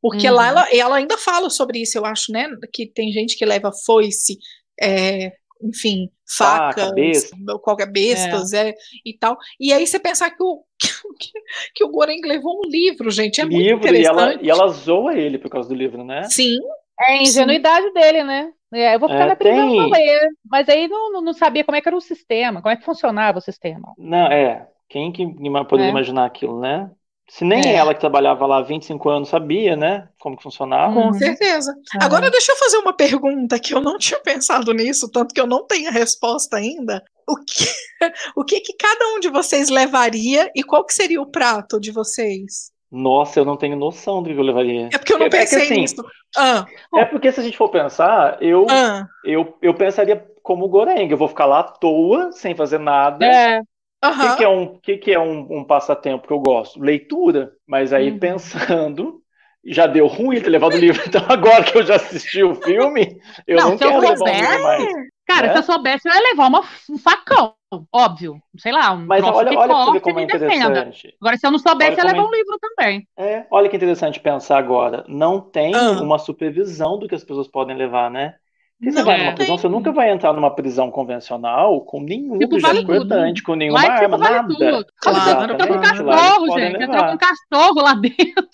Porque 0.00 0.28
uhum. 0.28 0.34
lá 0.34 0.48
ela, 0.48 0.68
ela 0.72 0.96
ainda 0.96 1.16
fala 1.16 1.48
sobre 1.48 1.80
isso, 1.80 1.96
eu 1.96 2.04
acho, 2.04 2.32
né? 2.32 2.48
Que 2.72 2.86
tem 2.86 3.12
gente 3.12 3.36
que 3.36 3.44
leva 3.44 3.70
foice, 3.72 4.36
é, 4.80 5.32
enfim, 5.62 6.10
facas, 6.28 6.90
Faca, 7.30 7.58
qualquer 7.62 7.90
bestas, 7.90 8.52
é. 8.52 8.70
é. 8.70 8.74
e 9.04 9.16
tal. 9.16 9.38
E 9.60 9.72
aí 9.72 9.86
você 9.86 9.98
pensar 9.98 10.30
que 10.30 10.42
o, 10.42 10.64
que, 11.18 11.30
que 11.74 11.84
o 11.84 11.90
Goreng 11.90 12.20
levou 12.26 12.60
um 12.64 12.68
livro, 12.68 13.10
gente, 13.10 13.40
é 13.40 13.44
livro, 13.44 13.58
muito 13.58 13.88
interessante. 13.88 14.16
E 14.16 14.20
ela, 14.20 14.42
e 14.42 14.50
ela 14.50 14.68
zoa 14.68 15.14
ele 15.14 15.38
por 15.38 15.50
causa 15.50 15.68
do 15.68 15.74
livro, 15.74 16.04
né? 16.04 16.24
Sim. 16.24 16.58
É 17.00 17.12
a 17.12 17.22
ingenuidade 17.22 17.86
Sim. 17.86 17.92
dele, 17.94 18.24
né? 18.24 18.52
É, 18.74 18.94
eu 18.94 19.00
vou 19.00 19.08
ficar 19.08 19.24
é, 19.24 19.26
na 19.26 19.36
prisão 19.36 19.68
tem... 19.68 19.90
ler, 19.90 20.28
mas 20.50 20.68
aí 20.68 20.88
não, 20.88 21.20
não 21.20 21.32
sabia 21.34 21.62
como 21.62 21.76
é 21.76 21.80
que 21.80 21.88
era 21.88 21.96
o 21.96 22.00
sistema, 22.00 22.62
como 22.62 22.72
é 22.72 22.76
que 22.76 22.84
funcionava 22.84 23.38
o 23.38 23.42
sistema. 23.42 23.92
Não, 23.98 24.26
é, 24.28 24.66
quem 24.92 25.10
que 25.10 25.26
poderia 25.26 25.86
é. 25.86 25.90
imaginar 25.90 26.26
aquilo, 26.26 26.60
né? 26.60 26.90
Se 27.26 27.46
nem 27.46 27.66
é. 27.66 27.74
ela 27.76 27.94
que 27.94 28.00
trabalhava 28.00 28.44
lá 28.44 28.58
há 28.58 28.62
25 28.62 29.08
anos 29.08 29.30
sabia, 29.30 29.74
né? 29.74 30.06
Como 30.20 30.36
que 30.36 30.42
funcionava. 30.42 30.92
Com 30.92 31.14
certeza. 31.14 31.72
Uhum. 31.72 32.00
Agora 32.02 32.30
deixa 32.30 32.52
eu 32.52 32.56
fazer 32.56 32.76
uma 32.76 32.92
pergunta 32.92 33.58
que 33.58 33.72
eu 33.74 33.80
não 33.80 33.96
tinha 33.96 34.20
pensado 34.20 34.70
nisso, 34.74 35.10
tanto 35.10 35.32
que 35.32 35.40
eu 35.40 35.46
não 35.46 35.66
tenho 35.66 35.88
a 35.88 35.92
resposta 35.92 36.58
ainda. 36.58 37.02
O 37.26 37.36
que, 37.36 37.64
o 38.36 38.44
que, 38.44 38.60
que 38.60 38.74
cada 38.74 39.06
um 39.14 39.20
de 39.20 39.30
vocês 39.30 39.70
levaria 39.70 40.50
e 40.54 40.62
qual 40.62 40.84
que 40.84 40.92
seria 40.92 41.22
o 41.22 41.30
prato 41.30 41.80
de 41.80 41.90
vocês? 41.90 42.70
Nossa, 42.90 43.40
eu 43.40 43.46
não 43.46 43.56
tenho 43.56 43.76
noção 43.76 44.22
do 44.22 44.28
que 44.28 44.36
eu 44.38 44.42
levaria. 44.42 44.90
É 44.92 44.98
porque 44.98 45.14
eu 45.14 45.18
não 45.18 45.30
pensei 45.30 45.62
é 45.62 45.66
que, 45.66 45.72
assim, 45.72 45.80
nisso. 45.80 46.04
Ah. 46.36 46.66
É 46.96 47.06
porque 47.06 47.32
se 47.32 47.40
a 47.40 47.42
gente 47.42 47.56
for 47.56 47.70
pensar, 47.70 48.36
eu, 48.42 48.66
ah. 48.68 49.06
eu, 49.24 49.56
eu 49.62 49.72
pensaria 49.72 50.22
como 50.42 50.66
o 50.66 50.68
Goreng. 50.68 51.10
Eu 51.10 51.16
vou 51.16 51.28
ficar 51.28 51.46
lá 51.46 51.60
à 51.60 51.64
toa, 51.64 52.30
sem 52.32 52.54
fazer 52.54 52.78
nada. 52.78 53.24
É. 53.24 53.62
O 54.02 54.08
uhum. 54.08 54.18
que, 54.18 54.36
que, 54.36 54.44
é, 54.44 54.48
um, 54.48 54.78
que, 54.78 54.96
que 54.98 55.12
é 55.12 55.20
um, 55.20 55.58
um, 55.58 55.64
passatempo 55.64 56.26
que 56.26 56.32
eu 56.32 56.40
gosto? 56.40 56.80
Leitura. 56.80 57.52
Mas 57.66 57.92
aí, 57.92 58.10
uhum. 58.10 58.18
pensando, 58.18 59.22
já 59.64 59.86
deu 59.86 60.06
ruim 60.06 60.40
ter 60.40 60.50
levado 60.50 60.74
o 60.74 60.78
livro. 60.78 61.00
Então, 61.06 61.24
agora 61.28 61.62
que 61.62 61.78
eu 61.78 61.84
já 61.84 61.96
assisti 61.96 62.42
o 62.42 62.54
filme, 62.54 63.16
eu 63.46 63.58
não, 63.58 63.70
não 63.70 63.78
quero 63.78 63.98
levar 63.98 64.24
o 64.24 64.28
livro 64.28 64.62
mais. 64.62 65.12
Cara, 65.26 65.48
né? 65.48 65.52
se 65.52 65.58
eu 65.60 65.62
soubesse, 65.62 66.08
eu 66.08 66.14
ia 66.14 66.20
levar 66.20 66.48
uma, 66.48 66.64
um 66.90 66.98
facão, 66.98 67.54
óbvio. 67.92 68.38
Sei 68.58 68.72
lá, 68.72 68.92
um 68.92 69.06
Mas 69.06 69.22
olha, 69.24 69.56
olha 69.56 69.68
corte, 69.68 70.00
como 70.00 70.18
é 70.18 70.22
interessante. 70.24 71.14
Agora, 71.20 71.36
se 71.36 71.46
eu 71.46 71.50
não 71.50 71.58
soubesse, 71.58 71.92
eu 71.92 72.04
ia 72.04 72.10
levar 72.10 72.22
é... 72.22 72.26
um 72.26 72.30
livro 72.30 72.58
também. 72.60 73.08
É, 73.16 73.46
olha 73.50 73.68
que 73.68 73.76
interessante 73.76 74.20
pensar 74.20 74.58
agora. 74.58 75.04
Não 75.08 75.40
tem 75.40 75.74
uhum. 75.74 76.02
uma 76.02 76.18
supervisão 76.18 76.98
do 76.98 77.08
que 77.08 77.14
as 77.14 77.24
pessoas 77.24 77.48
podem 77.48 77.76
levar, 77.76 78.10
né? 78.10 78.34
Se 78.82 78.90
você 78.90 79.02
vai 79.04 79.18
numa 79.18 79.34
prisão, 79.34 79.58
você 79.58 79.68
nunca 79.68 79.92
vai 79.92 80.10
entrar 80.10 80.32
numa 80.32 80.54
prisão 80.54 80.90
convencional 80.90 81.82
com 81.82 82.02
nenhum 82.02 82.36
tipo, 82.36 82.56
objeto 82.56 82.74
vale 82.74 82.84
cortante, 82.84 83.42
com 83.42 83.54
nenhuma 83.54 83.80
lá, 83.80 83.92
arma, 83.94 84.18
vale 84.18 84.34
nada. 84.34 84.48
Tudo. 84.48 84.86
Claro, 84.96 85.52
entra 85.52 85.66
com 85.68 85.80
cachorro, 85.80 86.58
gente. 86.58 86.82
Entrou 86.82 87.04
com 87.06 87.18
cachorro 87.18 87.80
lá 87.80 87.94
dentro. 88.00 88.48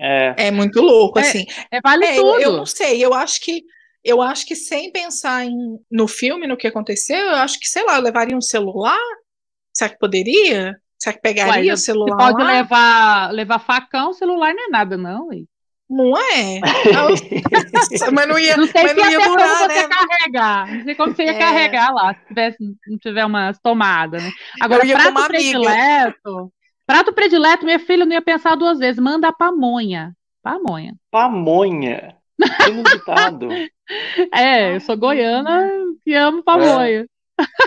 É, 0.00 0.46
é 0.46 0.50
muito 0.50 0.80
louco, 0.80 1.18
é, 1.18 1.22
assim. 1.22 1.44
É, 1.70 1.80
vale 1.82 2.06
é, 2.06 2.16
tudo. 2.16 2.40
Eu, 2.40 2.40
eu, 2.40 2.52
não 2.56 2.64
sei, 2.64 3.04
eu 3.04 3.12
acho 3.12 3.40
que 3.42 3.64
eu 4.02 4.22
acho 4.22 4.46
que 4.46 4.54
sem 4.54 4.90
pensar 4.92 5.44
em, 5.44 5.78
no 5.90 6.06
filme, 6.06 6.46
no 6.46 6.56
que 6.56 6.68
aconteceu, 6.68 7.18
eu 7.18 7.36
acho 7.36 7.58
que, 7.58 7.66
sei 7.66 7.84
lá, 7.84 7.96
eu 7.96 8.02
levaria 8.02 8.36
um 8.36 8.40
celular? 8.40 8.96
Será 9.74 9.90
que 9.90 9.98
poderia? 9.98 10.76
Será 10.96 11.12
que 11.12 11.20
pegaria 11.20 11.72
Ué, 11.72 11.74
o 11.74 11.76
celular? 11.76 12.16
Você 12.16 12.32
pode 12.32 12.44
levar, 12.44 13.32
levar 13.32 13.58
facão, 13.58 14.12
celular 14.12 14.54
não 14.54 14.64
é 14.64 14.68
nada, 14.68 14.96
não. 14.96 15.32
Hein? 15.32 15.46
Não 15.88 16.16
é? 16.18 16.60
mas 18.12 18.28
não 18.28 18.38
ia, 18.38 18.56
não 18.56 18.66
sei 18.66 18.82
mas 18.82 18.90
se 18.90 18.96
não 18.96 19.10
ia 19.10 19.18
durar, 19.20 19.58
como 19.58 19.68
né? 19.68 19.74
você 19.74 19.88
carregar. 19.88 20.74
Não 20.74 20.84
sei 20.84 20.94
como 20.96 21.14
você 21.14 21.24
ia 21.24 21.30
é. 21.30 21.38
carregar 21.38 21.94
lá, 21.94 22.14
se 22.14 22.26
tivesse, 22.26 22.58
não 22.88 22.98
tiver 22.98 23.24
umas 23.24 23.58
tomadas, 23.60 24.22
né? 24.22 24.30
Agora, 24.60 24.84
prato 24.84 25.26
predileto. 25.28 26.52
Prato 26.86 27.12
predileto, 27.12 27.64
minha 27.64 27.78
filha 27.78 28.04
não 28.04 28.12
ia 28.12 28.22
pensar 28.22 28.56
duas 28.56 28.78
vezes. 28.78 29.00
Manda 29.00 29.32
pamonha. 29.32 30.12
Pamonha. 30.42 30.94
Pamonha. 31.10 32.16
Inusitado. 32.68 33.48
é, 34.32 34.76
eu 34.76 34.80
sou 34.80 34.96
goiana 34.96 35.68
e 36.04 36.14
amo 36.14 36.42
pamonha. 36.42 37.02
É. 37.02 37.06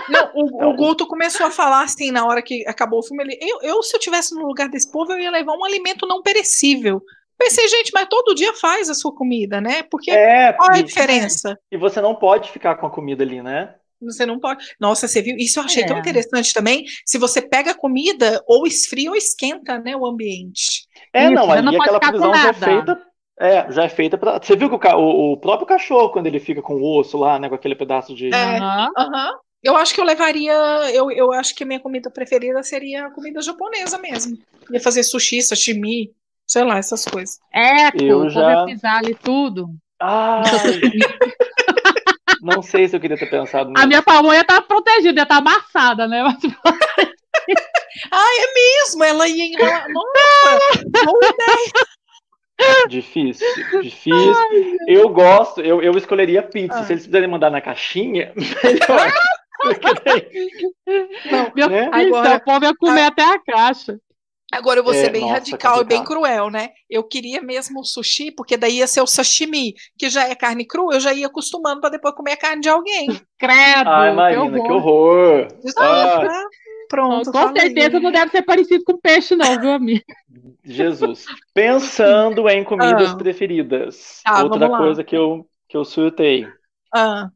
Não, 0.08 0.30
o, 0.34 0.70
o, 0.70 0.76
Guto 0.76 1.06
começou 1.06 1.46
a 1.46 1.50
falar 1.50 1.84
assim 1.84 2.10
na 2.10 2.26
hora 2.26 2.42
que 2.42 2.66
acabou 2.66 3.00
o 3.00 3.02
filme. 3.02 3.22
Ele, 3.22 3.38
eu, 3.40 3.60
eu, 3.62 3.82
se 3.82 3.94
eu 3.94 4.00
tivesse 4.00 4.34
no 4.34 4.46
lugar 4.46 4.68
desse 4.68 4.90
povo, 4.90 5.12
eu 5.12 5.18
ia 5.18 5.30
levar 5.30 5.52
um 5.52 5.64
alimento 5.64 6.06
não 6.06 6.22
perecível. 6.22 7.00
Pensei, 7.40 7.66
gente, 7.68 7.90
mas 7.94 8.06
todo 8.06 8.34
dia 8.34 8.52
faz 8.52 8.90
a 8.90 8.94
sua 8.94 9.14
comida, 9.14 9.62
né? 9.62 9.82
Porque 9.90 10.10
é, 10.10 10.52
qual 10.52 10.72
a 10.72 10.82
diferença? 10.82 11.58
E 11.72 11.76
você 11.78 11.98
não 11.98 12.14
pode 12.14 12.50
ficar 12.50 12.74
com 12.74 12.86
a 12.86 12.90
comida 12.90 13.24
ali, 13.24 13.40
né? 13.40 13.76
Você 14.02 14.26
não 14.26 14.38
pode. 14.38 14.62
Nossa, 14.78 15.08
você 15.08 15.22
viu? 15.22 15.36
Isso 15.38 15.58
eu 15.58 15.64
achei 15.64 15.84
é. 15.84 15.86
tão 15.86 15.98
interessante 15.98 16.52
também. 16.52 16.84
Se 17.06 17.16
você 17.16 17.40
pega 17.40 17.70
a 17.70 17.74
comida, 17.74 18.44
ou 18.46 18.66
esfria 18.66 19.08
ou 19.08 19.16
esquenta, 19.16 19.78
né, 19.78 19.96
o 19.96 20.04
ambiente. 20.04 20.86
É, 21.14 21.24
Isso, 21.24 21.32
não, 21.32 21.50
ali 21.50 21.74
aquela 21.76 21.98
prisão 21.98 22.34
já 22.34 22.50
é 22.50 22.52
feita. 22.52 23.02
É, 23.40 23.72
já 23.72 23.84
é 23.84 23.88
feita 23.88 24.18
para. 24.18 24.38
Você 24.38 24.54
viu 24.54 24.68
que 24.68 24.88
o, 24.88 24.98
o, 24.98 25.32
o, 25.32 25.36
próprio 25.38 25.66
cachorro, 25.66 26.10
quando 26.10 26.26
ele 26.26 26.40
fica 26.40 26.60
com 26.60 26.74
o 26.74 26.98
osso 26.98 27.16
lá, 27.16 27.38
né, 27.38 27.48
com 27.48 27.54
aquele 27.54 27.74
pedaço 27.74 28.14
de. 28.14 28.28
É, 28.28 28.58
aham. 28.58 28.90
Uhum. 28.98 29.04
Uhum. 29.04 29.30
Eu 29.62 29.76
acho 29.76 29.94
que 29.94 30.00
eu 30.00 30.04
levaria. 30.04 30.52
Eu, 30.92 31.10
eu 31.10 31.32
acho 31.32 31.54
que 31.54 31.64
a 31.64 31.66
minha 31.66 31.80
comida 31.80 32.10
preferida 32.10 32.62
seria 32.62 33.06
a 33.06 33.10
comida 33.10 33.40
japonesa 33.40 33.96
mesmo. 33.96 34.36
Ia 34.70 34.80
fazer 34.80 35.02
sushi, 35.02 35.42
sashimi 35.42 36.10
sei 36.50 36.64
lá, 36.64 36.78
essas 36.78 37.04
coisas. 37.04 37.38
É, 37.54 37.90
eu 38.02 38.28
já 38.28 38.64
pisar 38.64 38.98
ali 38.98 39.14
tudo. 39.14 39.68
Ah, 40.00 40.42
não 42.42 42.60
sei 42.60 42.88
se 42.88 42.96
eu 42.96 43.00
queria 43.00 43.16
ter 43.16 43.30
pensado 43.30 43.70
nisso. 43.70 43.80
A 43.82 43.86
minha 43.86 44.02
pamonha 44.02 44.42
tá 44.42 44.60
protegida, 44.60 45.24
tá 45.24 45.36
amassada, 45.36 46.08
né? 46.08 46.24
Mas... 46.24 46.38
ah, 48.10 48.40
é 48.40 48.54
mesmo, 48.54 49.04
ela 49.04 49.28
ia 49.28 49.44
enrolar. 49.44 49.86
Nossa, 49.90 50.82
boa 51.04 51.20
ideia. 51.22 51.72
Difícil, 52.88 53.46
difícil. 53.80 54.34
Ai, 54.36 54.76
eu 54.88 55.08
gosto, 55.08 55.60
eu, 55.60 55.80
eu 55.80 55.96
escolheria 55.96 56.42
pizza. 56.42 56.80
Ah. 56.80 56.84
Se 56.84 56.94
eles 56.94 57.06
quiserem 57.06 57.28
mandar 57.28 57.50
na 57.50 57.60
caixinha, 57.60 58.32
melhor. 58.34 59.12
Não, 61.30 61.52
meu 61.54 61.68
né? 61.68 61.88
Agora, 61.92 62.36
o 62.36 62.40
povo 62.40 62.64
ia 62.64 62.74
comer 62.76 63.02
a... 63.02 63.06
até 63.06 63.22
a 63.22 63.38
caixa. 63.38 64.00
Agora 64.52 64.80
eu 64.80 64.84
vou 64.84 64.92
é, 64.92 64.96
ser 64.96 65.10
bem 65.10 65.22
nossa, 65.22 65.34
radical 65.34 65.80
e 65.80 65.84
bem 65.84 66.04
cruel, 66.04 66.50
né? 66.50 66.70
Eu 66.88 67.04
queria 67.04 67.40
mesmo 67.40 67.80
o 67.80 67.84
sushi, 67.84 68.32
porque 68.32 68.56
daí 68.56 68.78
ia 68.78 68.86
ser 68.86 69.00
o 69.00 69.06
sashimi, 69.06 69.74
que 69.96 70.10
já 70.10 70.28
é 70.28 70.34
carne 70.34 70.64
crua, 70.64 70.94
eu 70.94 71.00
já 71.00 71.12
ia 71.12 71.28
acostumando 71.28 71.80
para 71.80 71.90
depois 71.90 72.14
comer 72.14 72.32
a 72.32 72.36
carne 72.36 72.62
de 72.62 72.68
alguém. 72.68 73.06
Credo! 73.38 73.88
Ai, 73.88 74.12
Marina, 74.12 74.62
que 74.62 74.72
horror! 74.72 75.46
Que 75.46 75.80
horror. 75.80 76.30
Ah. 76.30 76.44
Pronto. 76.90 77.30
Com 77.30 77.56
certeza 77.56 77.96
aí. 77.98 78.02
não 78.02 78.10
deve 78.10 78.32
ser 78.32 78.42
parecido 78.42 78.82
com 78.84 78.98
peixe, 78.98 79.36
não, 79.36 79.60
viu, 79.60 79.70
amigo? 79.70 80.04
Jesus. 80.64 81.24
Pensando 81.54 82.48
em 82.48 82.64
comidas 82.64 83.12
ah. 83.12 83.16
preferidas. 83.16 84.20
Ah, 84.26 84.42
Outra 84.42 84.68
coisa 84.68 85.04
que 85.04 85.16
eu, 85.16 85.46
que 85.68 85.76
eu 85.76 85.84
surtei. 85.84 86.48
Ah. 86.92 87.30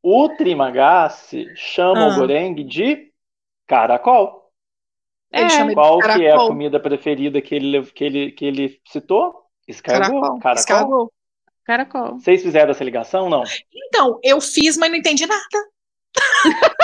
o 0.00 0.28
Trimagasi 0.28 1.48
chama 1.56 2.04
ah. 2.04 2.08
o 2.08 2.14
gorengue 2.14 2.62
de 2.62 3.10
caracol. 3.66 4.39
É, 5.32 5.74
Qual 5.74 5.98
que 6.00 6.26
é 6.26 6.32
a 6.32 6.38
comida 6.38 6.80
preferida 6.80 7.40
que 7.40 7.54
ele, 7.54 7.82
que 7.86 8.04
ele, 8.04 8.32
que 8.32 8.44
ele 8.44 8.80
citou? 8.86 9.32
Escargot. 9.68 10.40
Caracol. 10.40 10.66
Caracol. 10.66 11.12
Caracol. 11.64 12.18
Vocês 12.18 12.42
fizeram 12.42 12.72
essa 12.72 12.82
ligação, 12.82 13.28
não? 13.28 13.44
Então, 13.72 14.18
eu 14.24 14.40
fiz, 14.40 14.76
mas 14.76 14.90
não 14.90 14.98
entendi 14.98 15.24
nada. 15.26 15.70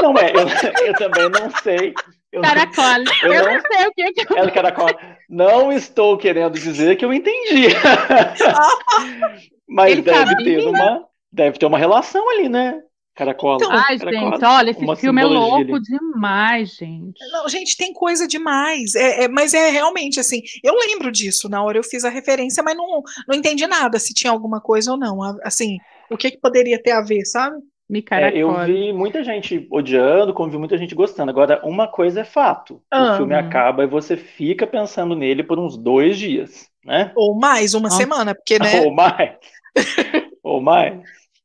Não 0.01 0.17
é, 0.17 0.31
eu, 0.31 0.87
eu 0.87 0.95
também 0.95 1.29
não 1.29 1.51
sei. 1.63 1.93
Eu 2.31 2.43
caracol. 2.43 2.85
Não, 2.85 3.29
eu, 3.29 3.33
eu 3.33 3.45
não, 3.45 3.53
não, 3.55 3.61
sei 3.61 3.87
o 3.87 3.93
que, 3.93 4.13
que 4.13 4.33
eu... 4.33 4.45
É 4.45 4.51
caracol. 4.51 4.89
Não 5.29 5.73
estou 5.73 6.17
querendo 6.17 6.53
dizer 6.53 6.97
que 6.97 7.05
eu 7.05 7.13
entendi. 7.13 7.69
mas 9.69 9.93
Ele 9.93 10.03
deve 10.03 10.37
ter 10.37 10.65
uma 10.67 11.05
deve 11.33 11.59
ter 11.59 11.67
uma 11.67 11.79
relação 11.79 12.29
ali, 12.31 12.49
né? 12.49 12.81
Caracola. 13.17 13.57
Então, 13.57 13.73
Ai, 13.73 13.99
Caracola, 13.99 14.31
gente, 14.31 14.45
olha, 14.45 14.71
esse 14.71 14.97
filme 14.97 15.23
é 15.23 15.25
louco 15.25 15.77
ali. 15.77 15.83
demais, 15.83 16.75
gente. 16.75 17.19
Não, 17.33 17.49
gente, 17.49 17.75
tem 17.75 17.91
coisa 17.95 18.29
demais. 18.29 18.95
É, 18.95 19.25
é, 19.25 19.29
mas 19.29 19.55
é 19.55 19.71
realmente 19.71 20.21
assim, 20.21 20.43
eu 20.63 20.75
lembro 20.75 21.11
disso. 21.11 21.49
Na 21.49 21.63
hora 21.65 21.79
eu 21.79 21.83
fiz 21.83 22.05
a 22.05 22.11
referência, 22.11 22.63
mas 22.63 22.77
não, 22.77 23.03
não 23.27 23.35
entendi 23.35 23.67
nada 23.67 23.99
se 23.99 24.13
tinha 24.13 24.31
alguma 24.31 24.61
coisa 24.61 24.93
ou 24.93 24.99
não. 24.99 25.19
Assim, 25.43 25.79
o 26.11 26.17
que, 26.17 26.31
que 26.31 26.39
poderia 26.39 26.81
ter 26.81 26.91
a 26.91 27.01
ver, 27.01 27.25
sabe? 27.25 27.57
Me 27.89 28.05
é, 28.11 28.37
eu 28.37 28.53
vi 28.65 28.93
muita 28.93 29.23
gente 29.23 29.67
odiando, 29.71 30.35
como 30.35 30.51
vi 30.51 30.59
muita 30.59 30.77
gente 30.77 30.95
gostando. 30.95 31.31
Agora, 31.31 31.61
uma 31.65 31.87
coisa 31.87 32.21
é 32.21 32.25
fato: 32.25 32.83
ah, 32.91 33.15
o 33.15 33.17
filme 33.17 33.35
acaba 33.35 33.85
e 33.85 33.87
você 33.87 34.17
fica 34.17 34.67
pensando 34.67 35.15
nele 35.15 35.43
por 35.43 35.59
uns 35.59 35.77
dois 35.77 36.19
dias, 36.19 36.69
né? 36.85 37.13
Ou 37.15 37.35
mais, 37.35 37.75
uma 37.75 37.89
ah. 37.89 37.93
semana, 37.93 38.35
porque, 38.35 38.59
né? 38.59 38.81
Ou 38.85 38.93
mais. 38.93 39.37
Ou 40.43 40.61
mais. 40.61 41.01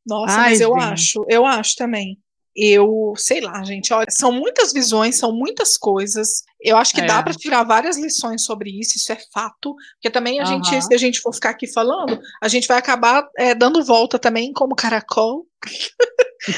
Nossa, 0.05 0.35
Ai, 0.35 0.49
mas 0.51 0.61
eu 0.61 0.73
gente. 0.73 0.83
acho, 0.83 1.25
eu 1.27 1.45
acho 1.45 1.75
também. 1.75 2.17
Eu 2.53 3.13
sei 3.15 3.39
lá, 3.39 3.63
gente. 3.63 3.93
Olha, 3.93 4.07
são 4.09 4.31
muitas 4.31 4.73
visões, 4.73 5.17
são 5.17 5.31
muitas 5.31 5.77
coisas. 5.77 6.43
Eu 6.59 6.75
acho 6.77 6.93
que 6.93 6.99
é. 6.99 7.05
dá 7.05 7.23
para 7.23 7.33
tirar 7.33 7.63
várias 7.63 7.97
lições 7.97 8.43
sobre 8.43 8.77
isso, 8.77 8.97
isso 8.97 9.11
é 9.11 9.17
fato. 9.33 9.73
Porque 9.93 10.09
também 10.09 10.39
a 10.39 10.43
uhum. 10.43 10.63
gente, 10.63 10.81
se 10.85 10.93
a 10.93 10.97
gente 10.97 11.21
for 11.21 11.33
ficar 11.33 11.51
aqui 11.51 11.65
falando, 11.65 12.19
a 12.41 12.47
gente 12.49 12.67
vai 12.67 12.77
acabar 12.77 13.25
é, 13.37 13.55
dando 13.55 13.83
volta 13.85 14.19
também 14.19 14.51
como 14.51 14.75
caracol. 14.75 15.45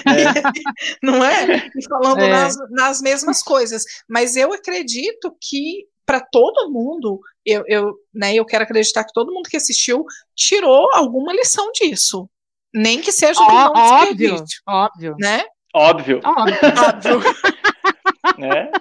É. 0.08 0.24
não 1.04 1.24
é? 1.24 1.70
E 1.76 1.84
falando 1.88 2.22
é. 2.22 2.30
Nas, 2.30 2.56
nas 2.72 3.02
mesmas 3.02 3.44
coisas. 3.44 3.84
Mas 4.10 4.36
eu 4.36 4.52
acredito 4.52 5.36
que 5.40 5.86
para 6.06 6.20
todo 6.20 6.72
mundo, 6.72 7.20
eu, 7.46 7.64
eu, 7.68 7.94
né, 8.14 8.34
eu 8.34 8.46
quero 8.46 8.64
acreditar 8.64 9.04
que 9.04 9.14
todo 9.14 9.32
mundo 9.32 9.50
que 9.50 9.58
assistiu 9.58 10.06
tirou 10.36 10.90
alguma 10.94 11.34
lição 11.34 11.72
disso. 11.72 12.30
Nem 12.74 13.02
que 13.02 13.12
seja 13.12 13.40
um 13.40 13.46
Ó, 13.46 13.72
óbvio, 13.76 14.44
óbvio. 14.68 15.16
Né? 15.20 15.44
Óbvio. 15.74 16.22
Óbvio. 16.24 16.58
óbvio. 17.16 17.34
né? 18.38 18.72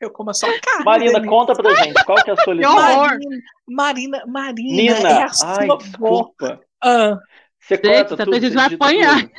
Eu 0.00 0.10
como 0.10 0.30
a 0.30 0.34
sua 0.34 0.50
carne. 0.60 0.84
Marina, 0.84 1.26
conta 1.26 1.54
pra 1.54 1.74
gente, 1.74 2.04
qual 2.04 2.22
que 2.22 2.30
é 2.30 2.32
a 2.34 2.36
sua 2.36 2.54
lição? 2.54 2.74
Marina, 2.74 3.18
Marina, 3.66 4.24
Marina, 4.26 4.76
Nina, 4.76 5.08
é 5.08 5.22
a 5.22 5.28
sua 5.30 5.60
ai, 5.60 5.68
desculpa. 5.78 6.60
Ah. 6.82 7.18
Você 7.60 7.78
corta 7.78 8.16
tudo, 8.16 8.36
a 8.36 8.40
gente 8.40 8.54
vai 8.54 8.74
apanhar. 8.74 9.20
Tudo. 9.20 9.32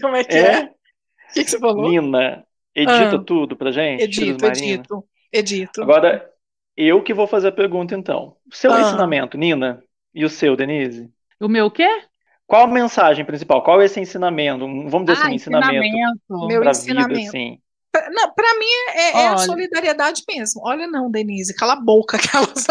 Como 0.00 0.16
é 0.16 0.24
que 0.24 0.36
é? 0.36 0.52
é? 0.52 0.64
O 0.64 1.34
que, 1.34 1.44
que, 1.44 1.50
você 1.50 1.58
falou? 1.58 1.90
Nina, 1.90 2.44
edita 2.74 3.16
ah. 3.16 3.24
tudo 3.24 3.56
pra 3.56 3.72
gente. 3.72 4.04
Edito, 4.04 4.46
edito, 4.46 5.04
edito. 5.32 5.82
Agora, 5.82 6.30
eu 6.76 7.02
que 7.02 7.12
vou 7.12 7.26
fazer 7.26 7.48
a 7.48 7.52
pergunta 7.52 7.96
então. 7.96 8.36
O 8.50 8.54
seu 8.54 8.72
ah. 8.72 8.80
ensinamento, 8.80 9.36
Nina, 9.36 9.82
e 10.14 10.24
o 10.24 10.30
seu, 10.30 10.54
Denise? 10.54 11.10
O 11.40 11.48
meu 11.48 11.66
o 11.66 11.70
quê? 11.70 12.04
Qual 12.48 12.64
a 12.64 12.66
mensagem 12.66 13.24
principal? 13.26 13.62
Qual 13.62 13.80
é 13.82 13.84
esse 13.84 14.00
encenamento? 14.00 14.66
Vamos 14.88 15.04
dizer 15.04 15.12
assim, 15.12 15.22
ah, 15.22 15.26
assim, 15.26 15.34
ensinamento. 15.34 15.84
ensinamento. 15.84 16.46
Meu 16.46 16.64
ensinamento. 16.64 17.14
Vida, 17.14 17.28
assim. 17.28 17.58
Pra, 17.92 18.10
não, 18.10 18.32
para 18.32 18.58
mim 18.58 18.64
é, 18.94 19.20
é, 19.20 19.28
a 19.28 19.36
solidariedade 19.36 20.22
mesmo. 20.26 20.62
Olha, 20.64 20.86
não, 20.86 21.10
Denise, 21.10 21.54
cala 21.54 21.74
a 21.74 21.80
boca 21.80 22.16
aquelas. 22.16 22.66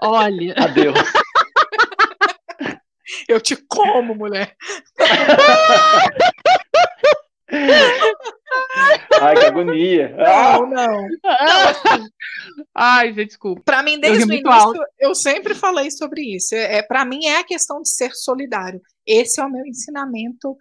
Olha. 0.00 0.54
Adeus. 0.56 0.98
Eu 3.28 3.42
te 3.42 3.56
como, 3.56 4.14
mulher. 4.14 4.56
Ai, 9.20 9.34
que 9.36 9.46
agonia. 9.46 10.16
Não, 10.16 10.66
não. 10.66 11.08
não 11.22 12.08
Ai, 12.74 13.08
gente, 13.12 13.28
desculpa. 13.28 13.62
Para 13.64 13.82
mim, 13.82 13.98
desde 13.98 14.24
o 14.24 14.32
início, 14.32 14.50
alto. 14.50 14.80
eu 14.98 15.14
sempre 15.14 15.54
falei 15.54 15.90
sobre 15.90 16.22
isso. 16.22 16.54
É, 16.54 16.78
é 16.78 16.82
para 16.82 17.04
mim, 17.04 17.26
é 17.26 17.38
a 17.38 17.44
questão 17.44 17.82
de 17.82 17.90
ser 17.90 18.12
solidário. 18.14 18.80
Esse 19.06 19.40
é 19.40 19.44
o 19.44 19.50
meu 19.50 19.64
ensinamento. 19.66 20.56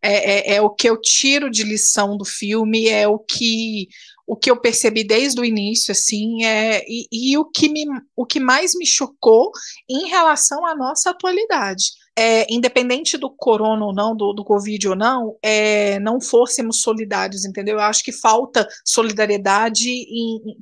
É, 0.00 0.52
é, 0.52 0.54
é, 0.56 0.62
o 0.62 0.70
que 0.70 0.88
eu 0.88 1.00
tiro 1.00 1.50
de 1.50 1.64
lição 1.64 2.16
do 2.16 2.24
filme, 2.24 2.88
é 2.88 3.08
o 3.08 3.18
que 3.18 3.88
o 4.28 4.36
que 4.36 4.50
eu 4.50 4.60
percebi 4.60 5.02
desde 5.04 5.40
o 5.40 5.44
início, 5.44 5.90
assim, 5.90 6.44
é, 6.44 6.84
e, 6.86 7.08
e 7.10 7.38
o, 7.38 7.46
que 7.46 7.66
me, 7.70 7.86
o 8.14 8.26
que 8.26 8.38
mais 8.38 8.72
me 8.74 8.84
chocou 8.84 9.50
em 9.88 10.06
relação 10.08 10.66
à 10.66 10.76
nossa 10.76 11.10
atualidade 11.10 11.92
é, 12.18 12.44
independente 12.52 13.16
do 13.16 13.30
corona 13.30 13.84
ou 13.84 13.94
não, 13.94 14.16
do, 14.16 14.32
do 14.32 14.44
Covid 14.44 14.88
ou 14.88 14.96
não, 14.96 15.36
é, 15.40 16.00
não 16.00 16.20
fôssemos 16.20 16.82
solidários, 16.82 17.44
entendeu? 17.44 17.76
Eu 17.76 17.82
acho 17.82 18.02
que 18.02 18.10
falta 18.10 18.66
solidariedade 18.84 19.88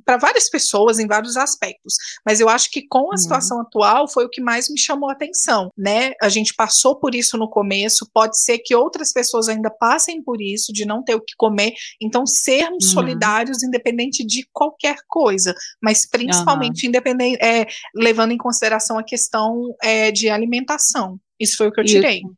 para 0.05 0.17
várias 0.17 0.47
pessoas 0.51 0.99
em 0.99 1.07
vários 1.07 1.35
aspectos. 1.35 1.95
Mas 2.23 2.39
eu 2.39 2.47
acho 2.47 2.69
que 2.69 2.85
com 2.87 3.07
a 3.07 3.09
uhum. 3.09 3.17
situação 3.17 3.59
atual 3.59 4.07
foi 4.07 4.25
o 4.25 4.29
que 4.29 4.39
mais 4.39 4.69
me 4.69 4.77
chamou 4.77 5.09
a 5.09 5.13
atenção, 5.13 5.71
né? 5.75 6.11
A 6.21 6.29
gente 6.29 6.53
passou 6.53 6.95
por 6.95 7.15
isso 7.15 7.39
no 7.39 7.49
começo, 7.49 8.07
pode 8.13 8.39
ser 8.39 8.59
que 8.59 8.75
outras 8.75 9.11
pessoas 9.11 9.49
ainda 9.49 9.71
passem 9.71 10.21
por 10.21 10.39
isso, 10.39 10.71
de 10.71 10.85
não 10.85 11.03
ter 11.03 11.15
o 11.15 11.21
que 11.21 11.33
comer. 11.35 11.73
Então, 11.99 12.27
sermos 12.27 12.85
uhum. 12.85 12.93
solidários 12.93 13.63
independente 13.63 14.23
de 14.23 14.47
qualquer 14.53 14.97
coisa, 15.07 15.55
mas 15.81 16.07
principalmente 16.07 16.83
uhum. 16.83 16.89
independente, 16.89 17.43
é, 17.43 17.65
levando 17.95 18.31
em 18.31 18.37
consideração 18.37 18.99
a 18.99 19.03
questão 19.03 19.75
é, 19.81 20.11
de 20.11 20.29
alimentação. 20.29 21.19
Isso 21.39 21.57
foi 21.57 21.67
o 21.67 21.71
que 21.71 21.81
eu 21.81 21.85
tirei. 21.85 22.17
Isso. 22.17 22.37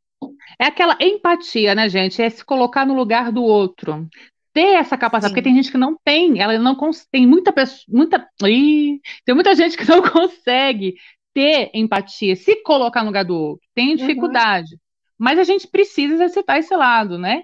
É 0.60 0.66
aquela 0.66 0.98
empatia, 1.00 1.74
né, 1.74 1.88
gente? 1.88 2.22
É 2.22 2.30
se 2.30 2.44
colocar 2.44 2.86
no 2.86 2.94
lugar 2.94 3.32
do 3.32 3.44
outro. 3.44 4.08
Ter 4.52 4.76
essa 4.76 4.98
capacidade, 4.98 5.32
Sim. 5.32 5.36
porque 5.36 5.50
tem 5.50 5.56
gente 5.56 5.72
que 5.72 5.78
não 5.78 5.98
tem, 6.04 6.42
ela 6.42 6.58
não 6.58 6.76
tem 7.12 7.26
muita 7.26 7.54
pessoa, 7.54 7.86
muita, 7.88 8.28
ih, 8.44 9.00
tem 9.24 9.36
muita 9.36 9.54
gente 9.56 9.78
que 9.78 9.88
não 9.88 10.02
consegue 10.02 10.96
ter 11.34 11.70
empatia, 11.74 12.36
se 12.36 12.58
colocar 12.64 13.02
no 13.02 13.08
lugar 13.08 13.24
do 13.24 13.36
outro, 13.36 13.66
tem 13.74 13.92
uhum. 13.92 13.96
dificuldade. 13.96 14.74
Uhum. 14.74 14.80
Mas 15.18 15.40
a 15.40 15.44
gente 15.44 15.68
precisa 15.68 16.16
exercitar 16.16 16.58
esse 16.58 16.76
lado, 16.76 17.18
né? 17.18 17.44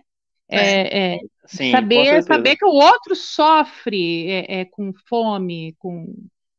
É, 0.49 0.59
é, 0.59 1.15
é 1.15 1.19
Sim, 1.45 1.71
saber, 1.71 2.23
saber 2.23 2.55
que 2.55 2.65
o 2.65 2.69
outro 2.69 3.15
sofre 3.15 4.29
é, 4.29 4.61
é, 4.61 4.65
com 4.65 4.91
fome, 5.07 5.75
com 5.77 6.13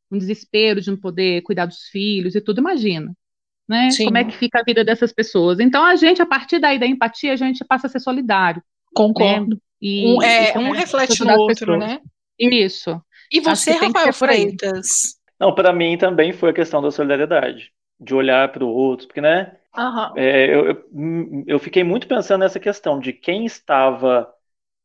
um 0.09 0.17
desespero 0.17 0.81
de 0.81 0.89
não 0.89 0.97
poder 0.97 1.41
cuidar 1.41 1.65
dos 1.65 1.83
filhos 1.89 2.35
e 2.35 2.41
tudo, 2.41 2.59
imagina 2.59 3.13
né? 3.67 3.91
Sim. 3.91 4.05
Como 4.05 4.17
é 4.17 4.23
que 4.23 4.35
fica 4.35 4.59
a 4.59 4.63
vida 4.63 4.83
dessas 4.83 5.11
pessoas. 5.11 5.59
Então, 5.59 5.83
a 5.83 5.95
gente, 5.95 6.21
a 6.21 6.25
partir 6.25 6.59
daí 6.59 6.79
da 6.79 6.85
empatia, 6.85 7.33
a 7.33 7.35
gente 7.35 7.65
passa 7.65 7.87
a 7.87 7.89
ser 7.89 7.99
solidário. 7.99 8.61
Concordo. 8.93 9.55
Né? 9.55 9.61
E, 9.81 10.07
um, 10.07 10.23
é, 10.23 10.55
e 10.55 10.57
um 10.57 10.71
reflete 10.71 11.23
no 11.23 11.31
outro, 11.33 11.73
pessoas. 11.73 11.79
né? 11.79 11.99
Isso. 12.39 13.01
E 13.31 13.39
você, 13.39 13.71
Rafael 13.71 14.13
Freitas? 14.13 15.17
Não, 15.39 15.53
para 15.53 15.73
mim 15.73 15.97
também 15.97 16.31
foi 16.31 16.49
a 16.49 16.53
questão 16.53 16.81
da 16.81 16.89
solidariedade, 16.89 17.71
de 17.99 18.15
olhar 18.15 18.51
para 18.51 18.63
o 18.63 18.69
outro, 18.69 19.07
porque, 19.07 19.21
né? 19.21 19.55
Uhum. 19.77 20.13
É, 20.15 20.53
eu, 20.53 20.65
eu, 20.65 20.83
eu 21.45 21.59
fiquei 21.59 21.83
muito 21.83 22.07
pensando 22.07 22.41
nessa 22.41 22.59
questão 22.59 22.99
de 22.99 23.13
quem 23.13 23.45
estava, 23.45 24.27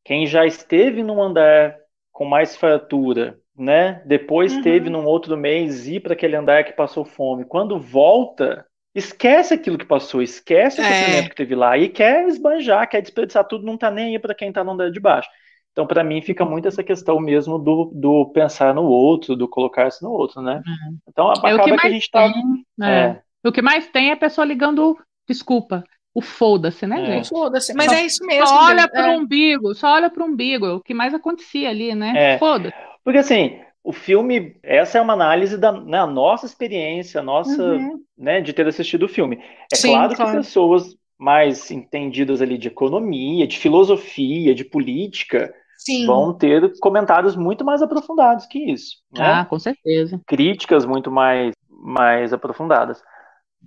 quem 0.05 0.27
já 0.27 0.45
esteve 0.45 1.03
num 1.03 1.23
andar 1.23 1.77
com 2.11 2.27
mais 2.27 2.55
fratura, 2.55 3.39
né? 3.57 4.03
Depois 4.05 4.55
uhum. 4.55 4.63
teve 4.63 4.91
num 4.91 5.07
outro 5.07 5.37
mês 5.37 5.87
ir 5.89 6.01
para 6.01 6.13
aquele 6.13 6.37
andar 6.37 6.65
que 6.65 6.73
passou 6.73 7.05
fome. 7.05 7.47
Quando 7.47 7.79
volta, 7.79 8.67
esquece 8.95 9.55
aquilo 9.55 9.79
que 9.79 9.87
passou, 9.87 10.23
esquece 10.23 10.81
o 10.81 10.85
é. 10.85 10.89
sofrimento 10.89 11.31
que 11.31 11.37
teve 11.37 11.55
lá 11.55 11.77
e 11.79 11.89
quer 11.89 12.27
esbanjar, 12.29 12.89
quer 12.89 13.01
desperdiçar 13.01 13.47
tudo, 13.47 13.65
não 13.65 13.79
tá 13.79 13.91
nem 13.91 14.15
aí 14.15 14.19
para 14.19 14.35
quem 14.35 14.53
tá 14.53 14.63
no 14.63 14.73
andar 14.73 14.91
de 14.91 15.01
baixo. 15.01 15.29
Então, 15.73 15.87
para 15.87 16.05
mim, 16.05 16.21
fica 16.21 16.45
muito 16.45 16.69
essa 16.69 16.83
questão 16.83 17.19
mesmo 17.19 17.59
do, 17.59 17.91
do 17.95 18.27
pensar 18.27 18.75
no 18.75 18.83
outro, 18.83 19.35
do 19.35 19.49
colocar-se 19.49 20.03
no 20.03 20.11
outro, 20.11 20.43
né? 20.43 20.63
Uhum. 20.67 20.99
Então, 21.09 21.31
é 21.31 21.33
acaba 21.33 21.65
que, 21.65 21.79
que, 21.79 21.87
a 21.87 21.91
gente 21.91 22.11
tá. 22.11 22.31
Tem, 22.31 22.67
é. 22.83 22.91
é. 22.91 23.23
O 23.43 23.51
que 23.51 23.63
mais 23.63 23.87
tem 23.87 24.11
é 24.11 24.13
a 24.13 24.17
pessoa 24.17 24.45
ligando 24.45 24.99
desculpa. 25.27 25.83
O 26.15 26.21
foda-se, 26.21 26.87
né, 26.87 27.03
é. 27.03 27.07
gente? 27.07 27.31
Foda-se, 27.31 27.73
mas 27.73 27.87
só, 27.87 27.95
é 27.95 28.05
isso 28.05 28.27
mesmo. 28.27 28.47
Só 28.47 28.67
olha 28.67 28.87
para 28.87 29.09
o 29.09 29.13
é. 29.13 29.17
umbigo, 29.17 29.75
só 29.75 29.95
olha 29.95 30.11
para 30.11 30.23
o 30.23 30.27
umbigo, 30.27 30.67
é 30.67 30.73
o 30.75 30.81
que 30.81 30.93
mais 30.93 31.15
acontecia 31.15 31.71
ali, 31.71 31.95
né? 31.95 32.35
É. 32.35 32.39
Foda-se. 32.39 32.77
Porque 33.03 33.19
assim, 33.19 33.59
o 33.85 33.93
filme, 33.93 34.57
essa 34.63 34.99
é 34.99 35.01
uma 35.01 35.13
análise 35.13 35.59
da 35.59 35.73
né, 35.73 36.05
nossa 36.07 36.47
experiência, 36.47 37.21
nossa, 37.21 37.63
uhum. 37.63 38.01
né, 38.17 38.41
de 38.41 38.53
ter 38.53 38.67
assistido 38.67 39.05
o 39.05 39.09
filme. 39.09 39.43
É 39.73 39.77
Sim, 39.77 39.89
claro, 39.89 40.15
claro 40.15 40.31
que 40.31 40.37
pessoas 40.39 40.97
mais 41.19 41.71
entendidas 41.71 42.41
ali 42.41 42.57
de 42.57 42.69
economia, 42.69 43.47
de 43.47 43.59
filosofia, 43.59 44.55
de 44.55 44.65
política, 44.65 45.53
Sim. 45.79 46.07
vão 46.07 46.33
ter 46.33 46.79
comentários 46.79 47.35
muito 47.35 47.65
mais 47.65 47.83
aprofundados 47.83 48.47
que 48.47 48.59
isso. 48.71 48.97
Né? 49.13 49.25
Ah, 49.25 49.45
com 49.45 49.59
certeza. 49.59 50.21
Críticas 50.27 50.85
muito 50.85 51.11
mais, 51.11 51.55
mais 51.69 52.33
aprofundadas, 52.33 53.03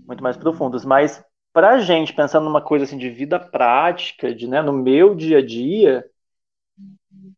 muito 0.08 0.24
mais 0.24 0.38
profundas. 0.38 0.86
Mas 0.86 1.24
pra 1.54 1.80
gente, 1.80 2.14
pensando 2.14 2.46
numa 2.46 2.62
coisa 2.62 2.86
assim 2.86 2.98
de 2.98 3.10
vida 3.10 3.40
prática, 3.40 4.34
de, 4.34 4.48
né, 4.48 4.62
no 4.62 4.74
meu 4.74 5.14
dia 5.14 5.40
a 5.40 5.46
dia, 5.46 6.06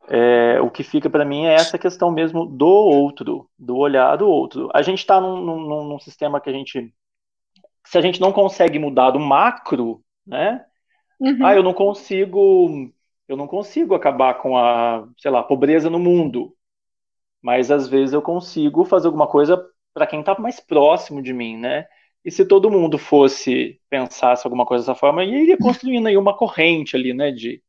é, 0.10 0.60
o 0.62 0.70
que 0.70 0.84
fica 0.84 1.10
para 1.10 1.26
mim 1.26 1.46
é 1.46 1.54
essa 1.54 1.78
questão 1.78 2.12
mesmo 2.12 2.46
do 2.46 2.68
outro, 2.68 3.50
do 3.58 3.78
olhar 3.78 4.16
do 4.16 4.28
outro. 4.28 4.70
A 4.74 4.82
gente 4.82 5.00
está 5.00 5.20
num, 5.20 5.42
num, 5.42 5.84
num, 5.86 6.00
sistema 6.00 6.40
que 6.40 6.50
a 6.50 6.54
gente, 6.54 6.94
se 7.86 7.98
a 7.98 8.02
gente 8.02 8.22
não 8.22 8.32
consegue 8.32 8.80
mudar 8.80 9.12
do 9.12 9.20
macro, 9.20 10.02
né? 10.26 10.66
Uhum. 11.20 11.46
Ah, 11.46 11.56
eu 11.56 11.64
não 11.64 11.74
consigo, 11.74 12.90
eu 13.28 13.36
não 13.36 13.48
consigo 13.48 13.96
acabar 13.96 14.36
com 14.36 14.58
a, 14.58 15.08
sei 15.18 15.32
lá, 15.32 15.44
pobreza 15.44 15.90
no 15.90 16.00
mundo, 16.00 16.56
mas 17.42 17.70
às 17.70 17.88
vezes 17.88 18.14
eu 18.14 18.22
consigo 18.22 18.86
fazer 18.86 19.08
alguma 19.08 19.28
coisa 19.28 19.62
para 19.94 20.08
quem 20.08 20.22
está 20.22 20.38
mais 20.40 20.60
próximo 20.60 21.22
de 21.22 21.34
mim, 21.34 21.58
né? 21.58 21.86
E 22.24 22.32
se 22.32 22.46
todo 22.46 22.70
mundo 22.70 22.98
fosse 22.98 23.80
pensasse 23.90 24.46
alguma 24.46 24.66
coisa 24.66 24.86
dessa 24.86 25.00
forma, 25.00 25.24
iria 25.24 25.58
construindo 25.58 26.08
aí 26.08 26.18
uma 26.18 26.36
corrente 26.36 26.96
ali, 26.96 27.14
né, 27.14 27.32
de 27.32 27.62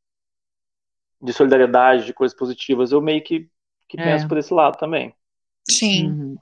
de 1.20 1.32
solidariedade, 1.32 2.06
de 2.06 2.12
coisas 2.12 2.36
positivas, 2.36 2.92
eu 2.92 3.00
meio 3.00 3.22
que, 3.22 3.48
que 3.88 4.00
é. 4.00 4.04
penso 4.04 4.28
por 4.28 4.38
esse 4.38 4.52
lado 4.52 4.78
também. 4.78 5.14
Sim. 5.70 6.08
Uhum. 6.08 6.36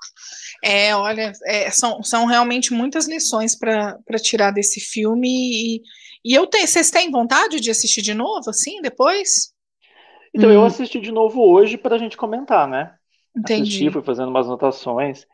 É, 0.62 0.94
olha, 0.94 1.32
é, 1.44 1.70
são, 1.70 2.02
são 2.02 2.26
realmente 2.26 2.72
muitas 2.72 3.08
lições 3.08 3.58
para 3.58 3.98
tirar 4.22 4.52
desse 4.52 4.80
filme. 4.80 5.28
E, 5.28 5.82
e 6.24 6.34
eu 6.34 6.46
tenho. 6.46 6.66
Vocês 6.66 6.90
têm 6.90 7.10
vontade 7.10 7.60
de 7.60 7.70
assistir 7.70 8.02
de 8.02 8.14
novo, 8.14 8.48
assim, 8.48 8.80
depois? 8.80 9.52
Então, 10.32 10.50
eu 10.50 10.60
hum. 10.60 10.66
assisti 10.66 11.00
de 11.00 11.10
novo 11.10 11.42
hoje 11.42 11.76
para 11.76 11.96
a 11.96 11.98
gente 11.98 12.16
comentar, 12.16 12.68
né? 12.68 12.94
Entendi. 13.36 13.62
Assisti, 13.62 13.90
fui 13.90 14.02
fazendo 14.02 14.28
umas 14.28 14.46
anotações. 14.46 15.26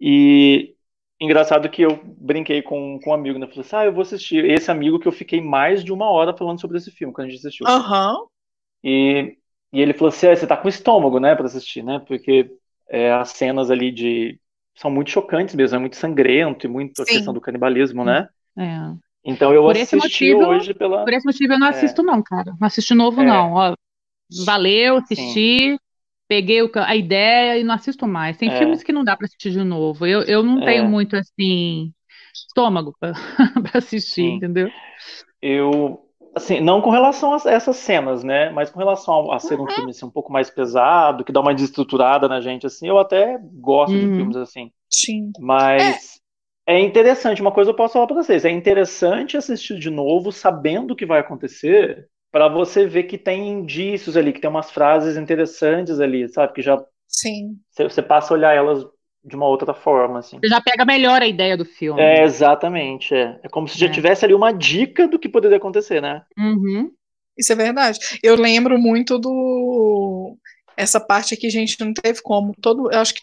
E 0.00 0.74
engraçado 1.20 1.68
que 1.68 1.82
eu 1.82 2.00
brinquei 2.04 2.62
com, 2.62 2.98
com 3.02 3.10
um 3.10 3.14
amigo, 3.14 3.38
né? 3.38 3.46
Falei 3.46 3.60
assim: 3.60 3.76
ah, 3.76 3.84
eu 3.84 3.92
vou 3.92 4.02
assistir. 4.02 4.44
Esse 4.44 4.70
amigo 4.70 4.98
que 4.98 5.08
eu 5.08 5.12
fiquei 5.12 5.40
mais 5.40 5.82
de 5.82 5.92
uma 5.92 6.10
hora 6.10 6.36
falando 6.36 6.60
sobre 6.60 6.78
esse 6.78 6.90
filme 6.90 7.12
quando 7.12 7.26
a 7.26 7.30
gente 7.30 7.40
assistiu. 7.40 7.66
Aham. 7.66 8.18
Uhum. 8.18 8.26
E, 8.84 9.38
e 9.72 9.80
ele 9.80 9.94
falou 9.94 10.10
assim: 10.10 10.26
ah, 10.28 10.36
você 10.36 10.46
tá 10.46 10.56
com 10.56 10.68
estômago, 10.68 11.18
né, 11.18 11.34
para 11.34 11.46
assistir, 11.46 11.82
né? 11.82 12.02
Porque 12.06 12.50
é, 12.88 13.10
as 13.12 13.30
cenas 13.30 13.70
ali 13.70 13.90
de. 13.90 14.38
são 14.76 14.90
muito 14.90 15.10
chocantes 15.10 15.54
mesmo, 15.54 15.76
é 15.76 15.80
muito 15.80 15.96
sangrento 15.96 16.66
e 16.66 16.68
muito 16.68 16.96
Sim. 16.96 17.02
a 17.02 17.06
questão 17.06 17.32
do 17.32 17.40
canibalismo, 17.40 18.04
né? 18.04 18.28
É. 18.58 18.78
Então 19.24 19.54
eu 19.54 19.62
por 19.62 19.72
assisti 19.72 19.96
motivo, 19.96 20.46
hoje 20.46 20.74
pela. 20.74 21.02
Por 21.02 21.14
esse 21.14 21.26
motivo 21.26 21.54
eu 21.54 21.58
não 21.58 21.68
é. 21.68 21.70
assisto, 21.70 22.02
é. 22.02 22.04
não, 22.04 22.22
cara. 22.22 22.54
Não 22.60 22.66
assisto 22.66 22.94
novo, 22.94 23.22
é. 23.22 23.24
não. 23.24 23.52
Ó, 23.54 23.74
valeu, 24.44 24.98
assisti. 24.98 25.72
Sim. 25.72 25.78
Peguei 26.26 26.62
o, 26.62 26.70
a 26.76 26.96
ideia 26.96 27.58
e 27.58 27.64
não 27.64 27.74
assisto 27.74 28.06
mais. 28.06 28.36
Tem 28.36 28.50
é. 28.50 28.58
filmes 28.58 28.82
que 28.82 28.92
não 28.92 29.04
dá 29.04 29.16
para 29.16 29.26
assistir 29.26 29.50
de 29.50 29.62
novo. 29.62 30.06
Eu, 30.06 30.22
eu 30.22 30.42
não 30.42 30.60
tenho 30.64 30.88
muito 30.88 31.16
assim 31.16 31.92
estômago 32.34 32.96
para 33.00 33.78
assistir, 33.78 34.22
Sim. 34.22 34.34
entendeu? 34.34 34.70
Eu, 35.40 36.00
Assim, 36.34 36.60
não 36.60 36.80
com 36.80 36.90
relação 36.90 37.32
a 37.32 37.40
essas 37.46 37.76
cenas, 37.76 38.24
né? 38.24 38.50
Mas 38.50 38.70
com 38.70 38.78
relação 38.78 39.30
a, 39.30 39.38
ser 39.38 39.58
um 39.58 39.62
uhum. 39.62 39.70
filme 39.70 39.90
assim, 39.90 40.04
um 40.04 40.10
pouco 40.10 40.32
mais 40.32 40.50
pesado, 40.50 41.24
que 41.24 41.32
dá 41.32 41.40
uma 41.40 41.54
desestruturada 41.54 42.28
na 42.28 42.40
gente, 42.40 42.66
assim, 42.66 42.88
eu 42.88 42.98
até 42.98 43.38
gosto 43.52 43.92
de 43.92 44.00
filmes 44.00 44.36
assim. 44.36 44.72
Sim. 44.92 45.30
Mas 45.38 46.20
é. 46.66 46.76
é 46.76 46.80
interessante, 46.80 47.40
uma 47.40 47.52
coisa 47.52 47.70
eu 47.70 47.74
posso 47.74 47.94
falar 47.94 48.06
para 48.06 48.16
vocês, 48.16 48.44
é 48.44 48.50
interessante 48.50 49.36
assistir 49.36 49.78
de 49.78 49.90
novo, 49.90 50.32
sabendo 50.32 50.92
o 50.92 50.96
que 50.96 51.06
vai 51.06 51.20
acontecer, 51.20 52.08
para 52.32 52.48
você 52.48 52.84
ver 52.84 53.04
que 53.04 53.16
tem 53.16 53.48
indícios 53.48 54.16
ali, 54.16 54.32
que 54.32 54.40
tem 54.40 54.50
umas 54.50 54.72
frases 54.72 55.16
interessantes 55.16 56.00
ali, 56.00 56.28
sabe? 56.28 56.52
Que 56.52 56.62
já. 56.62 56.84
Sim. 57.06 57.60
Você 57.78 58.02
passa 58.02 58.34
a 58.34 58.36
olhar 58.36 58.52
elas 58.52 58.84
de 59.24 59.34
uma 59.34 59.46
outra 59.46 59.72
forma, 59.72 60.18
assim. 60.18 60.38
Você 60.38 60.48
já 60.48 60.60
pega 60.60 60.84
melhor 60.84 61.22
a 61.22 61.26
ideia 61.26 61.56
do 61.56 61.64
filme. 61.64 62.00
É, 62.00 62.22
exatamente. 62.22 63.14
É, 63.14 63.40
é 63.42 63.48
como 63.48 63.66
se 63.66 63.78
já 63.78 63.86
é. 63.86 63.90
tivesse 63.90 64.24
ali 64.24 64.34
uma 64.34 64.52
dica 64.52 65.08
do 65.08 65.18
que 65.18 65.28
poderia 65.28 65.56
acontecer, 65.56 66.02
né? 66.02 66.22
Uhum. 66.36 66.92
Isso 67.36 67.52
é 67.52 67.56
verdade. 67.56 67.98
Eu 68.22 68.36
lembro 68.36 68.78
muito 68.78 69.18
do. 69.18 70.36
Essa 70.76 71.00
parte 71.00 71.34
aqui, 71.34 71.48
gente, 71.48 71.80
não 71.80 71.94
teve 71.94 72.20
como. 72.22 72.54
Todo, 72.60 72.92
eu 72.92 73.00
acho 73.00 73.14
que 73.14 73.22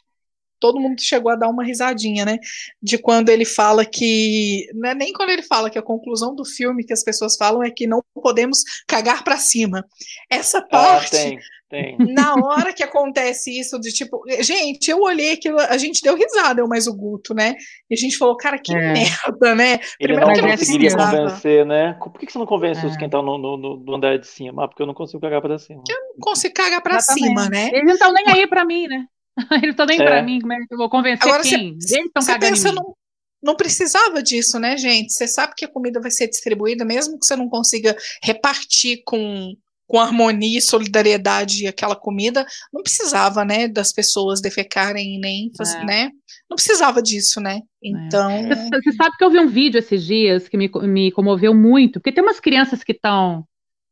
todo 0.60 0.80
mundo 0.80 1.02
chegou 1.02 1.32
a 1.32 1.36
dar 1.36 1.50
uma 1.50 1.64
risadinha, 1.64 2.26
né? 2.26 2.38
De 2.82 2.98
quando 2.98 3.30
ele 3.30 3.46
fala 3.46 3.86
que. 3.86 4.68
Não 4.74 4.90
é 4.90 4.96
nem 4.96 5.14
quando 5.14 5.30
ele 5.30 5.44
fala 5.44 5.70
que 5.70 5.78
a 5.78 5.84
conclusão 5.84 6.34
do 6.36 6.44
filme 6.44 6.84
que 6.84 6.94
as 6.94 7.04
pessoas 7.04 7.38
falam 7.38 7.64
é 7.64 7.70
que 7.70 7.86
não 7.86 8.04
podemos 8.16 8.64
cagar 8.88 9.24
para 9.24 9.38
cima. 9.38 9.86
Essa 10.30 10.58
ah, 10.58 10.68
parte. 10.68 11.38
Ah, 11.38 11.61
tem. 11.72 11.96
Na 12.14 12.36
hora 12.36 12.74
que 12.74 12.84
acontece 12.84 13.58
isso, 13.58 13.80
de 13.80 13.92
tipo, 13.94 14.22
gente, 14.42 14.92
eu 14.92 15.00
olhei 15.00 15.34
aquilo, 15.34 15.58
a 15.58 15.78
gente 15.78 16.02
deu 16.02 16.16
risada, 16.16 16.60
eu 16.60 16.68
mais 16.68 16.86
o 16.86 16.94
Guto, 16.94 17.34
né? 17.34 17.56
E 17.90 17.96
a 17.96 17.98
gente 17.98 18.18
falou, 18.18 18.36
cara, 18.36 18.60
que 18.60 18.76
é. 18.76 18.92
merda, 18.94 19.56
né? 19.56 19.80
Ele 20.00 20.14
Primeiro 20.14 20.28
não 20.28 20.34
que 20.34 20.42
conseguiria 20.42 20.96
convencer, 20.96 21.66
né? 21.66 21.94
Por 21.94 22.20
que, 22.20 22.30
você 22.30 22.38
não 22.38 22.46
convence 22.46 22.86
é. 22.86 22.90
os 22.90 22.98
que 22.98 23.06
estão 23.06 23.24
no, 23.24 23.38
no, 23.38 23.58
no, 23.58 23.96
andar 23.96 24.20
de 24.20 24.28
cima? 24.28 24.66
Ah, 24.66 24.68
porque 24.68 24.84
eu 24.84 24.88
não 24.88 24.94
consigo 24.94 25.22
cagar 25.22 25.42
pra 25.42 25.58
cima. 25.58 25.82
Eu 25.90 25.96
não 25.96 26.20
consigo 26.20 26.54
cagar 26.54 26.82
pra 26.84 26.98
Exatamente. 26.98 27.28
cima, 27.28 27.50
né? 27.50 27.70
Eles 27.70 27.86
não 27.86 27.94
estão 27.94 28.14
nem 28.14 28.26
aí 28.28 28.46
pra 28.46 28.66
mim, 28.66 28.88
né? 28.88 29.06
Eles 29.52 29.62
não 29.64 29.70
estão 29.70 29.86
nem 29.86 30.02
é. 30.02 30.06
pra 30.06 30.22
mim, 30.22 30.42
como 30.42 30.54
é 30.54 30.58
que 30.58 30.74
eu 30.74 30.78
vou 30.78 30.90
convencer 30.90 31.26
Agora, 31.26 31.42
quem? 31.42 31.80
Cê, 31.80 31.96
Eles 31.96 32.08
estão 32.08 32.26
cagando 32.26 32.54
pensa 32.54 32.68
em 32.68 32.72
mim. 32.72 32.78
Não, 32.78 32.96
não 33.42 33.56
precisava 33.56 34.22
disso, 34.22 34.60
né, 34.60 34.78
gente? 34.78 35.14
Você 35.14 35.26
sabe 35.26 35.54
que 35.56 35.64
a 35.64 35.72
comida 35.72 36.02
vai 36.02 36.12
ser 36.12 36.28
distribuída, 36.28 36.84
mesmo 36.84 37.18
que 37.18 37.26
você 37.26 37.36
não 37.36 37.48
consiga 37.48 37.96
repartir 38.22 39.02
com 39.06 39.56
com 39.92 40.00
harmonia 40.00 40.58
e 40.58 40.62
solidariedade 40.62 41.68
aquela 41.68 41.98
comida, 41.98 42.46
não 42.72 42.82
precisava, 42.82 43.44
né, 43.44 43.68
das 43.68 43.92
pessoas 43.92 44.40
defecarem 44.40 45.20
nem, 45.20 45.52
é. 45.60 45.86
né? 45.86 46.10
Não 46.50 46.56
precisava 46.56 47.02
disso, 47.02 47.42
né? 47.42 47.60
É. 47.84 47.90
Então. 47.90 48.32
É. 48.32 48.56
Você, 48.56 48.94
sabe 48.94 49.18
que 49.18 49.24
eu 49.26 49.30
vi 49.30 49.40
um 49.40 49.50
vídeo 49.50 49.80
esses 49.80 50.06
dias 50.06 50.48
que 50.48 50.56
me, 50.56 50.72
me 50.84 51.12
comoveu 51.12 51.54
muito, 51.54 52.00
porque 52.00 52.14
tem 52.14 52.24
umas 52.24 52.40
crianças 52.40 52.86
que 52.86 52.94
estão 52.94 53.44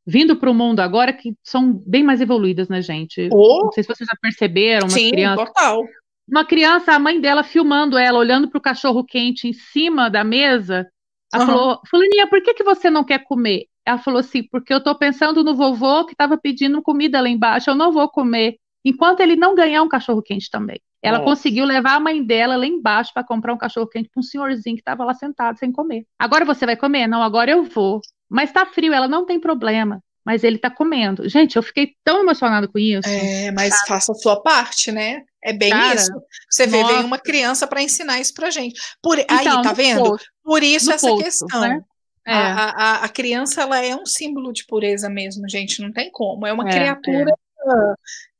vindo 0.07 0.37
para 0.37 0.49
o 0.49 0.53
mundo 0.53 0.79
agora 0.79 1.11
que 1.11 1.35
são 1.43 1.73
bem 1.85 2.01
mais 2.01 2.21
evoluídas, 2.21 2.69
né, 2.69 2.81
gente? 2.81 3.27
Oh. 3.33 3.65
Não 3.65 3.71
sei 3.73 3.83
se 3.83 3.89
vocês 3.89 4.07
já 4.07 4.17
perceberam, 4.21 4.87
uma 4.87 4.97
Sim, 4.97 5.11
criança. 5.11 5.45
Total. 5.47 5.83
Uma 6.25 6.45
criança, 6.45 6.93
a 6.93 6.99
mãe 6.99 7.19
dela 7.19 7.43
filmando 7.43 7.97
ela, 7.97 8.17
olhando 8.17 8.49
para 8.49 8.57
o 8.57 8.61
cachorro 8.61 9.03
quente 9.03 9.49
em 9.49 9.53
cima 9.53 10.09
da 10.09 10.23
mesa. 10.23 10.87
Ela 11.33 11.43
uhum. 11.43 11.49
falou: 11.51 11.81
Fulaninha, 11.89 12.25
por 12.29 12.41
que, 12.41 12.53
que 12.53 12.63
você 12.63 12.89
não 12.89 13.03
quer 13.03 13.21
comer? 13.25 13.65
Ela 13.89 13.97
falou 13.97 14.19
assim: 14.19 14.43
porque 14.43 14.71
eu 14.71 14.77
estou 14.77 14.93
pensando 14.93 15.43
no 15.43 15.55
vovô 15.55 16.05
que 16.05 16.11
estava 16.11 16.37
pedindo 16.37 16.79
comida 16.79 17.19
lá 17.19 17.27
embaixo, 17.27 17.71
eu 17.71 17.75
não 17.75 17.91
vou 17.91 18.07
comer, 18.07 18.57
enquanto 18.85 19.21
ele 19.21 19.35
não 19.35 19.55
ganhar 19.55 19.81
um 19.81 19.89
cachorro 19.89 20.21
quente 20.21 20.47
também. 20.51 20.79
Ela 21.01 21.17
Nossa. 21.17 21.31
conseguiu 21.31 21.65
levar 21.65 21.95
a 21.95 21.99
mãe 21.99 22.23
dela 22.23 22.55
lá 22.55 22.67
embaixo 22.67 23.11
para 23.11 23.23
comprar 23.23 23.51
um 23.51 23.57
cachorro 23.57 23.87
quente 23.87 24.07
para 24.09 24.19
um 24.19 24.23
senhorzinho 24.23 24.75
que 24.75 24.81
estava 24.81 25.03
lá 25.03 25.15
sentado 25.15 25.57
sem 25.57 25.71
comer. 25.71 26.05
Agora 26.19 26.45
você 26.45 26.67
vai 26.67 26.75
comer? 26.75 27.07
Não, 27.07 27.23
agora 27.23 27.49
eu 27.49 27.63
vou. 27.63 27.99
Mas 28.29 28.51
está 28.51 28.63
frio, 28.63 28.93
ela 28.93 29.07
não 29.07 29.25
tem 29.25 29.39
problema. 29.39 30.03
Mas 30.23 30.43
ele 30.43 30.57
está 30.57 30.69
comendo. 30.69 31.27
Gente, 31.27 31.55
eu 31.55 31.63
fiquei 31.63 31.93
tão 32.03 32.19
emocionada 32.19 32.67
com 32.67 32.77
isso. 32.77 33.09
É, 33.09 33.49
mas 33.51 33.73
sabe? 33.73 33.87
faça 33.87 34.11
a 34.11 34.15
sua 34.15 34.39
parte, 34.39 34.91
né? 34.91 35.23
É 35.43 35.51
bem 35.51 35.71
Cara, 35.71 35.95
isso. 35.95 36.11
Você 36.47 36.67
vê, 36.67 36.83
vem 36.83 37.03
uma 37.03 37.17
criança 37.17 37.65
para 37.65 37.81
ensinar 37.81 38.19
isso 38.19 38.33
pra 38.35 38.51
gente. 38.51 38.79
Por 39.01 39.17
então, 39.17 39.57
aí, 39.57 39.63
tá 39.63 39.73
vendo? 39.73 40.03
Posto, 40.03 40.27
Por 40.43 40.61
isso 40.61 40.91
essa 40.91 41.07
posto, 41.07 41.23
questão. 41.23 41.61
Né? 41.61 41.81
É. 42.25 42.33
A, 42.33 42.69
a, 42.69 43.03
a, 43.05 43.09
criança 43.09 43.61
ela 43.61 43.83
é 43.83 43.95
um 43.95 44.05
símbolo 44.05 44.51
de 44.51 44.65
pureza 44.65 45.09
mesmo, 45.09 45.47
gente, 45.49 45.81
não 45.81 45.91
tem 45.91 46.11
como. 46.11 46.45
É 46.45 46.53
uma 46.53 46.67
é, 46.69 46.71
criatura, 46.71 47.33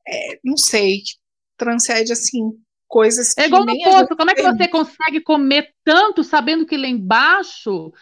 é. 0.07 0.34
é 0.34 0.39
não 0.43 0.57
sei, 0.57 0.97
que 0.97 1.13
transcende 1.57 2.11
assim 2.11 2.51
coisas 2.88 3.32
é 3.32 3.34
que. 3.36 3.41
É 3.41 3.45
igual 3.47 3.65
no 3.65 3.77
poço, 3.82 4.17
como 4.17 4.32
é 4.32 4.34
que 4.34 4.41
você 4.41 4.67
consegue 4.67 5.21
comer 5.21 5.69
tanto 5.84 6.23
sabendo 6.23 6.65
que 6.65 6.75
lá 6.75 6.88
embaixo 6.88 7.93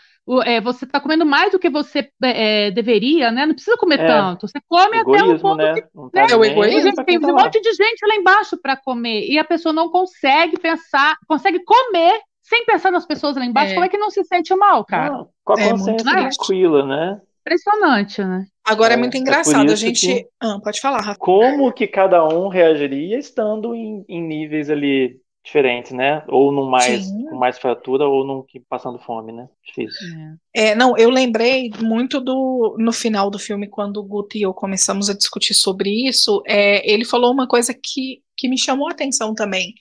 é, 0.46 0.60
você 0.60 0.86
está 0.86 1.00
comendo 1.00 1.26
mais 1.26 1.52
do 1.52 1.60
que 1.60 1.70
você 1.70 2.10
é, 2.24 2.72
deveria, 2.72 3.32
né? 3.32 3.46
Não 3.46 3.54
precisa 3.54 3.78
comer 3.78 4.00
é, 4.00 4.08
tanto. 4.08 4.48
Você 4.48 4.60
come 4.68 4.98
até 4.98 5.24
um 5.24 5.38
ponto 5.38 5.58
né? 5.58 5.74
que. 5.76 5.82
Tá 5.82 6.10
né? 6.14 6.28
É 6.32 6.36
o 6.36 6.44
egoísmo. 6.44 6.94
Tem 7.06 7.18
um 7.18 7.34
monte 7.34 7.62
de 7.62 7.74
gente 7.74 8.06
lá 8.06 8.16
embaixo 8.16 8.58
para 8.58 8.76
comer 8.76 9.26
e 9.30 9.38
a 9.38 9.44
pessoa 9.44 9.72
não 9.72 9.90
consegue 9.90 10.60
pensar, 10.60 11.18
consegue 11.28 11.64
comer 11.64 12.20
sem 12.48 12.66
pensar 12.66 12.92
nas 12.92 13.06
pessoas 13.06 13.36
lá 13.36 13.46
embaixo, 13.46 13.72
é. 13.72 13.74
como 13.74 13.86
é 13.86 13.90
que 13.90 13.98
não 13.98 14.10
se 14.10 14.24
sente 14.24 14.56
mal, 14.56 14.86
cara? 14.86 15.12
Não, 15.12 15.30
com 15.44 15.54
a 15.54 15.62
é 15.62 15.70
consciência 15.70 16.06
tranquila, 16.06 16.86
né? 16.86 17.22
Impressionante, 17.42 18.24
né? 18.24 18.46
Agora 18.66 18.94
é, 18.94 18.96
é 18.96 18.98
muito 18.98 19.18
engraçado, 19.18 19.70
a 19.70 19.76
gente. 19.76 20.08
Que... 20.08 20.28
Ah, 20.40 20.58
pode 20.62 20.80
falar, 20.80 21.00
Rafa. 21.00 21.20
Como 21.20 21.72
que 21.74 21.88
cada 21.88 22.26
um 22.26 22.48
reagiria 22.48 23.18
estando 23.18 23.76
em, 23.76 24.04
em 24.08 24.22
níveis 24.22 24.70
ali 24.70 25.20
diferentes, 25.44 25.92
né? 25.92 26.24
Ou 26.28 26.52
num 26.52 26.70
mais 26.70 27.10
com 27.10 27.38
mais 27.38 27.58
fratura 27.58 28.06
ou 28.06 28.26
num 28.26 28.44
que 28.44 28.60
passando 28.60 29.00
fome, 29.00 29.32
né? 29.32 29.48
Difícil. 29.66 30.08
É. 30.54 30.70
é, 30.70 30.76
não, 30.76 30.98
eu 30.98 31.10
lembrei 31.10 31.70
muito 31.82 32.20
do 32.20 32.76
no 32.78 32.92
final 32.92 33.30
do 33.30 33.40
filme 33.40 33.68
quando 33.68 33.98
o 33.98 34.04
Guto 34.04 34.38
e 34.38 34.42
eu 34.42 34.54
começamos 34.54 35.10
a 35.10 35.14
discutir 35.14 35.54
sobre 35.54 35.90
isso, 36.08 36.42
é, 36.46 36.90
ele 36.90 37.06
falou 37.06 37.32
uma 37.32 37.48
coisa 37.48 37.74
que, 37.74 38.22
que 38.38 38.50
me 38.50 38.58
chamou 38.58 38.88
a 38.88 38.92
atenção 38.92 39.34
também. 39.34 39.74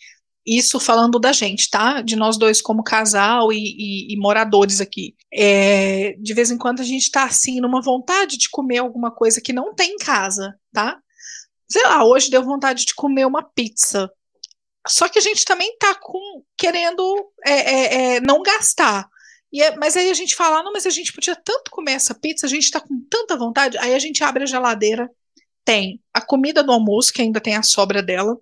Isso 0.47 0.79
falando 0.79 1.19
da 1.19 1.33
gente, 1.33 1.69
tá? 1.69 2.01
De 2.03 2.15
nós 2.15 2.39
dois 2.39 2.61
como 2.63 2.85
casal 2.85 3.53
e, 3.53 3.57
e, 3.57 4.15
e 4.15 4.17
moradores 4.17 4.81
aqui. 4.81 5.17
É, 5.33 6.15
de 6.21 6.35
vez 6.35 6.51
em 6.51 6.59
quando 6.59 6.81
a 6.81 6.85
gente 6.85 7.11
tá 7.11 7.25
assim, 7.25 7.61
numa 7.61 7.83
vontade 7.83 8.39
de 8.39 8.49
comer 8.49 8.79
alguma 8.79 9.11
coisa 9.11 9.41
que 9.41 9.53
não 9.53 9.75
tem 9.75 9.95
em 9.95 9.99
casa, 9.99 10.55
tá? 10.73 10.99
Sei 11.69 11.83
lá, 11.83 12.05
hoje 12.05 12.31
deu 12.31 12.45
vontade 12.45 12.85
de 12.85 12.95
comer 12.95 13.27
uma 13.27 13.43
pizza. 13.43 14.09
Só 14.87 15.09
que 15.09 15.19
a 15.19 15.23
gente 15.23 15.45
também 15.45 15.77
tá 15.79 15.97
com, 16.01 16.45
querendo 16.57 17.29
é, 17.45 17.53
é, 17.53 18.15
é 18.15 18.21
não 18.21 18.41
gastar. 18.41 19.09
E 19.53 19.61
é, 19.61 19.77
mas 19.77 19.97
aí 19.97 20.11
a 20.11 20.15
gente 20.15 20.37
fala, 20.37 20.63
não, 20.63 20.73
mas 20.73 20.87
a 20.87 20.91
gente 20.91 21.13
podia 21.13 21.35
tanto 21.35 21.71
comer 21.71 21.93
essa 21.93 22.15
pizza, 22.15 22.47
a 22.47 22.49
gente 22.49 22.71
tá 22.71 22.81
com 22.81 23.01
tanta 23.11 23.37
vontade. 23.37 23.77
Aí 23.79 23.95
a 23.95 23.99
gente 23.99 24.23
abre 24.23 24.45
a 24.45 24.47
geladeira, 24.47 25.11
tem 25.65 26.01
a 26.15 26.21
comida 26.21 26.63
do 26.63 26.71
almoço, 26.71 27.13
que 27.13 27.23
ainda 27.23 27.41
tem 27.41 27.57
a 27.57 27.63
sobra 27.63 28.01
dela. 28.01 28.39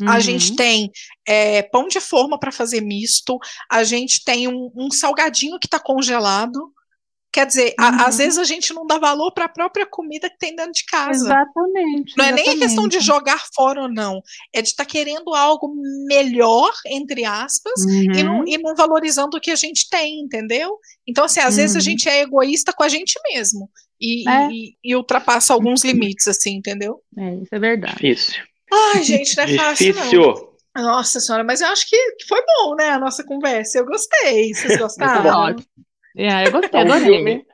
Uhum. 0.00 0.08
A 0.08 0.18
gente 0.20 0.56
tem 0.56 0.90
é, 1.26 1.62
pão 1.62 1.86
de 1.86 2.00
forma 2.00 2.38
para 2.38 2.50
fazer 2.50 2.80
misto, 2.80 3.38
a 3.70 3.84
gente 3.84 4.24
tem 4.24 4.48
um, 4.48 4.70
um 4.76 4.90
salgadinho 4.90 5.58
que 5.58 5.66
está 5.66 5.78
congelado, 5.78 6.72
Quer 7.34 7.46
dizer, 7.46 7.74
uhum. 7.80 7.84
a, 7.84 8.06
às 8.06 8.18
vezes 8.18 8.38
a 8.38 8.44
gente 8.44 8.72
não 8.72 8.86
dá 8.86 8.96
valor 8.96 9.32
para 9.32 9.46
a 9.46 9.48
própria 9.48 9.84
comida 9.84 10.30
que 10.30 10.38
tem 10.38 10.54
dentro 10.54 10.70
de 10.70 10.84
casa. 10.84 11.24
Exatamente. 11.24 12.16
Não 12.16 12.24
exatamente. 12.24 12.48
é 12.48 12.52
nem 12.52 12.58
questão 12.60 12.86
de 12.86 13.00
jogar 13.00 13.42
fora 13.52 13.82
ou 13.82 13.88
não, 13.92 14.22
é 14.54 14.62
de 14.62 14.68
estar 14.68 14.84
tá 14.84 14.88
querendo 14.88 15.34
algo 15.34 15.74
melhor, 16.06 16.72
entre 16.86 17.24
aspas, 17.24 17.84
uhum. 17.84 18.12
e, 18.14 18.22
não, 18.22 18.46
e 18.46 18.58
não 18.58 18.76
valorizando 18.76 19.36
o 19.36 19.40
que 19.40 19.50
a 19.50 19.56
gente 19.56 19.88
tem, 19.90 20.20
entendeu? 20.20 20.78
Então, 21.04 21.24
assim, 21.24 21.40
às 21.40 21.54
uhum. 21.54 21.62
vezes 21.62 21.74
a 21.74 21.78
uhum. 21.80 21.84
gente 21.84 22.08
é 22.08 22.20
egoísta 22.20 22.72
com 22.72 22.84
a 22.84 22.88
gente 22.88 23.18
mesmo 23.24 23.68
e, 24.00 24.28
é. 24.28 24.48
e, 24.52 24.76
e 24.84 24.94
ultrapassa 24.94 25.52
alguns 25.54 25.82
limites, 25.82 26.28
assim, 26.28 26.54
entendeu? 26.54 27.00
É, 27.18 27.34
isso 27.34 27.52
é 27.52 27.58
verdade. 27.58 27.94
Difícil. 27.94 28.44
Ai, 28.94 29.02
gente, 29.04 29.36
não 29.36 29.44
é 29.44 29.48
fácil. 29.56 29.92
Difícil. 29.92 30.20
Não. 30.20 30.54
Nossa 30.76 31.20
senhora, 31.20 31.44
mas 31.44 31.60
eu 31.60 31.68
acho 31.68 31.88
que, 31.88 31.96
foi 32.28 32.42
bom, 32.44 32.74
né, 32.74 32.88
a 32.88 32.98
nossa 32.98 33.24
conversa. 33.24 33.78
Eu 33.78 33.86
gostei. 33.86 34.52
Vocês 34.52 34.76
gostaram? 34.78 35.56
É, 36.16 36.46
eu 36.46 36.52
gostei, 36.52 36.80
então, 36.80 36.96
o 36.96 37.00
filme, 37.00 37.46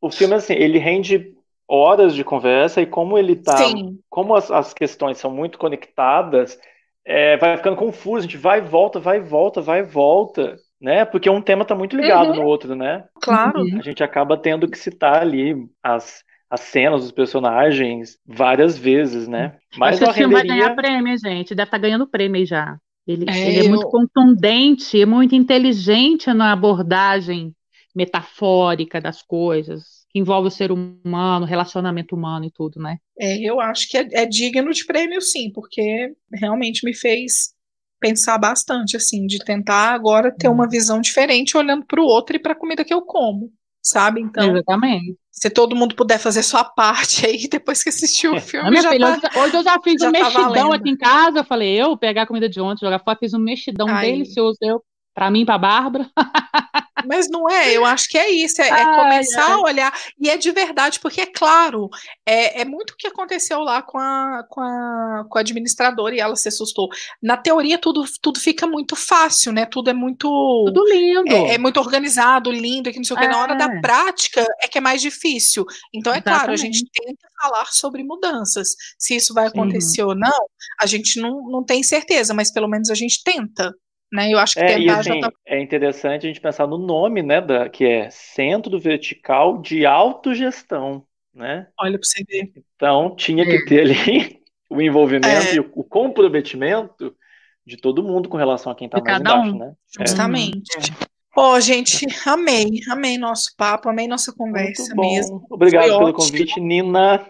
o 0.00 0.10
filme, 0.10 0.34
assim, 0.34 0.54
ele 0.54 0.78
rende 0.78 1.34
horas 1.68 2.14
de 2.14 2.22
conversa 2.22 2.80
e 2.80 2.86
como 2.86 3.18
ele 3.18 3.36
tá. 3.36 3.56
Sim. 3.56 3.98
Como 4.08 4.34
as, 4.34 4.50
as 4.50 4.74
questões 4.74 5.18
são 5.18 5.30
muito 5.30 5.58
conectadas, 5.58 6.58
é, 7.04 7.36
vai 7.36 7.56
ficando 7.56 7.76
confuso, 7.76 8.18
a 8.18 8.22
gente 8.22 8.36
vai 8.36 8.58
e 8.58 8.62
volta, 8.62 9.00
vai 9.00 9.18
e 9.18 9.20
volta, 9.20 9.60
vai 9.60 9.80
e 9.80 9.84
volta, 9.84 10.56
né? 10.80 11.04
Porque 11.04 11.30
um 11.30 11.42
tema 11.42 11.64
tá 11.64 11.74
muito 11.74 11.96
ligado 11.96 12.30
uhum. 12.30 12.36
no 12.36 12.42
outro, 12.44 12.74
né? 12.74 13.04
Claro. 13.20 13.62
A 13.78 13.82
gente 13.82 14.02
acaba 14.04 14.36
tendo 14.36 14.68
que 14.68 14.78
citar 14.78 15.22
ali 15.22 15.54
as, 15.82 16.22
as 16.52 16.60
cenas 16.60 17.00
dos 17.00 17.10
personagens 17.10 18.18
várias 18.26 18.76
vezes, 18.76 19.26
né? 19.26 19.56
Mas 19.74 19.98
Esse 19.98 20.12
filme 20.12 20.34
renderia... 20.34 20.54
vai 20.54 20.58
ganhar 20.58 20.76
prêmio, 20.76 21.18
gente. 21.18 21.54
Deve 21.54 21.66
estar 21.66 21.78
tá 21.78 21.78
ganhando 21.78 22.06
prêmio 22.06 22.44
já. 22.44 22.76
Ele 23.06 23.24
é, 23.26 23.48
ele 23.48 23.66
é 23.66 23.68
muito 23.70 23.88
contundente, 23.88 25.00
é 25.00 25.06
muito 25.06 25.34
inteligente 25.34 26.30
na 26.34 26.52
abordagem 26.52 27.54
metafórica 27.96 29.00
das 29.00 29.22
coisas, 29.22 30.04
que 30.10 30.18
envolve 30.18 30.48
o 30.48 30.50
ser 30.50 30.70
humano, 30.70 31.46
relacionamento 31.46 32.14
humano 32.14 32.44
e 32.44 32.50
tudo, 32.50 32.78
né? 32.78 32.98
É, 33.18 33.38
eu 33.38 33.58
acho 33.58 33.88
que 33.88 33.96
é, 33.96 34.06
é 34.12 34.26
digno 34.26 34.72
de 34.74 34.84
prêmio, 34.84 35.22
sim, 35.22 35.50
porque 35.50 36.12
realmente 36.34 36.84
me 36.84 36.94
fez 36.94 37.54
pensar 37.98 38.36
bastante, 38.36 38.94
assim, 38.94 39.26
de 39.26 39.38
tentar 39.38 39.94
agora 39.94 40.30
ter 40.30 40.48
uma 40.48 40.68
visão 40.68 41.00
diferente 41.00 41.56
olhando 41.56 41.86
para 41.86 42.00
o 42.00 42.04
outro 42.04 42.36
e 42.36 42.38
para 42.38 42.52
a 42.52 42.56
comida 42.56 42.84
que 42.84 42.92
eu 42.92 43.00
como, 43.00 43.50
sabe? 43.82 44.20
Então, 44.20 44.50
Exatamente. 44.50 45.16
Se 45.32 45.48
todo 45.48 45.74
mundo 45.74 45.94
puder 45.94 46.18
fazer 46.18 46.42
sua 46.42 46.62
parte 46.62 47.26
aí 47.26 47.48
depois 47.50 47.82
que 47.82 47.88
assistiu 47.88 48.34
o 48.34 48.40
filme, 48.40 48.70
minha 48.70 48.88
filha, 48.88 49.18
tá, 49.18 49.30
hoje 49.40 49.56
eu 49.56 49.64
já 49.64 49.80
fiz 49.82 50.00
já 50.00 50.08
um 50.10 50.12
tá 50.12 50.18
mexidão 50.20 50.68
tá 50.68 50.76
aqui 50.76 50.90
em 50.90 50.96
casa, 50.96 51.38
eu 51.38 51.44
falei, 51.44 51.80
eu 51.80 51.96
pegar 51.96 52.22
a 52.22 52.26
comida 52.26 52.48
de 52.48 52.60
ontem, 52.60 52.84
jogar 52.84 52.98
fora, 52.98 53.18
fiz 53.18 53.32
um 53.32 53.38
mexidão 53.38 53.86
delicioso, 53.86 54.58
eu 54.60 54.82
para 55.14 55.30
mim, 55.30 55.44
para 55.44 55.58
Bárbara. 55.58 56.10
Mas 57.06 57.28
não 57.28 57.48
é, 57.48 57.72
eu 57.72 57.84
acho 57.84 58.08
que 58.08 58.18
é 58.18 58.30
isso, 58.30 58.60
é, 58.60 58.68
é 58.68 58.84
começar 58.84 59.46
ai. 59.46 59.52
a 59.52 59.58
olhar, 59.58 60.00
e 60.18 60.30
é 60.30 60.36
de 60.36 60.50
verdade, 60.50 61.00
porque 61.00 61.20
é 61.20 61.26
claro, 61.26 61.88
é, 62.26 62.62
é 62.62 62.64
muito 62.64 62.90
o 62.90 62.96
que 62.96 63.06
aconteceu 63.06 63.60
lá 63.60 63.82
com 63.82 63.98
a, 63.98 64.44
com, 64.48 64.60
a, 64.60 65.24
com 65.28 65.38
a 65.38 65.40
administradora 65.40 66.14
e 66.14 66.20
ela 66.20 66.36
se 66.36 66.48
assustou. 66.48 66.88
Na 67.22 67.36
teoria, 67.36 67.78
tudo, 67.78 68.04
tudo 68.20 68.40
fica 68.40 68.66
muito 68.66 68.96
fácil, 68.96 69.52
né? 69.52 69.66
Tudo 69.66 69.90
é 69.90 69.94
muito. 69.94 70.28
Tudo 70.66 70.84
lindo. 70.88 71.32
É, 71.32 71.54
é 71.54 71.58
muito 71.58 71.78
organizado, 71.78 72.50
lindo, 72.50 72.90
que 72.90 72.98
não 72.98 73.04
sei 73.04 73.16
o 73.16 73.20
que. 73.20 73.28
Na 73.28 73.38
hora 73.38 73.54
da 73.54 73.66
é. 73.66 73.80
prática 73.80 74.46
é 74.60 74.68
que 74.68 74.78
é 74.78 74.80
mais 74.80 75.00
difícil. 75.00 75.64
Então, 75.92 76.12
é 76.12 76.16
Exatamente. 76.16 76.38
claro, 76.38 76.52
a 76.52 76.56
gente 76.56 76.84
tenta 76.92 77.28
falar 77.40 77.66
sobre 77.66 78.02
mudanças. 78.02 78.74
Se 78.98 79.16
isso 79.16 79.34
vai 79.34 79.46
acontecer 79.46 79.96
Sim. 79.96 80.02
ou 80.02 80.14
não, 80.14 80.46
a 80.80 80.86
gente 80.86 81.20
não, 81.20 81.48
não 81.48 81.64
tem 81.64 81.82
certeza, 81.82 82.34
mas 82.34 82.52
pelo 82.52 82.68
menos 82.68 82.90
a 82.90 82.94
gente 82.94 83.22
tenta. 83.22 83.74
Né? 84.12 84.30
Eu 84.30 84.38
acho 84.38 84.54
que 84.54 84.60
é, 84.60 84.76
tentar 84.76 84.98
assim, 84.98 85.20
já 85.20 85.20
tá... 85.20 85.32
É 85.46 85.60
interessante 85.60 86.26
a 86.26 86.28
gente 86.28 86.40
pensar 86.40 86.66
no 86.66 86.76
nome, 86.76 87.22
né, 87.22 87.40
da, 87.40 87.68
que 87.70 87.84
é 87.84 88.10
Centro 88.10 88.78
Vertical 88.78 89.62
de 89.62 89.86
Autogestão, 89.86 91.06
né? 91.34 91.66
Olha 91.80 91.98
para 91.98 92.06
você 92.06 92.22
ver. 92.28 92.52
Então, 92.76 93.16
tinha 93.16 93.44
que 93.44 93.56
é. 93.56 93.64
ter 93.64 93.80
ali 93.80 94.42
o 94.68 94.82
envolvimento 94.82 95.48
é. 95.48 95.54
e 95.54 95.60
o, 95.60 95.70
o, 95.74 95.82
comprometimento 95.82 97.16
de 97.66 97.78
todo 97.78 98.02
mundo 98.02 98.28
com 98.28 98.36
relação 98.36 98.70
a 98.70 98.74
quem 98.74 98.86
está 98.86 99.00
mais 99.00 99.18
embaixo, 99.18 99.54
um. 99.54 99.58
né? 99.58 99.72
É. 99.98 100.06
Justamente. 100.06 100.92
Ó, 101.34 101.54
oh, 101.54 101.60
gente, 101.60 102.06
amei, 102.26 102.68
amei 102.90 103.16
nosso 103.16 103.56
papo, 103.56 103.88
amei 103.88 104.06
nossa 104.06 104.30
conversa 104.34 104.94
mesmo. 104.94 105.46
Obrigado 105.48 105.84
Foi 105.84 105.96
pelo 105.96 106.08
ótimo. 106.10 106.26
convite, 106.26 106.60
Nina. 106.60 107.26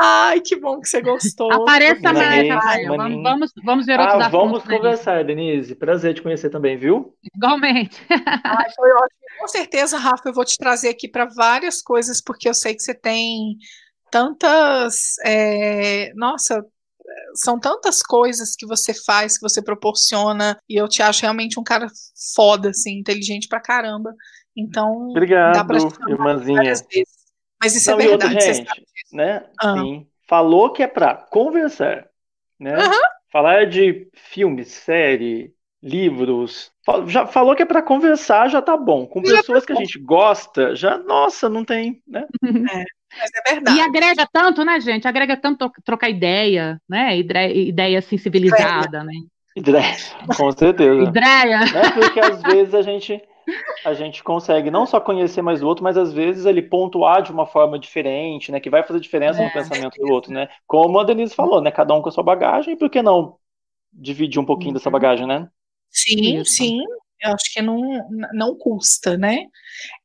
Ai, 0.00 0.40
que 0.40 0.56
bom 0.56 0.80
que 0.80 0.88
você 0.88 1.00
gostou. 1.00 1.52
Apareça 1.52 2.12
mais, 2.12 2.48
Rafael. 2.48 2.96
Vamos, 2.96 3.22
vamos, 3.22 3.52
vamos 3.64 3.86
ver 3.86 3.98
outros 3.98 4.22
ah, 4.22 4.28
Vamos 4.28 4.62
conversar, 4.62 5.24
Denise. 5.24 5.74
Prazer 5.74 6.14
te 6.14 6.22
conhecer 6.22 6.50
também, 6.50 6.76
viu? 6.76 7.14
Igualmente. 7.34 8.00
Ai, 8.44 8.70
foi 8.74 8.90
ótimo. 8.92 9.20
Com 9.40 9.48
certeza, 9.48 9.98
Rafa, 9.98 10.28
eu 10.28 10.32
vou 10.32 10.44
te 10.44 10.56
trazer 10.56 10.88
aqui 10.88 11.08
para 11.08 11.26
várias 11.26 11.82
coisas, 11.82 12.22
porque 12.22 12.48
eu 12.48 12.54
sei 12.54 12.74
que 12.74 12.82
você 12.82 12.94
tem 12.94 13.56
tantas. 14.10 15.16
É... 15.24 16.12
Nossa, 16.14 16.64
são 17.34 17.58
tantas 17.58 18.02
coisas 18.02 18.54
que 18.56 18.66
você 18.66 18.94
faz, 18.94 19.36
que 19.36 19.42
você 19.42 19.62
proporciona, 19.62 20.58
e 20.68 20.76
eu 20.76 20.88
te 20.88 21.02
acho 21.02 21.22
realmente 21.22 21.58
um 21.58 21.64
cara 21.64 21.88
foda, 22.34 22.70
assim, 22.70 22.98
inteligente 22.98 23.48
pra 23.48 23.60
caramba. 23.60 24.14
Então, 24.56 25.10
Obrigado, 25.10 25.54
dá 25.54 25.64
pra 25.64 25.78
irmãzinha. 26.08 26.72
Mas 27.60 27.74
isso 27.74 27.90
é 27.90 27.94
Não, 27.94 28.00
é 28.00 28.06
verdade. 28.06 28.34
Outra, 28.34 28.54
gente, 28.54 28.84
né? 29.12 29.44
Ah. 29.60 29.74
Sim. 29.74 30.06
Falou 30.28 30.72
que 30.72 30.82
é 30.82 30.86
para 30.86 31.14
conversar, 31.14 32.06
né? 32.58 32.76
Uhum. 32.76 33.00
Falar 33.30 33.66
de 33.66 34.08
filme, 34.14 34.64
série, 34.64 35.54
livros. 35.82 36.72
Já 37.06 37.26
falou 37.26 37.54
que 37.54 37.62
é 37.62 37.66
para 37.66 37.82
conversar, 37.82 38.48
já 38.48 38.60
tá 38.60 38.76
bom. 38.76 39.06
Com 39.06 39.22
pessoas 39.22 39.64
tá 39.64 39.66
que 39.66 39.72
a 39.72 39.76
gente 39.76 39.98
gosta, 39.98 40.74
já, 40.74 40.98
nossa, 40.98 41.48
não 41.48 41.64
tem, 41.64 42.02
né? 42.06 42.26
É, 42.42 42.84
mas 43.18 43.30
é 43.34 43.54
verdade. 43.54 43.78
E 43.78 43.80
agrega 43.80 44.28
tanto, 44.32 44.64
né, 44.64 44.80
gente? 44.80 45.06
Agrega 45.06 45.36
tanto 45.36 45.70
trocar 45.84 46.08
ideia, 46.08 46.80
né? 46.88 47.16
Ideia, 47.16 47.52
ideia 47.54 47.98
assim, 47.98 48.18
civilizada, 48.18 49.04
né? 49.04 49.12
Ideia, 49.54 49.96
com 50.36 50.52
certeza. 50.52 51.02
Ideia. 51.02 51.60
Né? 51.60 51.90
Porque 51.94 52.20
às 52.20 52.42
vezes 52.42 52.74
a 52.74 52.82
gente 52.82 53.22
a 53.84 53.94
gente 53.94 54.22
consegue 54.22 54.70
não 54.70 54.86
só 54.86 55.00
conhecer 55.00 55.42
mais 55.42 55.62
o 55.62 55.66
outro, 55.66 55.84
mas 55.84 55.96
às 55.96 56.12
vezes 56.12 56.44
ele 56.44 56.62
pontuar 56.62 57.22
de 57.22 57.30
uma 57.30 57.46
forma 57.46 57.78
diferente, 57.78 58.50
né? 58.50 58.60
Que 58.60 58.70
vai 58.70 58.82
fazer 58.82 59.00
diferença 59.00 59.40
é, 59.40 59.46
no 59.46 59.52
pensamento 59.52 59.96
do 59.98 60.12
outro, 60.12 60.32
né? 60.32 60.48
Como 60.66 60.98
a 60.98 61.04
Denise 61.04 61.34
falou, 61.34 61.60
né? 61.60 61.70
Cada 61.70 61.94
um 61.94 62.02
com 62.02 62.08
a 62.08 62.12
sua 62.12 62.24
bagagem, 62.24 62.74
e 62.74 62.76
por 62.76 62.90
que 62.90 63.02
não 63.02 63.36
dividir 63.92 64.40
um 64.40 64.44
pouquinho 64.44 64.70
uhum. 64.70 64.74
dessa 64.74 64.90
bagagem, 64.90 65.26
né? 65.26 65.48
Sim, 65.90 66.40
Isso. 66.40 66.52
sim. 66.52 66.82
Eu 67.22 67.32
acho 67.32 67.50
que 67.52 67.62
não, 67.62 67.80
não 68.34 68.54
custa, 68.54 69.16
né? 69.16 69.46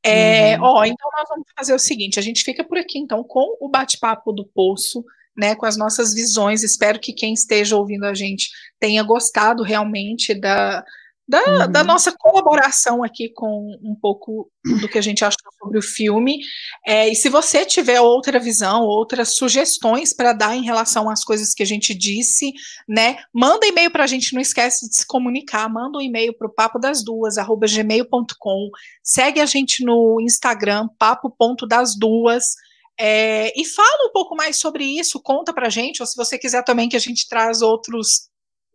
É, 0.01 0.57
uhum. 0.57 0.63
Ó, 0.63 0.85
então 0.85 1.09
nós 1.11 1.27
vamos 1.27 1.45
fazer 1.57 1.73
o 1.73 1.79
seguinte: 1.79 2.17
a 2.17 2.21
gente 2.21 2.43
fica 2.43 2.63
por 2.63 2.77
aqui, 2.77 2.99
então, 2.99 3.23
com 3.23 3.57
o 3.59 3.69
bate-papo 3.69 4.31
do 4.31 4.45
Poço. 4.45 5.03
Né, 5.33 5.55
com 5.55 5.65
as 5.65 5.77
nossas 5.77 6.13
visões. 6.13 6.61
Espero 6.61 6.99
que 6.99 7.13
quem 7.13 7.33
esteja 7.33 7.77
ouvindo 7.77 8.03
a 8.03 8.13
gente 8.13 8.49
tenha 8.77 9.01
gostado 9.01 9.63
realmente 9.63 10.33
da, 10.33 10.83
da, 11.27 11.39
uhum. 11.39 11.71
da, 11.71 11.83
nossa 11.83 12.11
colaboração 12.11 13.03
aqui 13.03 13.29
com 13.29 13.77
um 13.81 13.95
pouco 13.95 14.51
do 14.81 14.89
que 14.89 14.97
a 14.97 15.01
gente 15.01 15.23
achou 15.23 15.51
sobre 15.59 15.77
o 15.77 15.81
filme. 15.81 16.39
É, 16.85 17.07
e 17.07 17.15
se 17.15 17.29
você 17.29 17.65
tiver 17.65 18.01
outra 18.01 18.39
visão, 18.39 18.83
outras 18.83 19.35
sugestões 19.35 20.13
para 20.13 20.33
dar 20.33 20.55
em 20.55 20.63
relação 20.63 21.09
às 21.09 21.23
coisas 21.23 21.53
que 21.53 21.63
a 21.63 21.65
gente 21.65 21.93
disse, 21.93 22.51
né, 22.87 23.17
manda 23.33 23.65
e-mail 23.65 23.91
para 23.91 24.03
a 24.03 24.07
gente, 24.07 24.33
não 24.33 24.41
esquece 24.41 24.89
de 24.89 24.97
se 24.97 25.05
comunicar, 25.05 25.69
manda 25.69 25.97
um 25.97 26.01
e-mail 26.01 26.37
para 26.37 26.47
o 26.47 26.53
papo 26.53 26.79
das 26.79 27.03
duas, 27.03 27.37
arroba 27.37 27.67
gmail.com, 27.67 28.69
segue 29.03 29.39
a 29.39 29.45
gente 29.45 29.85
no 29.85 30.19
Instagram, 30.19 30.89
papo.das 30.99 31.95
duas, 31.97 32.55
é, 32.99 33.51
e 33.59 33.65
fala 33.65 34.07
um 34.07 34.11
pouco 34.11 34.35
mais 34.35 34.57
sobre 34.57 34.83
isso, 34.83 35.19
conta 35.21 35.53
pra 35.53 35.69
gente, 35.69 36.01
ou 36.01 36.07
se 36.07 36.15
você 36.15 36.37
quiser 36.37 36.63
também 36.63 36.89
que 36.89 36.95
a 36.95 36.99
gente 36.99 37.27
traz 37.27 37.61
outros 37.61 38.30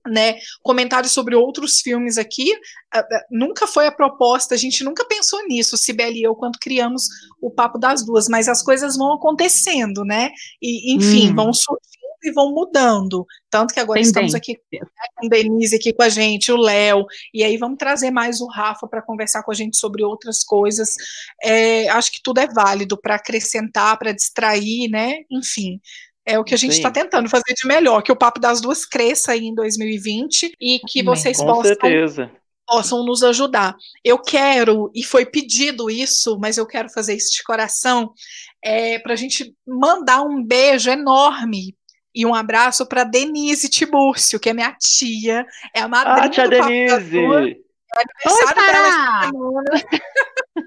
né, 0.08 0.36
comentários 0.62 1.12
sobre 1.12 1.34
outros 1.34 1.80
filmes 1.80 2.18
aqui, 2.18 2.52
nunca 3.30 3.66
foi 3.66 3.86
a 3.86 3.92
proposta, 3.92 4.54
a 4.54 4.58
gente 4.58 4.84
nunca 4.84 5.04
pensou 5.04 5.46
nisso, 5.46 5.76
Sibeli 5.76 6.20
e 6.20 6.22
eu, 6.22 6.34
quando 6.34 6.58
criamos 6.58 7.08
o 7.40 7.50
Papo 7.50 7.78
das 7.78 8.04
Duas, 8.04 8.28
mas 8.28 8.48
as 8.48 8.62
coisas 8.62 8.96
vão 8.96 9.14
acontecendo, 9.14 10.04
né, 10.04 10.30
e, 10.60 10.94
enfim, 10.94 11.30
hum. 11.30 11.34
vão 11.34 11.52
surgindo 11.52 11.96
e 12.22 12.32
vão 12.32 12.52
mudando, 12.52 13.24
tanto 13.48 13.72
que 13.72 13.78
agora 13.78 14.00
estamos 14.00 14.34
aqui 14.34 14.58
né, 14.72 14.80
com 15.16 15.28
Denise 15.28 15.76
aqui 15.76 15.92
com 15.92 16.02
a 16.02 16.08
gente, 16.08 16.50
o 16.50 16.56
Léo, 16.56 17.04
e 17.32 17.44
aí 17.44 17.56
vamos 17.56 17.78
trazer 17.78 18.10
mais 18.10 18.40
o 18.40 18.48
Rafa 18.48 18.86
para 18.88 19.02
conversar 19.02 19.42
com 19.42 19.52
a 19.52 19.54
gente 19.54 19.76
sobre 19.76 20.02
outras 20.02 20.42
coisas, 20.42 20.96
é, 21.42 21.88
acho 21.90 22.10
que 22.10 22.20
tudo 22.22 22.40
é 22.40 22.46
válido 22.46 22.98
para 23.00 23.14
acrescentar, 23.14 23.96
para 23.98 24.12
distrair, 24.12 24.88
né, 24.88 25.18
enfim, 25.30 25.80
é 26.26 26.38
o 26.38 26.44
que 26.44 26.54
a 26.54 26.58
gente 26.58 26.72
está 26.72 26.90
tentando 26.90 27.30
fazer 27.30 27.54
de 27.54 27.66
melhor, 27.66 28.02
que 28.02 28.10
o 28.10 28.16
Papo 28.16 28.40
das 28.40 28.60
Duas 28.60 28.84
cresça 28.84 29.32
aí 29.32 29.46
em 29.46 29.54
2020 29.54 30.56
e 30.60 30.80
que 30.80 31.02
vocês 31.02 31.38
Com 31.38 31.46
possam 31.46 31.64
certeza. 31.64 32.30
possam 32.66 33.04
nos 33.04 33.22
ajudar. 33.22 33.76
Eu 34.04 34.18
quero, 34.18 34.90
e 34.92 35.04
foi 35.04 35.24
pedido 35.24 35.88
isso, 35.88 36.36
mas 36.40 36.58
eu 36.58 36.66
quero 36.66 36.90
fazer 36.90 37.14
isso 37.14 37.32
de 37.32 37.44
coração, 37.44 38.12
é, 38.62 38.98
para 38.98 39.12
a 39.12 39.16
gente 39.16 39.54
mandar 39.64 40.22
um 40.22 40.42
beijo 40.42 40.90
enorme 40.90 41.76
e 42.12 42.26
um 42.26 42.34
abraço 42.34 42.84
para 42.86 43.04
Denise 43.04 43.68
Tibúrcio, 43.68 44.40
que 44.40 44.50
é 44.50 44.52
minha 44.52 44.72
tia, 44.72 45.46
é 45.72 45.80
a 45.80 45.86
madrinha 45.86 46.26
ah, 46.26 46.28
tia 46.28 46.44
do 46.44 46.50
Denise! 46.50 47.18
É 47.18 48.02
aniversário 48.02 48.62
Oi, 48.62 48.72
dela 48.72 49.22
semana. 49.22 49.70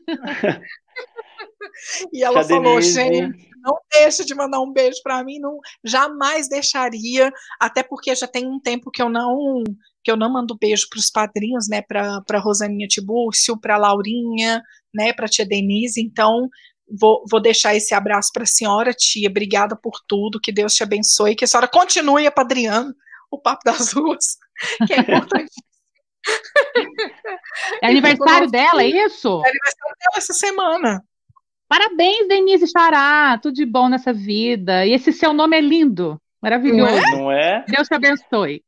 e 2.14 2.24
ela 2.24 2.46
tia 2.46 2.56
falou, 2.56 2.80
Denise. 2.80 2.94
gente, 2.94 3.49
não 3.62 3.78
deixa 3.92 4.26
de 4.26 4.34
mandar 4.36 4.60
um 4.62 4.72
beijo 4.72 5.00
para 5.04 5.24
mim, 5.24 5.40
não 5.40 5.60
jamais 5.84 6.48
deixaria, 6.48 7.32
até 7.60 7.84
porque 7.84 8.14
já 8.16 8.28
tem 8.28 8.48
um 8.48 8.60
tempo 8.60 8.92
que 8.92 9.02
eu 9.02 9.10
não 9.10 9.64
que 10.02 10.10
eu 10.10 10.16
não 10.16 10.32
mando 10.32 10.58
beijo 10.58 10.88
para 10.90 11.00
os 11.00 11.12
padrinhos, 11.12 11.68
né, 11.68 11.82
para 11.82 12.40
Rosaninha 12.40 12.88
Tibúrcio, 12.88 13.60
para 13.60 13.78
Laurinha, 13.78 14.64
né, 14.94 15.12
para 15.12 15.28
tia 15.28 15.46
Denise, 15.46 16.02
então 16.02 16.48
vou, 16.90 17.24
vou 17.30 17.42
deixar 17.42 17.76
esse 17.76 17.94
abraço 17.94 18.32
para 18.34 18.44
a 18.44 18.48
senhora, 18.48 18.94
tia, 18.94 19.30
obrigada 19.30 19.76
por 19.76 20.00
tudo, 20.08 20.40
que 20.40 20.52
Deus 20.52 20.74
te 20.74 20.84
abençoe, 20.84 21.36
que 21.36 21.44
a 21.44 21.48
senhora 21.48 21.68
continue 21.68 22.26
apadrinhando 22.26 22.96
o 23.30 23.38
Papo 23.38 23.62
das 23.66 23.92
Ruas, 23.92 24.38
que 24.88 24.94
é 24.94 25.00
importante. 25.00 25.52
É 27.82 27.88
aniversário 27.88 28.48
dela, 28.52 28.84
é 28.84 28.88
isso? 28.88 29.42
É 29.46 29.50
aniversário 29.50 29.96
dela 30.00 30.18
essa 30.18 30.34
semana. 30.34 31.04
Parabéns, 31.70 32.28
Denise 32.28 32.66
Xará, 32.66 33.38
tudo 33.38 33.54
de 33.54 33.64
bom 33.64 33.88
nessa 33.88 34.12
vida. 34.12 34.88
E 34.88 34.92
esse 34.92 35.14
seu 35.14 35.32
nome 35.32 35.56
é 35.56 35.62
lindo, 35.62 36.20
maravilhoso. 36.42 36.96
Não 36.96 36.98
é? 36.98 37.12
Não 37.12 37.32
é? 37.32 37.66
Deus 37.68 37.88
te 37.88 37.94
abençoe. 37.94 38.64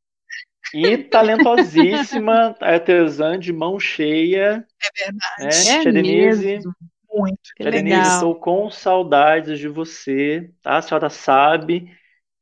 E 0.71 0.97
talentosíssima, 0.99 2.55
artesã 2.61 3.39
de 3.39 3.51
mão 3.51 3.79
cheia. 3.79 4.63
É 4.79 5.05
verdade. 5.05 5.67
Né? 5.67 5.81
É 5.81 5.91
Denise. 5.91 6.45
Mesmo. 6.45 6.75
Muito. 7.11 7.39
Que 7.57 7.63
Denise, 7.63 7.95
legal. 7.95 8.13
estou 8.13 8.35
com 8.35 8.69
saudades 8.69 9.57
de 9.57 9.67
você, 9.67 10.51
tá? 10.61 10.77
A 10.77 10.81
senhora 10.83 11.09
sabe 11.09 11.91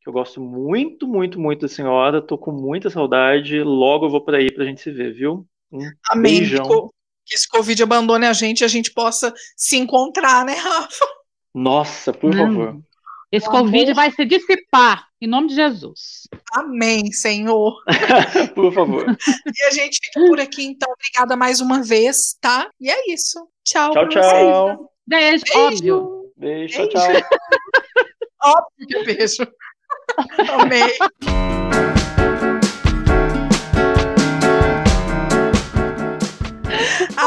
que 0.02 0.10
eu 0.10 0.14
gosto 0.14 0.42
muito, 0.42 1.08
muito, 1.08 1.40
muito 1.40 1.62
da 1.62 1.68
senhora. 1.70 2.18
Estou 2.18 2.38
com 2.38 2.52
muita 2.52 2.90
saudade. 2.90 3.64
Logo 3.64 4.08
eu 4.08 4.10
vou 4.10 4.22
para 4.22 4.38
aí 4.38 4.52
para 4.52 4.66
a 4.66 4.68
gente 4.68 4.82
se 4.82 4.92
ver, 4.92 5.14
viu? 5.14 5.48
Um 5.72 5.90
Amém. 6.12 6.40
Beijão. 6.40 6.92
Que 7.30 7.36
esse 7.36 7.48
Covid 7.48 7.84
abandone 7.84 8.26
a 8.26 8.34
gente 8.34 8.62
e 8.62 8.66
a 8.66 8.68
gente 8.68 8.92
possa 8.92 9.32
se 9.56 9.78
encontrar, 9.78 10.44
né, 10.44 10.54
Rafa? 10.56 11.06
Nossa, 11.54 12.12
por 12.12 12.34
Não. 12.34 12.48
favor. 12.48 12.82
Esse 13.32 13.48
o 13.48 13.52
Covid 13.52 13.84
amor... 13.84 13.94
vai 13.94 14.12
se 14.12 14.26
dissipar, 14.26 15.08
em 15.22 15.28
nome 15.28 15.50
de 15.50 15.56
Jesus. 15.56 16.28
Amém, 16.52 17.12
Senhor. 17.12 17.76
Por 18.56 18.74
favor. 18.74 19.06
E 19.06 19.68
a 19.68 19.70
gente 19.70 20.00
fica 20.04 20.28
por 20.28 20.40
aqui, 20.40 20.64
então. 20.64 20.92
Obrigada 20.92 21.36
mais 21.36 21.62
uma 21.62 21.84
vez, 21.84 22.36
tá? 22.42 22.68
E 22.82 22.90
é 22.90 23.14
isso. 23.14 23.48
Tchau. 23.64 23.92
Tchau, 23.92 24.10
tchau. 24.10 24.92
Beijo, 25.06 25.44
beijo. 25.44 25.60
Óbvio. 25.60 26.32
Beijo, 26.36 26.78
beijo. 26.78 26.90
tchau, 26.90 27.12
tchau. 27.12 27.30
óbvio 28.44 28.88
que 28.88 29.04
beijo. 29.04 29.48
Amei. 30.60 31.59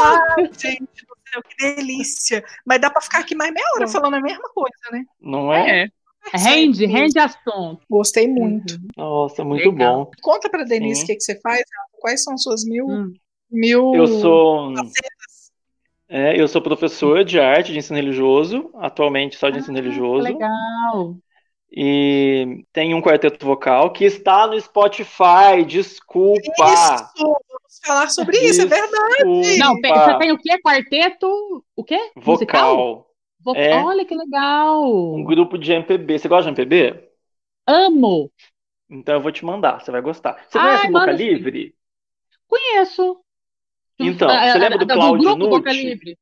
Ai, 0.03 0.49
gente 0.57 1.05
céu, 1.33 1.41
que 1.41 1.75
delícia. 1.75 2.43
Mas 2.65 2.79
dá 2.79 2.89
para 2.89 3.01
ficar 3.01 3.19
aqui 3.19 3.35
mais 3.35 3.51
meia 3.51 3.65
hora 3.75 3.87
falando 3.87 4.15
a 4.15 4.21
mesma 4.21 4.49
coisa, 4.49 4.91
né? 4.91 5.03
Não 5.19 5.51
é? 5.51 5.83
é. 5.83 5.87
Rende, 6.33 6.85
rende 6.85 7.19
assunto. 7.19 7.81
Gostei 7.89 8.27
muito. 8.27 8.77
Nossa, 8.95 9.43
muito 9.43 9.69
Legal. 9.69 10.05
bom. 10.05 10.11
Conta 10.21 10.49
para 10.49 10.63
Denise 10.63 11.03
o 11.03 11.05
que, 11.05 11.15
que 11.15 11.21
você 11.21 11.39
faz. 11.41 11.63
Quais 11.99 12.23
são 12.23 12.37
suas 12.37 12.63
mil, 12.63 12.87
hum. 12.87 13.13
mil 13.51 13.93
eu 13.93 14.07
sou 14.07 14.73
é, 16.07 16.39
eu 16.39 16.47
sou 16.47 16.61
professor 16.61 17.25
de 17.25 17.39
arte 17.39 17.71
de 17.71 17.79
ensino 17.79 17.97
religioso, 17.97 18.69
atualmente 18.75 19.35
só 19.35 19.49
de 19.49 19.59
ensino 19.59 19.77
ah, 19.77 19.81
religioso. 19.81 20.23
Legal. 20.23 21.17
E 21.71 22.65
tem 22.71 22.93
um 22.93 23.01
quarteto 23.01 23.43
vocal 23.43 23.91
que 23.91 24.05
está 24.05 24.45
no 24.45 24.59
Spotify, 24.61 25.65
desculpa. 25.65 26.41
Isso, 26.41 27.35
falar 27.85 28.09
sobre 28.09 28.37
isso, 28.37 28.61
é 28.61 28.65
verdade. 28.65 29.57
Não, 29.57 29.75
você 29.75 30.17
tem 30.19 30.31
o 30.31 30.37
quê? 30.37 30.59
Quarteto, 30.61 31.63
o 31.75 31.83
quê? 31.83 32.11
Vocal. 32.15 33.07
Vo 33.39 33.55
é 33.55 33.75
Olha 33.83 34.05
que 34.05 34.15
legal. 34.15 35.15
Um 35.15 35.23
grupo 35.23 35.57
de 35.57 35.73
MPB. 35.73 36.17
Você 36.17 36.27
gosta 36.27 36.51
de 36.51 36.61
MPB? 36.61 37.09
Amo. 37.67 38.31
Então 38.89 39.15
eu 39.15 39.21
vou 39.21 39.31
te 39.31 39.43
mandar, 39.43 39.81
você 39.81 39.91
vai 39.91 40.01
gostar. 40.01 40.45
Você 40.47 40.57
Ai, 40.57 40.67
conhece 40.67 40.91
Boca 40.91 41.11
Livre? 41.11 41.75
Conheço. 42.47 43.19
Então, 43.99 44.27
você 44.27 44.57
lembra 44.57 44.77
do, 44.77 44.85
do 44.85 44.93
Cláudio 44.93 45.35
Nutti? 45.35 45.49
Boca 45.49 45.73
Livre? 45.73 46.17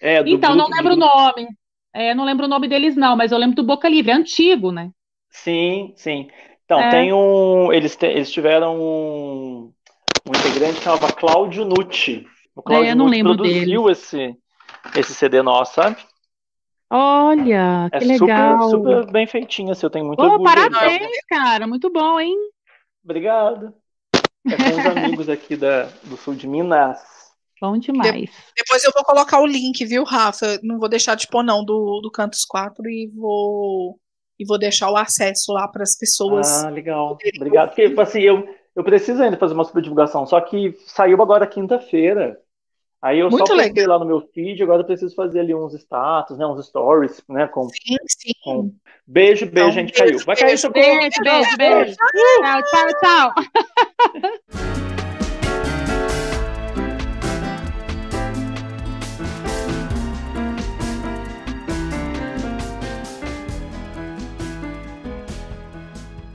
É, 0.00 0.22
do 0.22 0.28
então, 0.28 0.54
não 0.54 0.68
lembro 0.68 0.94
o 0.94 0.96
nome. 0.96 1.48
É, 1.92 2.14
não 2.14 2.24
lembro 2.24 2.46
o 2.46 2.48
nome 2.48 2.68
deles, 2.68 2.96
não, 2.96 3.16
mas 3.16 3.32
eu 3.32 3.38
lembro 3.38 3.56
do 3.56 3.64
Boca 3.64 3.88
Livre, 3.88 4.10
é 4.10 4.14
antigo, 4.14 4.72
né? 4.72 4.90
Sim, 5.28 5.92
sim. 5.96 6.28
Então, 6.64 6.80
é. 6.80 6.90
tem 6.90 7.12
um. 7.12 7.72
Eles, 7.72 7.96
te, 7.96 8.06
eles 8.06 8.30
tiveram 8.32 8.80
um, 8.80 9.72
um 10.26 10.30
integrante 10.30 10.78
que 10.78 10.84
chamava 10.84 11.12
Cláudio 11.12 11.64
Nucci. 11.64 12.26
O 12.54 12.62
Cláudio 12.62 12.90
é, 12.90 12.94
Nucci 12.94 13.22
produziu 13.22 13.90
esse, 13.90 14.36
esse 14.96 15.14
CD 15.14 15.42
nosso, 15.42 15.74
sabe? 15.74 15.96
Olha, 16.90 17.88
é 17.92 17.98
que 17.98 18.04
legal. 18.04 18.70
Super, 18.70 18.98
super 18.98 19.12
bem 19.12 19.26
feitinho, 19.26 19.72
assim, 19.72 19.86
eu 19.86 19.90
tenho 19.90 20.04
muito 20.04 20.20
oh, 20.20 20.24
orgulho. 20.24 20.44
Parabéns, 20.44 21.10
cara, 21.28 21.66
muito 21.66 21.90
bom, 21.90 22.20
hein? 22.20 22.36
Obrigado. 23.02 23.74
É 24.46 24.56
com 24.56 24.80
os 24.80 24.86
amigos 24.86 25.28
aqui 25.28 25.56
da, 25.56 25.84
do 26.04 26.16
sul 26.16 26.34
de 26.34 26.46
Minas. 26.46 26.98
Bom 27.60 27.78
demais. 27.78 28.28
depois 28.56 28.82
eu 28.84 28.90
vou 28.92 29.04
colocar 29.04 29.40
o 29.40 29.46
link, 29.46 29.84
viu, 29.86 30.02
Rafa? 30.02 30.58
Não 30.62 30.80
vou 30.80 30.88
deixar 30.88 31.14
de 31.14 31.28
pôr, 31.28 31.44
não, 31.44 31.64
do, 31.64 32.00
do 32.00 32.10
Cantos 32.10 32.44
4 32.44 32.88
e 32.90 33.06
vou 33.14 33.98
e 34.38 34.44
vou 34.44 34.58
deixar 34.58 34.90
o 34.90 34.96
acesso 34.96 35.52
lá 35.52 35.68
para 35.68 35.84
as 35.84 35.96
pessoas. 35.96 36.64
Ah, 36.64 36.68
legal. 36.68 37.16
Obrigado. 37.36 37.68
Porque, 37.68 37.94
assim, 38.00 38.22
eu, 38.22 38.44
eu 38.74 38.84
preciso 38.84 39.22
ainda 39.22 39.36
fazer 39.36 39.54
uma 39.54 39.64
super 39.64 39.82
divulgação, 39.82 40.26
só 40.26 40.40
que 40.40 40.76
saiu 40.86 41.20
agora 41.22 41.46
quinta-feira. 41.46 42.38
Aí 43.00 43.18
eu 43.18 43.28
Muito 43.28 43.48
só 43.48 43.56
postei 43.56 43.86
lá 43.86 43.98
no 43.98 44.04
meu 44.04 44.20
feed, 44.20 44.62
agora 44.62 44.82
eu 44.82 44.86
preciso 44.86 45.12
fazer 45.16 45.40
ali 45.40 45.52
uns 45.52 45.74
status, 45.74 46.38
né, 46.38 46.46
uns 46.46 46.64
stories, 46.64 47.20
né, 47.28 47.48
com... 47.48 47.68
Sim, 47.68 47.96
sim. 48.06 48.32
Com... 48.44 48.72
Beijo, 49.04 49.44
beijo, 49.44 49.46
então, 49.46 49.70
gente, 49.72 49.92
beijo, 49.92 50.24
caiu. 50.24 50.26
Vai 50.26 50.36
beijo, 50.36 50.70
cair, 50.70 50.98
beijo, 50.98 51.22
beijo, 51.22 51.56
beijo, 51.56 51.56
beijo. 51.58 51.96
Tchau, 52.40 52.62
tchau, 52.62 53.32
tchau. 53.32 54.92